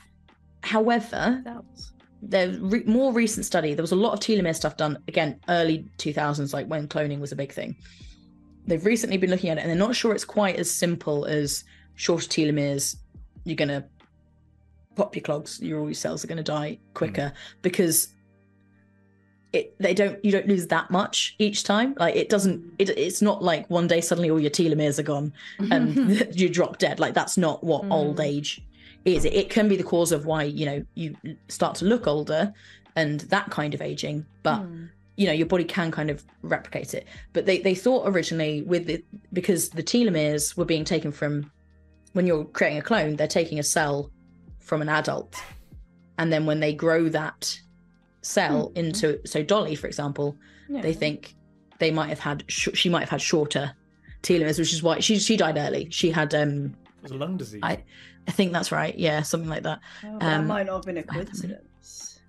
However, 0.61 1.37
of 1.39 1.43
cells. 1.43 1.91
the 2.23 2.57
re- 2.61 2.83
more 2.85 3.13
recent 3.13 3.45
study, 3.45 3.73
there 3.75 3.83
was 3.83 3.91
a 3.91 3.95
lot 3.95 4.13
of 4.13 4.19
telomere 4.19 4.55
stuff 4.55 4.77
done 4.77 4.97
again, 5.07 5.39
early 5.47 5.85
2000s, 5.99 6.53
like 6.53 6.67
when 6.67 6.87
cloning 6.87 7.19
was 7.19 7.31
a 7.31 7.35
big 7.35 7.51
thing. 7.51 7.75
They've 8.67 8.83
recently 8.83 9.17
been 9.17 9.29
looking 9.29 9.51
at 9.51 9.57
it, 9.59 9.61
and 9.61 9.69
they're 9.69 9.77
not 9.77 9.95
sure 9.95 10.13
it's 10.13 10.25
quite 10.25 10.55
as 10.55 10.71
simple 10.71 11.25
as 11.25 11.63
shorter 11.93 12.27
telomeres. 12.27 12.95
You're 13.43 13.55
gonna 13.55 13.85
pop 14.95 15.15
your 15.15 15.23
clogs, 15.23 15.59
your 15.61 15.79
all 15.79 15.87
your 15.87 15.93
cells 15.93 16.23
are 16.23 16.27
gonna 16.27 16.43
die 16.43 16.79
quicker 16.93 17.33
because 17.61 18.09
it 19.53 19.75
they 19.79 19.93
don't 19.93 20.23
you 20.23 20.31
don't 20.31 20.47
lose 20.47 20.67
that 20.67 20.91
much 20.91 21.35
each 21.39 21.63
time. 21.63 21.95
Like 21.97 22.15
it 22.15 22.29
doesn't 22.29 22.73
it, 22.79 22.89
it's 22.89 23.21
not 23.21 23.43
like 23.43 23.69
one 23.69 23.87
day 23.87 24.01
suddenly 24.01 24.29
all 24.29 24.39
your 24.39 24.51
telomeres 24.51 24.99
are 24.99 25.03
gone 25.03 25.33
and 25.71 25.95
you 26.39 26.49
drop 26.49 26.77
dead. 26.77 26.99
Like 26.99 27.13
that's 27.13 27.37
not 27.37 27.63
what 27.63 27.83
Mm. 27.83 27.91
old 27.93 28.19
age 28.19 28.61
is. 29.05 29.23
It, 29.25 29.33
it 29.33 29.49
can 29.49 29.67
be 29.67 29.75
the 29.77 29.83
cause 29.83 30.11
of 30.11 30.25
why 30.25 30.43
you 30.43 30.65
know 30.65 30.83
you 30.95 31.15
start 31.47 31.75
to 31.75 31.85
look 31.85 32.07
older 32.07 32.53
and 32.95 33.21
that 33.21 33.49
kind 33.51 33.73
of 33.73 33.81
aging, 33.81 34.25
but 34.43 34.59
Hmm. 34.59 34.85
you 35.17 35.27
know 35.27 35.33
your 35.33 35.47
body 35.47 35.63
can 35.63 35.91
kind 35.91 36.09
of 36.09 36.23
replicate 36.41 36.93
it. 36.93 37.07
But 37.33 37.45
they 37.45 37.59
they 37.59 37.75
thought 37.75 38.07
originally 38.09 38.61
with 38.63 38.87
the 38.87 39.03
because 39.31 39.69
the 39.69 39.83
telomeres 39.83 40.57
were 40.57 40.65
being 40.65 40.83
taken 40.85 41.11
from 41.11 41.51
when 42.13 42.25
you're 42.27 42.45
creating 42.45 42.79
a 42.79 42.81
clone, 42.81 43.15
they're 43.17 43.27
taking 43.27 43.59
a 43.59 43.63
cell 43.63 44.09
from 44.65 44.81
an 44.81 44.89
adult, 44.89 45.35
and 46.17 46.33
then 46.33 46.45
when 46.45 46.59
they 46.59 46.73
grow 46.73 47.07
that 47.09 47.57
cell 48.21 48.69
Hmm. 48.69 48.77
into 48.79 49.19
so 49.25 49.43
Dolly, 49.43 49.75
for 49.75 49.87
example, 49.87 50.35
Yeah. 50.67 50.81
they 50.81 50.93
think 50.93 51.35
they 51.79 51.91
might 51.91 52.09
have 52.09 52.19
had 52.19 52.43
sh- 52.47 52.69
she 52.73 52.89
might 52.89 53.01
have 53.01 53.09
had 53.09 53.21
shorter 53.21 53.73
telomeres, 54.23 54.57
which 54.59 54.73
is 54.73 54.81
why 54.83 54.99
she 54.99 55.19
she 55.19 55.37
died 55.37 55.57
early. 55.57 55.87
She 55.91 56.09
had 56.11 56.33
um 56.33 56.75
It 56.97 57.03
was 57.03 57.11
a 57.11 57.15
lung 57.17 57.37
disease. 57.37 57.61
I- 57.63 57.83
I 58.27 58.31
think 58.31 58.53
that's 58.53 58.71
right, 58.71 58.97
yeah, 58.97 59.21
something 59.21 59.49
like 59.49 59.61
that. 59.63 59.79
Oh, 60.03 60.17
that 60.17 60.39
um, 60.39 60.47
might 60.47 60.65
not 60.65 60.77
have 60.77 60.85
been 60.85 60.97
a 60.97 61.01
I 61.07 61.13
haven't- 61.13 61.27
coincidence. 61.27 62.19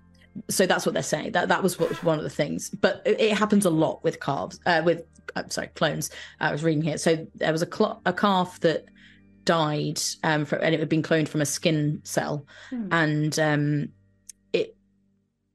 So 0.49 0.67
that's 0.67 0.85
what 0.85 0.93
they're 0.93 1.01
saying. 1.01 1.31
That 1.31 1.47
that 1.49 1.63
was 1.63 1.79
what 1.79 1.89
was 1.89 2.03
one 2.03 2.19
of 2.19 2.23
the 2.23 2.29
things. 2.29 2.69
But 2.69 3.01
it, 3.05 3.19
it 3.19 3.33
happens 3.37 3.65
a 3.65 3.71
lot 3.71 4.03
with 4.03 4.19
calves, 4.19 4.59
uh, 4.67 4.83
with 4.85 5.01
I'm 5.35 5.49
sorry, 5.49 5.67
clones. 5.73 6.11
I 6.39 6.51
was 6.51 6.63
reading 6.63 6.83
here. 6.83 6.99
So 6.99 7.25
there 7.33 7.51
was 7.51 7.63
a 7.63 7.69
cl- 7.75 7.99
a 8.05 8.13
calf 8.13 8.59
that 8.59 8.85
died, 9.47 9.99
um, 10.23 10.45
from, 10.45 10.59
and 10.61 10.75
it 10.75 10.79
had 10.79 10.89
been 10.89 11.01
cloned 11.09 11.27
from 11.29 11.41
a 11.41 11.45
skin 11.45 12.01
cell, 12.03 12.45
Hmm. 12.69 12.87
and 12.91 13.39
um, 13.39 13.89
it 14.53 14.75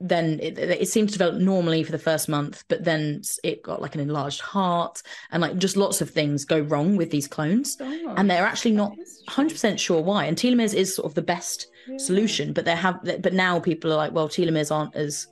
then 0.00 0.40
it, 0.42 0.58
it 0.58 0.88
seemed 0.88 1.08
to 1.10 1.12
develop 1.18 1.36
normally 1.40 1.84
for 1.84 1.92
the 1.92 1.98
first 2.10 2.28
month, 2.28 2.64
but 2.68 2.82
then 2.82 3.22
it 3.44 3.62
got 3.62 3.80
like 3.80 3.94
an 3.94 4.00
enlarged 4.00 4.40
heart 4.40 5.00
and 5.30 5.40
like 5.40 5.56
just 5.58 5.76
lots 5.76 6.00
of 6.00 6.10
things 6.10 6.44
go 6.44 6.58
wrong 6.58 6.96
with 6.96 7.10
these 7.12 7.28
clones. 7.28 7.76
Oh, 7.80 8.14
And 8.16 8.28
they're 8.28 8.44
actually 8.52 8.72
not 8.72 8.92
100% 9.28 9.78
sure 9.78 10.02
why. 10.02 10.24
And 10.24 10.36
telomeres 10.36 10.74
is 10.74 10.96
sort 10.96 11.06
of 11.06 11.14
the 11.14 11.22
best 11.22 11.68
true. 11.84 11.98
solution, 12.00 12.52
but 12.52 12.64
they 12.64 12.74
have, 12.74 12.98
but 13.20 13.32
now 13.32 13.60
people 13.60 13.92
are 13.92 13.96
like, 14.04 14.12
well, 14.12 14.28
telomeres 14.28 14.74
aren't 14.74 14.96
as 14.96 15.28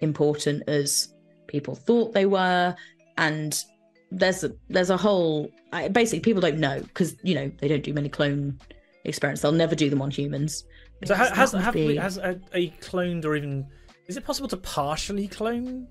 important 0.00 0.62
as 0.68 1.12
people 1.46 1.74
thought 1.74 2.14
they 2.14 2.24
were. 2.26 2.74
And 3.18 3.62
there's 4.10 4.44
a, 4.44 4.52
there's 4.68 4.90
a 4.90 4.96
whole, 4.96 5.50
I, 5.72 5.88
basically, 5.88 6.20
people 6.20 6.40
don't 6.40 6.58
know 6.58 6.80
because, 6.80 7.16
you 7.22 7.34
know, 7.34 7.50
they 7.58 7.68
don't 7.68 7.82
do 7.82 7.92
many 7.92 8.08
clone 8.08 8.58
experiments. 9.04 9.42
They'll 9.42 9.52
never 9.52 9.74
do 9.74 9.90
them 9.90 10.00
on 10.02 10.10
humans. 10.10 10.64
So 11.04 11.14
ha- 11.14 11.32
has 11.34 11.52
have 11.52 11.74
we, 11.74 11.96
has 11.96 12.16
a, 12.18 12.40
a 12.52 12.70
cloned 12.80 13.24
or 13.24 13.36
even 13.36 13.66
is 14.08 14.16
it 14.16 14.24
possible 14.24 14.48
to 14.48 14.56
partially 14.56 15.28
clone 15.28 15.86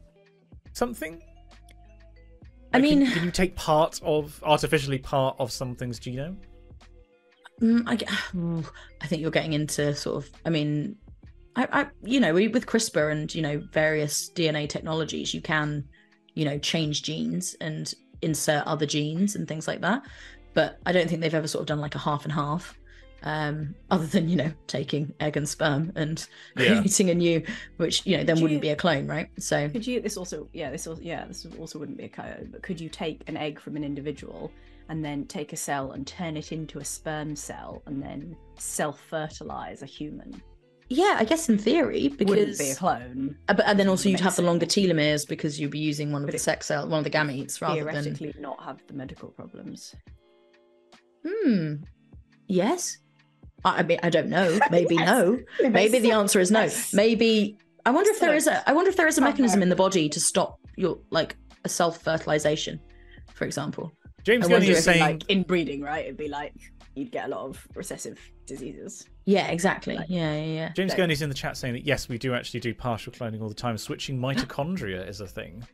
something? 0.74 1.22
I 2.74 2.80
Like, 2.80 2.90
can- 2.90 3.00
mean- 3.00 3.12
can, 3.12 3.24
you 3.26 3.32
take 3.32 3.56
part 3.56 4.00
of 4.04 4.42
artificially 4.44 4.98
part 4.98 5.36
of 5.40 5.52
something's 5.52 6.00
genome? 6.00 6.38
Mm, 7.62 7.84
I, 7.88 8.64
I 9.02 9.08
think 9.08 9.22
you're 9.22 9.32
getting 9.32 9.54
into 9.54 9.96
sort 9.96 10.24
of. 10.24 10.32
I 10.46 10.50
mean, 10.52 10.96
I, 11.56 11.68
I, 11.72 11.88
you 12.04 12.20
know, 12.20 12.34
with 12.34 12.66
CRISPR 12.68 13.12
and 13.12 13.34
you 13.34 13.42
know 13.42 13.64
various 13.72 14.30
DNA 14.30 14.70
technologies, 14.70 15.34
you 15.34 15.42
can, 15.42 15.84
you 16.36 16.46
know, 16.46 16.60
change 16.60 17.02
genes 17.02 17.56
and 17.60 17.92
insert 18.22 18.66
other 18.66 18.86
genes 18.86 19.36
and 19.36 19.48
things 19.48 19.68
like 19.68 19.82
that. 19.82 20.04
But 20.54 20.80
I 20.86 20.92
don't 20.92 21.08
think 21.10 21.22
they've 21.22 21.34
ever 21.34 21.48
sort 21.48 21.62
of 21.62 21.68
done 21.68 21.80
like 21.80 21.96
a 21.96 22.00
half 22.00 22.24
and 22.24 22.32
half, 22.34 22.78
um, 23.24 23.76
other 23.92 24.06
than 24.08 24.28
you 24.30 24.36
know 24.36 24.52
taking 24.68 25.14
egg 25.20 25.38
and 25.38 25.48
sperm 25.48 25.92
and 25.96 26.26
Yeah. 26.58 26.80
creating 26.80 27.10
a 27.10 27.16
new, 27.16 27.44
which 27.78 28.06
you 28.06 28.18
know 28.18 28.24
then 28.24 28.36
Could 28.38 28.44
wouldn't 28.44 28.58
you- 28.58 28.62
be 28.62 28.70
a 28.70 28.76
clone, 28.76 29.08
right? 29.08 29.30
So 29.40 29.70
Could 29.70 29.86
you? 29.86 30.02
This 30.02 30.18
also, 30.18 30.48
yeah, 30.54 30.70
this 30.72 30.88
also, 30.88 31.02
yeah, 31.02 31.26
this 31.26 31.46
also 31.60 31.78
wouldn't 31.80 31.98
be 31.98 32.06
a 32.06 32.10
KO. 32.10 32.48
But 32.52 32.62
could 32.64 32.80
you 32.82 32.90
take 32.90 33.22
an 33.28 33.38
egg 33.38 33.60
from 33.60 33.76
an 33.76 33.84
individual 33.84 34.52
and 34.90 35.04
then 35.04 35.26
take 35.26 35.52
a 35.54 35.58
cell 35.58 35.92
and 35.92 36.08
turn 36.08 36.38
it 36.38 36.52
into 36.52 36.80
a 36.80 36.86
sperm 36.86 37.36
cell 37.36 37.82
and 37.88 38.02
then 38.02 38.36
self-fertilize 38.58 39.82
a 39.82 39.86
human? 39.86 40.42
Yeah, 40.90 41.18
I 41.20 41.26
guess 41.26 41.50
in 41.50 41.58
theory 41.58 42.08
because 42.10 42.38
Wouldn't 42.38 42.58
be 42.58 42.70
a 42.70 42.76
clone. 42.76 43.38
uh, 43.50 43.54
but 43.54 43.66
and 43.68 43.80
then 43.80 43.88
also 43.88 44.10
you'd 44.10 44.20
have 44.22 44.36
the 44.36 44.42
longer 44.42 44.66
telomeres 44.66 45.28
because 45.28 45.60
you'd 45.60 45.72
be 45.72 45.80
using 45.80 46.12
one 46.12 46.22
of 46.22 46.28
But 46.28 46.34
the 46.34 46.40
sex 46.40 46.68
cell, 46.68 46.88
one 46.88 47.00
of 47.00 47.04
the 47.04 47.10
gametes 47.10 47.62
rather 47.62 47.84
than. 47.84 48.04
Theoretically, 48.04 48.34
not 48.40 48.64
have 48.64 48.80
the 48.88 48.94
medical 48.94 49.30
problems. 49.30 49.94
Hmm. 51.28 51.76
Yes. 52.48 52.98
I, 53.66 53.80
I 53.80 53.84
mean, 53.84 54.00
I 54.04 54.10
don't 54.10 54.30
know. 54.30 54.60
Maybe 54.72 54.96
Yes. 54.96 55.06
no. 55.06 55.40
Maybe 55.70 56.00
the 56.00 56.12
answer 56.12 56.40
is 56.40 56.52
no. 56.52 56.62
Yes. 56.62 56.94
Maybe 56.94 57.58
I 57.86 57.92
wonder 57.92 58.12
if 58.12 58.20
there 58.20 58.36
is 58.36 58.48
a. 58.48 58.52
Excellent. 58.52 58.70
I 58.70 58.74
wonder 58.74 58.90
if 58.90 58.98
there 58.98 59.08
is 59.08 59.18
a 59.18 59.22
mechanism 59.22 59.62
in 59.62 59.70
the 59.70 59.76
body 59.76 60.10
to 60.10 60.20
stop 60.20 60.60
your 60.76 61.00
like 61.10 61.36
a 61.66 61.70
self 61.70 62.02
fertilization, 62.02 62.80
for 63.34 63.46
example. 63.46 63.92
James 64.24 64.46
I 64.46 64.50
Gunn 64.50 64.64
is 64.64 64.84
saying 64.84 65.00
like 65.00 65.30
inbreeding, 65.30 65.82
right? 65.82 66.06
It'd 66.06 66.18
be 66.18 66.28
like 66.28 66.54
you'd 66.96 67.12
get 67.12 67.26
a 67.26 67.30
lot 67.30 67.46
of 67.46 67.66
recessive 67.76 68.20
diseases. 68.46 69.08
Yeah, 69.28 69.48
exactly. 69.50 69.98
Like- 69.98 70.06
yeah, 70.08 70.34
yeah, 70.36 70.44
yeah. 70.46 70.70
James 70.72 70.92
Like- 70.92 70.98
Gurney's 71.00 71.22
in 71.22 71.28
the 71.28 71.36
chat 71.36 71.58
saying 71.58 71.74
that 71.74 71.84
yes, 71.86 72.08
we 72.08 72.18
do 72.18 72.34
actually 72.34 72.62
do 72.62 72.74
partial 72.74 73.12
cloning 73.12 73.42
all 73.42 73.50
the 73.50 73.54
time. 73.54 73.78
Switching 73.78 74.18
mitochondria 74.18 75.06
is 75.08 75.20
a 75.20 75.28
thing. 75.28 75.68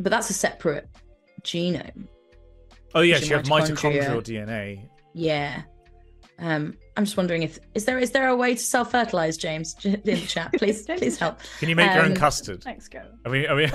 But 0.00 0.10
that's 0.10 0.30
a 0.30 0.32
separate 0.32 0.88
genome. 1.42 2.08
Oh 2.92 3.02
yes, 3.02 3.20
Switching 3.20 3.30
you 3.30 3.36
have 3.36 3.46
mitochondrial 3.46 4.20
DNA. 4.22 4.88
Yeah. 5.14 5.62
Um, 6.40 6.76
I'm 6.96 7.04
just 7.04 7.16
wondering 7.16 7.44
if 7.44 7.60
is 7.76 7.84
there 7.84 8.00
is 8.00 8.10
there 8.10 8.26
a 8.26 8.34
way 8.34 8.54
to 8.56 8.60
self 8.60 8.90
fertilize, 8.90 9.36
James, 9.36 9.76
in 9.84 10.02
the 10.04 10.16
chat? 10.16 10.52
Please, 10.54 10.82
please 10.86 11.16
help. 11.18 11.38
Can 11.60 11.68
you 11.68 11.76
make 11.76 11.94
your 11.94 12.02
own 12.02 12.10
Um, 12.12 12.16
custard? 12.16 12.64
Thanks, 12.64 12.88
go. 12.88 13.02
I 13.24 13.28
mean, 13.28 13.46
I 13.48 13.54
mean, 13.54 13.70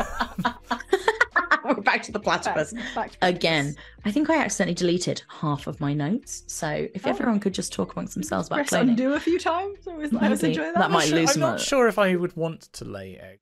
We're 1.66 1.76
back 1.76 2.02
to 2.04 2.12
the 2.12 2.20
platypus. 2.20 2.74
Back, 2.74 2.96
back 2.96 3.12
to 3.12 3.18
Again. 3.28 3.76
I 4.06 4.12
think 4.12 4.30
I 4.30 4.38
accidentally 4.38 4.76
deleted 4.76 5.22
half 5.30 5.68
of 5.68 5.80
my 5.80 5.94
notes. 5.94 6.44
So 6.48 6.88
if 6.94 7.06
Oh. 7.06 7.10
everyone 7.10 7.40
could 7.40 7.54
just 7.54 7.74
talk 7.74 7.94
amongst 7.94 8.14
themselves 8.14 8.48
about 8.48 8.58
press 8.58 8.70
cloning. 8.70 8.90
undo 8.90 9.14
a 9.14 9.20
few 9.20 9.40
times. 9.40 9.88
I 9.88 9.92
always, 9.92 10.14
I 10.14 10.26
always 10.26 10.42
Maybe. 10.42 10.54
enjoy 10.54 10.64
that. 10.66 10.76
That 10.76 10.92
might 10.92 11.08
Sure- 11.08 11.20
lose 11.20 11.34
I'm 11.36 11.40
not 11.42 11.60
sure 11.60 11.88
if 11.88 11.98
I 12.00 12.16
would 12.16 12.36
want 12.36 12.62
to 12.74 12.86
lay 12.86 13.18
egg. 13.18 13.40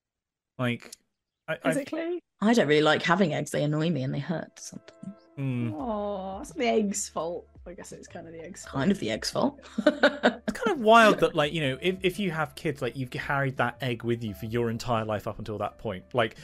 Like, 0.58 0.92
I, 1.48 1.54
I, 1.64 1.70
Physically. 1.74 2.20
I 2.42 2.54
don't 2.54 2.68
really 2.68 2.82
like 2.82 3.04
having 3.04 3.34
eggs. 3.34 3.52
They 3.52 3.64
annoy 3.64 3.90
me 3.90 4.04
and 4.04 4.14
they 4.14 4.20
hurt 4.20 4.60
sometimes. 4.60 5.16
hmm. 5.36 5.74
Oh, 5.76 6.40
it's 6.42 6.52
the 6.52 6.66
egg's 6.68 7.08
fault. 7.10 7.48
I 7.68 7.74
guess 7.74 7.92
it's 7.92 8.08
kind 8.08 8.28
of 8.28 8.34
the 8.34 8.42
egg's 8.46 8.62
fault. 8.64 8.74
Kind 8.76 8.92
of 8.92 9.00
the 9.00 9.10
egg's 9.10 9.30
fault. 9.32 9.60
It's 9.86 9.90
kind 10.54 10.78
of 10.78 10.80
wild 10.80 11.20
that, 11.20 11.34
like, 11.36 11.52
you 11.52 11.62
know, 11.62 11.78
if, 11.82 11.96
if 12.04 12.20
you 12.20 12.30
have 12.32 12.54
kids, 12.56 12.82
like, 12.82 12.96
you've 12.96 13.10
carried 13.10 13.58
that 13.58 13.78
egg 13.82 14.04
with 14.04 14.24
you 14.24 14.34
for 14.36 14.46
your 14.46 14.70
entire 14.70 15.04
life 15.04 15.28
up 15.28 15.40
until 15.40 15.58
that 15.58 15.78
point. 15.80 16.04
Like, 16.14 16.36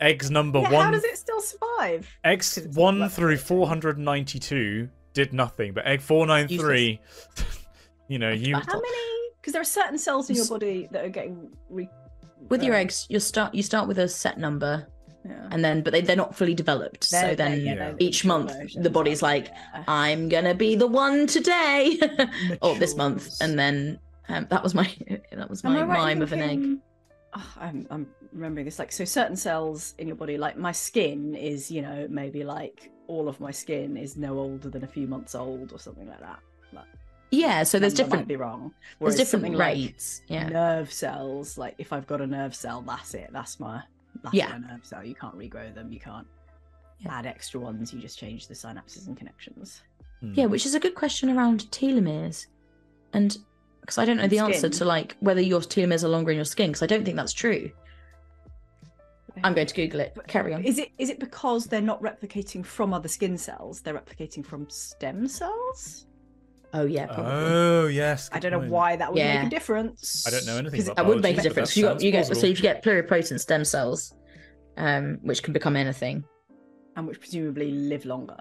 eggs 0.00 0.30
number 0.30 0.60
Yeah, 0.60 0.70
one, 0.72 0.84
How 0.86 0.90
does 0.90 1.04
it 1.04 1.16
still 1.18 1.40
survive? 1.40 2.08
eggs 2.24 2.58
one 2.74 3.08
through 3.08 3.36
492 3.38 4.88
did 5.12 5.32
nothing, 5.32 5.72
but 5.72 5.86
egg 5.86 6.00
493, 6.00 7.00
you 8.08 8.18
know, 8.18 8.30
you. 8.30 8.54
Battle. 8.54 8.72
How 8.74 8.80
many? 8.80 9.30
Because 9.40 9.52
there 9.52 9.62
are 9.62 9.64
certain 9.64 9.98
cells 9.98 10.28
in 10.30 10.36
your 10.36 10.46
body 10.46 10.88
that 10.92 11.04
are 11.04 11.08
getting 11.08 11.50
re- 11.68 11.88
with 12.48 12.62
your 12.62 12.74
um, 12.74 12.80
eggs, 12.80 13.06
you 13.08 13.20
start 13.20 13.54
you 13.54 13.62
start 13.62 13.86
with 13.88 13.98
a 13.98 14.08
set 14.08 14.38
number, 14.38 14.86
Yeah. 15.24 15.48
and 15.50 15.64
then 15.64 15.82
but 15.82 15.92
they 15.92 16.00
they're 16.00 16.16
not 16.16 16.34
fully 16.34 16.54
developed. 16.54 17.04
so 17.04 17.20
They're- 17.20 17.36
then 17.36 17.60
yeah, 17.60 17.74
Yeah. 17.74 17.92
each 17.98 18.24
month 18.24 18.52
the 18.76 18.90
body's 18.90 19.22
like, 19.22 19.46
yeah. 19.48 19.84
I'm 19.88 20.28
gonna 20.28 20.54
be 20.54 20.74
the 20.76 20.86
one 20.86 21.26
today, 21.26 21.98
or 22.62 22.74
this 22.76 22.96
month, 22.96 23.40
and 23.40 23.58
then 23.58 23.98
um, 24.28 24.46
that 24.50 24.62
was 24.62 24.74
my 24.74 24.90
that 25.32 25.48
was 25.50 25.64
my 25.64 25.78
I 25.80 25.82
right 25.82 25.96
in 26.12 26.18
mime 26.18 26.22
of 26.22 26.32
an 26.32 26.40
egg. 26.42 26.78
Thinking- 27.32 27.50
Oh, 27.58 27.60
I'm, 27.60 27.86
I'm 27.90 28.06
remembering 28.32 28.64
this. 28.64 28.78
Like, 28.78 28.92
so 28.92 29.04
certain 29.04 29.36
cells 29.36 29.94
in 29.98 30.06
your 30.06 30.16
body, 30.16 30.36
like 30.38 30.56
my 30.56 30.72
skin 30.72 31.34
is, 31.34 31.70
you 31.70 31.82
know, 31.82 32.06
maybe 32.10 32.44
like 32.44 32.90
all 33.06 33.28
of 33.28 33.40
my 33.40 33.50
skin 33.50 33.96
is 33.96 34.16
no 34.16 34.38
older 34.38 34.68
than 34.68 34.84
a 34.84 34.86
few 34.88 35.06
months 35.06 35.34
old 35.34 35.72
or 35.72 35.78
something 35.78 36.08
like 36.08 36.20
that. 36.20 36.38
Like, 36.72 36.86
Yeah, 37.30 37.62
so 37.64 37.78
there's 37.78 37.94
number 37.98 38.16
might 38.16 38.26
different 38.26 38.28
be 38.28 38.36
wrong. 38.36 38.74
there's 39.00 39.14
different 39.16 39.30
something 39.44 39.52
like 39.54 39.74
rates. 39.76 40.22
yeah. 40.28 40.48
nerve 40.48 40.92
cells, 40.92 41.56
like 41.58 41.74
if 41.78 41.92
I've 41.92 42.06
got 42.06 42.20
a 42.20 42.26
nerve 42.26 42.54
cell, 42.54 42.82
that's 42.82 43.14
it. 43.14 43.30
That's 43.32 43.58
my 43.60 43.82
that's 44.22 44.34
Yeah. 44.34 44.48
my 44.58 44.58
nerve 44.68 44.84
cell. 44.84 45.04
You 45.04 45.14
can't 45.14 45.36
regrow 45.38 45.72
them. 45.74 45.92
You 45.92 46.00
can't 46.00 46.26
Yeah. 46.98 47.16
add 47.18 47.26
extra 47.26 47.60
ones. 47.60 47.92
You 47.94 48.00
just 48.00 48.18
change 48.18 48.48
the 48.48 48.54
synapses 48.54 49.06
and 49.06 49.16
connections. 49.16 49.82
Hmm. 50.20 50.34
Yeah, 50.34 50.46
which 50.46 50.66
is 50.66 50.74
a 50.74 50.80
good 50.80 50.94
question 50.96 51.30
around 51.30 51.60
telomeres. 51.70 52.46
And 53.12 53.38
because 53.80 53.98
I 53.98 54.04
don't 54.04 54.16
know 54.18 54.24
And 54.24 54.32
the 54.32 54.38
answer 54.38 54.68
to 54.68 54.84
like 54.84 55.16
whether 55.20 55.40
your 55.40 55.60
telomeres 55.60 56.04
are 56.04 56.08
longer 56.08 56.30
in 56.30 56.36
your 56.36 56.44
skin, 56.44 56.70
because 56.70 56.82
I 56.82 56.86
don't 56.86 57.04
think 57.04 57.16
that's 57.16 57.32
true. 57.32 57.70
I'm 59.44 59.54
going 59.54 59.66
to 59.66 59.74
Google 59.74 60.00
it. 60.00 60.12
But 60.14 60.26
Carry 60.26 60.52
on. 60.52 60.64
Is 60.64 60.78
it 60.78 60.90
is 60.98 61.08
it 61.08 61.18
because 61.20 61.66
they're 61.66 61.80
not 61.80 62.02
replicating 62.02 62.64
from 62.64 62.92
other 62.92 63.08
skin 63.08 63.38
cells? 63.38 63.80
They're 63.80 63.94
replicating 63.94 64.44
from 64.44 64.68
stem 64.68 65.26
cells. 65.28 66.06
Oh 66.72 66.84
yeah, 66.84 67.06
probably. 67.06 67.32
Oh, 67.32 67.86
yes. 67.86 68.28
I 68.32 68.38
don't 68.38 68.52
know 68.52 68.60
why 68.60 68.96
that 68.96 69.10
would 69.12 69.18
Yeah. 69.18 69.38
make 69.42 69.46
a 69.46 69.50
difference. 69.50 70.26
I 70.26 70.30
don't 70.30 70.46
know 70.46 70.56
anything 70.56 70.78
'Cause 70.78 70.88
about 70.88 70.96
that 70.96 71.06
would 71.06 71.22
make 71.22 71.38
a 71.38 71.42
difference. 71.42 71.76
You 71.76 71.84
got 71.84 72.00
you 72.02 72.10
get 72.12 72.26
so 72.26 72.32
plausible. 72.32 72.48
you 72.50 72.56
get 72.56 72.84
pluripotent 72.84 73.40
stem 73.40 73.64
cells, 73.64 74.14
um, 74.76 75.18
which 75.22 75.42
can 75.42 75.52
become 75.52 75.76
anything. 75.76 76.24
and 76.96 77.06
which 77.06 77.20
presumably 77.20 77.70
live 77.70 78.04
longer, 78.04 78.36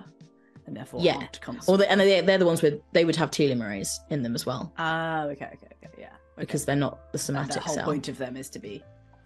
and 0.69 0.77
therefore 0.77 1.01
Yeah. 1.01 1.15
aren't 1.15 1.37
Or 1.37 1.39
constant. 1.41 1.79
the, 1.79 1.91
and 1.91 1.99
they, 1.99 2.21
they're 2.21 2.37
the 2.37 2.45
ones 2.45 2.61
with 2.61 2.79
they 2.93 3.03
would 3.03 3.15
have 3.17 3.31
telomerase 3.31 3.97
in 4.09 4.21
them 4.23 4.35
as 4.35 4.45
well 4.45 4.71
Ah, 4.77 5.23
okay, 5.25 5.45
okay, 5.53 5.67
okay, 5.83 5.93
yeah. 5.97 6.05
Okay. 6.07 6.15
because 6.37 6.63
they're 6.63 6.75
not 6.75 7.11
the 7.11 7.17
And 7.17 7.21
somatic 7.21 7.53
the 7.55 7.59
whole 7.61 7.75
cell 7.75 7.85
point 7.85 8.07
of 8.07 8.17
them 8.17 8.37
is 8.37 8.49
to 8.51 8.59
be 8.59 8.83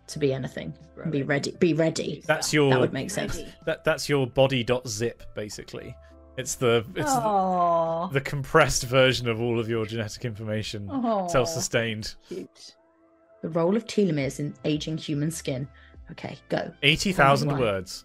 to 0.08 0.20
be 0.20 0.34
anything. 0.34 0.74
Be 1.12 1.24
ready. 1.24 1.52
Be 1.60 1.74
ready. 1.74 2.22
That's 2.28 2.52
your 2.54 2.70
That 2.72 2.80
would 2.82 2.92
make 2.92 3.10
sense. 3.10 3.38
Ready. 3.38 3.54
that 3.66 3.84
that's 3.86 4.10
your 4.10 4.28
body.zip 4.28 5.24
basically. 5.36 5.96
It's 6.38 6.56
the 6.56 6.84
it's 6.96 7.14
the, 7.14 7.22
Oh, 7.24 8.10
the 8.12 8.20
compressed 8.22 8.84
version 8.86 9.30
of 9.30 9.40
all 9.42 9.60
of 9.60 9.70
your 9.70 9.86
genetic 9.86 10.26
information, 10.26 10.90
Aw. 10.90 11.28
self-sustained. 11.28 12.16
cute. 12.28 12.76
The 13.44 13.50
role 13.50 13.76
of 13.78 13.86
telomeres 13.86 14.40
in 14.40 14.54
aging 14.66 14.98
human 14.98 15.30
skin. 15.32 15.68
Okay, 16.12 16.38
go. 16.50 16.72
Eighty 16.82 17.12
thousand 17.14 17.52
Why? 17.52 17.60
words. 17.60 18.04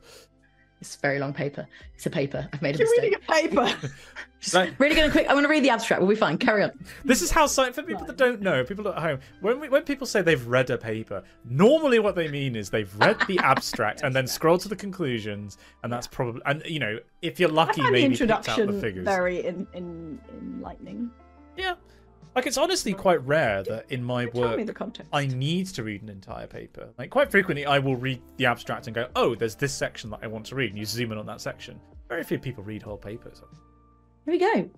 It's 0.80 0.96
a 0.96 0.98
very 1.00 1.18
long 1.18 1.32
paper. 1.32 1.66
It's 1.94 2.06
a 2.06 2.10
paper. 2.10 2.48
I've 2.52 2.62
made 2.62 2.76
a 2.76 2.78
You're 2.78 2.88
mistake. 2.88 3.20
reading 3.28 3.58
a 3.64 3.66
paper. 3.72 3.88
Like, 4.54 4.78
Really 4.78 4.94
going 4.94 5.08
to 5.08 5.12
quick. 5.12 5.26
I'm 5.28 5.34
going 5.34 5.42
to 5.42 5.50
read 5.50 5.64
the 5.64 5.70
abstract. 5.70 6.00
We'll 6.00 6.08
be 6.10 6.14
fine. 6.14 6.38
Carry 6.38 6.62
on. 6.62 6.70
this 7.04 7.22
is 7.22 7.30
how 7.32 7.46
science 7.48 7.74
for 7.74 7.82
people 7.82 8.06
that 8.06 8.16
don't 8.16 8.40
know, 8.40 8.62
people 8.62 8.86
at 8.86 8.96
home, 8.96 9.18
when 9.40 9.58
we, 9.58 9.68
when 9.68 9.82
people 9.82 10.06
say 10.06 10.22
they've 10.22 10.46
read 10.46 10.70
a 10.70 10.78
paper, 10.78 11.24
normally 11.44 11.98
what 11.98 12.14
they 12.14 12.28
mean 12.28 12.54
is 12.54 12.70
they've 12.70 12.94
read 13.00 13.16
the 13.26 13.36
abstract 13.42 14.02
and 14.02 14.14
then 14.14 14.28
scrolled 14.28 14.60
to 14.60 14.68
the 14.68 14.76
conclusions, 14.76 15.58
and 15.82 15.92
that's 15.92 16.06
probably 16.06 16.40
and 16.46 16.62
you 16.66 16.78
know 16.78 17.00
if 17.20 17.40
you're 17.40 17.48
lucky, 17.48 17.80
found 17.82 17.88
the 17.96 18.00
maybe 18.00 18.16
picked 18.16 18.30
out 18.30 18.44
the 18.44 18.50
introduction 18.52 18.80
figures. 18.80 19.04
very 19.04 19.44
in, 19.44 19.66
in, 19.74 20.20
enlightening. 20.40 21.10
Yeah, 21.56 21.74
like 22.34 22.46
it's 22.46 22.58
honestly 22.58 22.92
quite 22.92 23.24
rare 23.26 23.62
that 23.64 23.86
in 23.90 24.02
my 24.02 24.26
work 24.26 24.56
me 24.58 24.64
the 24.64 24.72
context. 24.72 25.08
I 25.12 25.26
need 25.26 25.66
to 25.68 25.82
read 25.82 26.02
an 26.02 26.08
entire 26.08 26.46
paper. 26.46 26.88
Like 26.98 27.10
quite 27.10 27.30
frequently, 27.30 27.66
I 27.66 27.78
will 27.78 27.96
read 27.96 28.20
the 28.36 28.46
abstract 28.46 28.86
and 28.86 28.94
go, 28.94 29.08
"Oh, 29.16 29.34
there's 29.34 29.54
this 29.54 29.72
section 29.74 30.10
that 30.10 30.20
I 30.22 30.26
want 30.26 30.46
to 30.46 30.54
read," 30.54 30.70
and 30.70 30.78
you 30.78 30.84
zoom 30.84 31.12
in 31.12 31.18
on 31.18 31.26
that 31.26 31.40
section. 31.40 31.80
Very 32.08 32.22
few 32.24 32.38
people 32.38 32.62
read 32.64 32.82
whole 32.82 32.96
papers. 32.96 33.42
Here 34.24 34.32
we 34.32 34.38
go. 34.38 34.70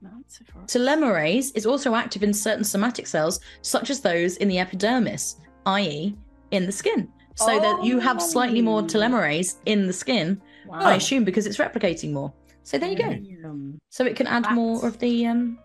No, 0.00 0.10
it's 0.20 0.38
for- 0.38 0.60
Telomerase 0.66 1.50
is 1.56 1.66
also 1.66 1.94
active 1.94 2.22
in 2.22 2.32
certain 2.32 2.62
somatic 2.64 3.06
cells, 3.06 3.40
such 3.62 3.90
as 3.90 4.00
those 4.00 4.36
in 4.36 4.46
the 4.48 4.58
epidermis, 4.58 5.36
i.e., 5.66 6.16
in 6.52 6.66
the 6.66 6.72
skin. 6.72 7.08
So 7.34 7.58
that 7.60 7.84
you 7.84 8.00
have 8.00 8.20
slightly 8.22 8.60
more 8.60 8.80
Oh. 8.80 8.84
telomerase 8.84 9.56
in 9.66 9.86
the 9.86 9.92
skin, 9.92 10.40
Wow. 10.66 10.78
I 10.80 10.94
assume, 10.96 11.24
because 11.24 11.46
it's 11.46 11.56
replicating 11.58 12.12
more. 12.12 12.32
So 12.64 12.78
there 12.78 12.90
you 12.90 12.96
go. 12.96 13.72
So 13.90 14.04
it 14.04 14.16
can 14.16 14.26
add 14.26 14.50
more 14.52 14.84
of 14.86 14.98
the 14.98 15.26
um 15.26 15.58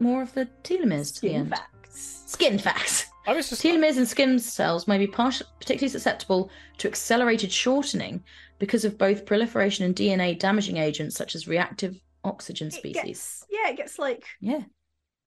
more 0.00 0.22
of 0.22 0.32
the 0.34 0.48
telomeres 0.64 1.14
to 1.16 1.20
the 1.22 1.28
skin 1.28 1.34
end. 1.36 1.50
facts. 1.50 2.22
Skin 2.26 2.58
facts. 2.58 3.06
I 3.26 3.34
was 3.34 3.50
just 3.50 3.62
Telomeres 3.62 3.96
and 3.98 4.08
skin 4.08 4.38
cells 4.38 4.88
may 4.88 4.98
be 4.98 5.06
partial, 5.06 5.46
particularly 5.60 5.90
susceptible 5.90 6.50
to 6.78 6.88
accelerated 6.88 7.52
shortening 7.52 8.24
because 8.58 8.84
of 8.84 8.96
both 8.98 9.26
proliferation 9.26 9.84
and 9.84 9.94
DNA 9.94 10.38
damaging 10.38 10.78
agents 10.78 11.16
such 11.16 11.34
as 11.34 11.46
reactive 11.46 12.00
oxygen 12.24 12.68
It 12.68 12.72
species. 12.74 13.04
gets, 13.04 13.46
yeah, 13.50 13.68
it 13.70 13.76
gets 13.76 13.98
like 13.98 14.24
Yeah, 14.40 14.62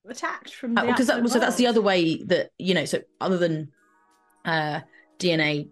attacked 0.09 0.53
from 0.53 0.73
the 0.75 0.81
because 0.81 1.07
that, 1.07 1.27
so 1.29 1.39
that's 1.39 1.55
the 1.55 1.65
world. 1.65 1.75
other 1.77 1.81
way 1.81 2.23
that 2.23 2.49
you 2.57 2.73
know. 2.73 2.85
So 2.85 2.99
other 3.21 3.37
than 3.37 3.71
uh, 4.43 4.81
DNA 5.19 5.69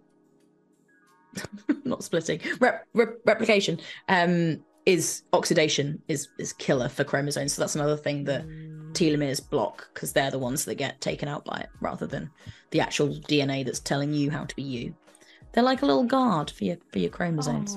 not 1.84 2.04
splitting, 2.04 2.40
rep, 2.60 2.86
rep, 2.94 3.16
replication 3.26 3.80
um, 4.08 4.62
is 4.86 5.22
oxidation 5.32 6.00
is 6.08 6.28
is 6.38 6.52
killer 6.52 6.88
for 6.88 7.04
chromosomes. 7.04 7.52
So 7.54 7.62
that's 7.62 7.74
another 7.74 7.96
thing 7.96 8.24
that 8.24 8.44
telomeres 8.92 9.40
block 9.48 9.88
because 9.92 10.12
they're 10.12 10.30
the 10.30 10.38
ones 10.38 10.64
that 10.64 10.76
get 10.76 11.00
taken 11.00 11.28
out 11.28 11.44
by 11.44 11.58
it 11.58 11.68
rather 11.80 12.06
than 12.06 12.30
the 12.70 12.80
actual 12.80 13.08
DNA 13.08 13.64
that's 13.64 13.80
telling 13.80 14.12
you 14.14 14.30
how 14.30 14.44
to 14.44 14.56
be 14.56 14.62
you. 14.62 14.94
They're 15.52 15.62
like 15.62 15.82
a 15.82 15.86
little 15.86 16.04
guard 16.04 16.50
for 16.50 16.64
your 16.64 16.76
for 16.90 16.98
your 16.98 17.10
chromosomes. 17.10 17.76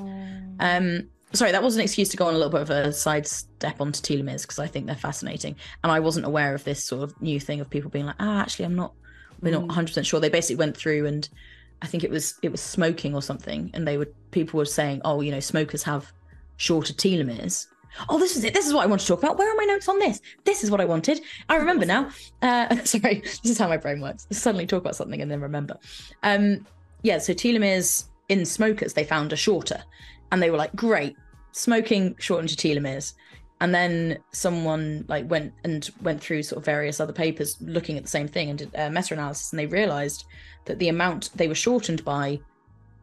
Um, 0.59 1.09
sorry, 1.34 1.51
that 1.51 1.61
was 1.63 1.76
an 1.76 1.82
excuse 1.82 2.07
to 2.09 2.18
go 2.18 2.28
on 2.28 2.34
a 2.34 2.38
little 2.38 2.51
bit 2.51 2.61
of 2.61 2.70
a 2.70 2.93
sidestep 2.93 3.82
onto 3.82 4.01
telomeres 4.01 4.43
because 4.43 4.59
I 4.59 4.68
think 4.68 4.86
they're 4.86 4.95
fascinating, 4.95 5.55
and 5.84 5.91
I 5.91 5.99
wasn't 5.99 6.26
aware 6.26 6.55
of 6.55 6.63
this 6.63 6.84
sort 6.84 7.03
of 7.03 7.22
new 7.22 7.39
thing 7.39 7.59
of 7.59 7.70
people 7.70 7.89
being 7.89 8.05
like, 8.05 8.16
ah, 8.20 8.41
actually, 8.41 8.66
I'm 8.66 8.76
not, 8.76 8.93
we're 9.41 9.51
not 9.51 9.63
Mm. 9.63 9.68
100 9.68 9.88
percent 9.88 10.05
sure. 10.05 10.20
They 10.20 10.30
basically 10.30 10.55
went 10.55 10.78
through 10.78 11.05
and 11.05 11.28
I 11.82 11.88
think 11.88 12.03
it 12.03 12.11
was 12.11 12.36
it 12.41 12.51
was 12.51 12.61
smoking 12.61 13.13
or 13.13 13.22
something, 13.22 13.70
and 13.74 13.86
they 13.88 13.97
would 13.97 14.13
people 14.32 14.57
were 14.57 14.66
saying, 14.66 15.01
oh, 15.03 15.20
you 15.22 15.32
know, 15.32 15.41
smokers 15.41 15.84
have 15.84 16.11
shorter 16.57 16.93
telomeres. 16.93 17.68
Oh, 18.10 18.20
this 18.20 18.36
is 18.36 18.43
it. 18.43 18.54
This 18.54 18.68
is 18.68 18.74
what 18.74 18.84
I 18.84 18.88
want 18.88 19.02
to 19.02 19.08
talk 19.08 19.20
about. 19.20 19.38
Where 19.38 19.52
are 19.52 19.56
my 19.56 19.66
notes 19.66 19.88
on 19.88 20.00
this? 20.00 20.22
This 20.43 20.64
is 20.64 20.72
what 20.72 20.82
I 20.82 20.86
wanted. 20.86 21.22
I 21.50 21.56
remember 21.56 21.86
now. 21.86 22.10
Uh, 22.41 22.76
sorry, 22.84 23.22
this 23.22 23.39
is 23.43 23.58
how 23.58 23.68
my 23.68 23.78
brain 23.78 24.02
works. 24.02 24.28
Suddenly 24.32 24.68
talk 24.68 24.82
about 24.82 24.96
something 24.96 25.22
and 25.22 25.30
then 25.30 25.41
remember. 25.41 25.78
Um, 26.24 26.66
yeah, 27.04 27.20
so 27.20 27.34
telomeres 27.34 28.06
in 28.30 28.46
smokers 28.46 28.93
they 28.93 29.04
found 29.04 29.32
are 29.32 29.38
shorter, 29.38 29.84
and 30.32 30.41
they 30.41 30.50
were 30.50 30.58
like, 30.58 30.76
great, 30.76 31.16
smoking 31.52 32.16
shortened 32.20 32.50
your 32.52 32.58
telomeres. 32.58 33.14
And 33.62 33.74
then 33.74 34.18
someone 34.34 35.06
like 35.08 35.30
went 35.30 35.54
and 35.64 35.89
went 36.02 36.20
through 36.20 36.43
sort 36.43 36.58
of 36.58 36.66
various 36.66 37.00
other 37.00 37.14
papers 37.14 37.56
looking 37.62 37.96
at 37.96 38.04
the 38.04 38.10
same 38.10 38.28
thing 38.28 38.50
and 38.50 38.60
did 38.60 38.76
uh, 38.76 38.89
meta-analysis, 38.89 39.52
and 39.52 39.60
they 39.60 39.66
realised 39.66 40.26
that 40.66 40.80
the 40.80 40.89
amount 40.89 41.30
they 41.36 41.48
were 41.48 41.56
shortened 41.56 42.04
by 42.04 42.39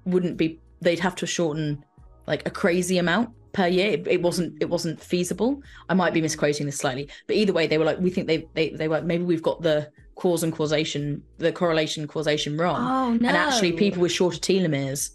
wouldn't 0.04 0.36
be. 0.36 0.58
They'd 0.80 0.98
have 0.98 1.14
to 1.16 1.26
shorten 1.26 1.84
like 2.26 2.46
a 2.46 2.50
crazy 2.50 2.98
amount 2.98 3.30
per 3.52 3.66
year. 3.66 3.92
It, 3.92 4.06
it 4.06 4.22
wasn't. 4.22 4.60
It 4.60 4.68
wasn't 4.68 5.00
feasible. 5.00 5.62
I 5.88 5.94
might 5.94 6.14
be 6.14 6.20
misquoting 6.20 6.66
this 6.66 6.78
slightly, 6.78 7.08
but 7.26 7.36
either 7.36 7.52
way, 7.52 7.66
they 7.66 7.78
were 7.78 7.84
like, 7.84 7.98
we 7.98 8.10
think 8.10 8.26
they 8.26 8.48
they 8.54 8.70
they 8.70 8.88
were 8.88 9.02
maybe 9.02 9.24
we've 9.24 9.42
got 9.42 9.62
the 9.62 9.90
cause 10.14 10.42
and 10.42 10.52
causation, 10.52 11.22
the 11.38 11.52
correlation 11.52 12.06
causation 12.06 12.56
wrong 12.56 12.80
Oh 12.80 13.12
no! 13.14 13.28
and 13.28 13.36
actually 13.36 13.72
people 13.72 14.02
with 14.02 14.12
shorter 14.12 14.38
telomeres 14.38 15.10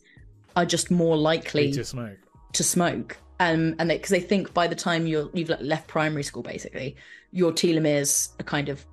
are 0.56 0.66
just 0.66 0.90
more 0.90 1.16
likely 1.16 1.72
to 1.72 1.86
smoke. 1.86 2.18
to 2.54 2.64
smoke 2.64 3.18
um 3.40 3.76
and 3.78 3.90
because 3.90 4.10
they, 4.10 4.20
think 4.20 4.54
by 4.56 4.66
the 4.68 4.76
time 4.76 5.06
you're 5.06 5.30
you've 5.34 5.50
le- 5.50 5.58
left 5.62 5.88
primary 5.88 6.24
school 6.24 6.42
basically 6.42 6.96
your 7.32 7.52
telomeres 7.52 8.32
are 8.40 8.44
kind 8.44 8.70
of 8.70 8.86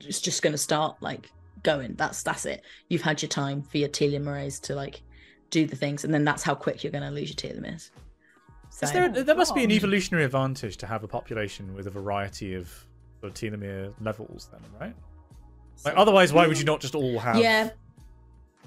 it's 0.00 0.20
just 0.20 0.42
going 0.42 0.52
to 0.52 0.58
start 0.58 0.96
like 1.00 1.30
going 1.64 1.94
that's 1.96 2.22
that's 2.22 2.46
it 2.46 2.62
you've 2.88 3.02
had 3.02 3.20
your 3.20 3.28
time 3.28 3.62
for 3.62 3.78
your 3.78 3.88
telomerase 3.88 4.60
to 4.60 4.74
like 4.76 5.02
do 5.50 5.66
the 5.66 5.76
things 5.76 6.04
and 6.04 6.14
then 6.14 6.24
that's 6.24 6.44
how 6.44 6.54
quick 6.54 6.84
you're 6.84 6.92
going 6.92 7.04
to 7.04 7.10
lose 7.10 7.28
your 7.28 7.52
telomeres 7.52 7.90
so 7.90 8.00
Is 8.82 8.92
there, 8.92 9.08
there 9.08 9.36
must 9.36 9.54
be 9.54 9.64
an 9.64 9.70
evolutionary 9.70 10.24
advantage 10.24 10.76
to 10.78 10.86
have 10.86 11.04
a 11.04 11.08
population 11.08 11.74
with 11.74 11.86
a 11.86 11.90
variety 11.90 12.54
of 12.54 12.68
sort 13.20 13.32
of 13.32 13.34
telomere 13.34 13.92
levels, 14.00 14.48
then, 14.50 14.60
right? 14.80 14.94
Like, 15.84 15.94
otherwise, 15.96 16.32
why 16.32 16.46
would 16.46 16.58
you 16.58 16.64
not 16.64 16.80
just 16.80 16.94
all 16.94 17.18
have 17.18 17.36
yeah 17.36 17.70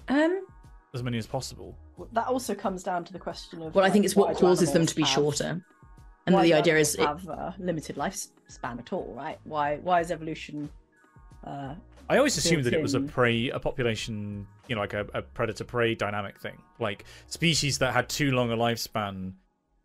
um 0.10 0.46
as 0.94 1.04
many 1.04 1.18
as 1.18 1.28
possible? 1.28 1.78
that 2.12 2.28
also 2.28 2.56
comes 2.56 2.82
down 2.82 3.06
to 3.06 3.14
the 3.14 3.20
question 3.20 3.62
of 3.62 3.76
well 3.76 3.86
i 3.86 3.90
think 3.90 4.04
it's 4.04 4.16
what 4.16 4.36
causes 4.36 4.74
them 4.74 4.84
to 4.84 4.96
be 4.96 5.04
have- 5.04 5.12
shorter 5.12 5.64
and 6.26 6.36
why 6.36 6.44
the 6.44 6.54
idea 6.54 6.78
is 6.78 6.96
it, 6.96 7.02
have 7.02 7.28
a 7.28 7.56
limited 7.60 7.96
lifespan 7.96 8.80
at 8.80 8.94
all, 8.94 9.14
right? 9.16 9.40
Why 9.44 9.78
why 9.78 10.00
is 10.00 10.12
evolution? 10.12 10.70
Uh, 11.44 11.76
I 12.10 12.18
always 12.18 12.38
assumed 12.38 12.64
that 12.66 12.74
it 12.74 12.82
was 12.82 12.94
a 12.94 13.02
prey, 13.02 13.50
a 13.50 13.60
population, 13.60 14.48
you 14.68 14.76
know, 14.76 14.82
like 14.82 14.94
a, 14.94 15.06
a 15.14 15.22
predator 15.22 15.64
prey 15.64 15.96
dynamic 15.96 16.40
thing. 16.40 16.58
Like 16.80 17.06
species 17.28 17.78
that 17.80 17.94
had 17.94 18.08
too 18.10 18.32
long 18.32 18.52
a 18.52 18.58
lifespan 18.58 19.34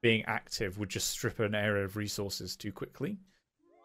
being 0.02 0.24
active 0.26 0.78
would 0.78 0.88
just 0.88 1.08
strip 1.08 1.40
an 1.40 1.54
area 1.54 1.84
of 1.84 1.96
resources 1.96 2.56
too 2.56 2.72
quickly. 2.72 3.18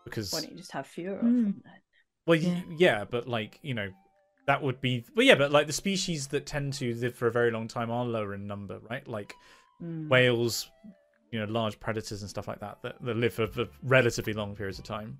Because, 0.05 0.31
why 0.31 0.41
don't 0.41 0.51
you 0.51 0.57
just 0.57 0.71
have 0.71 0.85
fewer 0.87 1.15
of 1.15 1.21
Hmm. 1.21 1.43
them? 1.43 1.61
Then? 1.63 1.73
well, 2.27 2.37
Yeah. 2.37 2.61
yeah, 2.69 3.05
but 3.05 3.27
like, 3.27 3.59
you 3.61 3.73
know, 3.73 3.89
that 4.47 4.61
would 4.61 4.81
be, 4.81 5.05
but 5.15 5.25
yeah, 5.25 5.35
but 5.35 5.51
like 5.51 5.67
the 5.67 5.73
species 5.73 6.27
that 6.27 6.45
tend 6.45 6.73
to 6.73 6.93
live 6.95 7.15
for 7.15 7.27
a 7.27 7.31
very 7.31 7.51
long 7.51 7.67
time 7.67 7.89
are 7.89 8.05
lower 8.05 8.33
in 8.33 8.47
number, 8.47 8.79
right? 8.89 9.07
Like 9.07 9.33
Mm. 9.81 10.09
whales, 10.09 10.69
you 11.31 11.39
know, 11.39 11.45
large 11.45 11.79
predators 11.79 12.21
and 12.21 12.29
stuff 12.29 12.47
like 12.47 12.59
that, 12.59 12.81
that, 12.83 13.01
that 13.01 13.17
live 13.17 13.33
for, 13.33 13.47
for 13.47 13.67
relatively 13.81 14.33
long 14.33 14.55
periods 14.55 14.79
of 14.79 14.85
time. 14.85 15.17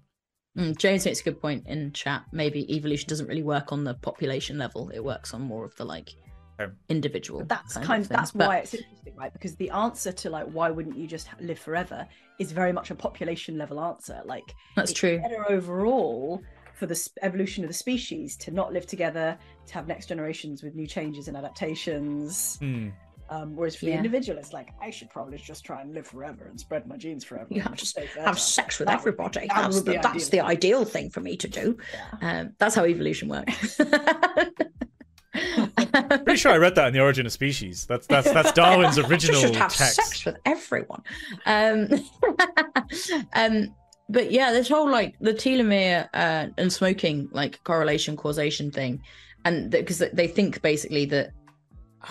Mm, 0.58 0.78
James 0.78 1.06
makes 1.06 1.22
a 1.22 1.24
good 1.24 1.41
point 1.41 1.66
in 1.68 1.91
chat. 1.94 2.26
Maybe 2.32 2.72
evolution 2.76 3.10
doesn't 3.10 3.28
really 3.28 3.41
work 3.41 3.72
on 3.72 3.84
the 3.84 3.96
population 3.96 4.58
level; 4.60 4.89
it 4.89 5.04
works 5.04 5.34
on 5.34 5.41
more 5.41 5.66
of 5.66 5.76
the 5.78 5.86
like 5.86 6.10
Okay. 6.10 6.33
Individual. 6.89 7.43
That's 7.45 7.74
kind 7.76 7.86
kind 7.86 8.01
of 8.01 8.05
of 8.11 8.18
that's 8.18 8.32
things. 8.32 8.39
But- 8.39 8.47
why 8.47 8.57
it's 8.57 8.74
interesting, 8.74 9.16
right? 9.16 9.34
Because 9.34 9.55
the 9.55 9.70
answer 9.70 10.11
to 10.11 10.30
like 10.30 10.45
why 10.47 10.70
wouldn't 10.70 10.97
you 10.97 11.07
just 11.07 11.28
live 11.39 11.59
forever 11.59 12.07
is 12.39 12.51
very 12.51 12.72
much 12.74 12.91
a 12.91 12.95
population 12.95 13.57
level 13.57 13.80
answer. 13.80 14.22
Like 14.26 14.43
that's 14.76 14.91
it's 14.91 14.99
true. 14.99 15.20
better 15.20 15.49
overall 15.51 16.41
for 16.76 16.88
the 16.88 17.09
evolution 17.22 17.64
of 17.64 17.70
the 17.70 17.74
species 17.74 18.36
to 18.38 18.51
not 18.51 18.74
live 18.74 18.88
together, 18.88 19.38
to 19.68 19.74
have 19.76 19.88
next 19.88 20.07
generations 20.07 20.64
with 20.64 20.74
new 20.76 20.88
changes 20.88 21.28
and 21.28 21.38
adaptations. 21.38 22.57
Hmm. 22.59 22.89
Um, 23.30 23.55
whereas 23.55 23.76
for 23.76 23.86
the 23.86 23.93
individual, 23.93 24.38
it's 24.38 24.53
like 24.53 24.70
I 24.82 24.89
should 24.89 25.09
probably 25.09 25.38
just 25.38 25.64
try 25.64 25.82
and 25.82 25.93
live 25.93 26.05
forever 26.05 26.45
and 26.45 26.59
spread 26.59 26.86
my 26.88 26.97
genes 26.97 27.24
forever. 27.24 27.47
You 27.49 27.61
and 27.61 27.70
have 27.70 27.78
to 27.78 27.86
stay 27.86 28.07
Have 28.20 28.38
sex 28.38 28.78
with 28.80 28.88
That 28.89 29.03
would 29.03 29.16
be- 29.18 29.24
everybody. 29.24 29.47
that 29.47 29.55
that's 29.55 29.76
would 29.78 29.86
the, 29.86 29.91
be 29.93 29.97
that's 29.97 30.30
the 30.30 30.39
ideal. 30.41 30.80
ideal 30.80 30.86
thing 30.86 31.09
for 31.09 31.22
me 31.22 31.38
to 31.38 31.47
do. 31.47 31.78
Yeah. 32.22 32.39
Um, 32.41 32.53
that's 32.59 32.76
how 32.76 32.86
evolution 32.86 33.30
works. 33.30 33.80
Pretty 35.34 36.36
sure 36.36 36.52
I 36.52 36.58
read 36.58 36.76
that 36.76 36.88
in 36.88 36.94
the 36.94 37.00
Origin 37.00 37.26
of 37.26 37.32
Species. 37.32 37.86
That's 37.86 38.06
that's 38.08 38.32
that's 38.32 38.52
Darwin's 38.54 38.98
You 38.98 39.06
original 39.06 39.42
should 39.42 39.56
have 39.56 39.74
text. 39.74 39.96
sex 39.96 40.26
with 40.26 40.38
everyone. 40.46 41.02
Um, 41.46 41.90
um, 43.34 43.76
but 44.10 44.32
yeah, 44.32 44.52
this 44.52 44.70
whole 44.70 44.90
like 44.90 45.16
the 45.20 45.34
telomere 45.34 46.08
uh, 46.14 46.48
and 46.58 46.72
smoking 46.72 47.30
like 47.32 47.64
correlation 47.64 48.16
causation 48.16 48.70
thing, 48.72 49.02
and 49.46 49.72
because 49.72 50.04
they 50.14 50.28
think 50.28 50.62
basically 50.62 51.06
that. 51.06 51.32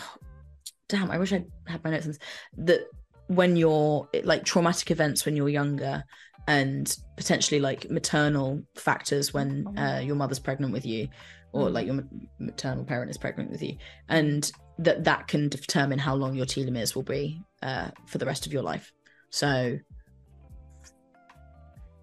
damn, 0.89 1.11
I 1.11 1.19
wish 1.19 1.33
I 1.33 1.45
had 1.67 1.83
my 1.85 1.91
notes 1.91 2.07
on 2.07 2.13
this. 2.13 2.19
That 2.59 2.81
when 3.29 3.57
you're 3.57 4.09
like 4.25 4.45
traumatic 4.45 4.91
events 4.91 5.25
when 5.25 5.37
you're 5.37 5.49
younger, 5.49 6.05
and 6.49 6.97
potentially 7.17 7.61
like 7.61 7.89
maternal 7.91 8.63
factors 8.75 9.33
when 9.33 9.67
uh, 9.79 10.01
your 10.05 10.17
mother's 10.17 10.41
pregnant 10.41 10.73
with 10.73 10.85
you, 10.85 11.09
or 11.53 11.71
like 11.71 11.87
your 11.87 12.03
maternal 12.39 12.85
parent 12.85 13.11
is 13.11 13.19
pregnant 13.19 13.51
with 13.51 13.63
you, 13.63 13.77
and 14.09 14.51
that 14.79 15.05
that 15.05 15.29
can 15.29 15.49
determine 15.49 15.99
how 15.99 16.15
long 16.15 16.35
your 16.35 16.47
telomeres 16.47 16.95
will 16.95 17.03
be 17.03 17.41
uh, 17.63 17.91
for 18.07 18.19
the 18.19 18.27
rest 18.27 18.47
of 18.47 18.53
your 18.53 18.63
life. 18.63 18.93
So, 19.31 19.79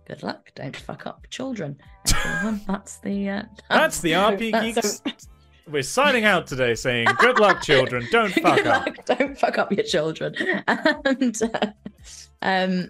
good 0.07 0.23
luck. 0.23 0.51
Don't 0.55 0.75
fuck 0.75 1.05
up 1.05 1.25
children. 1.29 1.77
That's 2.67 2.97
the. 2.99 3.29
Uh, 3.29 3.43
That's 3.69 4.01
the 4.01 4.11
RP 4.13 4.51
That's- 4.51 4.99
Geeks. 5.01 5.27
We're 5.67 5.83
signing 5.83 6.25
out 6.25 6.47
today 6.47 6.73
saying, 6.73 7.05
good 7.19 7.37
luck, 7.37 7.61
children. 7.61 8.07
Don't 8.11 8.31
fuck 8.33 8.57
Good 8.57 8.65
up. 8.65 8.87
luck, 8.87 9.05
Don't 9.05 9.37
fuck 9.37 9.59
up 9.59 9.71
your 9.71 9.83
children. 9.83 10.33
And 10.67 11.39
uh, 11.43 11.67
um, 12.41 12.89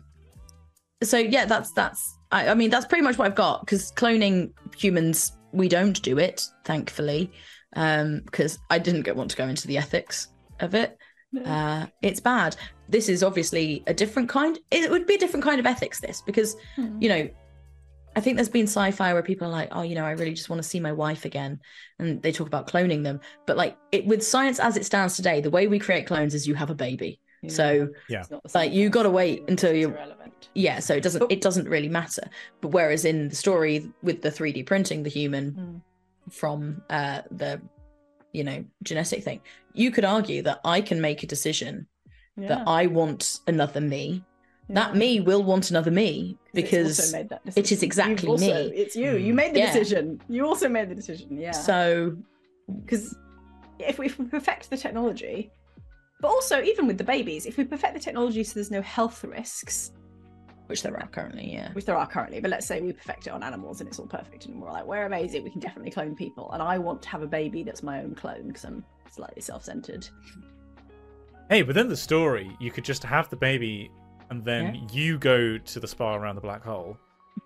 so 1.04 1.18
yeah, 1.18 1.44
that's 1.44 1.74
that's. 1.74 2.18
I, 2.32 2.48
I 2.48 2.54
mean, 2.54 2.70
that's 2.70 2.86
pretty 2.86 3.02
much 3.04 3.18
what 3.18 3.26
I've 3.26 3.36
got 3.36 3.66
because 3.66 3.92
cloning 3.92 4.54
humans, 4.78 5.34
we 5.52 5.68
don't 5.68 6.02
do 6.02 6.18
it, 6.18 6.46
thankfully, 6.66 7.32
um, 7.76 8.22
because 8.26 8.60
I 8.70 8.80
didn't 8.80 9.14
want 9.16 9.32
to 9.32 9.38
go 9.38 9.48
into 9.48 9.68
the 9.68 9.78
ethics 9.78 10.30
of 10.60 10.76
it. 10.76 10.98
Uh, 11.46 11.86
it's 12.02 12.20
bad. 12.20 12.56
This 12.88 13.08
is 13.08 13.22
obviously 13.24 13.84
a 13.86 13.94
different 13.94 14.30
kind. 14.30 14.58
It 14.72 14.90
would 14.90 15.06
be 15.06 15.16
a 15.16 15.20
different 15.20 15.44
kind 15.44 15.60
of 15.60 15.66
ethics. 15.66 16.00
This 16.00 16.22
because 16.22 16.56
you 17.00 17.08
know, 17.08 17.30
I 18.16 18.22
think 18.22 18.36
there's 18.36 18.50
been 18.50 18.68
sci-fi 18.68 19.14
where 19.14 19.22
people 19.22 19.48
are 19.48 19.52
like, 19.52 19.70
oh, 19.72 19.84
you 19.84 19.96
know, 19.96 20.06
I 20.06 20.12
really 20.12 20.34
just 20.34 20.50
want 20.50 20.62
to 20.62 20.68
see 20.68 20.80
my 20.80 20.92
wife 20.92 21.26
again, 21.26 21.60
and 22.00 22.22
they 22.22 22.32
talk 22.32 22.48
about 22.48 22.68
cloning 22.68 23.04
them. 23.04 23.20
But 23.46 23.58
like, 23.58 23.78
it 23.92 24.06
with 24.06 24.26
science 24.26 24.60
as 24.60 24.76
it 24.76 24.86
stands 24.86 25.16
today, 25.16 25.42
the 25.42 25.52
way 25.52 25.68
we 25.68 25.78
create 25.78 26.08
clones 26.08 26.34
is 26.34 26.48
you 26.48 26.56
have 26.56 26.72
a 26.72 26.76
baby. 26.76 27.20
Yeah. 27.42 27.50
So 27.50 27.90
Yeah. 28.10 28.20
It's 28.22 28.30
not 28.32 28.54
like, 28.56 28.72
you 28.74 28.90
gotta 28.90 29.10
wait 29.10 29.44
until 29.48 29.70
it's 29.72 29.80
you- 29.80 29.90
irrelevant. 29.90 30.50
yeah, 30.56 30.80
so 30.80 30.96
it 30.96 31.04
doesn't 31.04 31.20
But- 31.20 31.32
it 31.32 31.42
doesn't 31.42 31.68
really 31.70 31.90
matter. 31.90 32.24
But 32.62 32.70
whereas 32.70 33.06
in 33.06 33.30
the 33.30 33.36
story 33.36 33.90
with 34.04 34.22
the 34.22 34.30
3D 34.32 34.64
printing 34.66 35.04
the 35.04 35.10
human 35.10 35.52
Mm. 35.52 36.34
from 36.34 36.82
uh 36.90 37.22
the 37.32 37.62
you 38.32 38.44
know, 38.44 38.64
genetic 38.84 39.24
thing. 39.24 39.42
You 39.74 39.90
could 39.90 40.06
argue 40.06 40.44
that 40.44 40.60
I 40.64 40.82
can 40.82 41.02
make 41.02 41.24
a 41.24 41.28
decision 41.28 41.88
Yeah. 42.38 42.50
that 42.50 42.68
I 42.68 42.86
want 42.86 43.40
another 43.48 43.82
me. 43.82 44.24
That 44.72 44.96
me 44.96 45.20
will 45.20 45.42
want 45.42 45.72
another 45.72 45.90
me 45.90 46.38
because 46.54 47.00
also 47.00 47.18
made 47.18 47.30
that 47.30 47.42
it 47.56 47.72
is 47.72 47.82
exactly 47.82 48.30
also- 48.30 48.46
me. 48.46 48.72
It's 48.76 48.96
you. 48.96 49.16
You 49.18 49.34
Mm. 49.34 49.36
made 49.38 49.54
the 49.56 49.60
Yeah. 49.62 49.74
decision. 49.74 50.22
You 50.30 50.46
also 50.46 50.70
made 50.70 50.90
the 50.90 50.96
decision. 50.96 51.40
Yeah. 51.40 51.52
so 51.54 52.16
because 52.86 53.16
if 53.80 53.98
we 53.98 54.10
perfect 54.10 54.70
the 54.70 54.78
technology, 54.78 55.50
but 56.22 56.28
also 56.28 56.62
even 56.62 56.88
with 56.88 56.98
the 56.98 57.04
babies, 57.04 57.46
if 57.46 57.58
we 57.58 57.64
perfect 57.64 57.94
the 57.94 58.00
technology 58.00 58.44
so 58.44 58.56
there's 58.56 58.72
no 58.72 58.82
health 58.82 59.24
risks, 59.24 59.92
which 60.68 60.84
there 60.84 60.96
are 61.00 61.08
currently, 61.08 61.52
yeah. 61.52 61.72
which 61.74 61.86
there 61.86 61.98
are 61.98 62.08
currently, 62.08 62.40
but 62.40 62.52
let's 62.52 62.66
say 62.68 62.82
we 62.82 62.94
perfect 62.94 63.28
it 63.28 63.32
on 63.32 63.42
animals 63.44 63.80
and 63.80 63.88
it's 63.88 64.00
all 64.00 64.08
perfect 64.08 64.46
and 64.46 64.62
we're 64.62 64.72
like, 64.72 64.86
we're 64.86 65.06
amazing, 65.06 65.44
we 65.44 65.50
can 65.50 65.60
definitely 65.60 65.92
clone 65.92 66.16
people, 66.16 66.52
and 66.52 66.62
I 66.62 66.78
want 66.78 67.02
to 67.04 67.10
have 67.10 67.22
a 67.22 67.28
baby 67.28 67.64
that's 67.64 67.84
my 67.84 68.02
own 68.04 68.16
clone 68.16 68.48
because 68.48 68.66
I'm 68.66 68.84
slightly 69.12 69.42
self-centered. 69.42 70.08
Hey, 71.50 71.64
within 71.64 71.88
the 71.88 71.98
story, 71.98 72.56
you 72.60 72.70
could 72.70 72.84
just 72.84 73.04
have 73.04 73.30
the 73.30 73.36
baby, 73.36 73.90
and 74.30 74.46
then 74.46 74.88
you 74.92 75.18
go 75.18 75.58
to 75.58 75.80
the 75.80 75.88
spa 75.88 76.16
around 76.16 76.36
the 76.36 76.42
black 76.42 76.64
hole. 76.64 76.98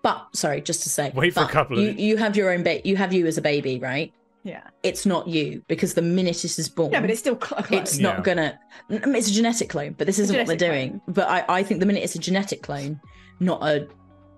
But 0.02 0.36
sorry, 0.36 0.60
just 0.60 0.82
to 0.82 0.90
say, 0.90 1.10
Wait 1.14 1.32
for 1.32 1.44
a 1.44 1.48
couple 1.48 1.78
of- 1.78 1.84
You, 1.84 1.92
you 1.92 2.16
have 2.18 2.36
your 2.36 2.50
own 2.50 2.62
baby. 2.62 2.86
You 2.86 2.96
have 2.96 3.14
you 3.14 3.26
as 3.26 3.38
a 3.38 3.42
baby, 3.42 3.78
right? 3.78 4.12
Yeah. 4.44 4.62
It's 4.82 5.06
not 5.06 5.26
you 5.26 5.62
because 5.68 5.94
the 5.94 6.02
minute 6.02 6.44
it 6.44 6.58
is 6.58 6.68
born, 6.68 6.92
Yeah, 6.92 7.00
but 7.00 7.10
it's 7.10 7.20
still 7.20 7.34
cl- 7.40 7.62
clone. 7.62 7.80
it's 7.80 7.98
Yeah. 7.98 8.12
not 8.12 8.24
gonna. 8.24 8.58
It's 8.90 9.28
a 9.30 9.32
genetic 9.32 9.70
clone, 9.70 9.94
but 9.96 10.06
this 10.06 10.18
isn't 10.18 10.36
what 10.36 10.46
they're 10.46 10.56
genetic 10.56 10.90
doing. 10.92 11.00
But 11.08 11.28
I, 11.28 11.44
I 11.60 11.62
think 11.62 11.80
the 11.80 11.86
minute 11.86 12.02
it's 12.04 12.14
a 12.14 12.18
genetic 12.18 12.62
clone, 12.62 13.00
not 13.40 13.62
a, 13.62 13.88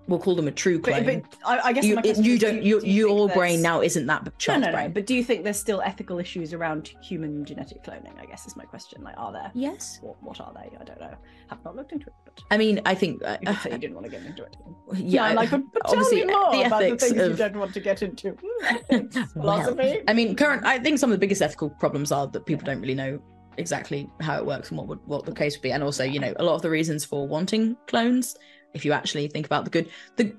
we'll 0.07 0.19
call 0.19 0.35
them 0.35 0.47
a 0.47 0.51
true 0.51 0.79
clone. 0.79 1.05
But, 1.05 1.23
but 1.29 1.37
I, 1.45 1.59
I 1.69 1.73
guess 1.73 1.85
you, 1.85 1.97
it- 2.03 2.17
you 2.17 2.37
do 2.39 2.47
don't. 2.47 2.63
you, 2.63 2.69
your 2.69 2.79
do 2.81 2.87
you 2.87 3.07
your 3.07 3.29
brain 3.29 3.61
now 3.61 3.81
isn't 3.81 4.05
that 4.07 4.25
No, 4.25 4.31
child's 4.37 4.61
no, 4.65 4.71
no. 4.71 4.77
brain. 4.77 4.91
But 4.93 5.05
do 5.05 5.13
you 5.15 5.23
think 5.23 5.43
there's 5.43 5.59
still 5.59 5.81
ethical 5.81 6.19
issues 6.19 6.53
around 6.53 6.91
human 7.01 7.45
genetic 7.45 7.83
cloning? 7.83 8.19
I 8.19 8.25
guess 8.25 8.45
is 8.47 8.55
my 8.55 8.65
question. 8.65 9.03
Like, 9.03 9.15
are 9.17 9.31
there? 9.31 9.51
yes. 9.53 9.99
What, 10.01 10.21
what 10.23 10.41
are 10.41 10.51
they? 10.53 10.75
I 10.77 10.83
don't 10.83 10.99
know. 10.99 11.15
Have 11.49 11.63
not 11.63 11.75
looked 11.75 11.91
into 11.91 12.07
it, 12.07 12.13
but 12.25 12.43
I 12.51 12.57
mean, 12.57 12.81
I 12.85 12.93
think. 12.95 13.21
Uh, 13.23 13.37
you 13.41 13.51
you 13.71 13.77
didn't 13.77 13.93
want 13.93 14.05
to 14.05 14.11
get 14.11 14.23
into 14.25 14.43
it. 14.43 14.55
yeah, 14.95 15.23
I'm 15.25 15.35
like, 15.35 15.49
but, 15.51 15.61
but 15.73 15.81
tell 15.85 15.93
obviously, 15.99 16.25
me 16.25 16.33
more 16.33 16.51
the 16.51 16.61
about 16.63 16.79
the 16.79 16.85
ethics 16.87 17.03
things 17.09 17.15
you 17.29 17.33
don't 17.35 17.57
want 17.57 17.73
to 17.73 17.79
get 17.79 18.01
into. 18.01 18.35
Hmm, 18.59 18.65
ethics, 18.91 19.17
Well. 19.35 19.77
I 20.07 20.13
mean, 20.13 20.35
current. 20.35 20.65
I 20.65 20.79
think 20.79 20.99
some 20.99 21.09
of 21.11 21.15
the 21.15 21.19
biggest 21.19 21.41
ethical 21.41 21.69
problems 21.69 22.11
are 22.11 22.27
that 22.27 22.45
people 22.45 22.65
don't 22.65 22.81
really 22.81 22.95
know 22.95 23.19
exactly 23.57 24.09
how 24.21 24.37
it 24.37 24.45
works 24.45 24.69
and 24.69 24.77
what 24.77 24.87
would 24.87 24.99
what 25.05 25.25
the 25.25 25.31
case 25.33 25.55
would 25.57 25.61
be, 25.61 25.71
and 25.71 25.83
also, 25.83 26.03
you 26.03 26.19
know, 26.19 26.33
a 26.37 26.43
lot 26.43 26.55
of 26.55 26.61
the 26.61 26.69
reasons 26.69 27.03
for 27.05 27.27
wanting 27.27 27.75
clones. 27.87 28.35
If 28.73 28.85
you 28.85 28.91
actually 28.93 29.27
think 29.27 29.45
about 29.45 29.63
the 29.65 29.71
good, 29.71 29.89
the 30.15 30.33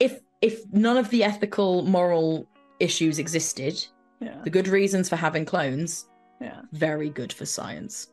if 0.00 0.20
if 0.40 0.60
none 0.72 0.96
of 0.96 1.08
the 1.10 1.24
ethical 1.24 1.82
moral 1.82 2.46
issues 2.80 3.18
existed, 3.18 3.84
yeah, 4.20 4.40
the 4.44 4.50
good 4.50 4.68
reasons 4.68 5.08
for 5.08 5.16
having 5.16 5.44
clones 5.44 6.06
yeah. 6.40 6.62
very 6.72 7.08
good 7.10 7.32
for 7.32 7.46
science. 7.46 8.08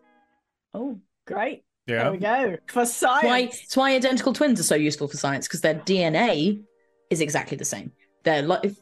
Oh, 0.74 1.00
great. 1.28 1.64
There 1.88 1.98
Yeah. 1.98 2.12
we 2.12 2.18
go. 2.18 2.58
For 2.68 2.84
It's 2.84 3.02
why 3.02 3.22
science. 3.22 3.62
it's 3.64 3.76
why 3.78 3.94
identical 3.94 4.32
twins 4.34 4.60
are 4.60 4.64
so 4.64 4.76
useful 4.76 5.08
for 5.08 5.18
science 5.18 5.48
because 5.48 5.62
their 5.62 5.76
DNA 5.76 6.62
is 7.10 7.20
exactly 7.22 7.58
the 7.58 7.66
same. 7.66 7.92
Their 8.24 8.42
life 8.42 8.78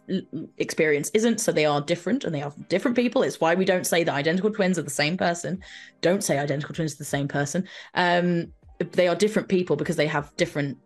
experience 0.59 1.09
isn't, 1.15 1.39
so 1.41 1.51
they 1.51 1.65
are 1.65 1.81
different 1.81 2.23
and 2.25 2.33
they 2.35 2.43
are 2.43 2.53
different 2.69 2.95
people. 2.95 3.23
It's 3.23 3.41
why 3.41 3.55
we 3.55 3.65
don't 3.65 3.87
say 3.87 4.03
that 4.03 4.13
identical 4.13 4.51
twins 4.51 4.77
are 4.77 4.83
the 4.83 4.91
same 4.91 5.17
person. 5.17 5.63
Don't 6.01 6.23
say 6.23 6.37
identical 6.37 6.75
twins 6.75 6.93
are 6.93 6.97
the 6.97 7.05
same 7.05 7.27
person. 7.27 7.67
Um, 7.95 8.53
they 8.83 9.07
are 9.07 9.15
different 9.15 9.47
people 9.47 9.75
because 9.75 9.95
they 9.95 10.07
have 10.07 10.35
different 10.37 10.77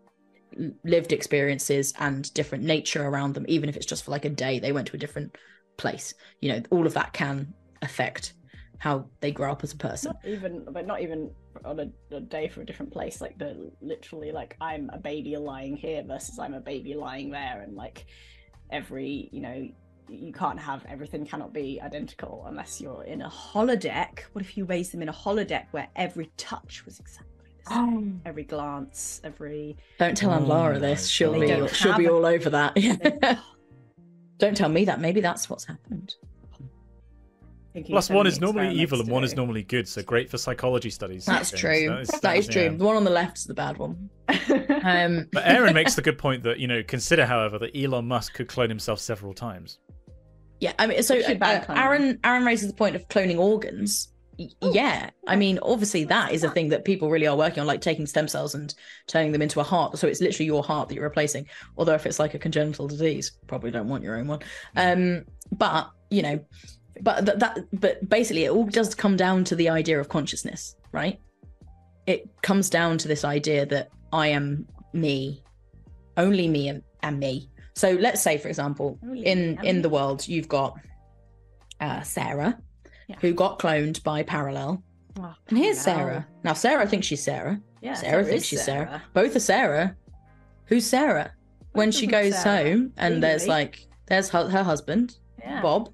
lived 0.84 1.12
experiences 1.12 1.94
and 2.00 2.34
different 2.34 2.64
nature 2.64 3.06
around 3.06 3.34
them. 3.34 3.46
Even 3.48 3.70
if 3.70 3.76
it's 3.76 3.86
just 3.86 4.06
for 4.06 4.12
like 4.12 4.26
a 4.26 4.30
day, 4.30 4.60
they 4.60 4.72
went 4.72 4.88
to 4.88 4.96
a 4.96 5.00
different 5.00 5.36
place. 5.78 6.14
You 6.42 6.54
know, 6.54 6.62
all 6.72 6.86
of 6.86 6.94
that 6.94 7.14
can 7.14 7.54
affect 7.82 8.34
how 8.80 9.06
they 9.22 9.32
grow 9.32 9.52
up 9.52 9.64
as 9.64 9.74
a 9.74 9.78
person. 9.78 10.14
Not 10.14 10.32
even, 10.32 10.66
but 10.72 10.86
not 10.86 11.02
even 11.02 11.32
on 11.64 11.80
a, 11.80 12.16
a 12.16 12.20
day 12.20 12.48
for 12.48 12.62
a 12.62 12.66
different 12.66 12.92
place. 12.92 13.22
Like 13.22 13.38
the 13.38 13.72
literally, 13.82 14.32
like 14.32 14.56
I'm 14.62 14.90
a 14.94 14.98
baby 14.98 15.36
lying 15.38 15.76
here 15.76 16.04
versus 16.04 16.40
I'm 16.40 16.54
a 16.54 16.60
baby 16.60 16.94
lying 16.94 17.32
there, 17.32 17.62
and 17.62 17.76
like 17.76 18.06
every, 18.72 19.30
you 19.32 19.42
know, 19.42 19.68
you 20.08 20.32
can't 20.34 20.60
have 20.60 20.86
everything 20.88 21.26
cannot 21.26 21.54
be 21.54 21.80
identical 21.82 22.46
unless 22.48 22.80
you're 22.80 23.04
in 23.04 23.22
a 23.22 23.30
holodeck. 23.30 24.20
What 24.34 24.44
if 24.44 24.58
you 24.58 24.66
raise 24.66 24.92
them 24.92 25.02
in 25.02 25.10
a 25.10 25.14
holodeck 25.14 25.66
where 25.72 25.88
every 25.96 26.32
touch 26.38 26.86
was 26.86 27.00
exactly 27.00 27.35
the 27.66 27.70
same? 27.76 28.22
Every 28.26 28.44
glance, 28.44 29.22
every 29.24 29.78
Don't 30.00 30.16
tell 30.16 30.32
Aunt 30.32 30.46
Oh 30.46 30.48
Lara 30.50 30.80
this. 30.80 31.08
She'll 31.08 31.32
God. 31.34 31.42
be 31.42 31.74
she'll 31.74 31.98
be 31.98 32.04
have 32.06 32.12
a- 32.14 32.16
all 32.16 32.26
over 32.26 32.50
that. 32.52 32.76
Don't 34.38 34.56
tell 34.58 34.70
me 34.70 34.86
that. 34.86 35.00
Maybe 35.00 35.22
that's 35.22 35.50
what's 35.50 35.66
happened. 35.66 36.14
thinking 37.74 37.94
Plus, 37.94 38.10
of 38.10 38.16
one 38.16 38.28
is 38.28 38.40
normally 38.42 38.74
evil 38.76 39.00
and 39.00 39.08
to 39.08 39.14
one 39.14 39.24
is 39.24 39.36
normally 39.36 39.64
good, 39.64 39.88
so 39.88 40.02
great 40.04 40.30
for 40.30 40.38
psychology 40.38 40.90
studies. 40.90 41.26
That's 41.26 41.52
true. 41.52 41.88
That 41.90 42.00
is, 42.02 42.08
that 42.22 42.38
is 42.38 42.48
true. 42.48 42.64
yeah. 42.64 42.70
The 42.70 42.84
one 42.84 42.96
on 42.98 43.04
the 43.06 43.12
left 43.12 43.38
is 43.38 43.46
the 43.46 43.54
bad 43.54 43.78
one. 43.78 44.10
Um, 44.86 45.28
But 45.32 45.48
Aaron 45.48 45.74
makes 45.74 45.96
the 45.96 46.02
good 46.04 46.20
point 46.20 46.44
that 46.44 46.60
you 46.60 46.68
know, 46.68 46.84
consider, 46.84 47.26
however, 47.26 47.58
that 47.58 47.76
Elon 47.76 48.08
Musk 48.08 48.36
could 48.36 48.48
clone 48.48 48.70
himself 48.70 49.00
several 49.00 49.34
times. 49.34 49.80
yeah, 50.60 50.74
I 50.78 50.86
mean, 50.86 51.02
so 51.02 51.20
Should 51.22 51.42
uh. 51.42 51.62
Aaron 51.70 52.20
Aaron 52.24 52.46
raises 52.46 52.68
the 52.70 52.76
point 52.76 52.96
of 52.96 53.08
cloning 53.08 53.40
organs. 53.40 54.10
Y- 54.38 54.50
Yeah, 54.62 55.10
I 55.28 55.36
mean, 55.36 55.60
obviously 55.62 56.04
that 56.06 56.32
is 56.32 56.44
a 56.44 56.50
thing 56.50 56.70
that 56.70 56.86
people 56.86 57.10
really 57.10 57.28
are 57.28 57.38
working 57.38 57.62
on, 57.62 57.68
like 57.68 57.82
taking 57.82 58.06
stem 58.06 58.28
cells 58.28 58.56
and 58.56 58.74
turning 59.08 59.32
them 59.32 59.42
into 59.42 59.60
a 59.60 59.64
heart. 59.64 59.98
So 59.98 60.08
it's 60.08 60.22
literally 60.22 60.46
your 60.46 60.64
heart 60.64 60.90
that 60.90 60.96
you're 60.96 61.04
replacing. 61.04 61.48
Although 61.78 61.94
if 61.94 62.06
it's 62.06 62.20
like 62.20 62.34
a 62.34 62.40
congenital 62.40 62.88
disease, 62.88 63.32
probably 63.48 63.72
don't 63.72 63.88
want 63.88 64.04
your 64.04 64.18
own 64.18 64.28
one. 64.28 64.40
Um, 64.76 65.26
but 65.52 65.90
you 66.10 66.22
know, 66.22 66.40
but 67.02 67.26
that, 67.26 67.40
that 67.40 67.60
but 67.74 68.08
basically 68.10 68.46
it 68.46 68.52
all 68.52 68.66
does 68.66 68.96
come 68.96 69.16
down 69.16 69.44
to 69.46 69.56
the 69.56 69.70
idea 69.70 70.00
of 70.00 70.10
consciousness, 70.10 70.76
right? 70.92 71.20
It 72.08 72.30
comes 72.42 72.70
down 72.70 72.98
to 73.00 73.08
this 73.08 73.24
idea 73.24 73.66
that 73.68 73.90
I 74.14 74.28
am 74.28 74.68
me, 74.94 75.44
only 76.18 76.48
me 76.48 76.70
and, 76.70 76.84
and 77.02 77.20
me. 77.20 77.50
So 77.76 77.92
let's 77.92 78.22
say, 78.22 78.38
for 78.38 78.48
example, 78.48 79.00
Only 79.04 79.26
in 79.26 79.60
in 79.64 79.82
the 79.82 79.90
world, 79.90 80.28
you've 80.28 80.48
got 80.48 80.80
uh, 81.82 82.02
Sarah, 82.02 82.58
Yeah. 83.08 83.18
who 83.22 83.34
got 83.34 83.60
cloned 83.60 84.04
by 84.04 84.24
Parallel, 84.24 84.82
Oh, 85.20 85.34
and 85.48 85.58
here's. 85.58 85.80
Sarah. 85.80 86.28
Now 86.44 86.54
Sarah 86.54 86.86
thinks 86.88 87.08
she's 87.08 87.24
Sarah. 87.24 87.62
Yeah, 87.82 87.94
Sarah 87.94 88.24
is 88.24 88.30
thinks 88.30 88.46
she's 88.46 88.64
Sarah. 88.64 89.02
Both 89.14 89.36
are 89.36 89.40
Sarah. 89.40 89.96
Who's 90.66 90.86
Sarah? 90.88 91.32
When 91.74 91.92
she 91.92 92.08
goes 92.08 92.38
Sarah. 92.42 92.64
home 92.72 92.94
and 92.98 93.22
there's 93.24 93.48
like 93.48 93.86
there's 94.08 94.30
her, 94.30 94.50
her 94.50 94.64
husband, 94.64 95.18
Yeah. 95.40 95.62
Bob, 95.62 95.90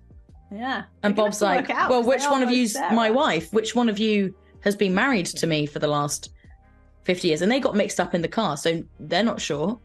Yeah. 0.51 0.83
and 1.03 1.15
They're 1.15 1.25
Bob's 1.25 1.41
like, 1.41 1.61
work 1.61 1.69
it 1.69 1.75
out, 1.75 1.89
"Well, 1.89 2.03
which 2.03 2.23
one 2.25 2.43
of 2.43 2.49
you's 2.51 2.73
Sarah." 2.73 2.93
my 2.93 3.09
wife? 3.11 3.51
Which 3.53 3.75
one 3.75 3.89
of 3.89 3.99
you 3.99 4.33
has 4.61 4.75
been 4.75 4.93
married 4.95 5.25
to 5.27 5.47
me 5.47 5.65
for 5.65 5.79
the 5.79 5.87
last 5.87 6.29
50 7.03 7.27
years?" 7.27 7.41
And 7.41 7.51
they 7.51 7.59
got 7.59 7.75
mixed 7.75 7.99
up 7.99 8.13
in 8.15 8.21
the 8.21 8.27
car, 8.27 8.57
so 8.57 8.81
they're 8.99 9.23
not 9.23 9.41
sure. 9.41 9.79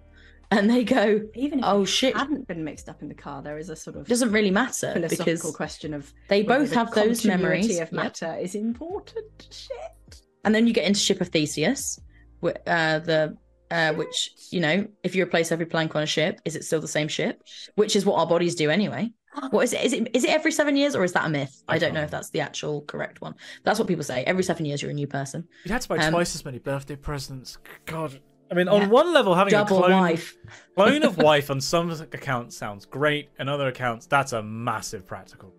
And 0.51 0.71
they 0.71 0.85
go, 0.85 1.21
Even 1.35 1.59
if 1.59 1.65
"Oh 1.67 1.81
they 1.81 1.85
shit, 1.87 2.17
hadn't 2.17 2.47
been 2.47 2.63
mixed 2.65 2.89
up 2.89 3.03
in 3.03 3.09
the 3.09 3.15
car, 3.15 3.43
there 3.43 3.59
is 3.59 3.69
a 3.69 3.77
sort 3.77 3.97
of 3.97 4.07
doesn't 4.07 4.31
really 4.33 4.51
matter 4.51 4.93
philosophical 4.93 5.25
because 5.27 5.57
question 5.57 5.93
of 5.93 6.13
they 6.29 6.43
both 6.43 6.71
the 6.71 6.77
have 6.77 6.91
those 6.93 7.21
continuity 7.23 7.29
memories." 7.29 7.71
of 7.81 7.89
Yep. 7.91 7.93
matter 7.93 8.37
is 8.41 8.55
important. 8.55 9.49
Shit. 9.51 10.21
And 10.45 10.55
then 10.55 10.67
you 10.69 10.73
get 10.73 10.85
into 10.85 11.01
Ship 11.01 11.21
of 11.21 11.29
Theseus, 11.29 11.99
uh, 12.45 12.99
the 13.01 13.37
uh, 13.73 13.93
which 13.95 14.31
you 14.53 14.61
know, 14.61 14.87
if 15.03 15.17
you 15.17 15.25
replace 15.25 15.51
every 15.51 15.67
plank 15.67 15.97
on 15.97 16.03
a 16.05 16.07
ship, 16.07 16.41
is 16.45 16.55
it 16.55 16.65
still 16.65 16.81
the 16.81 16.87
same 16.87 17.09
ship? 17.09 17.43
Which 17.75 17.97
is 17.97 18.07
what 18.07 18.17
our 18.21 18.27
bodies 18.27 18.55
do 18.55 18.71
anyway. 18.71 19.13
What 19.51 19.65
is 19.65 19.73
it? 19.75 19.85
Is 19.85 19.93
it 19.93 20.09
is 20.15 20.25
it 20.25 20.31
every 20.31 20.53
seven 20.53 20.77
years 20.77 20.95
or 20.95 21.03
is 21.05 21.13
that 21.13 21.27
a 21.27 21.29
myth? 21.29 21.63
I, 21.69 21.75
I 21.75 21.79
don't 21.79 21.93
know 21.93 22.03
if 22.03 22.11
that's 22.11 22.31
the 22.31 22.41
actual 22.41 22.83
correct 22.83 23.21
one. 23.21 23.35
That's 23.65 23.79
what 23.79 23.87
people 23.89 24.05
say. 24.05 24.23
Every 24.25 24.43
seven 24.45 24.65
years 24.65 24.81
you're 24.81 24.93
a 24.93 24.95
new 24.95 25.09
person. 25.09 25.47
You'd 25.65 25.73
have 25.73 25.83
to 25.83 25.89
buy 25.89 25.99
Um, 25.99 26.13
twice 26.13 26.35
as 26.37 26.45
many 26.45 26.59
birthday 26.59 26.97
presents. 26.97 27.59
God. 27.85 28.19
I 28.51 28.55
mean, 28.55 28.67
Yeah. 28.67 28.73
on 28.75 28.91
one 28.91 29.13
level, 29.13 29.35
having 29.35 29.51
Double 29.53 29.79
a 29.79 29.89
clone, 29.89 30.01
wife. 30.01 30.37
clone 30.77 31.03
of 31.03 31.19
wife 31.19 31.51
on 31.51 31.61
some 31.61 31.91
accounts 31.91 32.57
sounds 32.57 32.85
great, 32.85 33.31
and 33.39 33.49
other 33.51 33.69
accounts 33.69 34.07
that's 34.07 34.33
a 34.33 34.43
massive 34.43 35.07
practical. 35.07 35.53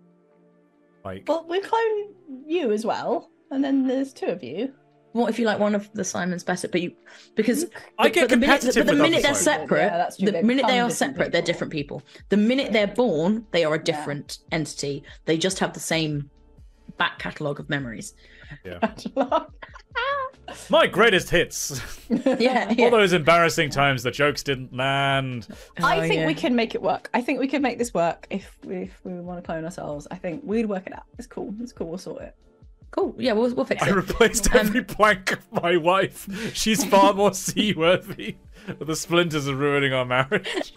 Like, 1.03 1.23
Well, 1.27 1.45
we 1.49 1.59
clone 1.61 2.13
you 2.45 2.71
as 2.71 2.85
well, 2.85 3.29
and 3.51 3.63
then 3.63 3.87
there's 3.87 4.13
two 4.13 4.27
of 4.27 4.43
you. 4.43 4.73
What 5.13 5.29
if 5.29 5.39
you 5.39 5.45
like 5.45 5.57
one 5.57 5.73
of 5.73 5.91
the 5.93 6.03
Simons 6.03 6.43
better? 6.43 6.67
But 6.67 6.81
you 6.81 6.93
because 7.35 7.65
I 7.97 8.03
but- 8.03 8.13
get 8.13 8.21
but 8.23 8.29
the 8.29 8.37
minute, 8.37 8.61
competitive 8.61 8.85
but 8.85 8.91
the 8.95 9.01
minute 9.01 9.21
they're 9.23 9.31
other 9.31 9.39
separate, 9.39 9.79
Yeah, 9.85 9.97
that's 9.97 10.17
true. 10.17 10.25
the 10.27 10.31
They 10.33 10.41
minute 10.43 10.65
they 10.67 10.79
are 10.79 10.89
different 10.89 11.15
separate, 11.15 11.31
they're 11.31 11.41
different 11.41 11.73
people. 11.73 12.03
The 12.29 12.37
minute 12.37 12.71
they're 12.71 12.87
born, 12.87 13.45
they 13.51 13.63
are 13.65 13.73
a 13.73 13.83
different 13.83 14.39
entity. 14.51 15.03
They 15.25 15.37
just 15.37 15.59
have 15.59 15.73
the 15.73 15.79
same 15.79 16.29
back 16.97 17.19
catalogue 17.19 17.59
of 17.59 17.69
memories. 17.69 18.13
my 20.69 20.87
greatest 20.87 21.29
hits. 21.29 21.81
Yeah, 22.39 22.73
All 22.79 22.89
those 22.91 23.11
embarrassing 23.13 23.69
times 23.69 24.01
the 24.03 24.11
jokes 24.11 24.41
didn't 24.43 24.73
land. 24.73 25.47
I 25.81 25.97
Oh, 25.97 26.01
think 26.01 26.15
yeah. 26.15 26.27
we 26.27 26.33
can 26.33 26.55
make 26.55 26.73
it 26.73 26.81
work. 26.81 27.09
I 27.13 27.21
think 27.21 27.39
we 27.39 27.47
can 27.47 27.61
make 27.61 27.77
this 27.77 27.93
work 27.93 28.27
if 28.29 28.57
we, 28.63 28.83
if 28.83 28.99
we 29.03 29.13
want 29.13 29.43
to 29.43 29.45
clone 29.45 29.65
ourselves. 29.65 30.07
I 30.09 30.15
think 30.15 30.41
we'd 30.45 30.65
work 30.67 30.87
it 30.87 30.93
out. 30.93 31.03
It's 31.17 31.27
cool. 31.27 31.53
It's 31.61 31.73
cool. 31.73 31.89
We'll 31.89 31.97
sort 31.97 32.21
it. 32.21 32.35
Cool. 32.91 33.13
Yeah, 33.17 33.33
we'll 33.33 33.53
we'll 33.53 33.65
fix 33.65 33.83
I 33.83 33.87
it. 33.87 33.91
I 33.91 33.95
replaced 33.95 34.49
Um, 34.53 34.59
every 34.61 34.83
plank 34.83 35.33
of 35.33 35.51
my 35.61 35.75
wife. 35.75 36.27
She's 36.53 36.85
far 36.85 37.13
more 37.21 37.33
seaworthy. 37.33 38.37
The 38.79 38.95
splinters 38.95 39.47
are 39.49 39.55
ruining 39.55 39.91
our 39.93 40.05
marriage. 40.05 40.73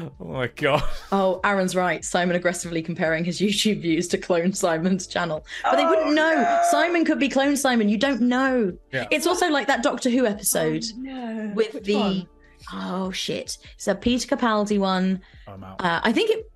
Oh 0.20 0.24
my 0.24 0.46
god. 0.48 0.82
Oh, 1.12 1.40
Aaron's 1.44 1.74
right. 1.76 2.04
Simon 2.04 2.36
aggressively 2.36 2.82
comparing 2.82 3.24
his 3.24 3.40
YouTube 3.40 3.82
views 3.82 4.06
to 4.08 4.18
clone 4.18 4.52
Simon's 4.52 5.06
channel. 5.06 5.44
But 5.64 5.76
they 5.76 5.84
wouldn't 5.84 6.08
Oh, 6.08 6.12
know. 6.12 6.34
no. 6.34 6.62
Simon 6.70 7.04
could 7.04 7.18
be 7.18 7.28
clone 7.28 7.56
Simon. 7.56 7.88
You 7.88 7.98
don't 7.98 8.20
know. 8.22 8.76
Yeah. 8.92 9.06
It's 9.10 9.26
also 9.26 9.48
like 9.50 9.66
that 9.66 9.82
Doctor 9.82 10.10
Who 10.10 10.26
episode 10.26 10.84
Oh, 10.92 10.98
no. 10.98 11.52
with 11.54 11.74
Which 11.74 11.84
the. 11.84 11.94
one? 11.96 12.28
Oh, 12.72 13.10
shit. 13.10 13.58
It's 13.74 13.88
a 13.88 13.94
Peter 13.94 14.36
Capaldi 14.36 14.78
one. 14.78 15.20
I'm 15.48 15.64
out. 15.64 15.80
Uh, 15.80 16.00
I 16.02 16.12
think 16.12 16.30
it. 16.30 16.50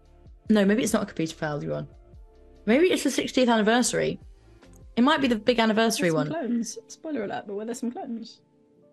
No, 0.51 0.65
maybe 0.65 0.83
it's 0.83 0.93
not 0.93 1.11
a 1.11 1.15
Peter 1.15 1.35
Capaldi 1.35 1.69
one. 1.69 1.89
Maybe 2.67 2.87
it's 2.87 3.03
the 3.03 3.11
60th 3.11 3.49
anniversary. 3.53 4.21
It 4.97 5.03
might 5.03 5.21
be 5.21 5.27
the 5.29 5.37
big 5.37 5.59
anniversary 5.59 6.11
There's 6.11 6.29
some 6.29 6.31
one. 6.33 6.47
Clones. 6.49 6.79
Spoiler 6.89 7.25
alert, 7.25 7.45
but 7.47 7.55
were 7.55 7.65
there 7.65 7.75
some 7.75 7.91
clones? 7.91 8.41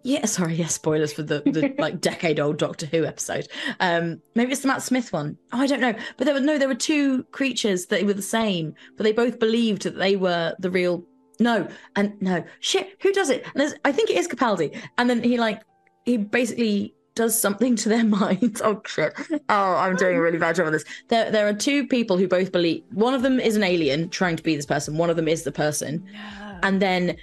Yeah, 0.04 0.26
sorry, 0.26 0.56
yeah, 0.56 0.68
spoilers 0.68 1.14
for 1.14 1.24
the, 1.24 1.42
the 1.46 1.74
like 1.80 2.02
decade 2.02 2.40
old 2.40 2.58
Doctor 2.58 2.86
Who 2.88 3.06
episode. 3.06 3.48
Um, 3.80 4.22
maybe 4.36 4.52
it's 4.52 4.62
the 4.62 4.68
Matt 4.68 4.82
Smith 4.82 5.14
one. 5.14 5.38
Oh, 5.54 5.60
I 5.60 5.68
don't 5.68 5.82
know. 5.82 5.94
But 6.18 6.26
there 6.26 6.34
were 6.34 6.40
no, 6.40 6.58
there 6.58 6.68
were 6.68 6.76
two 6.76 7.24
creatures 7.32 7.88
that 7.88 8.04
were 8.06 8.14
the 8.14 8.22
same, 8.22 8.74
but 8.98 9.04
they 9.04 9.12
both 9.12 9.40
believed 9.40 9.84
that 9.84 9.98
they 9.98 10.16
were 10.16 10.56
the 10.60 10.72
real. 10.72 11.04
No, 11.40 11.68
and 11.96 12.20
no, 12.22 12.44
shit. 12.60 12.98
Who 13.02 13.12
does 13.14 13.30
it? 13.30 13.44
And 13.44 13.54
there's, 13.56 13.74
I 13.86 13.92
think 13.92 14.10
it 14.10 14.18
is 14.18 14.28
Capaldi. 14.28 14.78
And 14.98 15.10
then 15.10 15.24
he 15.24 15.38
like 15.38 15.62
he 16.06 16.18
basically 16.18 16.94
does 17.14 17.38
something 17.40 17.76
to 17.76 17.90
their 17.90 18.04
minds. 18.20 18.62
Oh 18.64 18.82
shit. 18.86 19.14
Oh, 19.50 19.76
I'm 19.76 19.96
doing 19.96 20.16
a 20.18 20.22
really 20.22 20.38
bad 20.38 20.56
job 20.56 20.68
of 20.68 20.74
this. 20.74 20.86
There, 21.10 21.30
there 21.30 21.48
are 21.48 21.54
two 21.54 21.88
people 21.88 22.18
who 22.18 22.28
both 22.28 22.52
believe. 22.52 22.84
One 22.94 23.14
of 23.14 23.22
them 23.22 23.40
is 23.40 23.56
an 23.56 23.64
alien 23.64 24.10
trying 24.10 24.36
to 24.38 24.44
be 24.44 24.56
this 24.56 24.66
person. 24.66 24.98
One 24.98 25.10
of 25.10 25.16
them 25.16 25.28
is 25.28 25.44
the 25.44 25.52
person 25.52 26.06
Yeah. 26.14 26.60
and 26.64 26.82
then 26.82 27.18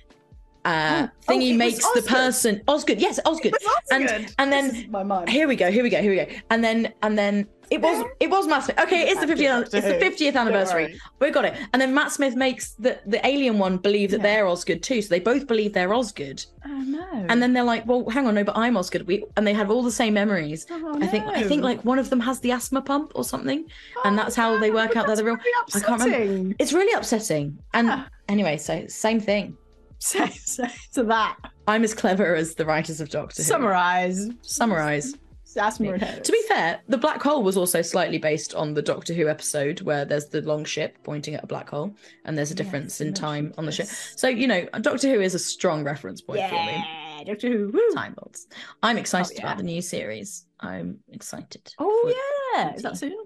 uh 0.65 1.07
Oh, 1.07 1.11
oh, 1.29 1.33
thingy 1.33 1.51
was 1.51 1.59
makes 1.59 1.93
the 1.93 2.03
person 2.03 2.63
Osgood. 2.69 3.01
Yes, 3.01 3.21
Osgood. 3.25 3.55
And 3.91 4.33
and 4.39 4.53
then 4.53 4.91
here 5.29 5.47
we 5.49 5.57
go, 5.57 5.71
here 5.71 5.83
we 5.83 5.91
go, 5.91 6.01
here 6.03 6.11
we 6.11 6.17
go. 6.17 6.27
And 6.51 6.63
then 6.65 6.93
and 7.03 7.17
then 7.19 7.47
it 7.71 7.83
was 7.83 8.03
it 8.19 8.31
was 8.31 8.47
Matt 8.49 8.65
Smith. 8.65 8.79
Okay, 8.81 9.03
it's 9.11 9.21
the 9.21 9.27
fiftieth 9.27 9.75
it's 9.75 9.87
the 9.87 9.99
fiftieth 10.01 10.37
anniversary. 10.37 10.99
We 11.21 11.31
got 11.31 11.45
it. 11.45 11.55
And 11.73 11.83
then 11.83 11.95
Matt 11.95 12.11
Smith 12.13 12.35
makes 12.35 12.73
the 12.73 12.99
the 13.07 13.25
alien 13.27 13.59
one 13.59 13.77
believe 13.77 14.11
that 14.13 14.19
Yeah. 14.19 14.23
they're 14.23 14.47
Osgood 14.47 14.83
too. 14.83 15.03
So 15.03 15.09
they 15.11 15.21
both 15.21 15.47
believe 15.47 15.75
they're 15.75 15.93
Osgood. 15.93 16.45
Oh 16.67 16.69
no. 16.97 17.27
And 17.29 17.43
then 17.43 17.53
they're 17.53 17.65
like, 17.75 17.87
well, 17.87 18.09
hang 18.09 18.27
on, 18.27 18.35
no, 18.35 18.45
but 18.45 18.57
I'm 18.57 18.77
Osgood. 18.77 19.07
We 19.07 19.25
and 19.37 19.47
they 19.47 19.53
have 19.55 19.71
all 19.71 19.83
the 19.83 19.93
same 19.93 20.15
memories. 20.15 20.67
Oh, 20.71 20.99
I 21.01 21.07
think 21.07 21.25
I 21.27 21.43
think 21.45 21.63
like 21.63 21.85
one 21.85 21.99
of 21.99 22.09
them 22.11 22.21
has 22.21 22.41
the 22.41 22.53
asthma 22.53 22.81
pump 22.81 23.13
or 23.15 23.25
something, 23.25 23.67
and 24.05 24.19
Oh, 24.19 24.23
that's 24.23 24.35
how 24.35 24.59
they 24.59 24.71
work 24.71 24.97
out 24.97 25.07
they're 25.07 25.17
the 25.17 25.25
real. 25.25 25.37
I 25.75 25.81
can't 25.81 26.03
remember. 26.03 26.55
It's 26.59 26.73
really 26.73 26.93
upsetting. 26.95 27.59
And 27.75 27.89
Yeah. 27.89 28.05
anyway, 28.29 28.57
so 28.57 28.87
same 28.89 29.21
thing. 29.21 29.57
So, 30.01 30.25
so, 30.27 30.65
so 30.93 31.03
that 31.05 31.37
I'm 31.67 31.83
as 31.83 31.93
clever 31.93 32.37
as 32.37 32.55
the 32.55 32.65
writers 32.65 33.01
of 33.01 33.11
Doctor 33.11 33.43
Who. 33.43 33.47
summarize. 33.47 34.29
Summarize. 34.43 35.15
And 35.57 36.03
headaches. 36.03 36.27
To 36.27 36.33
be 36.33 36.43
fair, 36.47 36.81
the 36.89 36.99
black 36.99 37.23
hole 37.23 37.43
was 37.43 37.57
also 37.57 37.83
slightly 37.83 38.19
based 38.19 38.55
on 38.55 38.75
the 38.75 38.83
Doctor 38.83 39.13
Who 39.15 39.29
episode 39.29 39.81
where 39.81 40.05
there's 40.05 40.27
the 40.27 40.43
long 40.43 40.65
ship 40.65 40.99
pointing 41.03 41.35
at 41.35 41.43
a 41.43 41.47
black 41.47 41.71
hole, 41.71 41.97
and 42.25 42.37
there's 42.37 42.51
a 42.51 42.55
difference 42.55 43.01
Yes, 43.01 43.09
in 43.09 43.15
time 43.15 43.55
on 43.59 43.67
the 43.67 43.73
ship. 43.73 43.87
So 43.87 44.29
you 44.29 44.47
know, 44.47 44.67
Doctor 44.81 45.09
Who 45.09 45.21
is 45.21 45.35
a 45.35 45.39
strong 45.39 45.85
reference 45.85 46.21
point 46.21 46.41
for 46.49 46.55
me. 46.55 46.85
Yeah, 47.19 47.25
Doctor 47.25 47.49
Who. 47.49 47.71
Woo. 47.71 47.95
Time 47.95 48.15
Lords. 48.23 48.47
I'm 48.83 48.99
excited 48.99 49.39
yeah. 49.39 49.47
about 49.47 49.57
the 49.57 49.65
new 49.65 49.83
series. 49.83 50.45
I'm 50.61 50.99
excited. 51.11 51.73
Oh 51.79 52.15
yeah, 52.55 52.75
is 52.75 52.83
that 52.83 52.99
soon? 52.99 53.17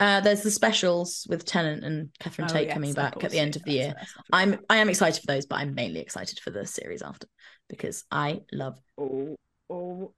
Uh, 0.00 0.20
there's 0.20 0.42
the 0.42 0.50
specials 0.50 1.24
with 1.30 1.44
Tennant 1.44 1.84
and 1.84 2.10
Catherine 2.18 2.48
Oh, 2.50 2.52
Tate 2.52 2.66
yes, 2.66 2.74
coming 2.74 2.92
back 2.94 3.12
course, 3.14 3.24
at 3.26 3.30
the 3.30 3.38
end 3.38 3.54
yeah, 3.54 3.60
of 3.60 3.64
the 3.64 3.72
year. 3.72 3.86
that's- 3.88 4.12
that's 4.16 4.28
I'm 4.32 4.58
I 4.68 4.78
am 4.78 4.88
excited 4.88 5.20
for 5.20 5.26
those, 5.28 5.46
but 5.46 5.56
I'm 5.60 5.74
mainly 5.74 6.00
excited 6.00 6.40
for 6.40 6.50
the 6.50 6.66
series 6.66 7.00
after 7.02 7.28
because 7.68 8.04
I 8.10 8.40
love. 8.52 8.78
Oh, 8.98 9.36
oh. 9.70 10.12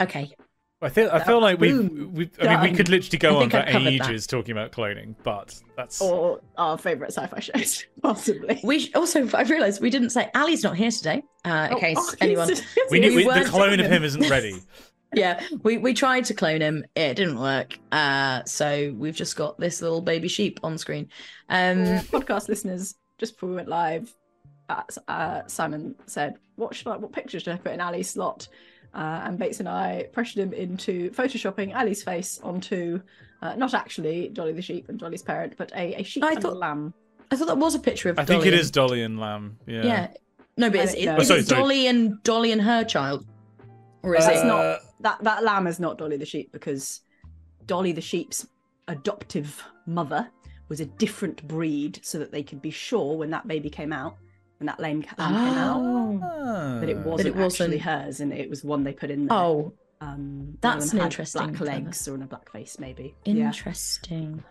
Okay, 0.00 0.32
I 0.82 0.88
feel 0.88 1.10
I 1.12 1.22
feel 1.22 1.40
like 1.40 1.60
we've, 1.60 1.88
we've 2.10 2.30
I 2.40 2.56
mean 2.60 2.72
we 2.72 2.76
could 2.76 2.88
literally 2.88 3.18
go 3.18 3.36
on 3.36 3.42
think 3.42 3.52
for 3.52 3.58
I've 3.58 3.84
that. 3.84 3.86
ages 4.10 4.26
talking 4.26 4.50
about 4.50 4.72
cloning, 4.72 5.14
but 5.22 5.56
that's 5.76 6.00
Or 6.00 6.40
our 6.58 6.76
favourite 6.76 7.12
sci-fi 7.12 7.38
shows, 7.38 7.84
possibly. 8.02 8.58
we 8.64 8.80
sh- 8.80 8.90
also 8.96 9.28
I 9.30 9.42
realised 9.42 9.80
we 9.80 9.90
didn't 9.90 10.10
say 10.10 10.28
Ali's 10.34 10.64
not 10.64 10.76
here 10.76 10.90
today. 10.90 11.22
Uh, 11.44 11.68
in 11.70 11.76
Oh, 11.76 11.78
case 11.78 11.96
oh, 12.00 12.14
anyone 12.20 12.48
he's- 12.48 12.64
we 12.90 12.98
we, 12.98 13.22
the 13.24 13.44
clone 13.48 13.78
of 13.78 13.86
him 13.86 14.02
isn't 14.02 14.28
ready. 14.28 14.56
yeah 15.14 15.42
we 15.62 15.76
we 15.78 15.92
tried 15.94 16.24
to 16.24 16.34
clone 16.34 16.60
him 16.60 16.84
it 16.94 17.14
didn't 17.14 17.38
work 17.38 17.78
uh 17.92 18.42
so 18.44 18.94
we've 18.96 19.14
just 19.14 19.36
got 19.36 19.58
this 19.58 19.82
little 19.82 20.00
baby 20.00 20.28
sheep 20.28 20.58
on 20.62 20.78
screen 20.78 21.08
um 21.48 21.78
podcast 22.10 22.48
listeners, 22.48 22.94
just 23.18 23.34
before 23.34 23.50
we 23.50 23.54
went 23.56 23.68
live, 23.68 24.12
uh, 24.68 24.82
uh, 25.08 25.42
Simon 25.46 25.94
said, 26.06 26.36
"What 26.56 26.74
should 26.74 26.88
I? 26.88 26.96
What 26.96 27.12
picture 27.12 27.38
should 27.38 27.52
I 27.52 27.56
put 27.58 27.72
in 27.72 27.80
Ali's 27.80 28.10
slot?" 28.10 28.48
Uh, 28.94 29.20
and 29.24 29.38
Bates 29.38 29.60
and 29.60 29.68
I 29.68 30.06
pressured 30.12 30.42
him 30.42 30.52
into 30.52 31.10
photoshopping 31.12 31.74
Ali's 31.76 32.02
face 32.02 32.40
onto, 32.42 33.00
uh, 33.42 33.54
not 33.54 33.74
actually 33.74 34.28
Dolly 34.28 34.52
the 34.52 34.62
sheep 34.62 34.88
and 34.88 34.98
Dolly's 34.98 35.22
parent, 35.22 35.54
but 35.56 35.70
a, 35.74 36.00
a 36.00 36.02
sheep 36.02 36.24
I 36.24 36.32
and 36.32 36.42
thought- 36.42 36.52
a 36.54 36.56
lamb. 36.56 36.94
i 37.30 37.36
thought 37.36 37.46
that 37.48 37.58
was 37.58 37.74
a 37.74 37.78
picture 37.78 38.08
of 38.10 38.18
I 38.18 38.24
think 38.24 38.40
Dolly 38.40 38.48
it 38.48 38.54
and- 38.54 38.60
is 38.60 38.70
Dolly 38.70 39.02
and 39.02 39.18
Lamb. 39.20 39.58
Yeah. 39.66 39.82
yeah 39.84 40.08
no 40.56 40.68
but 40.70 40.80
I 40.80 40.82
is, 40.84 40.92
don't 40.92 41.00
is, 41.00 41.06
know. 41.06 41.16
is 41.16 41.28
Sorry, 41.28 41.40
it 41.40 41.46
sorry. 41.48 41.60
dolly 41.62 41.86
and 41.86 42.22
dolly 42.24 42.52
and 42.52 42.60
her 42.62 42.84
child 42.84 43.26
or 44.02 44.14
is 44.16 44.26
That's 44.26 44.42
it 44.42 44.46
not- 44.46 44.64
Uh, 44.64 44.78
That 45.00 45.22
that 45.24 45.42
lamb 45.44 45.66
is 45.66 45.78
not 45.80 45.98
Dolly 45.98 46.16
the 46.16 46.26
sheep 46.26 46.52
because 46.52 47.00
Dolly 47.66 47.92
the 47.92 48.00
sheep's 48.00 48.46
adoptive 48.88 49.62
mother 49.86 50.28
was 50.68 50.80
a 50.80 50.86
different 50.86 51.46
breed, 51.46 52.00
so 52.02 52.18
that 52.18 52.32
they 52.32 52.42
could 52.42 52.62
be 52.62 52.70
sure 52.70 53.16
when 53.16 53.30
that 53.30 53.46
baby 53.46 53.68
came 53.70 53.92
out, 53.92 54.16
when 54.58 54.66
that 54.66 54.80
lamb, 54.80 55.04
lamb 55.18 55.34
came 55.34 55.58
out, 55.58 55.80
oh 55.80 56.78
that 56.80 56.88
it 56.88 56.96
ah. 56.98 57.02
wasn't, 57.02 57.28
it 57.28 57.36
wasn't- 57.36 57.44
actually 57.74 57.78
hers, 57.78 58.20
and 58.20 58.32
it 58.32 58.48
was 58.48 58.64
one 58.64 58.82
they 58.84 58.92
put 58.92 59.10
in 59.10 59.26
there. 59.26 59.36
oh 59.38 59.72
Um, 60.00 60.08
one 60.08 60.48
of 60.54 60.60
That's 60.60 60.90
them 60.90 60.98
an 60.98 61.02
had 61.02 61.12
interesting 61.12 61.42
black 61.48 61.54
clever. 61.56 61.84
legs 61.84 62.08
or 62.08 62.14
in 62.16 62.22
a 62.22 62.26
black 62.26 62.50
face, 62.50 62.78
maybe. 62.80 63.14
Yeah. 63.24 63.46
interesting 63.46 64.42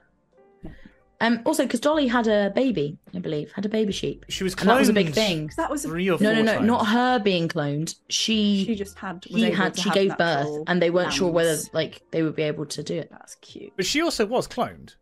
um 1.22 1.40
also 1.46 1.64
because 1.64 1.80
dolly 1.80 2.08
had 2.08 2.28
a 2.28 2.50
baby 2.54 2.98
i 3.16 3.20
believe 3.20 3.52
had 3.54 3.66
a 3.66 3.70
baby 3.70 3.94
sheep 3.94 4.26
She 4.28 4.44
was 4.44 4.54
cloned 4.54 4.62
and 4.62 4.70
that 4.72 4.80
was 4.80 4.90
a 4.90 4.94
big 4.94 5.14
thing. 5.14 5.50
that 5.58 5.70
was 5.72 5.86
a, 5.86 5.88
three 5.88 6.10
or 6.10 6.20
no 6.20 6.34
four 6.34 6.34
no 6.34 6.42
no 6.42 6.54
times. 6.56 6.68
not 6.68 6.88
her 6.88 7.20
being 7.20 7.48
cloned 7.48 7.96
she 8.10 8.66
she 8.66 8.76
just 8.76 8.98
had. 8.98 9.24
He 9.26 9.50
had 9.52 9.78
she 9.80 9.90
gave 9.92 10.18
birth 10.18 10.50
and 10.68 10.82
they 10.82 10.90
weren't 10.90 11.14
sure 11.14 11.32
whether 11.32 11.58
like 11.74 12.02
they 12.12 12.24
would 12.24 12.36
be 12.36 12.44
able 12.44 12.66
to 12.66 12.84
do 12.84 12.98
it 12.98 13.10
That's 13.12 13.36
cute. 13.36 13.72
But 13.78 13.86
she 13.86 14.02
also 14.02 14.26
was 14.26 14.48
cloned. 14.48 14.96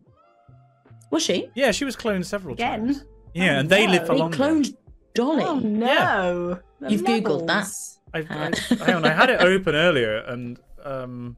was 1.12 1.24
she 1.24 1.50
Yeah, 1.56 1.72
she 1.72 1.86
was 1.86 1.96
cloned 1.96 2.26
several 2.26 2.54
Again? 2.54 2.86
times. 2.88 3.06
Yeah, 3.34 3.56
Oh, 3.56 3.60
and 3.60 3.70
they 3.70 3.88
live 3.88 4.06
for 4.08 4.14
no. 4.14 4.14
they 4.14 4.20
longer. 4.22 4.38
cloned 4.38 4.76
dolly 5.14 5.44
Oh 5.44 5.60
no! 5.60 6.60
The 6.80 6.92
You've 6.92 7.02
Googled 7.04 7.48
that. 7.48 7.68
levels. 7.68 8.00
I, 8.14 8.20
I, 8.20 8.76
hang 8.86 8.96
on, 8.96 9.06
I 9.06 9.14
had 9.14 9.30
it 9.30 9.40
open 9.42 9.76
earlier, 9.76 10.18
and 10.28 10.60
um, 10.84 11.38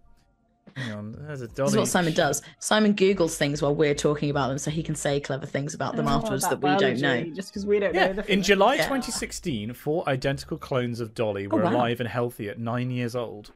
hang 0.75 0.91
on, 0.93 1.11
there's 1.27 1.41
a 1.41 1.47
Dolly. 1.47 1.67
This 1.67 1.73
is 1.73 1.77
what 1.79 1.87
Simon 1.87 2.13
does. 2.13 2.41
Simon 2.59 2.93
Googles 2.93 3.35
things 3.35 3.61
while 3.61 3.73
we're 3.75 3.95
talking 3.95 4.29
about 4.29 4.49
them, 4.49 4.57
so 4.57 4.71
he 4.71 4.83
can 4.83 4.95
say 4.95 5.19
clever 5.19 5.45
things 5.45 5.73
about 5.73 5.95
them 5.95 6.07
Oh, 6.07 6.11
afterwards 6.11 6.43
that 6.43 6.53
about 6.53 6.79
we 6.81 6.85
don't 6.87 6.99
know. 6.99 7.23
Just 7.33 7.49
because 7.49 7.65
we 7.65 7.79
don't 7.79 7.93
Yeah, 7.93 8.07
know. 8.07 8.13
The 8.21 8.31
in 8.31 8.41
July 8.43 8.75
Yeah. 8.75 8.83
2016, 8.83 9.73
four 9.73 10.07
identical 10.07 10.57
clones 10.57 10.99
of 10.99 11.13
Dolly 11.13 11.45
oh, 11.47 11.55
were 11.55 11.61
Oh, 11.61 11.65
wow. 11.65 11.71
alive 11.75 11.99
and 11.99 12.09
healthy 12.09 12.49
at 12.49 12.59
nine 12.59 12.91
years 12.91 13.15
old. 13.15 13.51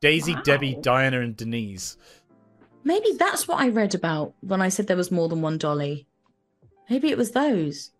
Daisy, 0.00 0.34
Wow. 0.34 0.42
Debbie, 0.42 0.76
Diana, 0.80 1.20
and 1.20 1.36
Denise. 1.36 1.96
Maybe 2.82 3.12
that's 3.18 3.48
what 3.48 3.60
I 3.60 3.68
read 3.68 3.94
about 3.94 4.34
when 4.40 4.60
I 4.60 4.68
said 4.68 4.86
there 4.86 4.96
was 4.96 5.10
more 5.10 5.28
than 5.28 5.40
one 5.40 5.56
Dolly. 5.56 6.06
Maybe 6.90 7.08
it 7.08 7.16
was 7.16 7.30
those. 7.30 7.92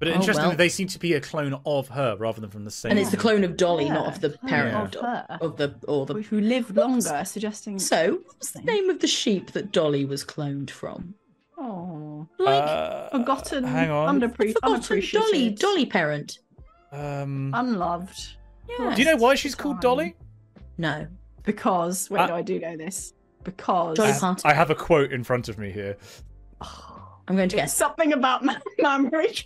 But 0.00 0.08
Oh, 0.08 0.12
interestingly, 0.12 0.48
well. 0.48 0.56
they 0.56 0.68
seem 0.70 0.88
to 0.88 0.98
be 0.98 1.12
a 1.12 1.20
clone 1.20 1.60
of 1.64 1.88
her 1.88 2.16
rather 2.18 2.40
than 2.40 2.48
from 2.50 2.64
the 2.64 2.70
same. 2.70 2.90
And 2.90 2.98
it's 2.98 3.10
the 3.10 3.16
clone 3.18 3.44
of 3.44 3.56
Dolly, 3.56 3.84
Yeah, 3.84 3.92
not 3.94 4.06
of 4.08 4.20
the 4.22 4.30
parent 4.30 4.96
of 4.96 5.02
of, 5.04 5.06
her. 5.06 5.38
of 5.42 5.56
the 5.58 5.74
or 5.86 6.06
the. 6.06 6.14
who 6.14 6.40
lived 6.40 6.74
longer, 6.74 7.22
suggesting. 7.24 7.78
So, 7.78 8.14
what 8.24 8.38
was 8.38 8.50
the 8.52 8.62
name 8.62 8.88
of 8.90 9.00
the 9.00 9.06
sheep 9.06 9.52
that 9.52 9.70
Dolly 9.72 10.04
was 10.06 10.24
cloned 10.24 10.70
from? 10.70 11.14
Oh, 11.58 12.26
Like 12.38 12.62
Uh, 12.62 13.10
forgotten, 13.10 13.64
Hang 13.64 13.90
on. 13.90 14.18
underpre- 14.20 14.54
forgotten 14.54 15.02
Dolly, 15.12 15.50
Dolly 15.50 15.84
parent. 15.86 16.38
Um, 16.92 17.52
unloved. 17.54 18.36
Yeah. 18.78 18.94
do 18.94 19.02
you 19.02 19.06
know 19.08 19.16
why 19.16 19.34
she's 19.34 19.54
called 19.54 19.80
Dolly? 19.80 20.16
No, 20.78 21.06
Because 21.44 22.08
wait, 22.08 22.20
Uh, 22.20 22.26
no, 22.28 22.36
I 22.36 22.42
do 22.42 22.58
know 22.58 22.76
this. 22.78 23.12
Because 23.44 23.96
Dolly 23.98 24.12
I, 24.12 24.50
I 24.50 24.54
have 24.54 24.70
a 24.70 24.74
quote 24.74 25.12
in 25.12 25.22
front 25.24 25.48
of 25.50 25.58
me 25.58 25.70
here. 25.70 25.96
I'm 27.28 27.36
going 27.36 27.48
to 27.50 27.56
it's 27.56 27.62
guess 27.62 27.76
something 27.76 28.12
about 28.14 28.44
ma- 28.46 28.54
mammary 28.78 29.10
glands. 29.28 29.42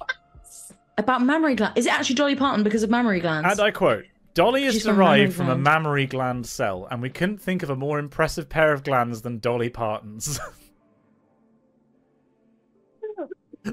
About 0.98 1.22
mammary 1.22 1.54
gland. 1.54 1.76
Is 1.76 1.86
it 1.86 1.92
actually 1.92 2.14
Dolly 2.16 2.36
Parton 2.36 2.62
because 2.64 2.82
of 2.82 2.90
mammary 2.90 3.20
glands? 3.20 3.48
And 3.50 3.60
I 3.60 3.70
quote 3.70 4.04
Dolly 4.34 4.64
is 4.64 4.74
She's 4.74 4.84
from 4.86 4.96
derived 4.96 5.32
from 5.34 5.46
a 5.46 5.50
gland. 5.50 5.62
mammary 5.62 6.06
gland 6.06 6.46
cell, 6.46 6.86
and 6.90 7.00
we 7.02 7.10
couldn't 7.10 7.38
think 7.38 7.62
of 7.62 7.70
a 7.70 7.76
more 7.76 7.98
impressive 7.98 8.48
pair 8.48 8.72
of 8.72 8.82
glands 8.84 9.22
than 9.22 9.38
Dolly 9.38 9.68
Parton's. 9.70 10.38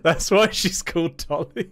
That's 0.04 0.32
why 0.32 0.50
she's 0.52 0.82
called 0.82 1.18
Dolly. 1.28 1.70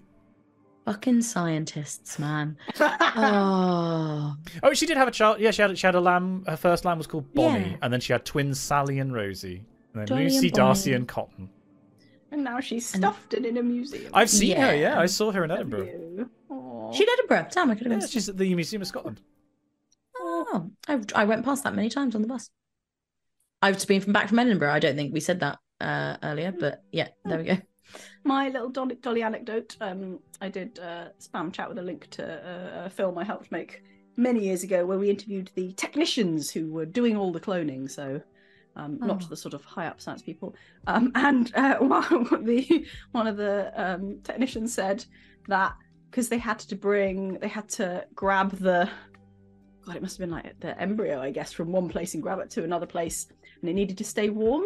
Fucking 0.86 1.22
scientists, 1.22 2.20
man. 2.20 2.58
oh, 2.80 4.36
Oh, 4.64 4.74
she 4.74 4.86
did 4.86 4.98
have 4.98 5.08
a 5.08 5.12
child. 5.12 5.40
Yeah, 5.40 5.52
she 5.52 5.62
had 5.62 5.78
she 5.78 5.86
had 5.88 5.96
a 5.96 6.02
lamb. 6.02 6.44
Her 6.48 6.58
first 6.58 6.84
lamb 6.84 6.98
was 6.98 7.08
called 7.08 7.32
Bonnie, 7.34 7.72
Yeah. 7.72 7.76
and 7.82 7.94
then 7.94 8.02
she 8.02 8.12
had 8.12 8.26
twins 8.26 8.60
Sally 8.60 9.00
and 9.00 9.14
Rosie, 9.14 9.64
and 9.94 10.02
then 10.02 10.06
Dolly 10.06 10.26
and 10.26 10.34
Lucy, 10.34 10.50
Darcy, 10.50 10.94
and 10.94 11.08
Cotton. 11.08 11.50
And 12.31 12.43
now 12.43 12.60
she's 12.60 12.85
stuffed 12.88 13.34
and 13.34 13.45
in 13.45 13.57
a 13.57 13.64
museum. 13.64 14.11
I've 14.14 14.30
seen 14.30 14.57
her. 14.57 14.73
Yeah. 14.76 14.93
Yeah, 14.93 14.99
I 14.99 15.06
saw 15.07 15.31
her 15.31 15.43
in 15.43 15.51
Edinburgh. 15.51 15.88
She 16.93 17.06
did 17.06 17.10
Edinburgh. 17.19 17.47
Damn, 17.51 17.69
I 17.72 17.76
could 17.76 17.85
have 17.88 17.93
Yeah, 17.93 17.99
been. 17.99 18.07
she's 18.07 18.30
at 18.30 18.38
the 18.38 18.53
Museum 18.56 18.81
of 18.81 18.88
Scotland. 18.88 19.22
Oh, 20.18 20.69
I, 20.88 20.99
I 21.15 21.26
went 21.26 21.45
past 21.45 21.64
that 21.64 21.76
many 21.76 21.89
times 21.89 22.15
on 22.15 22.22
the 22.22 22.27
bus. 22.27 22.49
I've 23.61 23.76
just 23.76 23.88
been 23.88 24.01
from 24.01 24.14
back 24.14 24.30
from 24.30 24.39
Edinburgh. 24.39 24.72
I 24.73 24.80
don't 24.80 24.95
think 24.95 25.14
we 25.14 25.19
said 25.19 25.39
that 25.41 25.60
uh, 25.81 26.18
earlier, 26.23 26.51
but 26.51 26.84
yeah, 26.91 27.10
there 27.26 27.38
we 27.38 27.43
go. 27.43 27.57
My 28.23 28.49
little 28.49 28.69
Dolly, 28.69 28.95
Dolly 28.95 29.23
anecdote. 29.23 29.76
Um, 29.81 30.19
I 30.41 30.49
did 30.49 30.80
uh, 30.80 31.10
spam 31.19 31.51
chat 31.51 31.69
with 31.69 31.77
a 31.80 31.81
link 31.81 32.10
to 32.11 32.23
uh, 32.23 32.85
a 32.85 32.89
film 32.89 33.18
I 33.18 33.23
helped 33.23 33.51
make 33.51 33.84
many 34.15 34.45
years 34.45 34.64
ago, 34.64 34.85
where 34.85 34.99
we 34.99 35.10
interviewed 35.10 35.51
the 35.56 35.73
technicians 35.73 36.51
who 36.51 36.72
were 36.72 36.85
doing 36.85 37.18
all 37.18 37.31
the 37.31 37.39
cloning. 37.39 37.89
So, 37.89 38.22
um, 38.80 38.99
Oh. 39.01 39.07
not 39.07 39.30
the 39.30 39.35
sort 39.38 39.53
of 39.53 39.64
high 39.65 39.88
up 39.88 39.99
science 40.01 40.22
people. 40.22 40.56
Um, 40.88 41.11
and 41.15 41.51
uh, 41.56 41.76
one, 41.80 42.43
the 42.45 42.85
one 43.11 43.27
of 43.27 43.38
the 43.38 43.72
um, 43.76 44.19
technicians 44.23 44.73
said 44.73 45.06
that 45.47 45.73
because 46.10 46.30
they 46.30 46.38
had 46.39 46.60
to 46.60 46.76
bring, 46.76 47.34
they 47.39 47.47
had 47.47 47.68
to 47.69 48.06
grab 48.15 48.51
the. 48.57 48.89
God, 49.85 49.95
it 49.95 50.01
must 50.01 50.18
have 50.18 50.27
been 50.27 50.35
like 50.35 50.60
the 50.60 50.80
embryo, 50.80 51.22
I 51.22 51.31
guess, 51.31 51.51
from 51.53 51.72
one 51.72 51.88
place 51.89 52.14
and 52.14 52.22
grab 52.22 52.39
it 52.39 52.49
to 52.51 52.64
another 52.64 52.85
place, 52.85 53.27
and 53.61 53.69
it 53.69 53.73
needed 53.73 53.97
to 53.99 54.03
stay 54.03 54.30
warm 54.30 54.65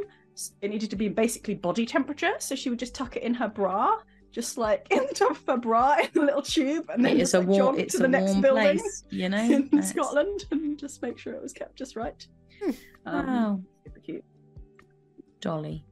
it 0.61 0.69
needed 0.69 0.89
to 0.89 0.95
be 0.95 1.07
basically 1.09 1.53
body 1.53 1.85
temperature, 1.85 2.33
so 2.39 2.55
she 2.55 2.69
would 2.69 2.79
just 2.79 2.95
tuck 2.95 3.15
it 3.15 3.23
in 3.23 3.33
her 3.35 3.47
bra, 3.47 3.97
just 4.31 4.57
like 4.57 4.87
in 4.91 5.05
the 5.07 5.13
top 5.13 5.31
of 5.31 5.43
her 5.47 5.57
bra 5.57 5.97
in 5.99 6.21
a 6.21 6.25
little 6.25 6.41
tube, 6.41 6.89
and 6.89 7.03
then 7.03 7.15
It 7.15 7.19
just, 7.19 7.33
like, 7.33 7.47
warm, 7.47 7.77
jog 7.77 7.87
to 7.89 7.97
the 7.99 8.07
next 8.07 8.41
building 8.41 8.63
place, 8.79 9.03
you 9.09 9.29
know. 9.29 9.43
in 9.43 9.83
Scotland, 9.83 10.45
and 10.51 10.77
just 10.77 11.01
make 11.01 11.17
sure 11.17 11.33
it 11.33 11.41
was 11.41 11.53
kept 11.53 11.75
just 11.75 11.95
right. 11.95 12.25
Um, 13.05 13.27
Wow, 13.27 13.61
super 13.83 13.99
cute. 13.99 14.23
Dolly. 15.41 15.85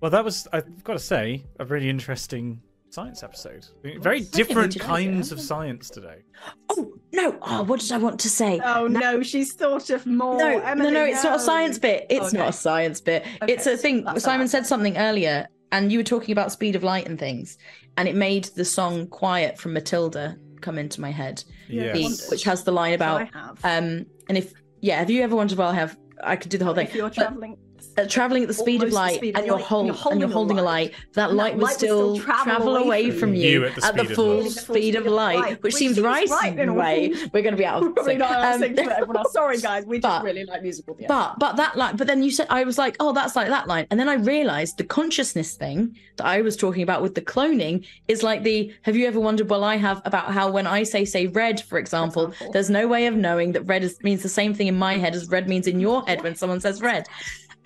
Well, 0.00 0.10
that 0.10 0.24
was, 0.24 0.48
I've 0.52 0.82
got 0.82 0.94
to 0.94 0.98
say, 0.98 1.44
a 1.60 1.64
really 1.64 1.88
interesting 1.88 2.60
science 2.90 3.22
episode. 3.22 3.66
Very 4.00 4.18
Yes. 4.20 4.28
different 4.30 4.78
kinds 4.80 5.30
of 5.32 5.40
science 5.40 5.90
today. 5.90 6.22
Oh 6.70 6.94
no! 7.12 7.38
Oh, 7.42 7.62
what 7.62 7.80
did 7.80 7.92
I 7.92 7.98
want 7.98 8.18
to 8.20 8.30
say? 8.30 8.60
Oh 8.64 8.86
no, 8.86 9.22
she's 9.22 9.52
thought 9.52 9.90
of 9.90 10.06
more. 10.06 10.38
No, 10.38 10.58
Emily, 10.60 10.90
no, 10.92 11.00
no, 11.00 11.04
it's 11.04 11.22
not 11.22 11.36
a 11.36 11.38
science 11.38 11.78
bit. 11.78 12.06
It's 12.10 12.28
Okay. 12.28 12.38
not 12.38 12.48
a 12.48 12.52
science 12.52 13.00
bit. 13.00 13.24
Okay, 13.42 13.52
It's 13.52 13.66
a 13.66 13.76
thing. 13.76 14.04
that's 14.04 14.24
Simon 14.24 14.48
said 14.48 14.66
something 14.66 14.96
earlier, 14.96 15.46
and 15.72 15.92
you 15.92 15.98
were 15.98 16.04
talking 16.04 16.32
about 16.32 16.52
speed 16.52 16.74
of 16.74 16.82
light 16.82 17.06
and 17.06 17.18
things, 17.18 17.58
and 17.96 18.08
it 18.08 18.14
made 18.16 18.44
the 18.56 18.64
song 18.64 19.06
"Quiet" 19.08 19.58
from 19.58 19.72
Matilda 19.74 20.36
come 20.62 20.78
into 20.78 21.00
my 21.00 21.10
head, 21.10 21.44
Yeah, 21.68 21.92
the- 21.92 22.26
which 22.30 22.44
has 22.44 22.64
the 22.64 22.72
line 22.72 22.92
So 22.92 22.94
about 22.96 23.20
I 23.22 23.24
have. 23.38 23.58
um. 23.64 24.06
And 24.28 24.36
if 24.38 24.52
yeah, 24.80 24.98
have 24.98 25.10
you 25.10 25.22
ever 25.22 25.36
wondered? 25.36 25.58
Well, 25.58 25.68
I 25.68 25.74
have. 25.74 25.96
I 26.22 26.36
could 26.36 26.50
do 26.50 26.58
the 26.58 26.64
whole 26.64 26.74
thing. 26.74 26.86
if 26.86 26.94
you're 26.94 27.10
traveling, 27.10 27.58
uh, 27.96 28.06
traveling 28.06 28.42
at 28.42 28.48
the 28.48 28.54
speed 28.54 28.82
of 28.82 28.92
light 28.92 29.16
speed 29.16 29.34
of 29.34 29.38
and 29.38 29.46
you're, 29.46 29.56
light, 29.56 29.64
hold, 29.64 29.86
you're 29.86 29.96
and 30.10 30.20
you're 30.20 30.28
holding 30.28 30.58
a 30.58 30.62
light, 30.62 30.92
that 31.14 31.32
light 31.32 31.52
that 31.52 31.56
would 31.56 31.62
light 31.62 31.70
would 31.70 31.78
still 31.78 32.18
travel 32.18 32.44
travel 32.44 32.76
away 32.76 33.10
from 33.10 33.34
you. 33.34 33.48
you 33.48 33.64
at 33.64 33.74
the 33.74 33.84
at 33.84 33.96
the 33.96 34.04
full 34.04 34.42
light. 34.42 34.50
speed 34.52 34.94
of 34.94 35.06
light, 35.06 35.62
which 35.62 35.74
seems 35.74 36.00
right 36.00 36.28
you 36.56 36.66
know. 36.66 36.74
way. 36.74 37.12
We're 37.32 37.42
going 37.42 37.54
to 37.54 37.56
be 37.56 37.64
out 37.64 37.82
of 37.98 38.04
sync. 38.04 38.20
Um, 38.22 38.60
for 38.60 38.90
everyone 38.90 39.16
else. 39.16 39.32
Sorry, 39.32 39.58
guys, 39.58 39.84
we 39.84 39.98
just 39.98 40.02
but- 40.02 40.24
really 40.24 40.44
like 40.44 40.62
musical 40.62 40.94
theatre. 40.94 41.08
But 41.08 41.38
but 41.38 41.56
that 41.56 41.76
line, 41.76 41.96
but 41.96 42.06
then 42.06 42.22
you 42.22 42.30
said 42.30 42.46
I 42.50 42.64
was 42.64 42.78
like, 42.78 42.96
oh, 43.00 43.12
that's 43.12 43.36
like 43.36 43.48
that 43.48 43.66
line, 43.66 43.86
and 43.90 43.98
then 43.98 44.08
I 44.08 44.14
realized 44.14 44.78
the 44.78 44.84
consciousness 44.84 45.54
thing 45.54 45.96
that 46.16 46.26
I 46.26 46.40
was 46.42 46.56
talking 46.56 46.82
about 46.82 47.02
with 47.02 47.14
the 47.14 47.22
cloning 47.22 47.86
is 48.08 48.22
like 48.22 48.42
the. 48.42 48.72
Have 48.82 48.96
you 48.96 49.06
ever 49.06 49.20
wondered? 49.20 49.48
Well, 49.48 49.64
I 49.64 49.76
have 49.76 50.02
about 50.04 50.32
how 50.32 50.50
when 50.50 50.66
I 50.66 50.82
say 50.82 51.04
say 51.04 51.26
red, 51.26 51.60
for 51.60 51.78
example, 51.78 52.26
example. 52.26 52.52
there's 52.52 52.70
no 52.70 52.86
way 52.86 53.06
of 53.06 53.14
knowing 53.14 53.52
that 53.52 53.62
red 53.62 53.82
is, 53.82 54.02
means 54.02 54.22
the 54.22 54.28
same 54.28 54.54
thing 54.54 54.66
in 54.66 54.76
my 54.76 54.94
head 54.94 55.14
as 55.14 55.28
red 55.28 55.48
means 55.48 55.66
in 55.66 55.80
your 55.80 56.04
head 56.06 56.22
when 56.22 56.34
someone 56.34 56.60
says 56.60 56.80
red, 56.82 57.06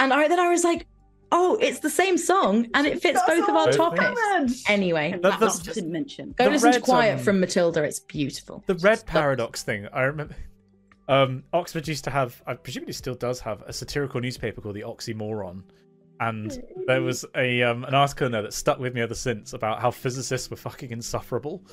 and 0.01 0.13
I 0.13 0.27
then 0.27 0.41
I 0.41 0.49
was 0.49 0.65
like, 0.65 0.87
oh, 1.33 1.57
it's 1.61 1.79
the 1.79 1.91
same 1.91 2.19
song 2.19 2.67
and 2.75 2.87
it 2.89 3.01
fits 3.01 3.21
both 3.27 3.49
of 3.49 3.55
our 3.55 3.71
topics. 3.71 4.03
Covered. 4.05 4.51
Anyway, 4.69 5.13
And 5.13 5.23
That- 5.23 5.31
that, 5.33 5.41
that's- 5.41 5.61
just 5.61 5.77
didn't 5.77 5.93
mention. 5.93 6.35
go 6.37 6.49
listen 6.49 6.73
to 6.73 6.81
Quiet 6.81 7.19
um, 7.19 7.25
from 7.25 7.39
Matilda. 7.39 7.85
It's 7.85 8.01
beautiful. 8.01 8.65
The 8.67 8.75
red 8.77 8.99
Stop. 8.99 9.11
paradox 9.11 9.63
thing, 9.63 9.87
I 9.93 10.03
remember. 10.03 10.35
Um, 11.09 11.45
Oxford 11.53 11.87
used 11.89 12.05
to 12.05 12.11
have, 12.11 12.41
I 12.47 12.55
presume 12.55 12.85
it 12.89 12.95
still 12.95 13.15
does 13.15 13.39
have, 13.41 13.63
a 13.67 13.73
satirical 13.73 14.21
newspaper 14.21 14.61
called 14.61 14.77
the 14.77 14.83
Oxymoron, 14.83 15.63
and 16.21 16.63
there 16.87 17.03
was 17.03 17.25
a 17.35 17.63
um, 17.63 17.83
an 17.85 17.95
article 17.95 18.27
in 18.27 18.33
there 18.33 18.43
that 18.43 18.53
stuck 18.53 18.79
with 18.79 18.95
me 18.95 19.01
ever 19.01 19.15
since 19.15 19.53
about 19.53 19.81
how 19.81 19.91
physicists 19.91 20.51
were 20.51 20.57
fucking 20.57 20.91
insufferable, 20.93 21.65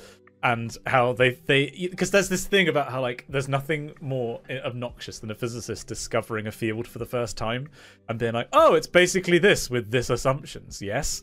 and 0.42 0.76
how 0.86 1.12
they 1.12 1.30
they 1.46 1.88
because 1.90 2.10
there's 2.10 2.28
this 2.28 2.46
thing 2.46 2.68
about 2.68 2.90
how 2.90 3.00
like 3.00 3.24
there's 3.28 3.48
nothing 3.48 3.92
more 4.00 4.40
obnoxious 4.64 5.18
than 5.18 5.30
a 5.30 5.34
physicist 5.34 5.86
discovering 5.86 6.46
a 6.46 6.52
field 6.52 6.86
for 6.86 6.98
the 6.98 7.06
first 7.06 7.36
time 7.36 7.68
and 8.08 8.18
being 8.18 8.34
like, 8.34 8.48
oh, 8.52 8.74
it's 8.74 8.86
basically 8.86 9.38
this 9.38 9.68
with 9.68 9.90
this 9.90 10.10
assumptions, 10.10 10.80
yes, 10.80 11.22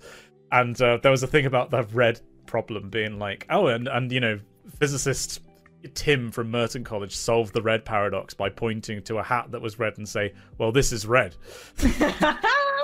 and 0.52 0.82
uh, 0.82 0.98
there 1.02 1.12
was 1.12 1.24
a 1.24 1.28
thing 1.28 1.46
about 1.46 1.70
the 1.70 1.84
red 1.94 2.20
problem 2.46 2.90
being 2.90 3.18
like, 3.18 3.46
oh, 3.50 3.68
and 3.68 3.88
and 3.88 4.12
you 4.12 4.20
know, 4.20 4.40
physicist 4.80 5.42
Tim 5.94 6.32
from 6.32 6.50
Merton 6.50 6.84
College 6.84 7.16
solved 7.16 7.54
the 7.54 7.62
red 7.62 7.86
paradox 7.86 8.34
by 8.34 8.50
pointing 8.50 9.02
to 9.04 9.20
a 9.20 9.24
hat 9.24 9.52
that 9.52 9.62
was 9.62 9.80
red 9.80 9.98
and 9.98 10.08
say, 10.08 10.34
"Well, 10.58 10.72
this 10.72 10.92
is 10.92 11.06
red." 11.06 11.36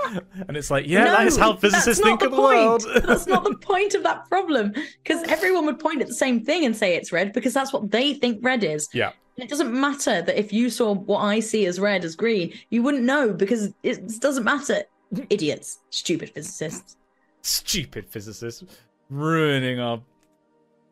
and 0.48 0.58
it's 0.58 0.72
like, 0.72 0.88
yeah, 0.88 1.06
that 1.06 1.28
is 1.28 1.38
how 1.38 1.56
physicists 1.56 2.02
not 2.04 2.20
think 2.20 2.22
of 2.24 2.32
the 2.32 2.38
point. 2.38 2.58
world. 2.58 2.86
that's 3.06 3.28
not 3.28 3.44
the 3.44 3.56
point 3.58 3.94
of 3.94 4.04
that 4.04 4.28
problem 4.30 4.74
because 5.04 5.24
everyone 5.24 5.66
would 5.66 5.80
point 5.80 6.02
at 6.02 6.08
the 6.08 6.14
same 6.14 6.44
thing 6.44 6.66
and 6.66 6.76
say 6.76 6.96
it's 6.96 7.12
red 7.12 7.34
because 7.34 7.54
that's 7.54 7.74
what 7.74 7.92
they 7.92 8.14
think 8.14 8.40
red 8.44 8.64
is. 8.64 8.88
yeah, 8.94 9.12
It 9.38 9.50
doesn't 9.50 9.74
matter 9.74 10.22
that 10.22 10.38
if 10.40 10.52
you 10.52 10.70
saw 10.70 10.94
what 10.94 11.20
I 11.20 11.40
see 11.40 11.66
as 11.66 11.80
red 11.80 12.04
as 12.06 12.16
green, 12.16 12.54
you 12.70 12.84
wouldn't 12.84 13.04
know 13.04 13.34
because 13.34 13.74
it 13.84 14.20
doesn't 14.20 14.44
matter. 14.44 14.84
Idiots, 15.30 15.80
stupid 15.90 16.30
physicists. 16.30 16.96
stupid 17.42 18.08
physicists 18.10 18.64
ruining 19.10 19.80
our 19.80 20.02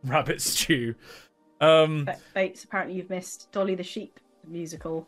rabbit 0.03 0.41
stew. 0.41 0.93
Um, 1.61 2.09
Bates, 2.33 2.63
apparently 2.63 2.95
you've 2.97 3.09
missed 3.09 3.51
Dolly 3.51 3.75
the 3.75 3.83
Sheep 3.83 4.19
the 4.43 4.49
musical 4.49 5.07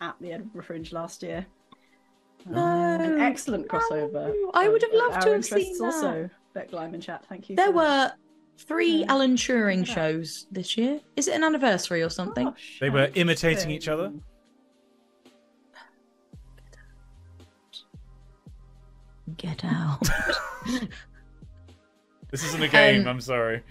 at 0.00 0.14
the 0.20 0.32
Edinburgh 0.32 0.62
Fringe 0.64 0.92
last 0.92 1.22
year. 1.22 1.46
Um, 2.48 2.56
An 2.56 3.20
excellent 3.20 3.68
crossover. 3.68 4.12
No, 4.34 4.50
I 4.54 4.68
would 4.68 4.82
have 4.82 4.92
loved 4.92 5.22
to 5.22 5.32
have 5.32 5.44
seen 5.44 5.78
that. 5.78 5.84
Also, 5.84 6.30
Beck 6.54 6.72
Lyman 6.72 7.00
chat. 7.00 7.24
Thank 7.28 7.48
you. 7.50 7.56
There 7.56 7.66
for- 7.66 7.72
were 7.74 8.12
three 8.58 8.98
Yeah. 9.00 9.06
Alan 9.08 9.36
Turing 9.36 9.78
Look 9.78 9.86
shows 9.86 10.46
this 10.50 10.76
year. 10.76 11.00
Is 11.16 11.28
it 11.28 11.34
an 11.34 11.44
anniversary 11.44 12.02
or 12.02 12.10
something? 12.10 12.48
Oh, 12.48 12.54
They 12.80 12.90
were 12.90 13.10
imitating 13.14 13.70
each 13.70 13.88
other? 13.88 14.12
Get 19.36 19.64
out. 19.64 20.00
this 22.30 22.44
isn't 22.44 22.62
a 22.62 22.68
game. 22.68 23.02
Um, 23.02 23.08
I'm 23.08 23.20
sorry. 23.20 23.62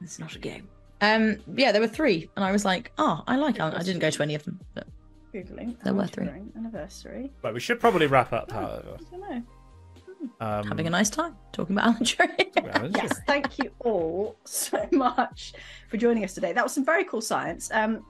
it's 0.00 0.18
not 0.18 0.34
a 0.34 0.38
game. 0.38 0.68
Um, 1.00 1.36
yeah, 1.54 1.70
there 1.70 1.80
were 1.82 1.88
three, 1.88 2.30
and 2.36 2.44
I 2.44 2.50
was 2.50 2.64
like, 2.64 2.90
oh, 2.98 3.22
I 3.26 3.36
like 3.36 3.60
Alan. 3.60 3.74
I 3.74 3.82
didn't 3.82 4.00
go 4.00 4.10
to 4.10 4.22
any 4.22 4.34
of 4.34 4.42
them, 4.44 4.58
but 4.74 4.86
Googling. 5.34 5.76
There 5.82 5.92
were 5.92 6.02
Alan 6.02 6.08
three. 6.08 6.28
Anniversary. 6.56 7.32
But 7.42 7.54
we 7.54 7.60
should 7.60 7.80
probably 7.80 8.06
wrap 8.06 8.32
up. 8.32 8.50
Oh. 8.52 8.54
However, 8.54 8.96
I 8.98 9.16
don't 9.16 9.20
know. 9.20 9.42
um, 10.40 10.66
having 10.68 10.86
a 10.86 10.90
nice 10.90 11.10
time 11.10 11.36
talking 11.52 11.76
about 11.76 11.86
Alan 11.88 12.04
Turing. 12.04 12.62
well, 12.80 12.90
Yes, 12.94 13.20
thank 13.26 13.58
you 13.58 13.70
all 13.80 14.36
so 14.44 14.86
much 14.92 15.52
for 15.88 15.96
joining 15.96 16.24
us 16.24 16.34
today. 16.34 16.52
That 16.52 16.62
was 16.64 16.72
some 16.72 16.84
very 16.84 17.04
cool 17.04 17.20
science. 17.20 17.68
Um, 17.72 18.04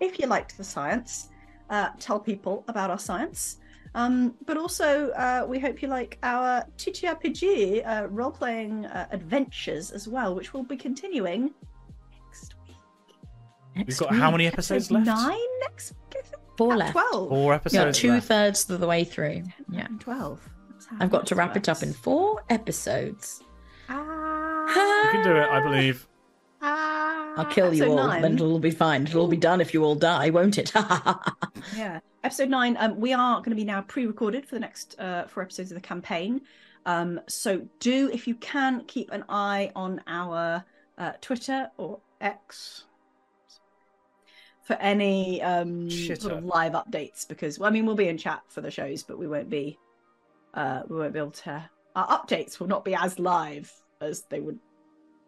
if 0.00 0.18
you 0.18 0.26
liked 0.26 0.56
the 0.56 0.64
science, 0.64 1.28
uh, 1.70 1.90
tell 2.00 2.18
people 2.18 2.64
about 2.68 2.90
our 2.90 2.98
science. 2.98 3.58
Um, 3.94 4.34
but 4.46 4.56
also, 4.56 5.10
uh, 5.10 5.46
we 5.48 5.60
hope 5.60 5.80
you 5.80 5.86
like 5.88 6.18
our 6.24 6.64
TTRPG 6.78 7.86
uh, 7.86 8.08
role 8.08 8.32
playing 8.32 8.86
uh, 8.86 9.06
adventures 9.12 9.92
as 9.92 10.08
well, 10.08 10.34
which 10.34 10.52
will 10.52 10.64
be 10.64 10.76
continuing 10.76 11.52
next 12.26 12.54
week. 12.66 12.76
We've 13.86 13.96
got 13.98 14.10
week. 14.10 14.20
how 14.20 14.30
many 14.32 14.46
episodes 14.48 14.90
left? 14.90 15.06
Nine 15.06 15.38
next 15.60 15.92
week, 15.92 16.16
I 16.18 16.22
think? 16.26 16.42
Four 16.56 16.76
left. 16.76 16.92
12. 16.92 17.28
Four 17.28 17.54
episodes. 17.54 17.74
Yeah, 17.74 17.80
episodes. 17.82 17.98
two 17.98 18.10
left. 18.12 18.26
thirds 18.28 18.70
of 18.70 18.80
the 18.80 18.86
way 18.86 19.04
through. 19.04 19.42
Yeah, 19.70 19.88
12. 19.98 20.48
I've 21.00 21.10
got 21.10 21.26
to 21.28 21.34
wrap 21.34 21.56
it 21.56 21.68
up 21.68 21.82
in 21.82 21.92
four 21.92 22.42
episodes. 22.50 23.42
Ah, 23.88 24.66
You 24.68 25.10
can 25.12 25.24
do 25.24 25.36
it, 25.36 25.48
I 25.48 25.60
believe. 25.62 26.06
ah, 26.62 27.34
I'll 27.36 27.44
kill 27.46 27.72
you 27.74 27.86
all, 27.86 27.96
nine. 27.96 28.22
then 28.22 28.34
it'll 28.34 28.52
all 28.52 28.58
be 28.58 28.70
fine. 28.70 29.06
It'll 29.06 29.22
all 29.22 29.28
be 29.28 29.36
done 29.36 29.60
if 29.60 29.74
you 29.74 29.82
all 29.84 29.94
die, 29.96 30.30
won't 30.30 30.58
it? 30.58 30.72
Yeah. 31.76 32.00
Episode 32.22 32.48
nine, 32.50 32.76
um, 32.78 32.98
we 33.00 33.12
are 33.12 33.38
going 33.38 33.50
to 33.50 33.56
be 33.56 33.64
now 33.64 33.80
pre-recorded 33.82 34.46
for 34.46 34.54
the 34.54 34.60
next 34.60 34.98
uh, 34.98 35.26
four 35.26 35.42
episodes 35.42 35.70
of 35.70 35.74
the 35.74 35.80
campaign. 35.80 36.40
Um, 36.86 37.20
so 37.26 37.66
do, 37.80 38.10
if 38.12 38.26
you 38.28 38.34
can, 38.36 38.84
keep 38.86 39.10
an 39.10 39.24
eye 39.28 39.72
on 39.74 40.00
our 40.06 40.64
uh, 40.98 41.12
Twitter 41.20 41.70
or 41.78 42.00
X 42.20 42.84
for 44.64 44.74
any 44.74 45.40
um, 45.42 45.88
sort 45.90 46.18
Shitter. 46.20 46.38
of 46.38 46.44
live 46.44 46.72
updates. 46.72 47.26
Because 47.28 47.58
well, 47.58 47.68
I 47.68 47.72
mean, 47.72 47.86
we'll 47.86 47.94
be 47.94 48.08
in 48.08 48.18
chat 48.18 48.42
for 48.48 48.60
the 48.60 48.70
shows, 48.70 49.02
but 49.02 49.18
we 49.18 49.28
won't 49.28 49.48
be. 49.50 49.78
Uh, 50.54 50.82
we 50.88 50.96
won't 50.98 51.12
be 51.12 51.18
able 51.18 51.30
to. 51.30 51.70
Our 51.96 52.06
updates 52.08 52.58
will 52.58 52.66
not 52.66 52.84
be 52.84 52.94
as 52.94 53.18
live 53.18 53.72
as 54.00 54.22
they 54.30 54.40
would 54.40 54.58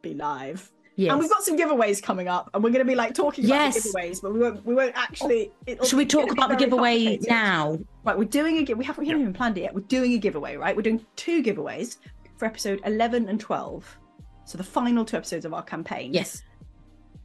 be 0.02 0.14
live. 0.14 0.70
yes. 0.96 1.10
And 1.12 1.20
we've 1.20 1.30
got 1.30 1.42
some 1.42 1.56
giveaways 1.58 2.02
coming 2.02 2.26
up, 2.28 2.50
and 2.54 2.62
we're 2.64 2.70
going 2.70 2.84
to 2.84 2.90
be 2.90 2.94
like 2.96 3.14
talking 3.14 3.44
about 3.44 3.72
the 3.74 3.80
giveaways, 3.80 4.20
but 4.22 4.32
we 4.32 4.40
won't. 4.40 4.64
We 4.66 4.74
won't 4.74 4.96
actually. 4.96 5.52
Should 5.84 5.96
we 5.98 6.06
talk 6.06 6.30
about 6.32 6.48
the 6.48 6.56
giveaway 6.56 7.18
now? 7.28 7.78
Right, 8.04 8.16
we're 8.18 8.24
doing 8.24 8.58
a. 8.58 8.64
gi- 8.64 8.74
We 8.74 8.84
haven't, 8.84 9.02
we 9.02 9.08
haven't 9.08 9.20
Yeah. 9.20 9.24
even 9.28 9.34
planned 9.34 9.58
it 9.58 9.62
yet. 9.62 9.74
We're 9.74 9.80
doing 9.82 10.12
a 10.14 10.18
giveaway, 10.18 10.56
right? 10.56 10.74
We're 10.74 10.82
doing 10.82 11.04
two 11.16 11.42
giveaways 11.42 11.98
for 12.36 12.46
episode 12.46 12.80
eleven 12.84 13.28
and 13.28 13.38
twelve. 13.38 13.98
So 14.44 14.56
the 14.58 14.64
final 14.64 15.04
two 15.04 15.16
episodes 15.16 15.44
of 15.44 15.52
our 15.52 15.62
campaign. 15.64 16.14
Yes. 16.14 16.42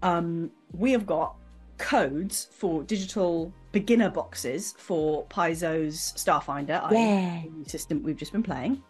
Um, 0.02 0.50
we 0.72 0.92
have 0.94 1.06
got 1.06 1.36
codes 1.82 2.48
for 2.52 2.84
digital 2.84 3.54
beginner 3.72 4.10
boxes 4.10 4.74
for 4.78 5.26
Paizo's 5.28 6.14
Starfinder, 6.16 6.90
Yeah. 6.92 7.44
the 7.64 7.70
system 7.70 8.04
we've 8.04 8.18
just 8.18 8.32
been 8.32 8.44
playing. 8.44 8.82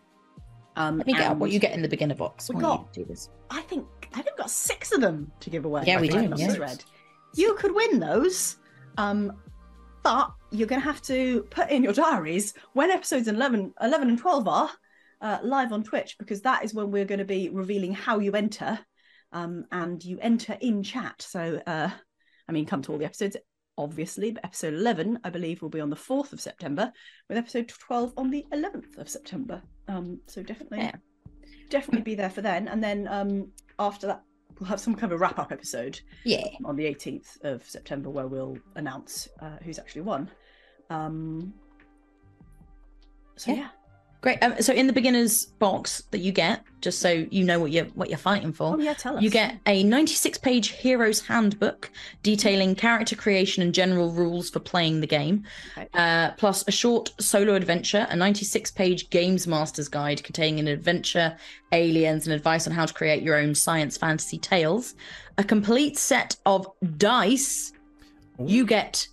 Um, 0.76 0.98
Let 0.98 1.08
me 1.08 1.14
get 1.14 1.38
what 1.38 1.52
you 1.52 1.60
get 1.60 1.74
in 1.74 1.82
the 1.82 1.88
beginner 1.90 2.16
box. 2.16 2.50
We 2.50 2.62
got- 2.62 2.90
you 2.96 3.04
do 3.04 3.06
this. 3.08 3.30
I 3.50 3.62
think 3.62 3.86
I 4.14 4.16
think 4.16 4.28
we've 4.32 4.38
got 4.40 4.50
six 4.52 4.92
of 4.92 5.00
them 5.00 5.32
to 5.40 5.50
give 5.50 5.64
away. 5.64 5.84
Yeah, 5.86 6.02
we 6.02 6.10
do, 6.10 6.34
yeah. 6.36 6.58
Read. 6.58 6.84
You 7.36 7.56
could 7.56 7.74
win 7.74 8.00
those, 8.00 8.58
um, 8.98 9.38
but 10.04 10.34
you're 10.52 10.68
going 10.68 10.82
to 10.82 10.86
have 10.86 11.02
to 11.04 11.44
put 11.44 11.70
in 11.70 11.82
your 11.82 11.94
diaries 11.94 12.54
when 12.74 12.92
episodes 12.92 13.30
11, 13.30 13.74
11 13.82 14.10
and 14.10 14.20
12 14.20 14.48
are 14.50 14.70
uh, 15.22 15.38
live 15.44 15.72
on 15.72 15.84
Twitch, 15.84 16.18
because 16.20 16.42
that 16.42 16.66
is 16.66 16.74
when 16.74 16.92
we're 16.92 17.06
going 17.06 17.20
to 17.20 17.26
be 17.26 17.48
revealing 17.50 17.94
how 17.94 18.20
you 18.20 18.34
enter. 18.34 18.80
Um, 19.34 19.64
and 19.72 20.04
you 20.04 20.18
enter 20.20 20.58
in 20.60 20.84
chat. 20.84 21.22
So, 21.22 21.62
uh, 21.66 21.92
I 22.48 22.52
mean, 22.52 22.66
come 22.66 22.82
to 22.84 22.92
all 22.92 22.98
the 22.98 23.06
episodes, 23.06 23.38
obviously, 23.78 24.32
but 24.32 24.44
episode 24.46 24.74
11, 24.74 25.20
I 25.24 25.30
believe, 25.30 25.62
will 25.62 25.70
be 25.70 25.80
on 25.82 25.90
the 25.90 25.96
4th 25.96 26.34
of 26.34 26.42
September, 26.42 26.92
with 27.30 27.38
episode 27.38 27.68
12 27.70 28.14
on 28.18 28.30
the 28.30 28.46
11th 28.54 28.98
of 28.98 29.10
September. 29.10 29.62
Um, 29.88 30.20
so, 30.28 30.44
definitely 30.44 30.80
Yeah. 30.80 30.96
definitely 31.70 32.02
be 32.04 32.16
there 32.16 32.30
for 32.30 32.42
then. 32.42 32.68
And 32.68 32.84
then 32.84 33.08
um, 33.08 33.52
after 33.80 34.08
that, 34.08 34.24
we'll 34.60 34.68
have 34.70 34.80
some 34.80 34.94
kind 34.94 35.12
of 35.12 35.18
a 35.18 35.20
wrap 35.22 35.40
up 35.40 35.52
episode 35.52 36.00
Yeah. 36.26 36.46
on 36.66 36.76
the 36.76 36.86
18th 36.86 37.42
of 37.44 37.64
September 37.64 38.10
where 38.10 38.28
we'll 38.28 38.58
announce 38.76 39.28
uh, 39.40 39.58
who's 39.64 39.80
actually 39.80 40.02
won. 40.02 40.30
Um, 40.90 41.54
so 43.38 43.52
Yeah. 43.52 43.58
yeah. 43.58 43.70
Great. 44.22 44.38
Um, 44.44 44.54
so 44.62 44.72
in 44.72 44.86
the 44.86 44.94
beginner's 44.94 45.46
box 45.46 46.04
that 46.12 46.20
you 46.20 46.32
get, 46.32 46.64
just 46.80 47.00
so 47.00 47.26
you 47.32 47.44
know 47.44 47.60
what 47.60 47.72
you're 47.72 47.86
what 47.96 48.08
you're 48.10 48.20
fighting 48.20 48.54
for, 48.54 48.76
Oh 48.76 48.78
yeah, 48.78 48.94
tell 48.94 49.18
us. 49.18 49.24
You 49.24 49.32
get 49.32 49.58
a 49.66 49.84
96 49.84 50.38
page 50.38 50.70
hero's 50.70 51.20
handbook 51.22 51.90
detailing 52.22 52.76
character 52.76 53.16
creation 53.16 53.64
and 53.64 53.74
general 53.74 54.12
rules 54.12 54.50
for 54.52 54.60
playing 54.60 55.02
the 55.02 55.08
game, 55.08 55.44
Okay. 55.76 55.88
uh, 55.96 56.32
plus 56.38 56.64
a 56.68 56.72
short 56.72 57.12
solo 57.20 57.56
adventure, 57.56 58.06
a 58.12 58.16
96 58.16 58.70
page 58.72 59.10
games 59.10 59.48
master's 59.48 59.88
guide 59.88 60.24
containing 60.24 60.60
an 60.60 60.68
adventure, 60.68 61.36
aliens, 61.72 62.28
and 62.28 62.34
advice 62.36 62.68
on 62.68 62.74
how 62.74 62.86
to 62.86 62.94
create 62.94 63.24
your 63.24 63.38
own 63.38 63.56
science 63.56 63.98
fantasy 63.98 64.38
tales, 64.38 64.94
a 65.40 65.44
complete 65.44 65.98
set 65.98 66.36
of 66.46 66.68
dice. 66.98 67.74
You 68.38 68.66
get 68.68 69.08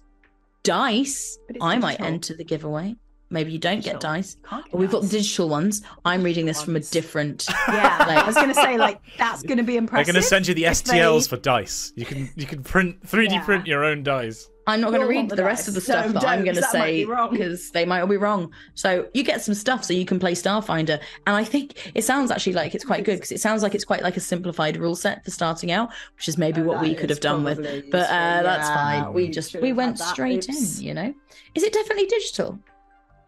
dice. 0.62 1.39
But 1.47 1.56
it's 1.56 1.64
I 1.64 1.78
might 1.78 1.93
digital. 1.93 2.06
enter 2.12 2.35
the 2.35 2.44
giveaway. 2.44 2.97
Maybe 3.30 3.52
you 3.52 3.59
don't 3.59 3.76
get 3.84 4.00
Digital. 4.00 4.00
dice. 4.00 4.34
Get 4.50 4.62
But 4.70 4.78
we've 4.78 4.90
got 4.90 5.02
digital 5.09 5.48
ones. 5.50 5.82
I'm 6.05 6.22
reading 6.22 6.46
this 6.46 6.62
from 6.62 6.76
a 6.76 6.80
different. 6.80 7.46
Yeah, 7.68 8.05
like- 8.09 8.18
I 8.18 8.26
was 8.26 8.34
going 8.36 8.48
to 8.48 8.55
say 8.55 8.78
like 8.78 9.00
that's 9.18 9.42
going 9.42 9.59
to 9.59 9.64
be 9.64 9.76
impressive. 9.76 10.06
They're 10.06 10.12
going 10.14 10.22
to 10.22 10.28
send 10.28 10.46
you 10.48 10.55
the 10.55 10.64
if 10.64 10.82
they- 10.84 10.98
STLs 10.98 11.28
for 11.28 11.36
dice. 11.36 11.92
You 11.96 12.06
can 12.06 12.30
you 12.36 12.46
can 12.46 12.62
print 12.62 13.06
3D 13.06 13.30
Yeah. 13.32 13.44
print 13.44 13.66
your 13.66 13.84
own 13.84 14.02
dice. 14.02 14.48
I'm 14.66 14.82
not 14.82 14.88
going 14.90 15.00
to 15.00 15.06
You'll 15.12 15.22
read 15.22 15.30
the, 15.30 15.36
the 15.36 15.44
rest 15.44 15.66
of 15.66 15.72
the 15.72 15.80
stuff 15.80 16.06
No, 16.09 16.12
that 16.12 16.24
I'm 16.28 16.42
going 16.44 16.55
to 16.56 16.60
that 16.60 16.70
say 16.72 17.06
wrong. 17.06 17.30
because 17.30 17.70
they 17.70 17.86
might 17.86 18.02
all 18.02 18.06
be 18.06 18.18
wrong. 18.18 18.52
So 18.74 19.09
you 19.14 19.22
get 19.24 19.40
some 19.40 19.55
stuff 19.55 19.82
so 19.82 19.94
you 19.94 20.05
can 20.05 20.18
play 20.18 20.32
Starfinder, 20.32 21.00
and 21.26 21.34
I 21.36 21.42
think 21.42 21.90
it 21.94 22.05
sounds 22.05 22.30
actually 22.30 22.52
like 22.52 22.74
it's 22.74 22.84
quite 22.84 23.05
good 23.05 23.16
because 23.16 23.32
it 23.32 23.40
sounds 23.40 23.62
like 23.62 23.74
it's 23.74 23.84
quite 23.86 24.02
like 24.02 24.18
a 24.18 24.20
simplified 24.20 24.76
rule 24.76 24.94
set 24.94 25.24
for 25.24 25.30
starting 25.30 25.70
out, 25.70 25.88
which 26.16 26.28
is 26.28 26.36
maybe 26.36 26.60
Oh, 26.60 26.64
what 26.64 26.82
we 26.82 26.94
could 26.94 27.09
have 27.09 27.20
done 27.20 27.44
with. 27.44 27.56
probably 27.62 27.82
But 27.90 28.10
uh, 28.10 28.14
useful. 28.40 28.42
that's 28.44 28.68
fine. 28.68 29.12
We 29.14 29.22
we 29.24 29.28
just 29.30 29.56
we 29.60 29.72
went 29.72 29.98
straight 29.98 30.46
Oops. 30.50 30.78
in. 30.80 30.84
You 30.84 30.94
know, 30.94 31.14
is 31.55 31.62
it 31.62 31.72
definitely 31.72 32.06
digital? 32.06 32.59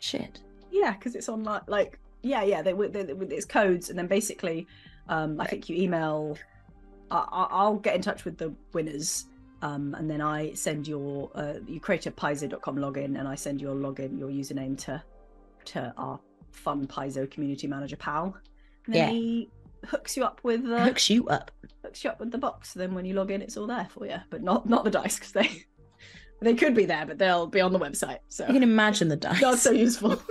Shit. 0.00 0.40
Yeah, 0.72 0.92
because 0.92 1.14
it's 1.14 1.28
on 1.28 1.44
like, 1.44 1.62
like 1.68 1.98
yeah, 2.22 2.42
yeah. 2.42 2.62
They, 2.62 2.72
they, 2.72 3.02
they 3.04 3.36
it's 3.36 3.44
codes, 3.44 3.88
and 3.90 3.98
then 3.98 4.06
basically, 4.08 4.66
um, 5.08 5.40
I 5.40 5.46
think 5.46 5.68
you 5.68 5.76
email. 5.76 6.36
I, 7.10 7.46
I'll 7.50 7.76
get 7.76 7.96
in 7.96 8.02
touch 8.02 8.24
with 8.24 8.38
the 8.38 8.54
winners, 8.72 9.26
um, 9.62 9.94
and 9.98 10.08
then 10.10 10.20
I 10.20 10.52
send 10.54 10.86
your. 10.88 11.30
Uh, 11.34 11.54
you 11.66 11.80
create 11.80 12.06
a 12.06 12.10
Paizo.com 12.10 12.76
login, 12.76 13.18
and 13.18 13.26
I 13.28 13.34
send 13.34 13.60
your 13.60 13.74
login, 13.74 14.18
your 14.18 14.28
username 14.30 14.78
to, 14.84 15.02
to 15.66 15.92
our 15.96 16.20
fun 16.52 16.86
Paizo 16.86 17.30
community 17.30 17.66
manager 17.66 17.96
pal. 17.96 18.36
And 18.86 18.94
then 18.94 19.08
Yeah. 19.08 19.14
he 19.14 19.48
hooks 19.86 20.16
you 20.16 20.24
up 20.24 20.40
with 20.44 20.64
uh, 20.66 20.84
Hooks 20.84 21.08
you 21.10 21.26
up. 21.28 21.50
hooks 21.82 22.04
you 22.04 22.10
up 22.10 22.20
with 22.20 22.30
the 22.30 22.38
box. 22.38 22.74
Then 22.74 22.94
when 22.94 23.04
you 23.04 23.14
log 23.14 23.30
in, 23.30 23.42
it's 23.42 23.56
all 23.56 23.66
there 23.66 23.88
for 23.90 24.06
you, 24.06 24.16
but 24.30 24.42
not 24.42 24.68
not 24.68 24.84
the 24.84 24.90
dice 24.90 25.16
because 25.18 25.32
they 25.32 25.64
they 26.40 26.54
could 26.54 26.74
be 26.74 26.84
there, 26.86 27.04
but 27.06 27.18
they'll 27.18 27.46
be 27.46 27.60
on 27.60 27.72
the 27.72 27.78
website. 27.78 28.18
So 28.28 28.46
You 28.46 28.54
can 28.54 28.62
imagine 28.62 29.08
the 29.08 29.16
dice. 29.16 29.40
not 29.40 29.58
so 29.58 29.70
useful. 29.72 30.16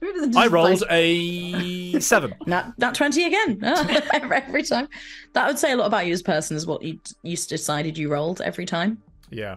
Who 0.00 0.12
doesn't 0.12 0.36
I 0.36 0.48
rolled 0.48 0.82
like- 0.82 0.90
a 0.90 1.98
seven. 2.00 2.34
Not 2.46 2.78
not 2.78 2.94
twenty 2.94 3.24
again 3.24 3.58
oh, 3.62 4.00
every 4.12 4.62
time. 4.62 4.88
That 5.32 5.46
would 5.46 5.58
say 5.58 5.72
a 5.72 5.76
lot 5.76 5.86
about 5.86 6.04
you 6.06 6.12
as 6.12 6.20
a 6.20 6.24
person, 6.24 6.56
is 6.58 6.66
what 6.66 6.82
you 6.82 6.98
you 7.22 7.36
decided 7.36 7.96
you 7.96 8.10
rolled 8.12 8.42
every 8.42 8.66
time. 8.66 9.02
Yeah. 9.30 9.56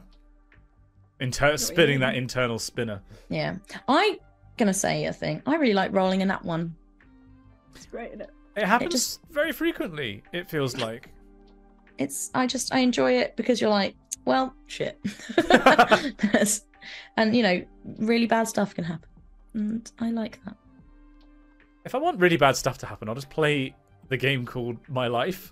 Inter- 1.20 1.58
spinning 1.58 2.00
that 2.00 2.16
internal 2.16 2.60
spinner. 2.60 3.02
Yeah, 3.30 3.56
I 3.90 4.20
gonna 4.58 4.74
say 4.74 5.06
a 5.06 5.12
thing. 5.14 5.42
I 5.46 5.56
really 5.56 5.74
like 5.74 5.92
rolling 5.92 6.22
in 6.22 6.28
that 6.30 6.46
one. 6.46 6.76
It's 7.76 7.88
great, 7.88 8.10
isn't 8.10 8.22
it? 8.22 8.30
It 8.56 8.66
happens 8.66 8.94
just- 8.94 9.20
very 9.30 9.52
frequently. 9.52 10.24
It 10.32 10.50
feels 10.50 10.78
like. 10.78 11.10
It's 11.98 12.30
I 12.34 12.48
just 12.48 12.74
I 12.74 12.80
enjoy 12.80 13.14
it 13.14 13.36
because 13.36 13.60
you're 13.60 13.70
like, 13.72 13.96
well, 14.28 14.54
shit, 14.68 15.00
and 17.18 17.36
you 17.36 17.42
know, 17.44 17.64
really 17.98 18.28
bad 18.28 18.48
stuff 18.48 18.76
can 18.76 18.84
happen, 18.84 19.10
and 19.54 19.92
I 20.00 20.12
like 20.12 20.40
that. 20.46 20.56
If 21.86 21.96
I 21.96 21.98
want 21.98 22.20
really 22.20 22.38
bad 22.38 22.56
stuff 22.56 22.78
to 22.80 22.86
happen, 22.86 23.08
I'll 23.10 23.16
just 23.16 23.30
play 23.30 23.74
the 24.10 24.18
game 24.18 24.46
called 24.46 24.78
My 24.90 25.08
Life. 25.08 25.52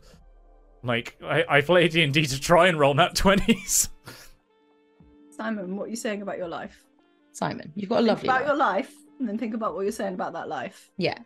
Like 0.83 1.17
I, 1.23 1.43
I 1.49 1.61
play 1.61 1.87
D 1.87 2.03
and 2.03 2.13
D 2.13 2.25
to 2.25 2.39
try 2.39 2.67
and 2.67 2.77
roll 2.79 2.93
nat 2.93 3.15
twenties. 3.15 3.89
Simon, 5.35 5.75
what 5.75 5.85
are 5.87 5.89
you 5.89 5.95
saying 5.95 6.21
about 6.21 6.37
your 6.37 6.47
life? 6.47 6.83
Simon, 7.31 7.71
you've 7.75 7.89
got 7.89 7.95
a 7.95 7.97
Think 7.99 8.07
lovely 8.09 8.27
about 8.29 8.41
life. 8.41 8.47
your 8.47 8.57
life, 8.57 8.93
and 9.19 9.27
then 9.27 9.37
think 9.37 9.53
about 9.53 9.75
what 9.75 9.81
you're 9.81 9.91
saying 9.91 10.13
about 10.13 10.33
that 10.33 10.47
life, 10.47 10.91
Yeah, 10.97 11.17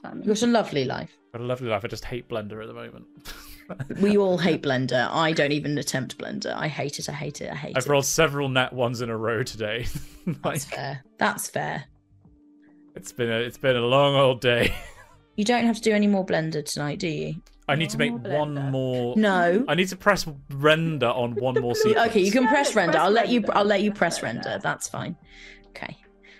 Simon. 0.00 0.22
you've 0.24 0.38
got 0.40 0.46
a 0.48 0.50
lovely 0.50 0.84
life. 0.84 1.16
Got 1.32 1.42
a 1.42 1.44
lovely 1.44 1.68
life. 1.68 1.84
I 1.84 1.88
just 1.88 2.04
hate 2.04 2.28
Blender 2.28 2.60
at 2.62 2.66
the 2.68 2.74
moment. 2.74 3.06
We 4.00 4.16
all 4.18 4.38
hate 4.38 4.62
Blender. 4.62 5.08
I 5.10 5.32
don't 5.32 5.52
even 5.52 5.78
attempt 5.78 6.18
Blender. 6.18 6.54
I 6.54 6.68
hate 6.68 6.98
it. 6.98 7.08
I 7.08 7.12
hate 7.12 7.40
it. 7.40 7.50
I 7.50 7.54
hate 7.54 7.70
it. 7.70 7.76
I've 7.76 7.88
rolled 7.88 8.04
several 8.04 8.48
nat 8.48 8.72
ones 8.72 9.00
in 9.00 9.08
a 9.10 9.16
row 9.16 9.42
today. 9.42 9.86
like, 10.26 10.42
That's 10.42 10.64
fair. 10.66 11.04
That's 11.18 11.48
fair. 11.48 11.84
it's 12.94 13.12
been 13.12 13.30
a 13.30 13.38
it's 13.38 13.58
been 13.58 13.76
a 13.76 13.80
long 13.80 14.14
old 14.14 14.40
day. 14.40 14.74
You 15.36 15.44
don't 15.44 15.64
have 15.64 15.74
to 15.74 15.82
do 15.82 15.90
any 15.90 16.06
more 16.06 16.24
Blender 16.24 16.64
tonight, 16.64 17.00
do 17.00 17.08
you? 17.08 17.34
I 17.66 17.74
need 17.74 17.90
to 17.90 17.98
make 17.98 18.12
one 18.12 18.22
Blender. 18.54 18.70
more. 18.70 19.16
No. 19.16 19.64
I 19.66 19.74
need 19.74 19.88
to 19.88 19.96
press 19.96 20.28
render 20.52 21.08
on 21.08 21.32
one 21.34 21.60
more 21.60 21.74
sequence. 21.74 22.06
Okay, 22.10 22.20
you 22.20 22.30
can 22.30 22.46
press 22.46 22.76
render. 22.76 22.98
I'll 22.98 23.10
let 23.10 23.28
you. 23.30 23.42
I'll 23.52 23.64
let 23.64 23.82
you 23.82 23.90
Press 23.90 24.20
press 24.20 24.22
render. 24.22 24.48
render. 24.50 24.62
That's 24.62 24.86
fine. 24.88 25.16
Okay. 25.70 25.96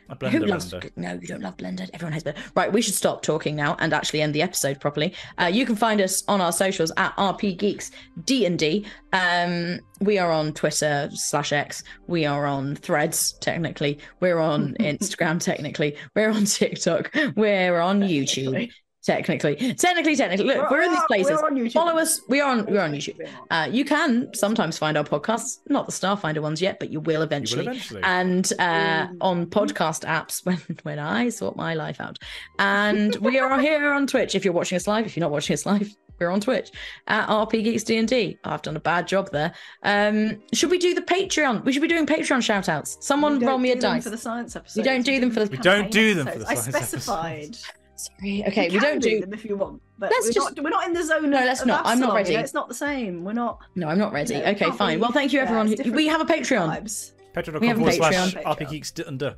A 0.08 0.16
blender 0.16 0.30
Who 0.30 0.46
loves? 0.46 0.74
No, 0.96 1.12
you 1.14 1.26
don't 1.26 1.40
love 1.40 1.56
Blender. 1.56 1.88
Everyone 1.94 2.12
has 2.12 2.24
Blender. 2.24 2.36
Right, 2.54 2.72
we 2.72 2.82
should 2.82 2.94
stop 2.94 3.22
talking 3.22 3.56
now 3.56 3.76
and 3.78 3.92
actually 3.92 4.22
end 4.22 4.34
the 4.34 4.42
episode 4.42 4.80
properly. 4.80 5.14
Uh, 5.40 5.46
you 5.46 5.64
can 5.64 5.76
find 5.76 6.00
us 6.00 6.22
on 6.28 6.40
our 6.40 6.52
socials 6.52 6.92
at 6.96 7.16
RP 7.16 7.56
Geeks 7.56 7.90
D 8.24 8.46
and 8.46 8.58
D. 8.58 8.86
Um, 9.12 9.80
we 10.00 10.18
are 10.18 10.30
on 10.30 10.52
Twitter 10.52 11.08
slash 11.12 11.52
X. 11.52 11.82
We 12.06 12.26
are 12.26 12.46
on 12.46 12.76
Threads. 12.76 13.32
Technically, 13.40 13.98
we're 14.20 14.38
on 14.38 14.74
Instagram. 14.80 15.40
Technically, 15.40 15.96
we're 16.14 16.30
on 16.30 16.44
TikTok. 16.44 17.14
We're 17.36 17.80
on 17.80 18.00
YouTube. 18.00 18.70
Technically, 19.04 19.54
technically, 19.74 20.16
technically. 20.16 20.46
Look, 20.46 20.70
we're, 20.70 20.82
in 20.82 20.90
these 20.90 21.02
places. 21.06 21.32
We're 21.32 21.46
on 21.46 21.54
YouTube. 21.56 21.72
Follow 21.72 21.98
us. 21.98 22.22
We 22.28 22.40
are 22.40 22.50
on. 22.50 22.64
We're 22.66 22.80
on 22.80 22.92
YouTube. 22.92 23.28
Uh, 23.50 23.68
you 23.70 23.84
can 23.84 24.30
sometimes 24.34 24.78
find 24.78 24.96
our 24.96 25.04
podcasts, 25.04 25.58
not 25.68 25.84
the 25.84 25.92
Starfinder 25.92 26.40
ones 26.40 26.62
yet, 26.62 26.78
but 26.80 26.90
you 26.90 27.00
will 27.00 27.12
You 27.12 27.18
will 27.18 27.22
eventually. 27.24 27.66
eventually. 27.66 28.00
And 28.02 28.50
uh, 28.58 29.08
Mm. 29.08 29.16
on 29.20 29.46
podcast 29.46 30.04
apps 30.06 30.44
when 30.46 30.58
when 30.84 30.98
I 30.98 31.28
sort 31.28 31.54
my 31.56 31.74
life 31.74 32.00
out. 32.00 32.18
And 32.58 33.14
we 33.16 33.38
are 33.38 33.60
here 33.68 33.92
on 33.92 34.06
Twitch. 34.06 34.34
If 34.34 34.44
you're 34.44 34.54
watching 34.54 34.76
us 34.76 34.86
live, 34.86 35.04
if 35.06 35.16
you're 35.16 35.22
not 35.22 35.30
watching 35.32 35.52
us 35.54 35.66
live, 35.66 35.94
we're 36.18 36.30
on 36.30 36.40
Twitch 36.40 36.70
at 37.08 37.28
RP 37.28 37.62
Geeks 37.62 37.82
D 37.84 37.98
and 37.98 38.08
D. 38.08 38.38
I've 38.44 38.62
done 38.62 38.76
a 38.76 38.80
bad 38.80 39.06
job 39.06 39.30
there. 39.32 39.52
Um, 39.82 40.40
should 40.54 40.70
we 40.70 40.78
do 40.78 40.94
the 40.94 41.02
Patreon? 41.02 41.64
We 41.64 41.72
should 41.72 41.82
be 41.82 41.88
doing 41.88 42.06
Patreon 42.06 42.42
shout 42.42 42.68
outs. 42.70 42.96
Someone 43.00 43.38
roll 43.40 43.58
me 43.58 43.72
a 43.72 43.74
do 43.74 43.82
dice. 43.82 44.04
for 44.04 44.10
the 44.10 44.16
science 44.16 44.56
episode. 44.56 44.80
We 44.80 44.84
don't 44.84 45.02
do 45.04 45.20
them 45.20 45.30
for 45.30 45.44
the- 45.44 45.50
We 45.50 45.58
don't 45.58 45.90
do 45.90 46.14
them 46.14 46.26
for 46.26 46.38
the 46.38 46.46
I 46.48 46.54
science 46.54 46.76
specified. 46.76 47.56
Sorry. 47.96 48.44
Okay, 48.48 48.68
You 48.68 48.74
we 48.74 48.80
don't 48.80 49.00
do. 49.00 49.20
them 49.20 49.32
if 49.34 49.44
you 49.44 49.56
want, 49.56 49.80
but 49.98 50.10
Let's 50.10 50.26
we're, 50.26 50.32
just- 50.32 50.56
not, 50.56 50.64
we're 50.64 50.70
not 50.70 50.86
in 50.86 50.92
the 50.92 51.02
zone. 51.04 51.30
No, 51.30 51.38
of, 51.38 51.44
let's 51.44 51.60
of 51.60 51.66
not. 51.68 51.86
I'm 51.86 52.00
not 52.00 52.08
Absalom, 52.08 52.08
you 52.08 52.08
know, 52.08 52.14
ready. 52.14 52.34
It's 52.44 52.54
not 52.54 52.68
the 52.68 52.74
same. 52.74 53.24
We're 53.24 53.32
not. 53.34 53.58
No, 53.76 53.88
I'm 53.88 53.98
not 53.98 54.12
ready. 54.12 54.34
you 54.34 54.40
know, 54.40 54.46
okay, 54.50 54.70
fine. 54.72 54.98
be- 54.98 55.02
Well, 55.02 55.12
thank 55.12 55.32
you 55.32 55.38
yeah, 55.38 55.44
everyone. 55.44 55.68
who- 55.68 55.92
we 55.92 56.06
have 56.08 56.20
a 56.20 56.24
Patreon. 56.24 56.68
vibes. 56.82 57.12
We 57.36 57.42
Patreon.com 57.42 57.64
a 57.70 57.74
forward 57.76 57.94
slash 57.94 58.34
Patreon. 58.34 58.42
RP 58.44 58.70
Geeks 58.70 58.92
and 59.06 59.18
duh. 59.18 59.34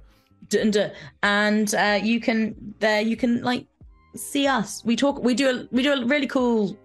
D- 0.48 0.60
and 0.60 0.72
duh. 0.72 0.88
and 1.22 1.74
uh, 1.74 1.98
you 2.02 2.20
can 2.20 2.54
there 2.78 3.00
you 3.00 3.16
can 3.16 3.42
like 3.42 3.66
see 4.14 4.46
us 4.46 4.84
we 4.84 4.94
talk 4.96 5.22
we 5.22 5.34
do 5.34 5.48
a 5.50 5.68
we 5.72 5.82
do 5.82 5.92
a 5.92 6.04
really 6.06 6.26
cool 6.26 6.76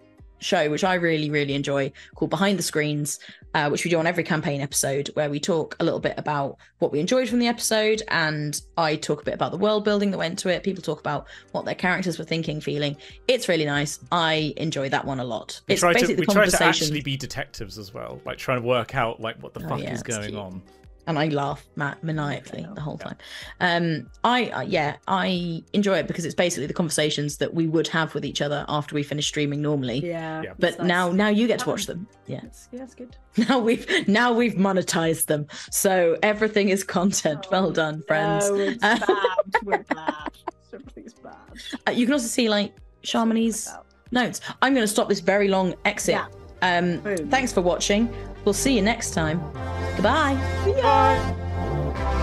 show 0.42 0.68
which 0.70 0.84
i 0.84 0.94
really 0.94 1.30
really 1.30 1.54
enjoy 1.54 1.90
called 2.14 2.30
behind 2.30 2.58
the 2.58 2.62
screens 2.62 3.18
uh, 3.54 3.68
which 3.68 3.84
we 3.84 3.90
do 3.90 3.98
on 3.98 4.06
every 4.06 4.24
campaign 4.24 4.60
episode 4.62 5.08
where 5.14 5.28
we 5.28 5.38
talk 5.38 5.76
a 5.80 5.84
little 5.84 6.00
bit 6.00 6.14
about 6.16 6.56
what 6.78 6.90
we 6.90 6.98
enjoyed 7.00 7.28
from 7.28 7.38
the 7.38 7.46
episode 7.46 8.02
and 8.08 8.62
i 8.78 8.96
talk 8.96 9.20
a 9.22 9.24
bit 9.24 9.34
about 9.34 9.50
the 9.52 9.58
world 9.58 9.84
building 9.84 10.10
that 10.10 10.18
went 10.18 10.38
to 10.38 10.48
it 10.48 10.62
people 10.62 10.82
talk 10.82 11.00
about 11.00 11.26
what 11.52 11.64
their 11.64 11.74
characters 11.74 12.18
were 12.18 12.24
thinking 12.24 12.60
feeling 12.60 12.96
it's 13.28 13.48
really 13.48 13.66
nice 13.66 14.00
i 14.10 14.52
enjoy 14.56 14.88
that 14.88 15.04
one 15.04 15.20
a 15.20 15.24
lot 15.24 15.60
We 15.68 15.74
it's 15.74 15.80
try 15.80 15.92
to 15.92 15.98
basically 16.00 16.16
we 16.22 16.26
the 16.26 16.32
try 16.32 16.46
to 16.46 16.64
actually 16.64 17.00
be 17.02 17.16
detectives 17.16 17.78
as 17.78 17.92
well, 17.94 18.20
like 18.24 18.38
trying 18.38 18.60
to 18.60 18.66
work 18.66 18.94
out 18.94 19.20
like 19.20 19.42
what 19.42 19.54
the 19.54 19.64
Oh, 19.64 19.68
fuck 19.68 19.80
yeah, 19.82 19.92
is 19.92 20.02
going 20.02 20.30
cute. 20.30 20.34
on. 20.38 20.62
And 21.08 21.18
I 21.18 21.26
laugh 21.28 21.66
ma- 21.74 21.94
maniacally 22.02 22.60
Yeah. 22.62 22.74
the 22.74 22.80
whole 22.80 22.96
time. 22.96 23.16
Um, 23.60 24.08
I 24.22 24.46
uh, 24.50 24.60
yeah, 24.60 24.96
I 25.08 25.62
enjoy 25.72 25.98
it 25.98 26.06
because 26.06 26.24
it's 26.24 26.34
basically 26.34 26.66
the 26.66 26.74
conversations 26.74 27.38
that 27.38 27.52
we 27.52 27.66
would 27.66 27.88
have 27.88 28.14
with 28.14 28.24
each 28.24 28.40
other 28.40 28.64
after 28.68 28.94
we 28.94 29.02
finish 29.02 29.26
streaming 29.26 29.60
normally. 29.60 29.98
Yeah. 30.06 30.42
Yeah. 30.42 30.52
But 30.60 30.74
it's 30.74 30.82
now 30.82 31.10
now 31.10 31.26
you 31.28 31.48
get 31.48 31.58
to 31.60 31.68
watch 31.68 31.86
them. 31.86 32.06
Yeah. 32.26 32.40
It's, 32.44 32.68
yeah, 32.70 32.84
it's 32.84 32.94
good. 32.94 33.16
Now 33.48 33.58
we've 33.58 33.86
now 34.08 34.32
we've 34.32 34.54
monetized 34.54 35.26
them, 35.26 35.46
so 35.70 36.18
everything 36.22 36.68
is 36.68 36.84
content. 36.84 37.46
well 37.50 37.66
Oh, 37.68 37.72
done, 37.72 38.02
friends. 38.06 38.48
No, 38.50 38.56
it's 38.56 38.76
bad. 38.80 39.08
We're 39.64 39.78
bad. 39.84 40.28
Everything's 40.72 41.14
bad. 41.14 41.34
Uh, 41.88 41.90
you 41.90 42.06
can 42.06 42.12
also 42.12 42.26
see 42.28 42.48
like 42.48 42.74
Shamini's 43.02 43.74
notes. 44.12 44.40
I'm 44.60 44.72
going 44.74 44.84
to 44.84 44.88
stop 44.92 45.08
this 45.08 45.20
very 45.20 45.48
long 45.48 45.74
exit. 45.84 46.14
Yeah. 46.14 46.26
Um, 46.62 46.98
Boom. 47.00 47.28
thanks 47.28 47.52
for 47.52 47.60
watching. 47.60 48.08
We'll 48.44 48.52
see 48.54 48.74
you 48.74 48.82
next 48.82 49.12
time. 49.12 49.40
Goodbye. 49.96 50.34
Bye. 50.82 52.18